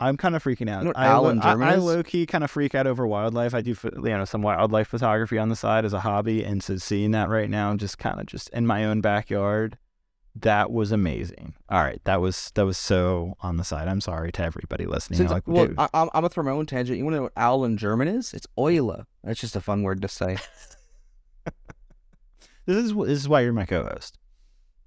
I'm 0.00 0.16
kind 0.16 0.34
of 0.34 0.42
freaking 0.42 0.68
out. 0.68 0.80
You 0.80 0.84
know 0.84 0.88
what 0.90 0.98
I, 0.98 1.06
owl 1.06 1.22
lo- 1.22 1.38
I, 1.40 1.52
German 1.52 1.68
I 1.68 1.74
low 1.76 2.02
key 2.02 2.26
kind 2.26 2.42
of 2.42 2.50
freak 2.50 2.74
out 2.74 2.86
over 2.86 3.06
wildlife. 3.06 3.54
I 3.54 3.60
do, 3.60 3.76
you 3.82 4.02
know, 4.02 4.24
some 4.24 4.42
wildlife 4.42 4.88
photography 4.88 5.38
on 5.38 5.48
the 5.48 5.56
side 5.56 5.84
as 5.84 5.92
a 5.92 6.00
hobby, 6.00 6.42
and 6.44 6.62
so 6.62 6.76
seeing 6.76 7.12
that 7.12 7.28
right 7.28 7.48
now, 7.48 7.74
just 7.76 7.96
kind 7.98 8.20
of 8.20 8.26
just 8.26 8.48
in 8.50 8.66
my 8.66 8.84
own 8.84 9.00
backyard, 9.00 9.78
that 10.34 10.72
was 10.72 10.90
amazing. 10.90 11.54
All 11.68 11.80
right, 11.82 12.00
that 12.04 12.20
was 12.20 12.50
that 12.54 12.66
was 12.66 12.76
so 12.76 13.34
on 13.40 13.56
the 13.56 13.64
side. 13.64 13.86
I'm 13.86 14.00
sorry 14.00 14.32
to 14.32 14.42
everybody 14.42 14.84
listening. 14.84 15.18
Since, 15.18 15.30
like, 15.30 15.46
well, 15.46 15.68
dude, 15.68 15.78
I, 15.78 15.88
I'm, 15.94 16.08
I'm 16.12 16.22
gonna 16.22 16.28
throw 16.28 16.42
my 16.42 16.50
own 16.50 16.66
tangent. 16.66 16.98
You 16.98 17.04
want 17.04 17.14
to 17.14 17.18
know 17.18 17.22
what 17.24 17.32
owl 17.36 17.64
in 17.64 17.76
German 17.76 18.08
is? 18.08 18.34
It's 18.34 18.48
Eule. 18.58 19.06
That's 19.22 19.40
just 19.40 19.54
a 19.54 19.60
fun 19.60 19.84
word 19.84 20.02
to 20.02 20.08
say. 20.08 20.38
this 22.66 22.76
is 22.76 22.94
this 22.94 23.18
is 23.20 23.28
why 23.28 23.42
you're 23.42 23.52
my 23.52 23.64
co-host. 23.64 24.18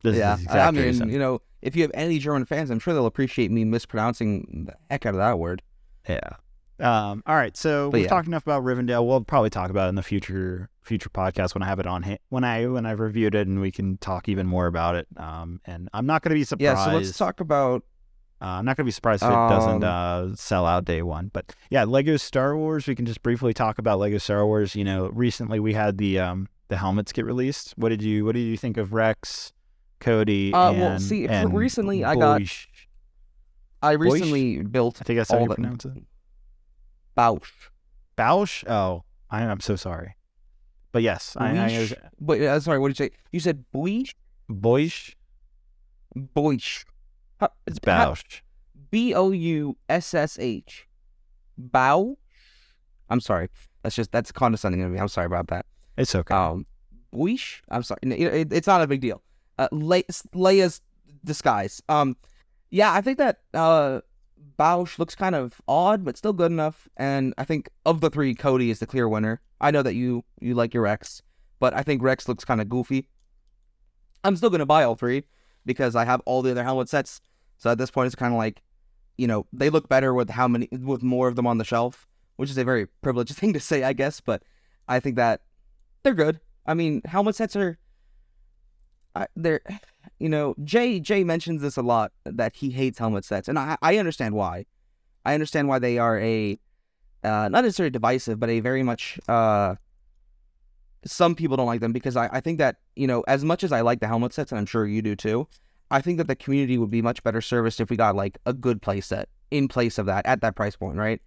This 0.03 0.15
yeah, 0.17 0.37
is 0.37 0.47
I- 0.47 0.71
mean, 0.71 0.83
reason. 0.83 1.09
you 1.09 1.19
know, 1.19 1.41
if 1.61 1.75
you 1.75 1.81
have 1.81 1.91
any 1.93 2.19
German 2.19 2.45
fans, 2.45 2.69
I'm 2.69 2.79
sure 2.79 2.93
they'll 2.93 3.05
appreciate 3.07 3.51
me 3.51 3.65
mispronouncing 3.65 4.65
the 4.67 4.75
heck 4.91 5.05
out 5.05 5.15
of 5.15 5.19
that 5.19 5.39
word. 5.39 5.61
Yeah. 6.07 6.19
Um, 6.79 7.23
all 7.25 7.35
right. 7.35 7.57
So 7.57 7.89
But 7.89 7.95
we've 7.97 8.03
yeah. 8.03 8.09
talked 8.09 8.27
enough 8.27 8.43
about 8.43 8.63
Rivendell. 8.63 9.05
We'll 9.07 9.21
probably 9.21 9.49
talk 9.49 9.71
about 9.71 9.87
it 9.87 9.89
in 9.89 9.95
the 9.95 10.03
future 10.03 10.69
future 10.83 11.09
podcast 11.09 11.53
when 11.55 11.63
I 11.63 11.65
have 11.65 11.79
it 11.79 11.87
on 11.87 12.03
ha- 12.03 12.19
when 12.29 12.43
I 12.43 12.67
when 12.67 12.85
I've 12.85 12.99
reviewed 12.99 13.33
it 13.35 13.47
and 13.47 13.59
we 13.59 13.71
can 13.71 13.97
talk 13.97 14.29
even 14.29 14.45
more 14.45 14.67
about 14.67 14.95
it. 14.95 15.07
Um, 15.17 15.59
and 15.65 15.89
I'm 15.93 16.05
not 16.05 16.21
going 16.21 16.29
to 16.29 16.35
be 16.39 16.43
surprised. 16.43 16.61
Yeah, 16.77 16.85
so 16.85 16.91
let's 16.95 17.17
talk 17.17 17.39
about 17.39 17.83
Uh, 18.39 18.45
I'm 18.61 18.65
not 18.65 18.77
going 18.77 18.83
to 18.85 18.87
be 18.87 18.91
surprised 18.91 19.23
if 19.23 19.29
it 19.29 19.31
doesn't 19.31 19.83
Um, 19.83 20.31
uh, 20.31 20.35
sell 20.35 20.67
out 20.67 20.85
day 20.85 21.01
one. 21.01 21.31
But 21.33 21.55
yeah, 21.71 21.83
Lego 21.85 22.15
Star 22.17 22.55
Wars. 22.55 22.85
We 22.85 22.93
can 22.93 23.07
just 23.07 23.23
briefly 23.23 23.51
talk 23.55 23.79
about 23.79 23.97
Lego 23.97 24.19
Star 24.19 24.45
Wars. 24.45 24.75
You 24.75 24.83
know, 24.83 25.09
recently 25.11 25.59
we 25.59 25.73
had 25.73 25.97
the 25.97 26.19
um, 26.19 26.47
the 26.67 26.77
helmets 26.77 27.11
get 27.11 27.25
released. 27.25 27.73
What 27.77 27.89
did 27.89 28.03
you 28.03 28.23
What 28.23 28.35
did 28.35 28.41
you 28.41 28.55
think 28.55 28.77
of 28.77 28.93
Rex, 28.93 29.51
Cody? 29.99 30.53
Uh, 30.53 30.71
and, 30.71 30.79
well, 30.81 30.99
see, 30.99 31.27
and 31.27 31.53
recently 31.53 32.03
I 32.03 32.15
got- 32.15 32.41
Boish? 32.41 32.67
I 33.81 33.95
Boish? 33.95 33.99
recently 34.13 34.61
built 34.63 34.97
I 35.01 35.03
think 35.03 35.17
that's 35.17 35.31
how 35.31 35.39
you 35.41 35.47
the 35.47 35.55
pronounce 35.55 35.85
it. 35.85 35.93
Boushh. 37.17 37.69
Boushh. 38.17 38.63
Oh, 38.69 39.03
I, 39.29 39.43
I'm 39.43 39.59
so 39.59 39.75
sorry. 39.75 40.15
But 40.91 41.03
yes, 41.03 41.35
I, 41.37 41.51
I 41.51 41.69
Boisch? 41.69 41.93
Wait, 42.19 42.45
uh, 42.47 42.59
sorry, 42.59 42.79
what 42.79 42.89
did 42.89 42.99
you 42.99 43.05
say? 43.05 43.11
You 43.31 43.39
said 43.39 43.65
Boisch? 43.73 44.13
Boish. 44.49 45.15
Boisch. 46.15 46.85
How- 47.39 47.51
It's 47.65 47.79
Boushh. 47.79 48.41
B 48.89 49.13
O 49.13 49.31
U 49.31 49.77
S 49.89 50.13
S 50.13 50.39
H. 50.39 50.87
Bow. 51.57 52.17
I'm 53.09 53.19
sorry. 53.19 53.49
That's 53.83 53.95
just 53.95 54.11
that's 54.11 54.31
condescending 54.31 54.81
of 54.83 54.91
me. 54.91 54.99
I'm 54.99 55.07
sorry 55.07 55.25
about 55.27 55.47
that. 55.47 55.65
It's 55.97 56.13
okay. 56.15 56.33
Um, 56.33 56.65
Boish. 57.13 57.61
I'm 57.69 57.83
sorry. 57.83 57.99
It- 58.03 58.21
it- 58.21 58.53
it's 58.53 58.67
not 58.67 58.81
a 58.81 58.87
big 58.87 59.01
deal. 59.01 59.21
Uh, 59.57 59.67
Le- 59.71 60.03
Leia's 60.33 60.81
disguise. 61.23 61.81
Um, 61.89 62.15
yeah, 62.69 62.93
I 62.93 63.01
think 63.01 63.17
that 63.17 63.39
uh, 63.53 64.01
Boushh 64.57 64.99
looks 64.99 65.15
kind 65.15 65.35
of 65.35 65.61
odd, 65.67 66.03
but 66.03 66.17
still 66.17 66.33
good 66.33 66.51
enough. 66.51 66.87
And 66.97 67.33
I 67.37 67.43
think 67.43 67.69
of 67.85 68.01
the 68.01 68.09
three, 68.09 68.35
Cody 68.35 68.69
is 68.69 68.79
the 68.79 68.87
clear 68.87 69.07
winner. 69.07 69.41
I 69.61 69.71
know 69.71 69.81
that 69.81 69.95
you 69.95 70.23
you 70.39 70.53
like 70.53 70.73
your 70.73 70.83
Rex, 70.83 71.21
but 71.59 71.73
I 71.73 71.83
think 71.83 72.01
Rex 72.01 72.27
looks 72.27 72.45
kind 72.45 72.61
of 72.61 72.69
goofy. 72.69 73.07
I'm 74.23 74.35
still 74.35 74.49
gonna 74.49 74.65
buy 74.65 74.83
all 74.83 74.95
three 74.95 75.23
because 75.65 75.95
I 75.95 76.05
have 76.05 76.21
all 76.25 76.41
the 76.41 76.51
other 76.51 76.63
helmet 76.63 76.89
sets. 76.89 77.21
So 77.57 77.71
at 77.71 77.77
this 77.77 77.91
point, 77.91 78.07
it's 78.07 78.15
kind 78.15 78.33
of 78.33 78.37
like, 78.37 78.61
you 79.17 79.27
know, 79.27 79.47
they 79.51 79.69
look 79.69 79.89
better 79.89 80.13
with 80.13 80.29
how 80.29 80.47
many 80.47 80.69
with 80.71 81.01
more 81.01 81.27
of 81.27 81.35
them 81.35 81.47
on 81.47 81.57
the 81.57 81.63
shelf, 81.63 82.07
which 82.35 82.49
is 82.49 82.57
a 82.57 82.63
very 82.63 82.87
privileged 83.01 83.35
thing 83.37 83.53
to 83.53 83.59
say, 83.59 83.83
I 83.83 83.93
guess. 83.93 84.21
But 84.21 84.43
I 84.87 84.99
think 84.99 85.15
that 85.15 85.41
they're 86.03 86.13
good. 86.13 86.39
I 86.65 86.73
mean, 86.73 87.01
helmet 87.05 87.35
sets 87.35 87.55
are. 87.55 87.77
I, 89.17 89.27
they're, 89.35 89.61
you 90.19 90.29
know, 90.29 90.55
Jay 90.63 90.99
Jay 90.99 91.23
mentions 91.23 91.61
this 91.61 91.77
a 91.77 91.81
lot 91.81 92.11
that 92.25 92.55
he 92.55 92.69
hates 92.69 92.99
helmet 92.99 93.25
sets, 93.25 93.47
and 93.47 93.57
I 93.57 93.77
I 93.81 93.97
understand 93.97 94.35
why. 94.35 94.65
I 95.25 95.33
understand 95.33 95.67
why 95.67 95.79
they 95.79 95.97
are 95.97 96.17
a, 96.19 96.57
uh, 97.23 97.49
not 97.49 97.63
necessarily 97.63 97.89
divisive, 97.89 98.39
but 98.39 98.49
a 98.49 98.59
very 98.59 98.83
much 98.83 99.19
uh. 99.27 99.75
Some 101.05 101.35
people 101.35 101.55
don't 101.55 101.67
like 101.67 101.79
them 101.79 101.93
because 101.93 102.17
I, 102.17 102.27
I 102.33 102.41
think 102.41 102.57
that 102.57 102.77
you 102.95 103.07
know 103.07 103.23
as 103.27 103.45
much 103.45 103.63
as 103.63 103.71
I 103.71 103.81
like 103.81 103.99
the 103.99 104.07
helmet 104.07 104.33
sets, 104.33 104.51
and 104.51 104.59
I'm 104.59 104.65
sure 104.65 104.85
you 104.85 105.01
do 105.01 105.15
too. 105.15 105.47
I 105.89 106.01
think 106.01 106.17
that 106.17 106.27
the 106.27 106.35
community 106.35 106.77
would 106.77 106.91
be 106.91 107.01
much 107.01 107.23
better 107.23 107.39
serviced 107.39 107.79
if 107.79 107.89
we 107.89 107.95
got 107.95 108.15
like 108.15 108.37
a 108.45 108.53
good 108.53 108.81
play 108.81 108.99
set 108.99 109.29
in 109.51 109.67
place 109.67 109.97
of 109.97 110.05
that 110.07 110.25
at 110.25 110.41
that 110.41 110.55
price 110.55 110.75
point, 110.75 110.97
right? 110.97 111.21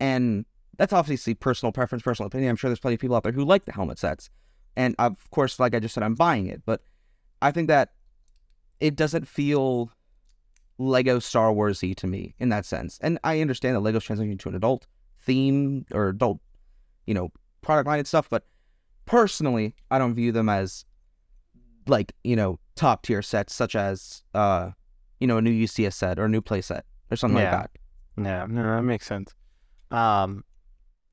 And 0.00 0.46
that's 0.78 0.92
obviously 0.92 1.34
personal 1.34 1.72
preference, 1.72 2.02
personal 2.02 2.26
opinion. 2.26 2.50
I'm 2.50 2.56
sure 2.56 2.70
there's 2.70 2.80
plenty 2.80 2.94
of 2.94 3.00
people 3.00 3.16
out 3.16 3.22
there 3.22 3.32
who 3.32 3.44
like 3.44 3.66
the 3.66 3.72
helmet 3.72 3.98
sets. 3.98 4.30
And 4.76 4.94
of 4.98 5.30
course, 5.30 5.60
like 5.60 5.74
I 5.74 5.80
just 5.80 5.94
said, 5.94 6.02
I'm 6.02 6.14
buying 6.14 6.46
it. 6.46 6.62
But 6.64 6.82
I 7.42 7.50
think 7.50 7.68
that 7.68 7.92
it 8.80 8.96
doesn't 8.96 9.28
feel 9.28 9.90
Lego 10.78 11.18
Star 11.18 11.52
Warsy 11.52 11.94
to 11.96 12.06
me 12.06 12.34
in 12.38 12.48
that 12.48 12.64
sense. 12.64 12.98
And 13.00 13.18
I 13.24 13.40
understand 13.40 13.76
that 13.76 13.80
Lego's 13.80 14.04
transitioning 14.06 14.38
to 14.40 14.48
an 14.48 14.54
adult 14.54 14.86
theme 15.20 15.86
or 15.92 16.08
adult, 16.08 16.40
you 17.06 17.14
know, 17.14 17.30
product 17.62 17.86
line 17.86 17.98
and 17.98 18.08
stuff. 18.08 18.28
But 18.28 18.44
personally, 19.06 19.74
I 19.90 19.98
don't 19.98 20.14
view 20.14 20.32
them 20.32 20.48
as 20.48 20.84
like, 21.86 22.12
you 22.24 22.34
know, 22.36 22.58
top 22.76 23.02
tier 23.02 23.22
sets 23.22 23.54
such 23.54 23.76
as, 23.76 24.24
uh, 24.34 24.70
you 25.20 25.26
know, 25.26 25.38
a 25.38 25.42
new 25.42 25.50
UCS 25.52 25.94
set 25.94 26.18
or 26.18 26.24
a 26.24 26.28
new 26.28 26.40
play 26.40 26.60
set 26.60 26.84
or 27.10 27.16
something 27.16 27.38
Yeah. 27.38 27.50
like 27.56 27.62
that. 27.62 27.70
Yeah, 28.22 28.46
no, 28.48 28.76
that 28.76 28.82
makes 28.82 29.06
sense. 29.06 29.34
Um, 29.90 30.44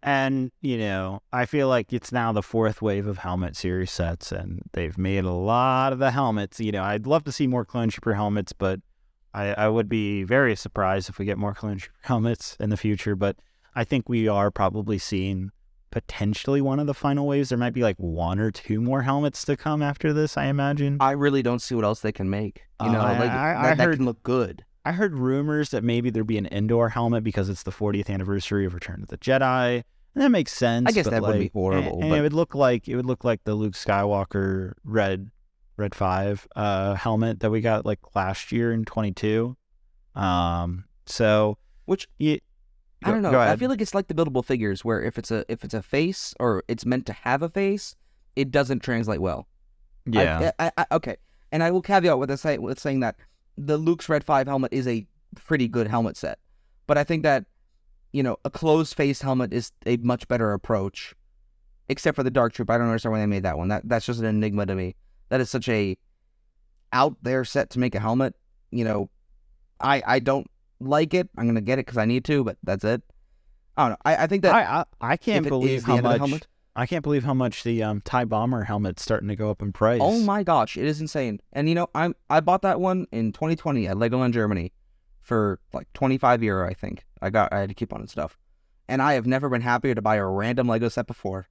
and 0.03 0.51
you 0.61 0.77
know, 0.77 1.21
I 1.31 1.45
feel 1.45 1.67
like 1.67 1.93
it's 1.93 2.11
now 2.11 2.31
the 2.31 2.41
fourth 2.43 2.81
wave 2.81 3.07
of 3.07 3.19
helmet 3.19 3.55
series 3.55 3.91
sets, 3.91 4.31
and 4.31 4.61
they've 4.73 4.97
made 4.97 5.23
a 5.25 5.31
lot 5.31 5.93
of 5.93 5.99
the 5.99 6.11
helmets. 6.11 6.59
You 6.59 6.71
know, 6.71 6.83
I'd 6.83 7.05
love 7.07 7.23
to 7.25 7.31
see 7.31 7.47
more 7.47 7.65
Clone 7.65 7.89
Trooper 7.89 8.13
helmets, 8.13 8.53
but 8.53 8.79
I, 9.33 9.53
I 9.53 9.67
would 9.69 9.87
be 9.89 10.23
very 10.23 10.55
surprised 10.55 11.07
if 11.09 11.17
we 11.19 11.25
get 11.25 11.37
more 11.37 11.53
Clone 11.53 11.77
Trooper 11.77 11.97
helmets 12.01 12.57
in 12.59 12.69
the 12.69 12.77
future. 12.77 13.15
But 13.15 13.37
I 13.75 13.83
think 13.83 14.09
we 14.09 14.27
are 14.27 14.51
probably 14.51 14.97
seeing 14.97 15.51
potentially 15.91 16.61
one 16.61 16.79
of 16.79 16.87
the 16.87 16.93
final 16.93 17.27
waves. 17.27 17.49
There 17.49 17.57
might 17.57 17.73
be 17.73 17.83
like 17.83 17.97
one 17.97 18.39
or 18.39 18.49
two 18.49 18.79
more 18.81 19.01
helmets 19.01 19.43
to 19.45 19.57
come 19.57 19.81
after 19.81 20.13
this. 20.13 20.37
I 20.37 20.45
imagine. 20.45 20.97
I 21.01 21.11
really 21.11 21.41
don't 21.43 21.61
see 21.61 21.75
what 21.75 21.83
else 21.85 21.99
they 21.99 22.11
can 22.13 22.29
make. 22.29 22.63
You 22.81 22.87
Uh, 22.87 22.91
know, 22.93 22.99
I- 23.01 23.11
like 23.19 23.19
I- 23.19 23.53
that, 23.53 23.57
I 23.57 23.75
that 23.75 23.83
heard- 23.83 23.97
can 23.97 24.05
look 24.05 24.23
good. 24.23 24.63
I 24.85 24.93
heard 24.93 25.15
rumors 25.15 25.69
that 25.69 25.83
maybe 25.83 26.09
there'd 26.09 26.25
be 26.27 26.37
an 26.37 26.47
Endor 26.51 26.89
helmet 26.89 27.23
because 27.23 27.49
it's 27.49 27.63
the 27.63 27.71
40th 27.71 28.09
anniversary 28.09 28.65
of 28.65 28.73
Return 28.73 29.01
of 29.03 29.09
the 29.09 29.17
Jedi. 29.17 29.83
And 30.13 30.23
that 30.23 30.29
makes 30.29 30.51
sense. 30.51 30.87
I 30.89 30.91
guess 30.91 31.07
that 31.07 31.21
would 31.21 31.39
be 31.39 31.51
horrible, 31.53 31.93
And, 31.93 32.01
and 32.03 32.09
but- 32.09 32.19
it 32.19 32.21
would 32.21 32.33
look 32.33 32.55
like 32.55 32.87
it 32.87 32.95
would 32.95 33.05
look 33.05 33.23
like 33.23 33.43
the 33.43 33.55
Luke 33.55 33.73
Skywalker 33.73 34.73
red 34.83 35.29
red 35.77 35.95
five 35.95 36.47
uh, 36.55 36.95
helmet 36.95 37.39
that 37.39 37.49
we 37.49 37.61
got 37.61 37.85
like 37.85 37.99
last 38.15 38.51
year 38.51 38.73
in 38.73 38.83
22. 38.85 39.55
Um, 40.15 40.83
so 41.05 41.57
Which 41.85 42.07
you, 42.17 42.39
I 43.03 43.11
don't 43.11 43.21
know. 43.21 43.39
I 43.39 43.55
feel 43.55 43.69
like 43.69 43.81
it's 43.81 43.95
like 43.95 44.07
the 44.07 44.13
buildable 44.13 44.43
figures, 44.43 44.83
where 44.83 45.01
if 45.01 45.17
it's 45.17 45.31
a 45.31 45.45
if 45.47 45.63
it's 45.63 45.73
a 45.73 45.81
face 45.81 46.33
or 46.39 46.63
it's 46.67 46.85
meant 46.85 47.05
to 47.05 47.13
have 47.13 47.41
a 47.41 47.49
face, 47.49 47.95
it 48.35 48.51
doesn't 48.51 48.81
translate 48.81 49.21
well. 49.21 49.47
I- 50.07 50.23
yeah, 50.23 50.51
I, 50.59 50.71
I, 50.77 50.85
okay. 50.93 51.17
And 51.53 51.63
I 51.63 51.71
will 51.71 51.81
caveat 51.81 52.17
with 52.17 52.29
this 52.29 52.43
with 52.43 52.79
saying 52.79 53.01
that 53.01 53.15
the 53.65 53.77
Luke's 53.77 54.09
Red 54.09 54.23
Five 54.23 54.47
helmet 54.47 54.73
is 54.73 54.87
a 54.87 55.05
pretty 55.35 55.67
good 55.67 55.87
helmet 55.87 56.17
set, 56.17 56.39
but 56.87 56.97
I 56.97 57.03
think 57.03 57.23
that 57.23 57.45
you 58.11 58.23
know 58.23 58.37
a 58.43 58.49
closed 58.49 58.95
face 58.95 59.21
helmet 59.21 59.53
is 59.53 59.71
a 59.85 59.97
much 59.97 60.27
better 60.27 60.53
approach, 60.53 61.13
except 61.89 62.15
for 62.15 62.23
the 62.23 62.31
Dark 62.31 62.53
Troop. 62.53 62.69
I 62.69 62.77
don't 62.77 62.87
understand 62.87 63.13
why 63.13 63.19
they 63.19 63.25
made 63.25 63.43
that 63.43 63.57
one. 63.57 63.69
That 63.69 63.87
that's 63.87 64.05
just 64.05 64.19
an 64.19 64.25
enigma 64.25 64.65
to 64.65 64.75
me. 64.75 64.95
That 65.29 65.41
is 65.41 65.49
such 65.49 65.69
a 65.69 65.97
out 66.93 67.15
there 67.21 67.45
set 67.45 67.69
to 67.71 67.79
make 67.79 67.95
a 67.95 67.99
helmet. 67.99 68.35
You 68.71 68.83
know, 68.83 69.09
I 69.79 70.01
I 70.05 70.19
don't 70.19 70.49
like 70.79 71.13
it. 71.13 71.29
I'm 71.37 71.47
gonna 71.47 71.61
get 71.61 71.79
it 71.79 71.85
because 71.85 71.97
I 71.97 72.05
need 72.05 72.25
to, 72.25 72.43
but 72.43 72.57
that's 72.63 72.83
it. 72.83 73.01
I 73.77 73.83
don't 73.83 73.91
know. 73.91 73.97
I, 74.03 74.23
I 74.23 74.27
think 74.27 74.43
that 74.43 74.53
I, 74.53 74.63
I 74.79 74.85
I 75.13 75.17
can't 75.17 75.47
believe 75.47 75.83
how 75.83 75.95
the 75.97 76.01
much 76.01 76.17
helmet- 76.17 76.47
I 76.75 76.85
can't 76.85 77.03
believe 77.03 77.23
how 77.23 77.33
much 77.33 77.63
the 77.63 77.83
um, 77.83 78.01
Tie 78.01 78.25
Bomber 78.25 78.63
helmet's 78.63 79.03
starting 79.03 79.27
to 79.27 79.35
go 79.35 79.49
up 79.49 79.61
in 79.61 79.73
price. 79.73 79.99
Oh 80.01 80.19
my 80.21 80.43
gosh, 80.43 80.77
it 80.77 80.85
is 80.85 81.01
insane. 81.01 81.41
And 81.51 81.67
you 81.67 81.75
know, 81.75 81.87
I'm 81.93 82.15
I 82.29 82.39
bought 82.39 82.61
that 82.61 82.79
one 82.79 83.07
in 83.11 83.33
2020 83.33 83.87
at 83.87 83.97
Legoland 83.97 84.31
Germany 84.33 84.71
for 85.19 85.59
like 85.73 85.91
25 85.93 86.43
euro, 86.43 86.67
I 86.69 86.73
think. 86.73 87.05
I 87.21 87.29
got 87.29 87.51
I 87.51 87.59
had 87.59 87.69
to 87.69 87.75
keep 87.75 87.93
on 87.93 87.99
and 88.01 88.09
stuff. 88.09 88.37
And 88.87 89.01
I 89.01 89.13
have 89.13 89.25
never 89.27 89.49
been 89.49 89.61
happier 89.61 89.95
to 89.95 90.01
buy 90.01 90.15
a 90.15 90.25
random 90.25 90.67
Lego 90.67 90.89
set 90.89 91.07
before. 91.07 91.47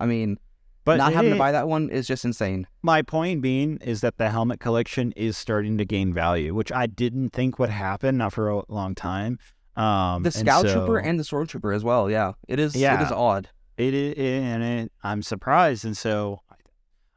I 0.00 0.06
mean, 0.06 0.38
But 0.84 0.96
not 0.96 1.12
having 1.12 1.32
to 1.32 1.38
buy 1.38 1.52
that 1.52 1.68
one 1.68 1.88
is 1.90 2.06
just 2.06 2.24
insane. 2.24 2.66
My 2.82 3.02
point 3.02 3.42
being 3.42 3.78
is 3.78 4.00
that 4.00 4.18
the 4.18 4.30
helmet 4.30 4.60
collection 4.60 5.12
is 5.12 5.36
starting 5.36 5.78
to 5.78 5.84
gain 5.84 6.12
value, 6.12 6.54
which 6.54 6.70
I 6.72 6.86
didn't 6.86 7.30
think 7.30 7.58
would 7.58 7.70
happen 7.70 8.18
not 8.18 8.32
for 8.32 8.48
a 8.50 8.62
long 8.68 8.94
time. 8.94 9.38
Um, 9.76 10.22
The 10.24 10.28
and 10.28 10.46
Scout 10.46 10.66
so 10.66 10.72
Trooper 10.74 10.98
and 10.98 11.18
the 11.18 11.24
Sword 11.24 11.48
Trooper 11.48 11.72
as 11.72 11.84
well. 11.84 12.10
Yeah, 12.10 12.32
it 12.48 12.58
is. 12.58 12.74
It 12.74 12.80
Yeah. 12.80 13.04
is 13.04 13.12
odd. 13.12 13.48
It, 13.78 13.94
it, 13.94 14.42
and 14.42 14.62
it, 14.62 14.92
I'm 15.02 15.22
surprised, 15.22 15.84
and 15.84 15.96
so 15.96 16.40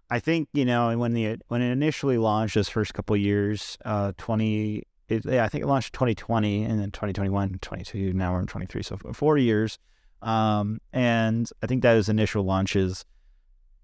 I 0.09 0.19
think 0.19 0.49
you 0.53 0.65
know 0.65 0.97
when 0.97 1.13
the 1.13 1.37
when 1.47 1.61
it 1.61 1.71
initially 1.71 2.17
launched 2.17 2.55
those 2.55 2.69
first 2.69 2.93
couple 2.93 3.15
years, 3.17 3.77
uh, 3.83 4.13
twenty, 4.17 4.83
it, 5.11 5.25
yeah, 5.25 5.43
I 5.43 5.49
think 5.49 5.63
it 5.63 5.67
launched 5.67 5.93
2020 5.93 6.63
and 6.63 6.79
then 6.79 6.91
2021, 6.91 7.59
22. 7.61 8.13
Now 8.13 8.33
we're 8.33 8.39
in 8.39 8.47
23, 8.47 8.83
so 8.83 8.97
four 9.13 9.37
years. 9.37 9.77
Um, 10.21 10.79
and 10.93 11.49
I 11.61 11.67
think 11.67 11.81
those 11.81 12.07
initial 12.07 12.43
launches, 12.43 13.05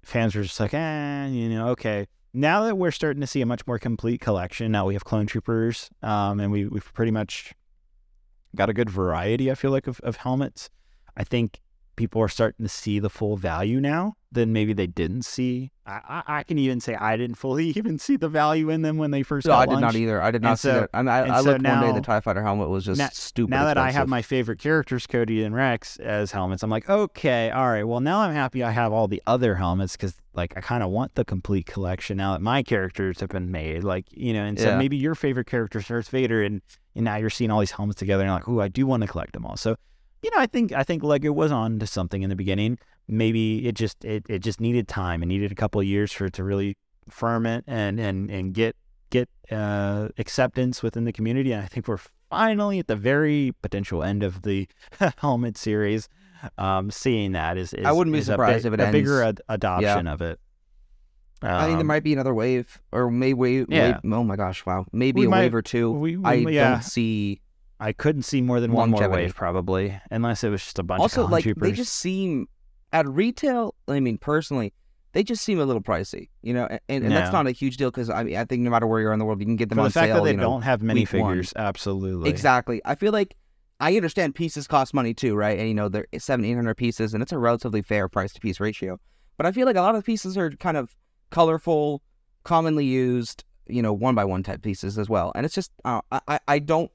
fans 0.04 0.36
were 0.36 0.44
just 0.44 0.60
like, 0.60 0.74
eh, 0.74 1.28
you 1.28 1.50
know, 1.50 1.70
okay. 1.70 2.08
Now 2.34 2.64
that 2.66 2.78
we're 2.78 2.92
starting 2.92 3.22
to 3.22 3.28
see 3.28 3.42
a 3.42 3.46
much 3.46 3.66
more 3.68 3.80
complete 3.80 4.22
collection, 4.22 4.72
now 4.72 4.86
we 4.86 4.94
have 4.94 5.04
clone 5.04 5.26
troopers, 5.26 5.90
um, 6.04 6.40
and 6.40 6.52
we, 6.52 6.68
we've 6.68 6.94
pretty 6.94 7.12
much 7.12 7.54
got 8.56 8.70
a 8.70 8.74
good 8.74 8.90
variety, 8.90 9.52
I 9.52 9.56
feel 9.56 9.72
like, 9.72 9.88
of, 9.88 10.00
of 10.02 10.18
helmets. 10.18 10.70
I 11.16 11.24
think 11.24 11.60
people 11.98 12.22
are 12.22 12.30
starting 12.30 12.64
to 12.66 12.70
see 12.70 13.00
the 13.00 13.10
full 13.10 13.36
value 13.36 13.82
now 13.82 14.14
than 14.32 14.54
maybe 14.54 14.72
they 14.72 14.88
didn't 14.88 15.24
see. 15.24 15.72
I, 15.86 16.00
I, 16.28 16.38
I 16.40 16.44
can 16.44 16.58
even 16.60 16.80
say 16.80 16.96
I 16.96 17.18
didn't 17.18 17.36
fully 17.36 17.68
even 17.76 17.98
see 18.00 18.16
the 18.16 18.30
value 18.30 18.70
in 18.70 18.82
them 18.84 18.98
when 18.98 19.12
they 19.12 19.24
first. 19.24 19.48
No, 19.48 19.54
got 19.54 19.68
I 19.70 19.74
did 19.74 19.82
not 19.82 19.96
either. 19.96 20.22
I 20.22 20.32
did 20.32 20.38
And 20.38 20.44
not 20.46 20.60
see 20.60 20.70
so- 20.70 20.80
that. 20.82 20.90
I, 20.94 21.00
I, 21.00 21.02
and 21.02 21.32
I 21.32 21.42
so 21.42 21.52
looked 21.52 21.64
one 21.66 21.82
day. 21.82 21.92
The 21.92 22.02
Tie 22.02 22.20
Fighter 22.22 22.42
helmet 22.44 22.70
was 22.70 22.86
just 22.86 23.00
Now- 23.00 23.10
stupid. 23.12 23.50
Now 23.52 23.66
that 23.66 23.78
I 23.78 23.92
have 23.92 24.08
my 24.08 24.22
favorite 24.22 24.60
characters, 24.60 25.08
Cody 25.08 25.44
and 25.44 25.54
Rex, 25.56 25.98
as 25.98 26.32
helmets, 26.32 26.64
I'm 26.64 26.70
like, 26.70 26.90
okay, 26.90 27.50
all 27.52 27.68
right. 27.68 27.84
Well, 27.84 28.00
now 28.00 28.20
I'm 28.22 28.34
happy 28.34 28.64
I 28.64 28.72
have 28.72 28.94
all 28.94 29.08
the 29.08 29.22
other 29.28 29.56
helmets 29.56 29.94
because, 29.98 30.16
like, 30.34 30.54
I 30.56 30.62
kind 30.62 30.84
of 30.84 30.90
want 30.92 31.16
the 31.16 31.26
complete 31.26 31.66
collection 31.66 32.18
now 32.18 32.34
that 32.34 32.42
my 32.42 32.64
characters 32.64 33.20
have 33.22 33.30
been 33.30 33.52
made. 33.52 33.84
Like, 33.84 34.06
you 34.12 34.34
know, 34.34 34.44
and 34.44 34.60
so 34.60 34.70
Yeah. 34.70 34.78
maybe 34.78 34.98
your 34.98 35.16
favorite 35.16 35.48
character 35.48 35.80
is 35.80 35.88
Darth 35.88 36.10
Vader, 36.10 36.44
and, 36.44 36.62
and 36.96 37.06
now 37.06 37.16
you're 37.16 37.30
seeing 37.30 37.50
all 37.50 37.60
these 37.60 37.72
helmets 37.72 37.98
together, 38.00 38.24
and 38.24 38.30
you're 38.30 38.36
like, 38.38 38.48
ooh, 38.48 38.62
I 38.62 38.68
do 38.68 38.86
want 38.86 39.02
to 39.02 39.08
collect 39.08 39.34
them 39.34 39.46
all. 39.46 39.58
So, 39.58 39.78
you 40.28 40.36
know, 40.36 40.42
I 40.42 40.46
think 40.46 40.74
I 40.74 40.84
think 40.84 41.04
Lego 41.04 41.32
was 41.32 41.52
on 41.54 41.80
to 41.80 41.88
something 41.88 42.22
in 42.22 42.30
the 42.30 42.36
beginning. 42.36 42.78
Maybe 43.08 43.66
it 43.66 43.76
just 43.76 44.04
it, 44.04 44.26
it 44.28 44.40
just 44.40 44.60
needed 44.60 44.88
time. 44.90 45.24
It 45.24 45.28
needed 45.28 45.52
a 45.54 45.56
couple 45.56 45.80
of 45.80 45.88
years 45.88 46.12
for 46.12 46.26
it 46.26 46.34
to 46.34 46.44
really 46.44 46.76
firm 47.10 47.46
it 47.46 47.64
and 47.68 47.98
and 48.00 48.30
and 48.30 48.54
get 48.54 48.76
get 49.10 49.30
uh, 49.50 50.10
acceptance 50.18 50.84
within 50.84 51.06
the 51.06 51.14
community. 51.14 51.54
And 51.54 51.64
I 51.64 51.68
think 51.68 51.88
we're 51.88 52.00
finally 52.30 52.80
at 52.80 52.88
the 52.88 52.98
very 52.98 53.54
potential 53.62 54.04
end 54.04 54.22
of 54.24 54.42
the 54.42 54.68
helmet 55.18 55.58
series. 55.58 56.10
Um, 56.58 56.92
seeing 56.92 57.32
that 57.32 57.58
is, 57.58 57.74
is 57.74 57.86
I 57.86 57.92
wouldn't 57.94 58.14
be 58.14 58.22
surprised 58.22 58.64
big- 58.64 58.74
if 58.74 58.80
it 58.80 58.90
a 58.90 58.92
bigger 58.92 59.24
ad- 59.24 59.42
adoption 59.50 60.06
of 60.08 60.22
it. 60.22 60.40
I 61.42 61.62
think 61.66 61.78
there 61.78 61.82
Um, 61.82 61.88
might 61.88 62.04
be 62.04 62.14
another 62.14 62.34
wave, 62.34 62.80
or 62.92 63.10
maybe 63.10 63.34
wave. 63.34 63.66
Yeah. 63.70 64.00
oh 64.04 64.24
my 64.24 64.36
gosh! 64.36 64.66
Wow, 64.66 64.86
maybe 64.92 65.22
We 65.22 65.28
a 65.28 65.30
might- 65.30 65.40
wave 65.42 65.56
or 65.56 65.62
two. 65.62 65.92
we, 65.92 66.18
we- 66.18 66.26
I 66.26 66.34
yeah, 66.36 66.72
don't 66.74 66.84
see. 66.84 67.42
I 67.80 67.94
couldn't 67.94 68.24
see 68.24 68.42
more 68.42 68.60
than 68.60 68.72
one 68.72 68.90
more 68.90 69.08
wave 69.10 69.36
probably, 69.36 70.00
unless 70.10 70.44
it 70.44 70.50
was 70.50 70.64
just 70.64 70.80
a 70.80 70.84
bunch 70.84 71.02
Also, 71.02 71.24
of 71.26 71.32
like 71.32 71.44
troopers. 71.44 71.62
they 71.70 71.76
just 71.76 71.94
seem 71.94 72.48
at 72.92 73.08
retail. 73.08 73.76
I 73.88 74.00
mean, 74.00 74.18
personally, 74.18 74.74
they 75.14 75.24
just 75.24 75.44
seem 75.44 75.60
a 75.60 75.66
little 75.66 75.82
pricey. 75.82 76.30
You 76.42 76.54
know, 76.54 76.66
and, 76.90 77.04
and 77.04 77.12
that's 77.12 77.32
not 77.32 77.46
a 77.48 77.52
huge 77.52 77.78
deal 77.78 77.92
because 77.92 78.10
I 78.10 78.24
mean, 78.24 78.36
I 78.38 78.46
think 78.46 78.64
no 78.64 78.70
matter 78.72 78.88
where 78.88 79.00
you 79.02 79.08
are 79.08 79.14
in 79.14 79.20
the 79.20 79.26
world, 79.26 79.40
you 79.40 79.46
can 79.46 79.56
get 79.58 79.70
them 79.70 79.78
for 79.78 79.82
on 79.82 79.88
the 79.88 79.92
fact 79.94 80.08
sale. 80.08 80.16
that 80.18 80.24
they 80.24 80.32
you 80.32 80.38
know, 80.38 80.44
don't 80.44 80.62
have 80.64 80.82
week 80.82 81.12
one. 81.14 81.44
absolutely. 81.56 82.30
Exactly. 82.30 82.82
I 82.84 82.96
feel 82.96 83.12
like 83.12 83.36
I 83.80 83.96
understand 83.96 84.34
pieces 84.34 84.66
cost 84.66 84.94
money 84.96 85.14
too, 85.14 85.36
right? 85.36 85.60
And 85.60 85.68
you 85.68 85.74
know, 85.76 85.88
they're 85.88 86.08
seven, 86.18 86.46
eight 86.46 86.54
hundred 86.56 86.78
pieces, 86.78 87.14
and 87.14 87.22
it's 87.22 87.32
a 87.32 87.38
relatively 87.38 87.84
fair 87.84 88.10
price 88.10 88.34
to 88.34 88.40
piece 88.40 88.60
ratio. 88.60 89.00
But 89.38 89.46
I 89.46 89.52
feel 89.52 89.68
like 89.68 89.76
a 89.76 89.82
lot 89.82 89.94
of 89.94 90.02
the 90.02 90.06
pieces 90.06 90.36
are 90.36 90.50
kind 90.50 90.78
of 90.78 90.96
colorful, 91.30 92.02
commonly 92.44 92.86
used, 92.86 93.44
you 93.68 93.84
know, 93.84 93.94
one 93.94 94.16
by 94.16 94.26
one 94.26 94.42
type 94.42 94.64
pieces 94.64 94.98
as 94.98 95.08
well. 95.10 95.32
And 95.36 95.46
it's 95.46 95.54
just, 95.54 95.72
uh, 95.86 96.02
I, 96.12 96.22
I- 96.28 96.40
I 96.48 96.60
don't 96.60 96.90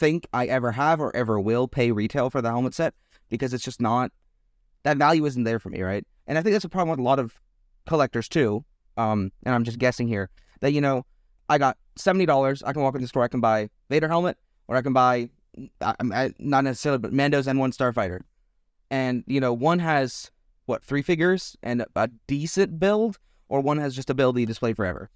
think 0.00 0.26
I 0.32 0.46
ever 0.46 0.72
have 0.72 1.00
or 1.00 1.14
ever 1.14 1.38
will 1.38 1.68
pay 1.68 1.92
retail 1.92 2.30
for 2.30 2.40
the 2.40 2.48
helmet 2.48 2.74
set 2.74 2.94
because 3.28 3.54
it's 3.54 3.62
just 3.62 3.80
not 3.80 4.10
that 4.82 4.96
value 4.96 5.26
isn't 5.26 5.44
there 5.44 5.58
for 5.58 5.68
me, 5.68 5.82
right? 5.82 6.04
And 6.26 6.38
I 6.38 6.42
think 6.42 6.54
that's 6.54 6.64
a 6.64 6.70
problem 6.70 6.88
with 6.88 6.98
a 6.98 7.02
lot 7.02 7.18
of 7.18 7.38
collectors 7.86 8.28
too. 8.28 8.64
Um, 8.96 9.30
and 9.44 9.54
I'm 9.54 9.62
just 9.62 9.78
guessing 9.78 10.08
here 10.08 10.30
that 10.60 10.72
you 10.72 10.80
know, 10.80 11.04
I 11.48 11.58
got 11.58 11.76
seventy 11.96 12.26
dollars. 12.26 12.62
I 12.62 12.72
can 12.72 12.82
walk 12.82 12.94
in 12.94 13.02
the 13.02 13.08
store. 13.08 13.22
I 13.22 13.28
can 13.28 13.40
buy 13.40 13.68
Vader 13.90 14.08
helmet, 14.08 14.38
or 14.66 14.76
I 14.76 14.82
can 14.82 14.94
buy 14.94 15.28
I, 15.80 15.94
I, 16.00 16.32
not 16.38 16.64
necessarily, 16.64 16.98
but 16.98 17.12
Mando's 17.12 17.46
N1 17.46 17.76
Starfighter. 17.76 18.20
And 18.90 19.22
you 19.26 19.40
know, 19.40 19.52
one 19.52 19.78
has 19.80 20.30
what 20.66 20.84
three 20.84 21.02
figures 21.02 21.56
and 21.62 21.84
a 21.94 22.08
decent 22.26 22.78
build, 22.80 23.18
or 23.48 23.60
one 23.60 23.78
has 23.78 23.94
just 23.94 24.10
a 24.10 24.14
build 24.14 24.36
that 24.36 24.40
you 24.40 24.46
display 24.46 24.72
forever. 24.72 25.10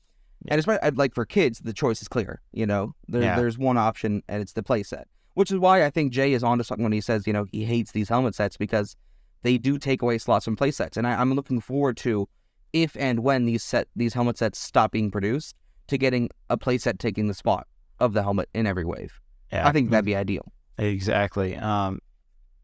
And 0.48 0.58
it's 0.58 0.96
like 0.98 1.14
for 1.14 1.24
kids, 1.24 1.60
the 1.60 1.72
choice 1.72 2.02
is 2.02 2.08
clear. 2.08 2.40
You 2.52 2.66
know, 2.66 2.94
there, 3.08 3.22
Yeah. 3.22 3.36
there's 3.36 3.58
one 3.58 3.76
option, 3.78 4.22
and 4.28 4.42
it's 4.42 4.52
the 4.52 4.62
playset, 4.62 5.04
which 5.34 5.50
is 5.50 5.58
why 5.58 5.84
I 5.84 5.90
think 5.90 6.12
Jay 6.12 6.32
is 6.32 6.44
onto 6.44 6.64
something 6.64 6.82
when 6.84 6.92
he 6.92 7.00
says, 7.00 7.26
you 7.26 7.32
know, 7.32 7.46
he 7.52 7.64
hates 7.64 7.92
these 7.92 8.08
helmet 8.08 8.34
sets 8.34 8.56
because 8.56 8.96
they 9.42 9.58
do 9.58 9.78
take 9.78 10.02
away 10.02 10.18
slots 10.18 10.44
from 10.44 10.56
playsets. 10.56 10.96
And 10.96 11.06
I, 11.06 11.20
I'm 11.20 11.32
looking 11.34 11.60
forward 11.60 11.96
to 11.98 12.28
if 12.72 12.96
and 12.98 13.20
when 13.20 13.44
these 13.46 13.62
set 13.62 13.88
these 13.94 14.14
helmet 14.14 14.36
sets 14.38 14.58
stop 14.58 14.90
being 14.90 15.10
produced 15.10 15.54
to 15.86 15.96
getting 15.98 16.28
a 16.50 16.56
playset 16.58 16.98
taking 16.98 17.28
the 17.28 17.34
spot 17.34 17.66
of 18.00 18.14
the 18.14 18.22
helmet 18.22 18.48
in 18.54 18.66
every 18.66 18.84
wave. 18.84 19.20
Yeah. 19.52 19.68
I 19.68 19.72
think 19.72 19.90
that'd 19.90 20.04
be 20.04 20.16
ideal. 20.16 20.50
Exactly. 20.78 21.54
Um, 21.56 22.00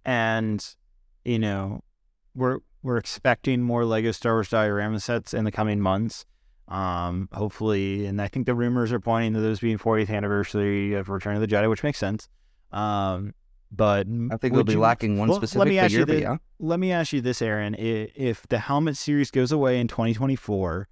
and 0.05 0.74
you 1.24 1.39
know, 1.39 1.83
we're 2.35 2.59
we're 2.83 2.97
expecting 2.97 3.62
more 3.62 3.85
Lego 3.85 4.11
Star 4.11 4.35
Wars 4.35 4.49
diorama 4.49 5.01
sets 5.01 5.35
in 5.35 5.45
the 5.45 5.53
coming 5.53 5.81
months. 5.81 6.24
Um, 6.71 7.29
hopefully, 7.33 8.07
and 8.07 8.23
I 8.23 8.29
think 8.29 8.47
the 8.47 8.55
rumors 8.55 8.93
are 8.93 9.01
pointing 9.01 9.35
to 9.35 9.41
those 9.41 9.59
being 9.59 9.77
40th 9.77 10.09
anniversary 10.09 10.95
of 10.95 11.09
Return 11.09 11.35
of 11.35 11.41
the 11.41 11.49
Jedi, 11.49 11.68
which 11.68 11.83
makes 11.83 11.99
sense. 11.99 12.29
Um, 12.71 13.35
but 13.73 14.07
I 14.31 14.37
think 14.37 14.55
they'll 14.55 14.64
be 14.64 14.75
you- 14.75 14.81
lacking 14.81 15.18
one 15.18 15.29
well, 15.29 15.39
specific 15.39 15.59
let 15.59 15.68
me 15.68 15.79
ask 15.79 15.91
figure, 15.91 16.01
you 16.01 16.05
this, 16.07 16.23
yeah. 16.23 16.37
Let 16.59 16.81
me 16.81 16.93
ask 16.93 17.12
you 17.12 17.21
this, 17.21 17.43
Aaron: 17.43 17.75
If 17.79 18.47
the 18.49 18.59
helmet 18.59 18.97
series 18.97 19.31
goes 19.31 19.53
away 19.53 19.81
in 19.81 19.89
2024, 19.89 20.89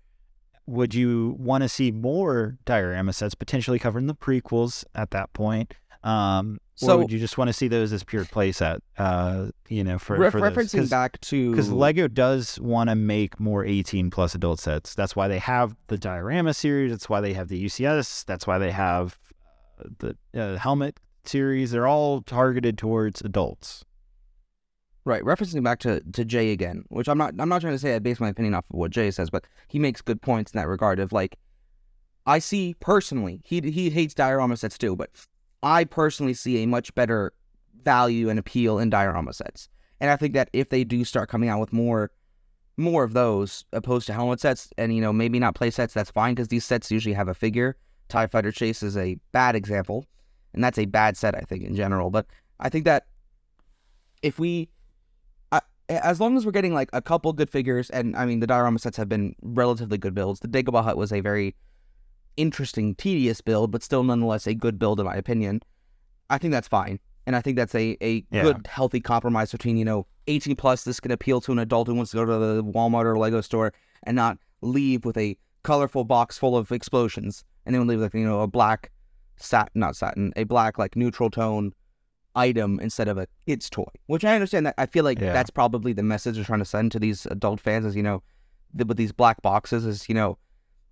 would 0.67 0.95
you 0.95 1.37
want 1.39 1.63
to 1.63 1.69
see 1.69 1.91
more 1.91 2.59
diorama 2.65 3.13
sets 3.13 3.35
potentially 3.35 3.79
covering 3.79 4.07
the 4.07 4.15
prequels 4.15 4.85
at 4.95 5.11
that 5.13 5.33
point? 5.33 5.75
Um, 6.05 6.59
So- 6.79 6.95
or 6.95 6.99
would 6.99 7.13
you 7.13 7.19
just 7.19 7.37
want 7.37 7.49
to 7.49 7.53
see 7.53 7.67
those 7.67 7.93
as 7.93 8.05
pure 8.05 8.25
playset? 8.25 8.79
Uh, 8.97 9.49
you 9.69 9.83
know, 9.83 9.99
for, 9.99 10.17
Re- 10.17 10.31
for 10.31 10.41
referencing 10.41 10.89
back 10.89 11.21
to 11.23 11.51
because 11.51 11.73
Lego 11.73 12.07
does 12.07 12.61
want 12.61 12.89
to 12.89 12.95
make 12.95 13.41
more 13.41 13.65
18 13.65 14.11
plus 14.11 14.35
adult 14.35 14.61
sets. 14.61 14.95
That's 14.95 15.17
why 15.17 15.27
they 15.27 15.39
have 15.41 15.75
the 15.89 15.99
diorama 15.99 16.55
series. 16.55 16.93
That's 16.93 17.09
why 17.09 17.21
they 17.21 17.33
have 17.33 17.49
the 17.49 17.65
UCS. 17.65 18.25
That's 18.27 18.47
why 18.47 18.59
they 18.59 18.71
have 18.71 19.19
uh, 19.81 19.89
the 19.99 20.41
uh, 20.41 20.57
helmet 20.59 20.99
series. 21.25 21.73
They're 21.73 21.89
all 21.89 22.23
targeted 22.23 22.79
towards 22.79 23.23
adults. 23.23 23.85
right, 25.05 25.23
referencing 25.25 25.65
back 25.65 25.81
to, 25.81 26.01
to 26.13 26.25
Jay 26.25 26.53
again, 26.53 26.85
which 26.91 27.09
I'm 27.09 27.19
not 27.19 27.35
I'm 27.39 27.49
not 27.49 27.61
trying 27.61 27.75
to 27.75 27.79
say 27.79 27.97
I 27.97 27.99
base 27.99 28.21
my 28.21 28.29
opinion 28.29 28.55
off 28.55 28.65
of 28.71 28.77
what 28.79 28.93
Jay 28.93 29.11
says, 29.11 29.31
but 29.31 29.47
he 29.67 29.79
makes 29.81 30.01
good 30.01 30.23
points 30.23 30.53
in 30.53 30.59
that 30.59 30.69
regard 30.69 31.01
of 31.01 31.13
like 31.13 31.37
I 32.25 32.39
see 32.39 32.77
personally, 32.79 33.41
he 33.45 33.61
he 33.63 33.91
hates 33.91 34.15
diorama 34.15 34.57
sets 34.57 34.79
too, 34.79 34.95
but 34.95 35.11
I 35.63 35.85
personally 35.85 36.35
see 36.35 36.63
a 36.63 36.67
much 36.67 36.95
better 36.95 37.33
value 37.85 38.29
and 38.29 38.39
appeal 38.39 38.79
in 38.79 38.91
diorama 38.91 39.33
sets. 39.33 39.69
And 40.01 40.11
I 40.11 40.17
think 40.17 40.35
that 40.35 40.51
if 40.53 40.69
they 40.69 40.85
do 40.85 41.05
start 41.05 41.29
coming 41.29 41.49
out 41.49 41.61
with 41.61 41.73
more 41.73 42.11
more 42.77 43.03
of 43.03 43.13
those 43.13 43.65
opposed 43.73 44.07
to 44.07 44.13
helmet 44.13 44.39
sets 44.39 44.71
and 44.79 44.95
you 44.95 45.01
know 45.01 45.13
maybe 45.13 45.41
not 45.41 45.57
play 45.57 45.69
sets 45.69 45.93
that's 45.93 46.13
fine 46.13 46.33
because 46.33 46.47
these 46.47 46.65
sets 46.65 46.91
usually 46.91 47.15
have 47.15 47.29
a 47.29 47.35
figure. 47.35 47.77
Tie 48.09 48.27
fighter 48.29 48.53
chase 48.53 48.83
is 48.83 48.97
a 48.97 49.17
bad 49.33 49.57
example 49.57 50.07
and 50.55 50.63
that's 50.63 50.79
a 50.79 50.87
bad 50.87 51.17
set 51.17 51.35
i 51.35 51.41
think 51.41 51.65
in 51.65 51.75
general. 51.75 52.11
But 52.11 52.27
i 52.61 52.69
think 52.69 52.85
that 52.85 53.07
if 54.23 54.39
we 54.39 54.69
as 55.91 56.21
long 56.21 56.37
as 56.37 56.45
we're 56.45 56.53
getting 56.53 56.75
like 56.75 56.91
a 56.93 57.01
couple 57.01 57.33
good 57.33 57.49
figures 57.49 57.89
and 57.91 58.15
i 58.15 58.27
mean 58.27 58.41
the 58.41 58.47
diorama 58.47 58.79
sets 58.79 58.99
have 58.99 59.09
been 59.09 59.35
relatively 59.43 59.99
good 59.99 60.15
builds. 60.15 60.41
The 60.41 60.49
dagobah 60.49 60.85
hut 60.85 60.97
was 60.97 61.13
a 61.13 61.21
very 61.21 61.57
interesting 62.39 62.95
tedious 62.95 63.41
build 63.41 63.71
but 63.73 63.83
still 63.83 64.03
nonetheless 64.05 64.47
a 64.47 64.55
good 64.55 64.79
build 64.79 65.01
in 65.01 65.07
my 65.07 65.17
opinion 65.17 65.61
i 66.31 66.39
think 66.39 66.53
that's 66.53 66.69
fine 66.69 66.99
and 67.27 67.35
i 67.37 67.41
think 67.41 67.57
that's 67.57 67.75
a, 67.75 67.97
a 68.01 68.25
Yeah. 68.31 68.43
good 68.43 68.67
healthy 68.69 69.01
compromise 69.01 69.51
between 69.53 69.77
you 69.77 69.85
know 69.85 70.07
18 70.29 70.55
plus 70.57 70.85
this 70.85 71.01
can 71.01 71.11
appeal 71.11 71.41
to 71.43 71.53
an 71.53 71.59
adult 71.59 71.89
who 71.89 71.95
wants 71.95 72.13
to 72.13 72.17
go 72.19 72.25
to 72.25 72.39
the 72.39 72.63
walmart 72.65 73.05
or 73.07 73.19
lego 73.19 73.41
store 73.41 73.73
and 74.05 74.15
not 74.15 74.39
leave 74.63 75.05
with 75.05 75.17
a 75.17 75.37
colorful 75.65 76.05
box 76.05 76.39
full 76.39 76.57
of 76.57 76.71
explosions 76.71 77.45
and 77.67 77.75
then 77.75 77.87
leave 77.87 78.01
like 78.01 78.15
you 78.15 78.25
know 78.25 78.41
a 78.41 78.47
black 78.47 78.93
sat 79.37 79.69
not 79.75 79.97
satin 79.97 80.33
a 80.37 80.45
black 80.45 80.79
like 80.79 80.95
neutral 80.97 81.31
tone 81.31 81.73
item 82.37 82.79
instead 82.81 83.09
of 83.09 83.19
a 83.19 83.27
kid's 83.47 83.69
toy 83.69 83.85
which 84.07 84.25
i 84.25 84.35
understand 84.35 84.65
that 84.67 84.75
i 84.79 84.87
feel 84.87 85.03
like 85.05 85.19
Yeah. 85.19 85.33
that's 85.33 85.51
probably 85.51 85.93
the 85.93 86.03
message 86.05 86.37
they're 86.37 86.45
trying 86.45 86.61
to 86.61 86.65
send 86.65 86.93
to 86.93 86.99
these 87.01 87.27
adult 87.27 87.59
fans 87.61 87.85
is 87.85 87.97
you 87.97 88.03
know 88.03 88.23
th- 88.77 88.87
with 88.87 88.97
these 88.97 89.13
black 89.13 89.43
boxes 89.43 89.85
is 89.85 90.09
you 90.09 90.15
know 90.15 90.39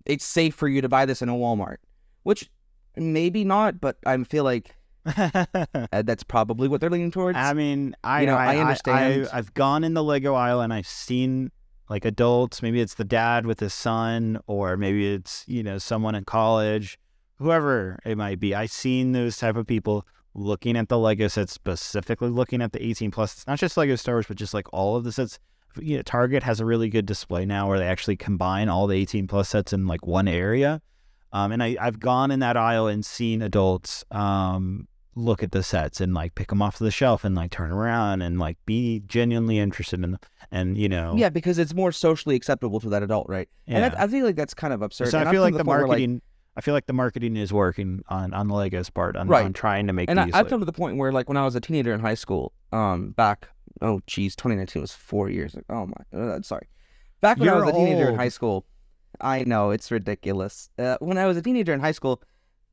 it's 0.07 0.25
safe 0.25 0.55
for 0.55 0.67
you 0.67 0.81
to 0.81 0.89
buy 0.89 1.05
this 1.05 1.21
in 1.21 1.29
a 1.29 1.33
walmart 1.33 1.77
which 2.23 2.49
maybe 2.95 3.43
not 3.43 3.79
but 3.79 3.97
i 4.05 4.17
feel 4.23 4.43
like 4.43 4.75
that's 5.91 6.23
probably 6.23 6.67
what 6.67 6.81
they're 6.81 6.89
leaning 6.89 7.11
towards 7.11 7.37
I 7.37 7.53
mean, 7.53 7.95
I 8.03 8.21
You 8.21 8.27
know, 8.27 8.35
I, 8.35 8.55
I 8.55 8.57
understand. 8.57 9.29
I, 9.31 9.35
have 9.37 9.53
gone 9.53 9.83
in 9.83 9.93
the 9.93 10.03
Lego 10.03 10.33
aisle 10.33 10.59
and 10.59 10.73
I've 10.73 10.87
seen 10.87 11.51
like 11.89 12.05
adults. 12.05 12.61
Maybe 12.61 12.81
it's 12.81 12.95
the 12.95 13.05
dad 13.05 13.45
with 13.45 13.59
his 13.59 13.73
son, 13.73 14.39
or 14.47 14.75
maybe 14.77 15.13
it's 15.13 15.45
you 15.47 15.63
know 15.63 15.77
someone 15.77 16.15
in 16.15 16.25
college, 16.25 16.99
whoever 17.37 17.99
it 18.05 18.17
might 18.17 18.39
be. 18.39 18.53
I've 18.53 18.71
seen 18.71 19.13
those 19.13 19.37
type 19.37 19.55
of 19.55 19.65
people 19.65 20.05
looking 20.33 20.75
at 20.75 20.89
the 20.89 20.97
Lego 20.97 21.27
sets, 21.27 21.53
specifically 21.53 22.29
looking 22.29 22.61
at 22.61 22.73
the 22.73 22.85
18 22.85 23.11
plus. 23.11 23.33
It's 23.33 23.47
not 23.47 23.59
just 23.59 23.77
Lego 23.77 23.95
Star 23.95 24.15
Wars, 24.15 24.27
but 24.27 24.37
just 24.37 24.53
like 24.53 24.71
all 24.73 24.95
of 24.95 25.03
the 25.03 25.11
sets. 25.11 25.39
You 25.81 25.97
know, 25.97 26.01
Target 26.03 26.43
has 26.43 26.59
a 26.59 26.65
really 26.65 26.89
good 26.89 27.05
display 27.05 27.45
now 27.45 27.67
where 27.67 27.79
they 27.79 27.87
actually 27.87 28.15
combine 28.17 28.69
all 28.69 28.87
the 28.87 28.95
18 28.97 29.27
plus 29.27 29.49
sets 29.49 29.73
in 29.73 29.87
like 29.87 30.05
one 30.05 30.27
area. 30.27 30.81
Um, 31.33 31.51
and 31.51 31.61
I, 31.61 31.75
I've 31.79 31.99
gone 31.99 32.31
in 32.31 32.39
that 32.39 32.55
aisle 32.55 32.87
and 32.87 33.05
seen 33.05 33.41
adults 33.41 34.05
um, 34.11 34.87
look 35.15 35.43
at 35.43 35.51
the 35.51 35.63
sets 35.63 35.99
and 35.99 36.13
like 36.13 36.35
pick 36.35 36.49
them 36.49 36.61
off 36.61 36.79
the 36.79 36.91
shelf 36.91 37.23
and 37.25 37.35
like 37.35 37.51
turn 37.51 37.71
around 37.71 38.21
and 38.21 38.39
like 38.39 38.57
be 38.65 39.01
genuinely 39.07 39.59
interested 39.59 39.95
in 39.95 40.11
them. 40.11 40.19
And 40.51 40.77
you 40.77 40.87
know, 40.87 41.15
yeah 41.17 41.29
because 41.29 41.57
it's 41.57 41.73
more 41.73 41.91
socially 41.91 42.35
acceptable 42.35 42.79
to 42.79 42.89
that 42.89 43.03
adult 43.03 43.27
right 43.27 43.49
and 43.67 43.79
yeah. 43.79 43.89
that, 43.89 43.99
i 43.99 44.07
feel 44.07 44.25
like 44.25 44.37
that's 44.37 44.53
kind 44.53 44.71
of 44.71 44.81
absurd 44.81 45.09
so 45.09 45.19
I 45.19 45.29
feel 45.29 45.41
like 45.41 45.57
the 45.57 45.65
where, 45.65 45.85
marketing, 45.85 46.21
I 46.55 46.61
feel 46.61 46.73
like 46.73 46.85
the 46.85 46.93
marketing 46.93 47.35
is 47.35 47.51
working 47.51 48.01
on 48.07 48.33
on 48.33 48.47
the 48.47 48.53
Legos 48.53 48.93
part 48.93 49.17
on, 49.17 49.27
Right. 49.27 49.43
on 49.43 49.51
trying 49.51 49.87
to 49.87 49.93
make 49.93 50.09
and 50.09 50.17
I, 50.17 50.25
like- 50.27 50.47
come 50.47 50.59
to 50.59 50.65
the 50.65 50.71
point 50.71 50.95
where 50.95 51.11
like 51.11 51.27
when 51.27 51.35
i 51.35 51.43
was 51.43 51.55
a 51.55 51.59
teenager 51.59 51.93
in 51.93 51.99
high 51.99 52.13
school 52.13 52.53
um 52.71 53.09
back 53.09 53.49
oh 53.81 54.01
geez, 54.07 54.35
2019 54.35 54.81
was 54.81 54.93
four 54.93 55.29
years 55.29 55.53
ago. 55.53 55.65
Oh 55.69 55.87
my, 55.87 56.19
uh, 56.19 56.41
sorry. 56.41 56.67
Back 57.21 57.39
when 57.39 57.49
I 57.49 57.53
You're 57.53 57.65
was 57.65 57.73
a 57.73 57.77
teenager 57.77 58.09
in 58.09 58.15
high 58.15 58.29
school, 58.29 58.65
I 59.19 59.43
know 59.43 59.71
it's 59.71 59.89
ridiculous. 59.89 60.69
Uh, 60.77 60.97
when 60.99 61.17
I 61.17 61.25
was 61.25 61.37
a 61.37 61.41
teenager 61.41 61.73
in 61.73 61.79
high 61.79 61.91
school, 61.91 62.21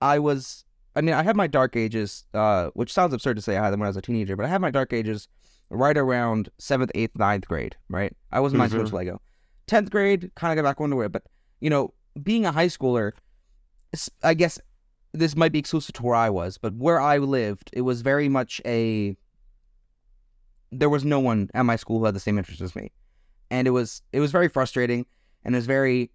I 0.01 0.19
was. 0.19 0.65
I 0.97 1.01
mean, 1.01 1.15
I 1.15 1.25
had 1.25 1.35
my 1.35 1.49
dark 1.49 1.75
ages, 1.75 2.25
uh, 2.35 2.71
which 2.75 2.93
sounds 2.93 3.13
absurd 3.13 3.35
to 3.35 3.43
say 3.43 3.57
I 3.57 3.65
had 3.65 3.73
them 3.73 3.81
when 3.81 3.87
I 3.87 3.91
was 3.91 3.97
a 3.97 4.03
teenager, 4.03 4.37
but 4.37 4.47
I 4.47 4.49
had 4.49 4.61
my 4.61 4.71
dark 4.71 4.93
ages 4.93 5.27
right 5.71 5.97
around 5.97 6.51
seventh, 6.59 6.93
eighth, 6.95 7.17
ninth 7.17 7.49
grade. 7.49 7.77
Right, 7.89 8.15
I 8.31 8.41
wasn't 8.41 8.59
mind 8.59 8.73
too 8.73 8.83
much 8.83 8.93
Lego. 8.93 9.21
Tenth 9.67 9.91
grade, 9.91 10.31
kind 10.37 10.57
of 10.57 10.63
got 10.63 10.69
back 10.69 10.85
into 10.85 11.01
it, 11.01 11.11
but 11.11 11.23
you 11.61 11.71
know, 11.71 11.95
being 12.23 12.45
a 12.47 12.53
high 12.53 12.67
schooler, 12.69 13.13
I 14.23 14.35
guess 14.35 14.61
this 15.13 15.37
might 15.37 15.53
be 15.53 15.59
exclusive 15.59 15.95
to 15.95 16.03
where 16.03 16.15
I 16.15 16.29
was, 16.29 16.59
but 16.59 16.75
where 16.75 17.01
I 17.01 17.19
lived, 17.19 17.71
it 17.73 17.83
was 17.83 18.03
very 18.03 18.29
much 18.29 18.61
a. 18.65 19.17
There 20.79 20.91
was 20.91 21.05
no 21.05 21.21
one 21.21 21.51
at 21.55 21.63
my 21.63 21.77
school 21.77 21.99
who 21.99 22.05
had 22.05 22.15
the 22.15 22.21
same 22.21 22.39
interest 22.39 22.61
as 22.61 22.75
me, 22.75 22.91
and 23.51 23.67
it 23.67 23.71
was 23.71 24.03
it 24.13 24.21
was 24.21 24.33
very 24.33 24.49
frustrating, 24.49 25.07
and 25.45 25.55
it 25.55 25.59
was 25.59 25.67
very, 25.67 26.11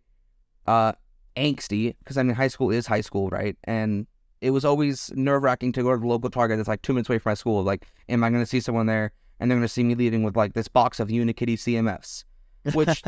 uh, 0.68 0.93
angsty 1.36 1.95
because 1.99 2.18
I 2.18 2.24
mean 2.24 2.36
high 2.36 2.47
school 2.47 2.70
is 2.72 2.86
high 2.86 3.01
school, 3.01 3.30
right? 3.30 3.57
And 3.64 4.05
it 4.41 4.51
was 4.51 4.66
always 4.66 5.12
nerve 5.16 5.43
wracking 5.43 5.72
to 5.74 5.84
go 5.84 5.93
to 5.93 5.99
the 5.99 6.07
local 6.07 6.30
Target 6.30 6.57
that's 6.57 6.70
like 6.70 6.82
two 6.82 6.93
minutes 6.93 7.10
away 7.10 7.20
from 7.20 7.32
my 7.32 7.36
school. 7.36 7.64
Like, 7.64 7.86
am 8.07 8.24
I 8.24 8.30
going 8.30 8.41
to 8.41 8.45
see 8.45 8.60
someone 8.60 8.86
there, 8.86 9.12
and 9.39 9.49
they're 9.49 9.57
going 9.57 9.68
to 9.68 9.74
see 9.74 9.84
me 9.84 9.95
leaving 9.95 10.24
with 10.24 10.36
like 10.36 10.53
this 10.53 10.68
box 10.68 10.99
of 10.99 11.10
Unikitty 11.10 11.53
CMFs, 11.55 12.24
which 12.74 13.03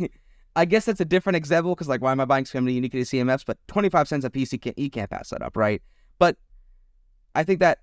I 0.56 0.64
guess 0.64 0.84
that's 0.84 1.00
a 1.00 1.04
different 1.04 1.36
example 1.36 1.74
because 1.74 1.88
like 1.88 2.02
why 2.02 2.12
am 2.12 2.20
I 2.20 2.24
buying 2.24 2.44
so 2.44 2.60
many 2.60 2.80
Unikitty 2.80 3.02
CMFs? 3.02 3.44
But 3.46 3.58
twenty 3.68 3.88
five 3.88 4.08
cents 4.08 4.24
a 4.24 4.30
piece, 4.30 4.52
you 4.52 4.58
can't 4.58 4.78
you 4.78 4.90
can't 4.90 5.10
pass 5.10 5.30
that 5.30 5.42
up, 5.42 5.56
right? 5.56 5.82
But 6.18 6.36
I 7.34 7.44
think 7.44 7.60
that 7.60 7.78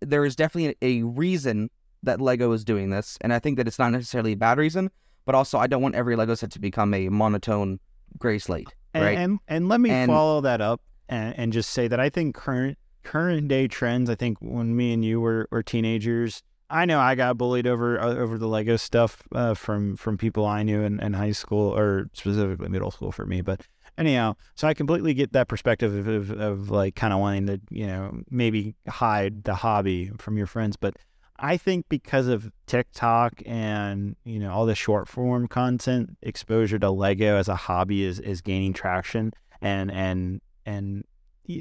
there 0.00 0.24
is 0.24 0.36
definitely 0.36 0.76
a 0.82 1.02
reason 1.02 1.70
that 2.02 2.20
Lego 2.20 2.52
is 2.52 2.64
doing 2.64 2.90
this, 2.90 3.18
and 3.20 3.32
I 3.32 3.38
think 3.38 3.56
that 3.56 3.66
it's 3.66 3.78
not 3.78 3.92
necessarily 3.92 4.32
a 4.32 4.36
bad 4.36 4.58
reason, 4.58 4.90
but 5.24 5.34
also 5.34 5.58
I 5.58 5.66
don't 5.66 5.82
want 5.82 5.94
every 5.94 6.16
Lego 6.16 6.34
set 6.34 6.50
to 6.52 6.60
become 6.60 6.94
a 6.94 7.08
monotone 7.08 7.80
gray 8.18 8.38
slate, 8.38 8.68
And, 8.94 9.04
right? 9.04 9.18
and 9.18 9.38
and 9.48 9.68
let 9.68 9.80
me 9.80 9.90
And- 9.90 10.08
follow 10.10 10.40
that 10.42 10.60
up 10.60 10.80
and, 11.08 11.34
and 11.38 11.52
just 11.52 11.70
say 11.70 11.88
that 11.88 12.00
I 12.00 12.08
think 12.08 12.34
current 12.34 12.78
current 13.02 13.48
day 13.48 13.68
trends. 13.68 14.10
I 14.10 14.14
think 14.16 14.38
when 14.40 14.74
me 14.76 14.92
and 14.92 15.04
you 15.04 15.20
were, 15.20 15.46
were 15.52 15.62
teenagers, 15.62 16.42
I 16.68 16.84
know 16.84 16.98
I 16.98 17.14
got 17.14 17.38
bullied 17.38 17.66
over 17.66 18.00
uh, 18.00 18.14
over 18.14 18.38
the 18.38 18.48
Lego 18.48 18.76
stuff 18.76 19.22
uh, 19.32 19.54
from 19.54 19.96
from 19.96 20.18
people 20.18 20.44
I 20.46 20.62
knew 20.62 20.82
in, 20.82 20.98
in 21.00 21.12
high 21.14 21.32
school 21.32 21.76
or 21.76 22.08
specifically 22.12 22.68
middle 22.68 22.90
school 22.90 23.12
for 23.12 23.24
me. 23.26 23.40
But 23.42 23.60
anyhow, 23.98 24.34
so 24.56 24.66
I 24.66 24.74
completely 24.74 25.14
get 25.14 25.32
that 25.32 25.46
perspective 25.48 25.94
of, 25.94 26.08
of, 26.08 26.40
of 26.40 26.70
like 26.70 26.94
kind 26.96 27.12
of 27.12 27.20
wanting 27.20 27.46
to 27.46 27.60
you 27.70 27.86
know 27.86 28.22
maybe 28.30 28.74
hide 28.88 29.44
the 29.44 29.54
hobby 29.56 30.10
from 30.18 30.36
your 30.36 30.46
friends, 30.46 30.76
but. 30.76 30.94
I 31.38 31.56
think 31.56 31.86
because 31.88 32.26
of 32.28 32.50
TikTok 32.66 33.42
and 33.44 34.16
you 34.24 34.38
know 34.38 34.52
all 34.52 34.66
the 34.66 34.74
short 34.74 35.08
form 35.08 35.48
content, 35.48 36.16
exposure 36.22 36.78
to 36.78 36.90
Lego 36.90 37.36
as 37.36 37.48
a 37.48 37.56
hobby 37.56 38.04
is 38.04 38.18
is 38.20 38.40
gaining 38.40 38.72
traction, 38.72 39.32
and 39.60 39.90
and 39.90 40.40
and 40.64 41.04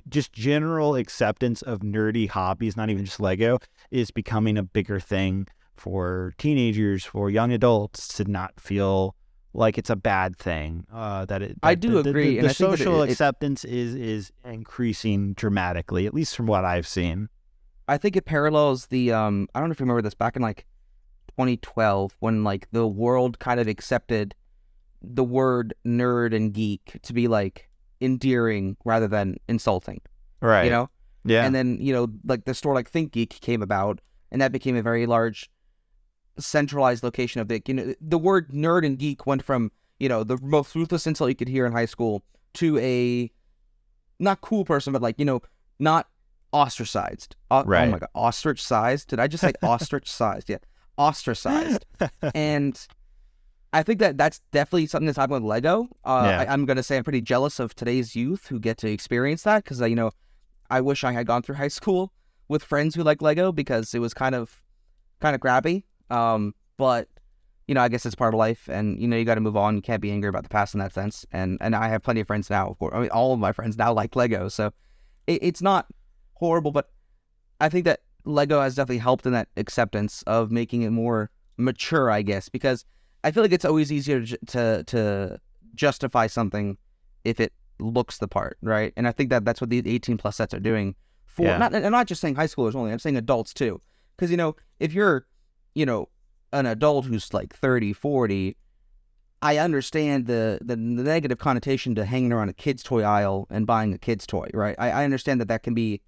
just 0.10 0.34
general 0.34 0.96
acceptance 0.96 1.62
of 1.62 1.80
nerdy 1.82 2.28
hobbies, 2.30 2.76
not 2.76 2.90
even 2.90 3.06
just 3.06 3.20
Lego, 3.20 3.60
is 3.92 4.10
becoming 4.12 4.58
a 4.58 4.64
bigger 4.64 5.00
thing 5.00 5.48
for 5.76 6.34
teenagers, 6.38 7.04
for 7.06 7.30
young 7.30 7.52
adults 7.52 8.08
to 8.16 8.24
not 8.26 8.60
feel 8.60 9.16
like 9.54 9.78
it's 9.78 9.90
a 9.90 9.96
bad 9.96 10.36
thing. 10.38 10.86
Uh, 10.92 11.24
that 11.26 11.42
it, 11.42 11.58
I 11.62 11.76
do 11.76 11.92
the, 11.96 12.04
the- 12.04 12.10
agree, 12.10 12.24
The, 12.32 12.38
and 12.40 12.44
the 12.46 12.48
that 12.50 12.56
social 12.56 13.02
it- 13.02 13.10
it- 13.10 13.12
acceptance 13.12 13.64
is 13.66 13.94
is 13.96 14.32
increasing 14.44 15.34
dramatically, 15.34 16.06
at 16.08 16.14
least 16.14 16.36
from 16.36 16.48
what 16.48 16.66
I've 16.66 16.88
seen. 16.88 17.30
I 17.88 17.98
think 17.98 18.16
it 18.16 18.26
parallels 18.26 18.88
the 18.88 19.12
um 19.12 19.48
I 19.54 19.60
don't 19.60 19.70
know 19.70 19.74
if 19.74 19.80
you 19.80 19.84
remember 19.86 20.02
this 20.02 20.14
back 20.14 20.36
in 20.36 20.42
like 20.42 20.66
2012 21.30 22.16
when 22.20 22.44
like 22.44 22.68
the 22.72 22.88
world 22.88 23.40
kind 23.40 23.60
of 23.60 23.68
accepted 23.68 24.34
the 25.02 25.24
word 25.24 25.74
nerd 25.86 26.36
and 26.36 26.54
geek 26.54 27.00
to 27.04 27.14
be 27.14 27.28
like 27.28 27.70
endearing 28.02 28.76
rather 28.86 29.08
than 29.08 29.36
insulting, 29.48 30.02
Right. 30.42 30.66
you 30.66 30.70
know? 30.72 30.90
Yeah. 31.24 31.46
And 31.46 31.54
then, 31.56 31.78
you 31.80 31.94
know, 31.94 32.08
like 32.24 32.46
the 32.46 32.54
store 32.54 32.74
like 32.74 32.90
Think 32.90 33.12
Geek 33.12 33.40
came 33.42 33.62
about 33.62 34.00
and 34.32 34.42
that 34.42 34.52
became 34.52 34.76
a 34.76 34.82
very 34.82 35.06
large 35.06 35.50
centralized 36.38 37.04
location 37.04 37.40
of 37.42 37.48
the 37.48 37.62
you 37.66 37.74
know 37.74 37.94
the 38.02 38.18
word 38.18 38.50
nerd 38.52 38.86
and 38.86 38.98
geek 39.00 39.26
went 39.26 39.44
from, 39.44 39.72
you 40.00 40.10
know, 40.10 40.24
the 40.24 40.38
most 40.42 40.76
ruthless 40.76 41.08
insult 41.08 41.30
you 41.30 41.36
could 41.36 41.48
hear 41.48 41.66
in 41.66 41.72
high 41.72 41.86
school 41.86 42.24
to 42.56 42.78
a 42.80 43.32
not 44.20 44.42
cool 44.42 44.66
person, 44.66 44.94
but 44.94 45.02
like, 45.02 45.20
you 45.20 45.26
know, 45.26 45.42
not 45.80 46.08
ostracized. 46.56 47.36
O- 47.52 47.60
Oh 47.60 47.64
Right. 47.66 47.90
my 47.92 48.00
god, 48.00 48.10
ostrich 48.16 48.62
sized? 48.64 49.10
Did 49.10 49.20
I 49.20 49.28
just 49.28 49.42
say 49.42 49.54
ostrich 49.64 50.10
sized? 50.12 50.50
Yeah. 50.50 50.58
Ostracized. 50.98 51.86
and 52.34 52.88
I 53.74 53.84
think 53.84 54.00
that 54.00 54.18
that's 54.18 54.40
definitely 54.52 54.88
something 54.88 55.06
that's 55.08 55.18
happening 55.18 55.44
with 55.44 55.50
Lego. 55.50 55.88
Uh, 56.06 56.28
Yeah. 56.30 56.42
I, 56.42 56.54
I'm 56.54 56.66
going 56.66 56.78
to 56.78 56.84
say 56.84 56.98
I'm 56.98 57.04
pretty 57.04 57.22
jealous 57.22 57.60
of 57.60 57.76
today's 57.76 58.16
youth 58.16 58.48
who 58.48 58.60
get 58.60 58.78
to 58.80 58.90
experience 58.90 59.44
that 59.44 59.64
because, 59.64 59.82
uh, 59.82 59.86
you 59.86 59.96
know, 59.96 60.12
I 60.70 60.82
wish 60.82 61.04
I 61.04 61.12
had 61.12 61.28
gone 61.28 61.42
through 61.42 61.56
high 61.56 61.68
school 61.80 62.14
with 62.48 62.64
friends 62.64 62.96
who 62.96 63.04
like 63.04 63.22
Lego 63.22 63.52
because 63.52 63.94
it 63.94 64.00
was 64.00 64.14
kind 64.14 64.34
of, 64.36 64.62
kind 65.20 65.36
of 65.36 65.42
grabby. 65.42 65.84
Um, 66.10 66.54
but 66.78 67.10
you 67.68 67.74
know, 67.74 67.82
I 67.82 67.88
guess 67.90 68.06
it's 68.06 68.14
part 68.14 68.34
of 68.36 68.38
life, 68.38 68.70
and 68.70 69.02
you 69.02 69.08
know, 69.08 69.18
you 69.18 69.26
got 69.26 69.36
to 69.36 69.42
move 69.42 69.58
on. 69.58 69.76
You 69.76 69.82
can't 69.82 70.00
be 70.02 70.12
angry 70.12 70.30
about 70.30 70.44
the 70.44 70.50
past 70.50 70.76
in 70.76 70.80
that 70.82 70.94
sense. 70.94 71.26
And 71.32 71.58
and 71.62 71.76
I 71.76 71.88
have 71.88 72.04
plenty 72.04 72.20
of 72.22 72.28
friends 72.28 72.48
now. 72.48 72.70
Of 72.70 72.78
course, 72.78 72.94
I 72.96 73.00
mean, 73.00 73.10
all 73.10 73.34
of 73.34 73.40
my 73.40 73.52
friends 73.54 73.76
now 73.76 73.92
like 73.92 74.16
Lego, 74.16 74.50
so 74.50 74.72
it, 75.26 75.40
it's 75.42 75.64
not 75.64 75.88
horrible. 76.36 76.72
But 76.72 76.90
I 77.60 77.70
think 77.70 77.86
that 77.86 78.02
Lego 78.24 78.62
has 78.62 78.76
definitely 78.76 79.00
helped 79.00 79.26
in 79.26 79.34
that 79.34 79.50
acceptance 79.58 80.24
of 80.24 80.52
making 80.52 80.84
it 80.84 80.92
more 80.92 81.30
mature, 81.58 82.10
I 82.10 82.22
guess, 82.22 82.50
because 82.50 82.86
I 83.24 83.32
feel 83.32 83.44
like 83.44 83.52
it's 83.52 83.66
always 83.66 83.92
easier 83.92 84.26
to 84.26 84.38
to, 84.48 84.84
to 84.86 85.40
justify 85.74 86.28
something 86.28 86.78
if 87.24 87.40
it 87.40 87.54
looks 87.80 88.18
the 88.20 88.28
part, 88.28 88.58
right? 88.62 88.94
And 88.96 89.08
I 89.08 89.12
think 89.12 89.30
that 89.30 89.44
that's 89.46 89.60
what 89.60 89.70
the 89.70 89.82
18 89.86 90.18
plus 90.18 90.38
sets 90.38 90.54
are 90.54 90.60
doing 90.60 90.96
for 91.26 91.46
Yeah. 91.46 91.58
not. 91.58 91.76
I'm 91.76 91.92
not 91.92 92.08
just 92.08 92.22
saying 92.22 92.36
high 92.36 92.48
schoolers 92.48 92.76
only. 92.76 92.92
I'm 92.92 93.00
saying 93.00 93.18
adults 93.18 93.54
too, 93.54 93.82
because 94.16 94.32
you 94.32 94.38
know, 94.38 94.56
if 94.80 94.94
you're, 94.94 95.26
you 95.74 95.86
know, 95.86 96.10
an 96.54 96.66
adult 96.66 97.06
who's 97.06 97.34
like 97.34 97.54
30, 97.54 97.92
40, 97.94 98.56
I 99.42 99.58
understand 99.58 100.28
the, 100.28 100.60
the 100.62 100.76
the 100.76 101.04
negative 101.04 101.38
connotation 101.38 101.94
to 101.96 102.06
hanging 102.06 102.32
around 102.32 102.50
a 102.50 102.54
kid's 102.54 102.82
toy 102.84 103.02
aisle 103.04 103.48
and 103.50 103.68
buying 103.68 103.94
a 103.94 103.98
kid's 103.98 104.26
toy, 104.26 104.48
right? 104.54 104.76
I, 104.80 104.92
I 104.92 105.04
understand 105.04 105.42
that 105.42 105.50
that 105.50 105.64
can 105.64 105.74
be, 105.74 106.02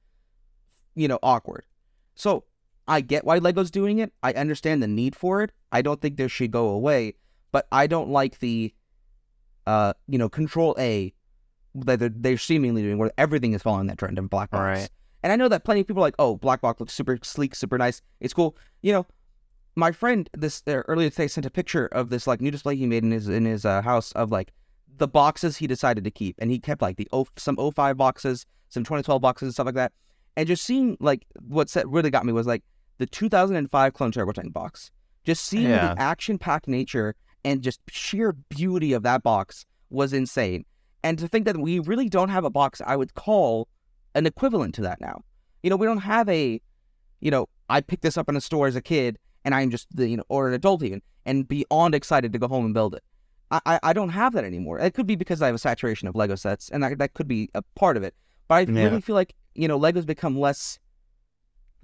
you 0.98 1.08
know, 1.08 1.20
awkward. 1.24 1.66
So 2.16 2.43
I 2.88 3.02
get 3.02 3.24
why 3.24 3.38
Lego's 3.38 3.72
doing 3.72 4.00
it. 4.00 4.12
I 4.24 4.34
understand 4.34 4.82
the 4.82 4.88
need 4.88 5.16
for 5.16 5.41
it. 5.41 5.52
I 5.72 5.82
don't 5.82 6.02
think 6.02 6.18
this 6.18 6.32
should 6.32 6.52
go 6.52 6.70
away, 6.70 7.14
but 7.52 7.68
I 7.72 7.88
don't 7.88 8.10
like 8.10 8.39
the, 8.39 8.74
uh, 9.66 9.93
you 10.08 10.18
know, 10.18 10.28
Control 10.28 10.76
A 10.80 11.14
that 11.76 12.00
they're, 12.00 12.10
they're 12.10 12.38
seemingly 12.38 12.82
doing, 12.82 12.98
where 12.98 13.12
everything 13.18 13.54
is 13.54 13.62
following 13.62 13.88
that 13.88 13.98
trend 13.98 14.18
in 14.18 14.28
black 14.28 14.50
box. 14.52 14.62
Right. 14.62 14.89
And 15.24 15.32
I 15.32 15.36
know 15.36 15.48
that 15.48 15.64
plenty 15.64 15.82
of 15.82 15.88
people 15.88 16.02
are 16.02 16.08
like, 16.08 16.16
oh, 16.20 16.36
black 16.38 16.62
box 16.62 16.80
looks 16.80 16.93
super 16.93 17.20
sleek, 17.22 17.54
super 17.54 17.78
nice. 17.78 18.02
It's 18.20 18.34
cool. 18.34 18.58
You 18.82 18.93
know, 18.93 19.06
my 19.76 19.91
friend 19.91 20.30
this 20.36 20.64
uh, 20.68 20.82
earlier 20.88 21.10
today 21.10 21.28
sent 21.28 21.45
a 21.45 21.52
picture 21.52 21.86
of 21.88 22.10
this 22.10 22.26
like 22.26 22.41
new 22.41 22.50
display 22.50 22.76
he 22.76 22.88
made 22.88 23.04
in 23.04 23.12
his 23.12 23.30
in 23.30 23.45
his 23.45 23.64
uh, 23.64 23.82
house 23.84 24.12
of 24.14 24.32
like 24.32 24.52
the 24.98 25.08
boxes 25.08 25.58
he 25.58 25.68
decided 25.68 26.04
to 26.04 26.12
keep, 26.12 26.36
and 26.39 26.50
he 26.50 26.58
kept 26.58 26.82
like 26.82 26.98
the 26.98 27.08
o, 27.12 27.28
some 27.36 27.58
05 27.58 27.98
boxes, 27.98 28.45
some 28.70 28.84
2012 28.84 29.22
boxes, 29.22 29.48
and 29.48 29.54
stuff 29.54 29.66
like 29.66 29.76
that. 29.76 29.91
And 30.38 30.48
just 30.48 30.64
seeing 30.64 30.96
like 31.02 31.26
what 31.42 31.70
set 31.70 31.88
really 31.90 32.10
got 32.12 32.26
me 32.26 32.32
was 32.32 32.48
like 32.48 32.64
the 33.00 33.08
2005 33.08 33.94
Clone 33.94 34.12
Turbo 34.12 34.32
Tank 34.32 34.54
box. 34.54 34.92
Just 35.26 35.44
seeing 35.46 35.68
Yeah. 35.68 35.94
the 35.96 36.02
action-packed 36.02 36.68
nature 36.68 37.16
and 37.44 37.61
just 37.61 37.82
sheer 37.90 38.32
beauty 38.34 38.94
of 38.94 39.03
that 39.03 39.24
box 39.24 39.66
was 39.90 40.14
insane. 40.14 40.64
And 41.03 41.18
to 41.20 41.28
think 41.28 41.45
that 41.45 41.57
we 41.57 41.80
really 41.80 42.07
don't 42.07 42.30
have 42.30 42.45
a 42.45 42.49
box 42.49 42.82
I 42.86 42.95
would 42.95 43.14
call 43.16 43.68
an 44.16 44.26
equivalent 44.26 44.76
to 44.76 44.82
that 44.82 45.02
now. 45.02 45.22
You 45.64 45.70
know, 45.70 45.76
we 45.76 45.86
don't 45.88 45.98
have 45.99 46.30
a, 46.30 46.61
you 47.20 47.32
know, 47.32 47.49
I 47.70 47.82
picked 47.82 48.03
this 48.03 48.18
up 48.18 48.30
in 48.30 48.36
a 48.36 48.41
store 48.41 48.68
as 48.68 48.76
a 48.76 48.82
kid 48.82 49.18
and 49.44 49.56
I'm 49.56 49.72
just, 49.72 49.88
the, 49.95 50.07
you 50.07 50.18
know, 50.18 50.24
or 50.30 50.48
an 50.48 50.53
adult 50.53 50.84
even, 50.84 51.02
and 51.26 51.48
beyond 51.48 51.95
excited 51.95 52.32
to 52.34 52.40
go 52.40 52.48
home 52.48 52.66
and 52.66 52.74
build 52.76 52.94
it. 52.95 53.03
I, 53.49 53.60
I, 53.66 53.80
I 53.84 53.94
don't 53.94 54.10
have 54.10 54.34
that 54.34 54.44
anymore. 54.44 54.78
It 54.80 54.94
could 54.94 55.07
be 55.07 55.16
because 55.16 55.41
I 55.41 55.48
have 55.48 55.56
a 55.56 55.60
saturation 55.60 56.07
of 56.07 56.16
Lego 56.16 56.36
sets, 56.36 56.70
and 56.70 56.84
that, 56.84 56.98
that 56.99 57.14
could 57.14 57.28
be 57.28 57.49
a 57.56 57.61
part 57.76 57.95
of 57.98 58.03
it. 58.03 58.14
But 58.48 58.56
I 58.56 58.60
Yeah. 58.72 58.84
really 58.84 59.02
feel 59.02 59.16
like, 59.16 59.34
you 59.58 59.68
know, 59.68 59.78
Lego's 59.78 60.06
become 60.06 60.40
less 60.40 60.80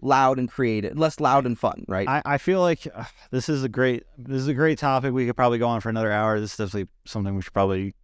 loud 0.02 0.38
and 0.38 0.50
creative, 0.50 0.98
less 0.98 1.20
loud 1.20 1.46
and 1.46 1.58
fun, 1.58 1.86
right? 1.88 2.08
I, 2.08 2.22
I 2.26 2.38
feel 2.38 2.62
like 2.62 2.88
uh, 2.94 3.06
this 3.32 3.50
is 3.50 3.64
a 3.64 3.70
great 3.70 4.04
this 4.18 4.42
is 4.42 4.48
a 4.48 4.54
great 4.54 4.78
topic. 4.78 5.14
We 5.14 5.26
could 5.26 5.36
probably 5.36 5.58
go 5.58 5.68
on 5.68 5.82
for 5.82 5.90
another 5.90 6.12
hour. 6.12 6.40
This 6.40 6.52
is 6.52 6.58
definitely 6.58 6.90
something 7.06 7.36
we 7.36 7.42
should 7.42 7.54
probably 7.54 7.96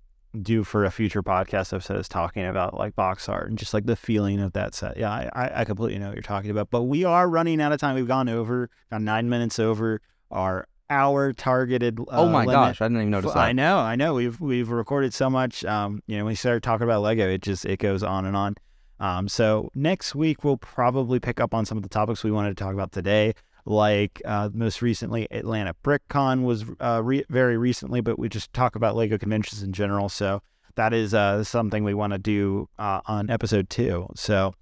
do 0.41 0.63
for 0.63 0.85
a 0.85 0.91
future 0.91 1.23
podcast 1.23 1.73
episode 1.73 1.97
is 1.97 2.07
talking 2.07 2.45
about 2.45 2.75
like 2.75 2.95
box 2.95 3.27
art 3.27 3.49
and 3.49 3.57
just 3.57 3.73
like 3.73 3.85
the 3.85 3.95
feeling 3.95 4.39
of 4.39 4.53
that 4.53 4.75
set. 4.75 4.97
Yeah, 4.97 5.11
I, 5.11 5.61
I- 5.61 5.65
completely 5.65 5.99
know 5.99 6.07
what 6.07 6.15
you're 6.15 6.21
talking 6.21 6.51
about. 6.51 6.69
But 6.69 6.83
we 6.83 7.03
are 7.03 7.27
running 7.27 7.59
out 7.61 7.71
of 7.71 7.79
time. 7.79 7.95
We've 7.95 8.07
gone 8.07 8.29
over, 8.29 8.69
gone 8.91 9.03
nine 9.03 9.29
minutes 9.29 9.59
over 9.59 10.01
our 10.31 10.67
hour 10.89 11.33
targeted. 11.33 11.99
Uh, 11.99 12.03
oh 12.09 12.29
my 12.29 12.45
limit. 12.45 12.53
gosh, 12.53 12.81
I 12.81 12.85
didn't 12.85 12.97
even 12.97 13.11
notice 13.11 13.33
that. 13.33 13.39
I 13.39 13.51
know, 13.51 13.77
I 13.77 13.95
know. 13.95 14.13
We've 14.13 14.39
we've 14.39 14.69
recorded 14.69 15.13
so 15.13 15.29
much. 15.29 15.65
Um, 15.65 16.01
you 16.07 16.17
know, 16.17 16.25
when 16.25 16.31
we 16.31 16.35
started 16.35 16.63
talking 16.63 16.83
about 16.83 17.01
Lego, 17.01 17.27
it 17.27 17.41
just 17.41 17.65
it 17.65 17.79
goes 17.79 18.03
on 18.03 18.25
and 18.25 18.35
on. 18.35 18.55
Um, 18.99 19.27
so 19.27 19.69
next 19.75 20.13
week 20.15 20.43
we'll 20.43 20.57
probably 20.57 21.19
pick 21.19 21.39
up 21.39 21.53
on 21.53 21.65
some 21.65 21.77
of 21.77 21.83
the 21.83 21.89
topics 21.89 22.23
we 22.23 22.31
wanted 22.31 22.57
to 22.57 22.63
talk 22.63 22.73
about 22.73 22.91
today. 22.91 23.33
like 23.65 24.21
uh, 24.25 24.49
most 24.53 24.81
recently 24.81 25.27
Atlanta 25.31 25.75
BrickCon 25.83 26.43
was 26.43 26.65
uh, 26.79 27.01
re- 27.03 27.25
very 27.29 27.57
recently, 27.57 28.01
but 28.01 28.17
we 28.17 28.27
just 28.29 28.51
talk 28.53 28.75
about 28.75 28.95
Lego 28.95 29.17
conventions 29.17 29.63
in 29.63 29.73
general. 29.73 30.09
So 30.09 30.41
that 30.75 30.93
is 30.93 31.13
uh, 31.13 31.43
something 31.43 31.83
we 31.83 31.93
want 31.93 32.13
to 32.13 32.19
do 32.19 32.69
uh, 32.79 33.01
on 33.05 33.29
episode 33.29 33.69
two. 33.69 34.07
So, 34.15 34.53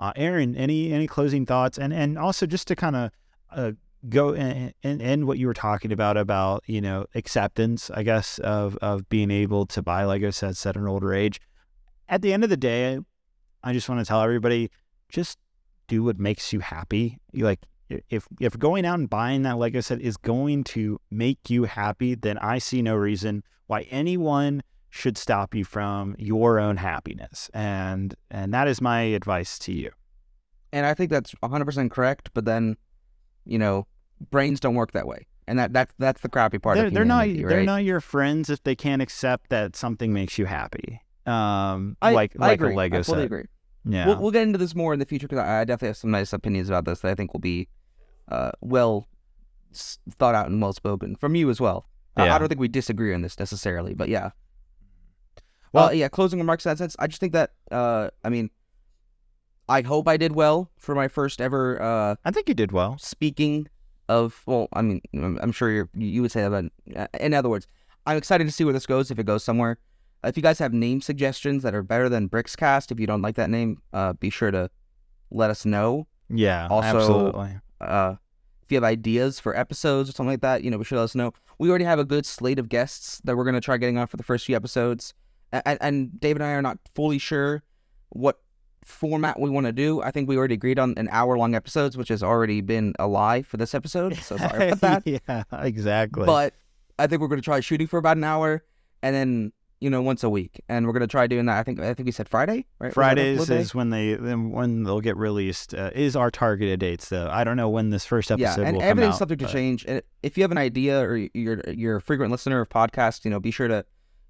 uh, 0.00 0.12
Aaron, 0.16 0.56
any 0.56 0.92
any 0.92 1.06
closing 1.06 1.44
thoughts, 1.44 1.78
and 1.78 1.92
and 1.92 2.18
also 2.18 2.46
just 2.46 2.66
to 2.68 2.76
kind 2.76 2.96
of 2.96 3.10
uh, 3.50 3.72
go 4.08 4.34
and, 4.34 4.72
end 4.82 5.26
what 5.26 5.38
you 5.38 5.46
were 5.46 5.54
talking 5.54 5.92
about 5.92 6.16
about 6.16 6.64
you 6.66 6.80
know 6.80 7.04
acceptance, 7.14 7.90
I 7.90 8.02
guess 8.02 8.38
of 8.38 8.76
of 8.78 9.08
being 9.08 9.30
able 9.30 9.66
to 9.66 9.82
buy 9.82 10.04
Lego 10.04 10.30
sets 10.30 10.64
at 10.64 10.76
an 10.76 10.86
older 10.86 11.12
age. 11.12 11.40
At 12.08 12.22
the 12.22 12.32
end 12.32 12.42
of 12.42 12.50
the 12.50 12.56
day, 12.56 12.98
I 13.66 13.72
just 13.72 13.88
want 13.88 14.00
to 14.00 14.04
tell 14.04 14.22
everybody 14.22 14.70
just 15.08 15.38
do 15.88 16.04
what 16.04 16.18
makes 16.18 16.52
you 16.52 16.60
happy. 16.60 17.18
You 17.32 17.44
like 17.44 17.60
if 17.88 18.26
if 18.40 18.58
going 18.58 18.86
out 18.86 18.98
and 18.98 19.10
buying 19.10 19.42
that 19.42 19.58
Lego 19.58 19.80
set 19.80 20.00
is 20.00 20.16
going 20.16 20.64
to 20.64 21.00
make 21.10 21.50
you 21.50 21.64
happy, 21.64 22.14
then 22.14 22.38
I 22.38 22.58
see 22.58 22.80
no 22.80 22.94
reason 22.94 23.42
why 23.66 23.82
anyone 23.82 24.62
should 24.90 25.18
stop 25.18 25.54
you 25.54 25.64
from 25.64 26.14
your 26.18 26.58
own 26.58 26.76
happiness. 26.76 27.50
And 27.52 28.14
and 28.30 28.54
that 28.54 28.68
is 28.68 28.80
my 28.80 29.00
advice 29.00 29.58
to 29.60 29.72
you. 29.72 29.90
And 30.72 30.84
I 30.86 30.94
think 30.94 31.10
that's 31.10 31.34
100% 31.42 31.90
correct, 31.90 32.30
but 32.34 32.44
then 32.44 32.76
you 33.44 33.58
know, 33.58 33.86
brains 34.30 34.60
don't 34.60 34.74
work 34.74 34.92
that 34.92 35.06
way. 35.06 35.26
And 35.48 35.58
that, 35.58 35.72
that 35.74 35.90
that's 35.98 36.20
the 36.20 36.28
crappy 36.28 36.58
part 36.58 36.76
they're, 36.76 36.86
of 36.86 36.94
they're 36.94 37.04
not 37.04 37.26
humanity, 37.26 37.44
they're 37.44 37.64
not 37.64 37.84
your 37.84 38.00
friends 38.00 38.50
if 38.50 38.62
they 38.64 38.74
can't 38.74 39.00
accept 39.00 39.50
that 39.50 39.76
something 39.76 40.12
makes 40.12 40.38
you 40.38 40.46
happy. 40.46 41.00
Um 41.24 41.96
I, 42.02 42.12
like 42.12 42.34
I 42.38 42.46
like 42.46 42.60
agree. 42.60 42.72
a 42.72 42.76
Lego 42.76 42.98
I 42.98 43.02
fully 43.02 43.18
set. 43.18 43.26
agree. 43.26 43.44
Yeah. 43.88 44.06
We'll, 44.08 44.16
we'll 44.16 44.30
get 44.32 44.42
into 44.42 44.58
this 44.58 44.74
more 44.74 44.92
in 44.92 44.98
the 44.98 45.06
future 45.06 45.28
because 45.28 45.38
I, 45.44 45.60
I 45.60 45.64
definitely 45.64 45.88
have 45.88 45.96
some 45.96 46.10
nice 46.10 46.32
opinions 46.32 46.68
about 46.68 46.84
this 46.86 47.00
that 47.00 47.10
I 47.10 47.14
think 47.14 47.32
will 47.32 47.40
be 47.40 47.68
uh, 48.28 48.50
well 48.60 49.06
thought 50.18 50.34
out 50.34 50.48
and 50.48 50.60
well 50.60 50.72
spoken 50.72 51.14
from 51.16 51.34
you 51.36 51.48
as 51.50 51.60
well. 51.60 51.86
I- 52.16 52.26
Yeah. 52.26 52.34
I 52.34 52.38
don't 52.38 52.48
think 52.48 52.60
we 52.60 52.68
disagree 52.68 53.14
on 53.14 53.22
this 53.22 53.38
necessarily, 53.38 53.94
but 53.94 54.08
yeah. 54.08 54.30
Well- 55.72 55.86
Well, 55.86 55.94
yeah. 55.94 56.08
Closing 56.08 56.38
remarks 56.38 56.64
in 56.66 56.70
that 56.70 56.78
sense. 56.78 56.96
I 56.98 57.06
just 57.06 57.20
think 57.20 57.32
that 57.32 57.52
uh, 57.70 58.10
I 58.24 58.28
mean, 58.28 58.50
I 59.68 59.82
hope 59.82 60.08
I 60.08 60.16
did 60.16 60.32
well 60.32 60.70
for 60.76 60.94
my 60.94 61.08
first 61.08 61.40
ever 61.40 61.80
uh, 61.82 62.16
I 62.24 62.30
think 62.30 62.48
you 62.48 62.54
did 62.54 62.72
well. 62.72 62.96
speaking 62.98 63.68
of. 64.08 64.42
Well, 64.46 64.68
I 64.72 64.82
mean, 64.82 65.00
I'm, 65.14 65.50
sure 65.52 65.70
you're, 65.70 65.88
you 65.94 66.22
would 66.22 66.30
say 66.32 66.48
that. 66.48 66.50
But 66.50 66.96
uh, 66.96 67.06
in 67.20 67.34
other 67.34 67.48
words, 67.48 67.66
I'm 68.06 68.16
excited 68.16 68.44
to 68.46 68.52
see 68.52 68.64
where 68.64 68.72
this 68.72 68.86
goes 68.86 69.10
if 69.10 69.18
it 69.18 69.26
goes 69.26 69.42
somewhere. 69.44 69.78
If 70.24 70.36
you 70.36 70.42
guys 70.42 70.58
have 70.58 70.72
name 70.72 71.00
suggestions 71.00 71.62
that 71.62 71.74
are 71.74 71.82
better 71.82 72.08
than 72.08 72.28
Brixcast, 72.28 72.90
if 72.90 72.98
you 72.98 73.06
don't 73.06 73.22
like 73.22 73.36
that 73.36 73.50
name, 73.50 73.80
uh, 73.92 74.12
be 74.14 74.30
sure 74.30 74.50
to 74.50 74.70
let 75.30 75.50
us 75.50 75.64
know. 75.64 76.06
Yeah, 76.28 76.66
Also- 76.68 76.98
absolutely. 76.98 77.58
Uh, 77.80 78.14
if 78.62 78.72
you 78.72 78.76
have 78.76 78.84
ideas 78.84 79.38
for 79.38 79.56
episodes 79.56 80.08
or 80.08 80.12
something 80.12 80.32
like 80.32 80.40
that, 80.40 80.64
you 80.64 80.70
know, 80.72 80.78
be 80.78 80.84
sure 80.84 80.96
to 80.96 81.00
let 81.00 81.04
us 81.04 81.14
know. 81.14 81.32
We 81.58 81.68
already 81.68 81.84
have 81.84 82.00
a 82.00 82.04
good 82.04 82.26
slate 82.26 82.58
of 82.58 82.68
guests 82.68 83.20
that 83.24 83.36
we're 83.36 83.44
going 83.44 83.54
to 83.54 83.60
try 83.60 83.76
getting 83.76 83.96
on 83.98 84.08
for 84.08 84.16
the 84.16 84.24
first 84.24 84.44
few 84.46 84.56
episodes. 84.56 85.14
And, 85.52 85.78
and 85.80 86.20
Dave 86.20 86.34
and 86.36 86.44
I 86.44 86.50
are 86.52 86.62
not 86.62 86.78
fully 86.96 87.18
sure 87.18 87.62
what 88.08 88.40
format 88.84 89.38
we 89.38 89.50
want 89.50 89.66
to 89.66 89.72
do. 89.72 90.02
I 90.02 90.10
think 90.10 90.28
we 90.28 90.36
already 90.36 90.54
agreed 90.54 90.78
on 90.80 90.94
an 90.96 91.08
hour 91.12 91.38
long 91.38 91.54
episodes, 91.54 91.96
which 91.96 92.08
has 92.08 92.22
already 92.24 92.60
been 92.60 92.94
a 92.98 93.06
lie 93.06 93.42
for 93.42 93.56
this 93.56 93.74
episode. 93.74 94.16
So 94.16 94.36
sorry 94.36 94.70
about 94.70 95.04
that. 95.04 95.20
yeah, 95.28 95.44
exactly. 95.62 96.26
But 96.26 96.54
I 96.98 97.06
think 97.06 97.20
we're 97.20 97.28
going 97.28 97.40
to 97.40 97.44
try 97.44 97.60
shooting 97.60 97.86
for 97.86 97.98
about 97.98 98.16
an 98.16 98.24
hour 98.24 98.64
and 99.02 99.14
then, 99.14 99.52
you 99.80 99.90
know, 99.90 100.02
once 100.02 100.24
a 100.24 100.30
week. 100.30 100.60
And 100.68 100.86
we're 100.86 100.92
going 100.92 101.02
to 101.02 101.06
try 101.06 101.26
doing 101.26 101.46
that. 101.46 101.58
I 101.58 101.62
think 101.62 101.80
I 101.80 101.94
think 101.94 102.06
we 102.06 102.12
said 102.12 102.28
Friday, 102.28 102.66
right? 102.78 102.92
Fridays 102.92 103.48
is 103.50 103.74
when 103.74 103.90
they 103.90 104.14
then 104.14 104.50
when 104.50 104.84
they'll 104.84 105.00
get 105.00 105.16
released. 105.16 105.74
Uh, 105.74 105.90
is 105.94 106.16
our 106.16 106.30
targeted 106.30 106.80
dates 106.80 107.08
though? 107.08 107.28
I 107.30 107.44
don't 107.44 107.56
know 107.56 107.68
when 107.68 107.90
this 107.90 108.04
first 108.04 108.30
episode 108.30 108.62
yeah, 108.62 108.66
and 108.66 108.76
will 108.76 108.80
come 108.80 108.90
everything's 108.90 109.14
out. 109.14 109.18
subject 109.18 109.42
to 109.42 109.48
change. 109.48 109.84
And 109.86 110.02
if 110.22 110.36
you 110.36 110.42
have 110.44 110.52
an 110.52 110.58
idea 110.58 111.00
or 111.00 111.16
you're 111.34 111.62
you're 111.68 111.96
a 111.96 112.00
frequent 112.00 112.30
listener 112.30 112.60
of 112.60 112.68
podcasts, 112.68 113.24
you 113.24 113.30
know, 113.30 113.40
be 113.40 113.50
sure 113.50 113.68
to 113.68 113.84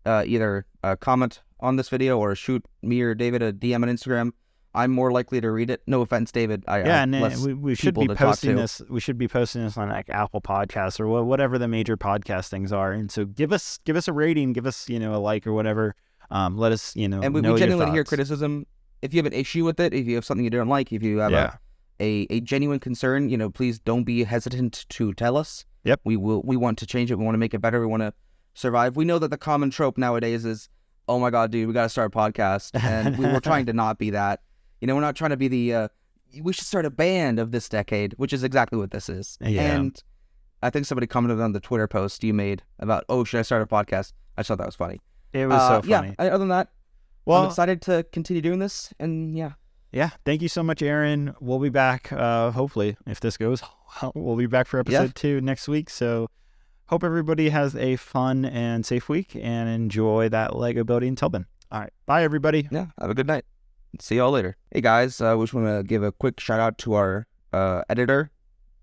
uh, 0.05 0.25
either 0.27 0.67
uh, 0.83 0.97
comment 0.97 1.43
on 1.61 1.77
this 1.77 1.89
video 1.89 2.19
or 2.19 2.35
shoot 2.35 2.65
me 2.83 3.01
or 3.01 3.15
David 3.15 3.43
a 3.43 3.53
DM 3.53 3.77
on 3.77 3.89
Instagram. 3.89 4.33
I'm 4.77 4.93
more 4.93 5.11
likely 5.11 5.41
to 5.41 5.51
read 5.51 5.71
it. 5.71 5.83
No 5.87 6.03
offense, 6.03 6.31
David. 6.31 6.63
I, 6.69 6.81
Yeah, 6.81 6.99
I 6.99 7.03
and 7.03 7.15
uh, 7.15 7.31
we, 7.43 7.55
we 7.55 7.75
should 7.75 7.95
be 7.95 8.07
posting 8.09 8.57
this. 8.57 8.83
We 8.91 9.01
should 9.01 9.17
be 9.17 9.27
posting 9.27 9.65
this 9.65 9.79
on 9.79 9.89
like 9.89 10.11
Apple 10.11 10.43
Podcasts 10.43 11.01
or 11.01 11.25
whatever 11.25 11.59
the 11.59 11.67
major 11.67 11.97
podcast 11.97 12.49
things 12.49 12.73
are. 12.73 12.93
And 12.93 13.11
so 13.11 13.25
give 13.25 13.53
us 13.53 13.79
give 13.87 13.97
us 13.97 14.07
a 14.07 14.13
rating, 14.13 14.53
give 14.53 14.67
us 14.67 14.89
you 14.89 14.99
know 14.99 15.15
a 15.15 15.19
like 15.19 15.47
or 15.47 15.55
whatever. 15.55 15.97
Um, 16.31 16.59
let 16.59 16.73
us 16.73 16.95
you 16.95 17.09
know 17.09 17.23
and 17.23 17.33
we, 17.33 17.41
know 17.41 17.55
we 17.55 17.59
genuinely 17.59 17.91
hear 17.93 18.05
criticism. 18.05 18.67
If 19.01 19.15
you 19.15 19.19
have 19.19 19.27
an 19.27 19.33
issue 19.33 19.65
with 19.65 19.81
it, 19.81 19.95
if 19.95 20.07
you 20.07 20.15
have 20.17 20.25
something 20.25 20.45
you 20.45 20.51
don't 20.51 20.69
like, 20.69 20.93
if 20.93 21.03
you 21.03 21.19
have 21.19 21.33
Yeah, 21.33 21.57
a, 21.99 22.27
a, 22.31 22.37
a 22.37 22.41
genuine 22.41 22.79
concern, 22.79 23.31
you 23.31 23.39
know, 23.39 23.49
please 23.49 23.79
don't 23.79 24.05
be 24.05 24.25
hesitant 24.25 24.85
to 24.91 25.15
tell 25.15 25.39
us. 25.39 25.65
Yep. 25.85 26.01
We 26.05 26.17
will. 26.17 26.43
We 26.45 26.57
want 26.57 26.79
to 26.79 26.87
change 26.87 27.11
it. 27.11 27.15
We 27.15 27.25
want 27.25 27.35
to 27.35 27.39
make 27.39 27.55
it 27.55 27.61
better. 27.61 27.81
We 27.81 27.87
want 27.87 28.03
to 28.03 28.13
survive. 28.53 28.97
We 28.97 29.07
know 29.07 29.19
that 29.21 29.31
the 29.31 29.39
common 29.39 29.71
trope 29.71 29.97
nowadays 29.97 30.45
is, 30.45 30.69
oh 31.09 31.19
my 31.19 31.31
god, 31.31 31.51
dude, 31.51 31.67
we 31.67 31.73
got 31.73 31.85
to 31.85 31.89
start 31.89 32.15
a 32.15 32.19
podcast, 32.19 32.73
and 32.83 33.17
we 33.17 33.27
were 33.27 33.41
trying 33.41 33.67
to 33.67 33.73
not 33.73 33.99
be 33.99 34.11
that. 34.11 34.41
You 34.81 34.87
know, 34.87 34.95
we're 34.95 35.01
not 35.01 35.17
trying 35.17 35.31
to 35.31 35.37
be 35.37 35.49
the. 35.49 35.75
Uh, 35.75 35.89
we 36.43 36.53
should 36.53 36.67
start 36.67 36.85
a 36.85 36.91
band 36.91 37.39
of 37.39 37.51
this 37.53 37.69
decade, 37.69 38.15
which 38.19 38.33
is 38.33 38.43
exactly 38.45 38.79
what 38.79 38.91
this 38.91 39.09
is. 39.09 39.39
Yeah. 39.41 39.63
And 39.77 40.03
I 40.63 40.71
think 40.71 40.85
somebody 40.87 41.07
commented 41.07 41.41
on 41.41 41.53
the 41.53 41.61
Twitter 41.61 41.87
post 41.87 42.23
you 42.25 42.35
made 42.35 42.63
about, 42.79 43.05
oh, 43.09 43.25
should 43.25 43.39
I 43.39 43.43
start 43.43 43.63
a 43.63 43.67
podcast? 43.67 44.13
I 44.37 44.41
just 44.41 44.49
thought 44.49 44.59
that 44.59 44.67
was 44.67 44.75
funny. 44.75 45.01
it 45.33 45.47
was 45.47 45.61
Uh, 45.61 45.81
so 45.81 45.89
funny. 45.89 46.15
Yeah. 46.19 46.25
Other 46.27 46.39
than 46.39 46.49
that, 46.49 46.69
well, 47.25 47.43
I'm 47.43 47.49
excited 47.49 47.81
to 47.83 48.05
continue 48.13 48.43
doing 48.43 48.59
this, 48.59 48.93
and 48.99 49.37
yeah. 49.37 49.53
yeah. 49.93 50.11
Thank 50.25 50.43
you 50.43 50.49
so 50.49 50.63
much, 50.63 50.83
Aaron. 50.83 51.35
We'll 51.41 51.59
be 51.61 51.71
back. 51.71 52.13
Uh, 52.13 52.51
hopefully, 52.51 52.97
if 53.07 53.21
this 53.21 53.37
goes 53.37 53.63
well, 54.03 54.13
we'll 54.15 54.37
be 54.37 54.47
back 54.47 54.67
for 54.67 54.79
episode 54.81 55.15
two 55.15 55.41
next 55.41 55.69
week. 55.69 55.89
So. 55.91 56.29
Hope 56.89 57.03
everybody 57.03 57.49
has 57.49 57.75
a 57.75 57.97
fun 57.97 58.45
and 58.45 58.87
safe 58.87 59.09
week 59.09 59.35
and 59.35 59.69
enjoy 59.69 60.29
that 60.29 60.55
Lego 60.55 60.85
building 60.85 61.09
until 61.09 61.29
then. 61.29 61.45
All 61.73 61.81
right. 61.81 61.93
Bye, 62.07 62.23
everybody. 62.23 62.69
Yeah, 62.71 62.87
have 63.01 63.11
a 63.11 63.15
good 63.15 63.27
night. 63.27 63.45
See 63.99 64.17
y'all 64.17 64.31
later. 64.31 64.57
Hey 64.71 64.81
guys, 64.81 65.21
I 65.21 65.33
uh, 65.33 65.41
just 65.41 65.55
want 65.55 65.67
to 65.67 65.83
give 65.83 66.03
a 66.03 66.13
quick 66.13 66.39
shout 66.39 66.61
out 66.61 66.77
to 66.79 66.95
our 66.95 67.27
uh, 67.53 67.83
editor. 67.89 68.31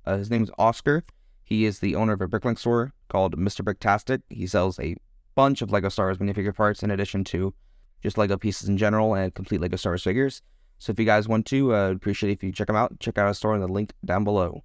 Uh, 0.05 0.17
his 0.17 0.31
name 0.31 0.43
is 0.43 0.51
Oscar. 0.57 1.03
He 1.43 1.65
is 1.65 1.79
the 1.79 1.95
owner 1.95 2.13
of 2.13 2.21
a 2.21 2.27
Bricklink 2.27 2.57
store 2.57 2.93
called 3.09 3.37
Mr. 3.37 3.61
Bricktastic. 3.61 4.21
He 4.29 4.47
sells 4.47 4.79
a 4.79 4.95
bunch 5.35 5.61
of 5.61 5.71
Lego 5.71 5.89
Star 5.89 6.07
Wars 6.07 6.17
minifigure 6.17 6.55
parts 6.55 6.81
in 6.81 6.89
addition 6.89 7.23
to 7.25 7.53
just 8.01 8.17
Lego 8.17 8.37
pieces 8.37 8.67
in 8.67 8.77
general 8.77 9.13
and 9.13 9.33
complete 9.35 9.61
Lego 9.61 9.77
Star 9.77 9.91
Wars 9.91 10.03
figures. 10.03 10.41
So 10.79 10.91
if 10.91 10.99
you 10.99 11.05
guys 11.05 11.27
want 11.27 11.45
to, 11.47 11.75
uh, 11.75 11.91
appreciate 11.91 12.31
if 12.31 12.43
you 12.43 12.51
check 12.51 12.69
him 12.69 12.75
out. 12.75 12.99
Check 12.99 13.17
out 13.17 13.27
our 13.27 13.33
store 13.33 13.53
in 13.53 13.61
the 13.61 13.67
link 13.67 13.93
down 14.03 14.23
below. 14.23 14.63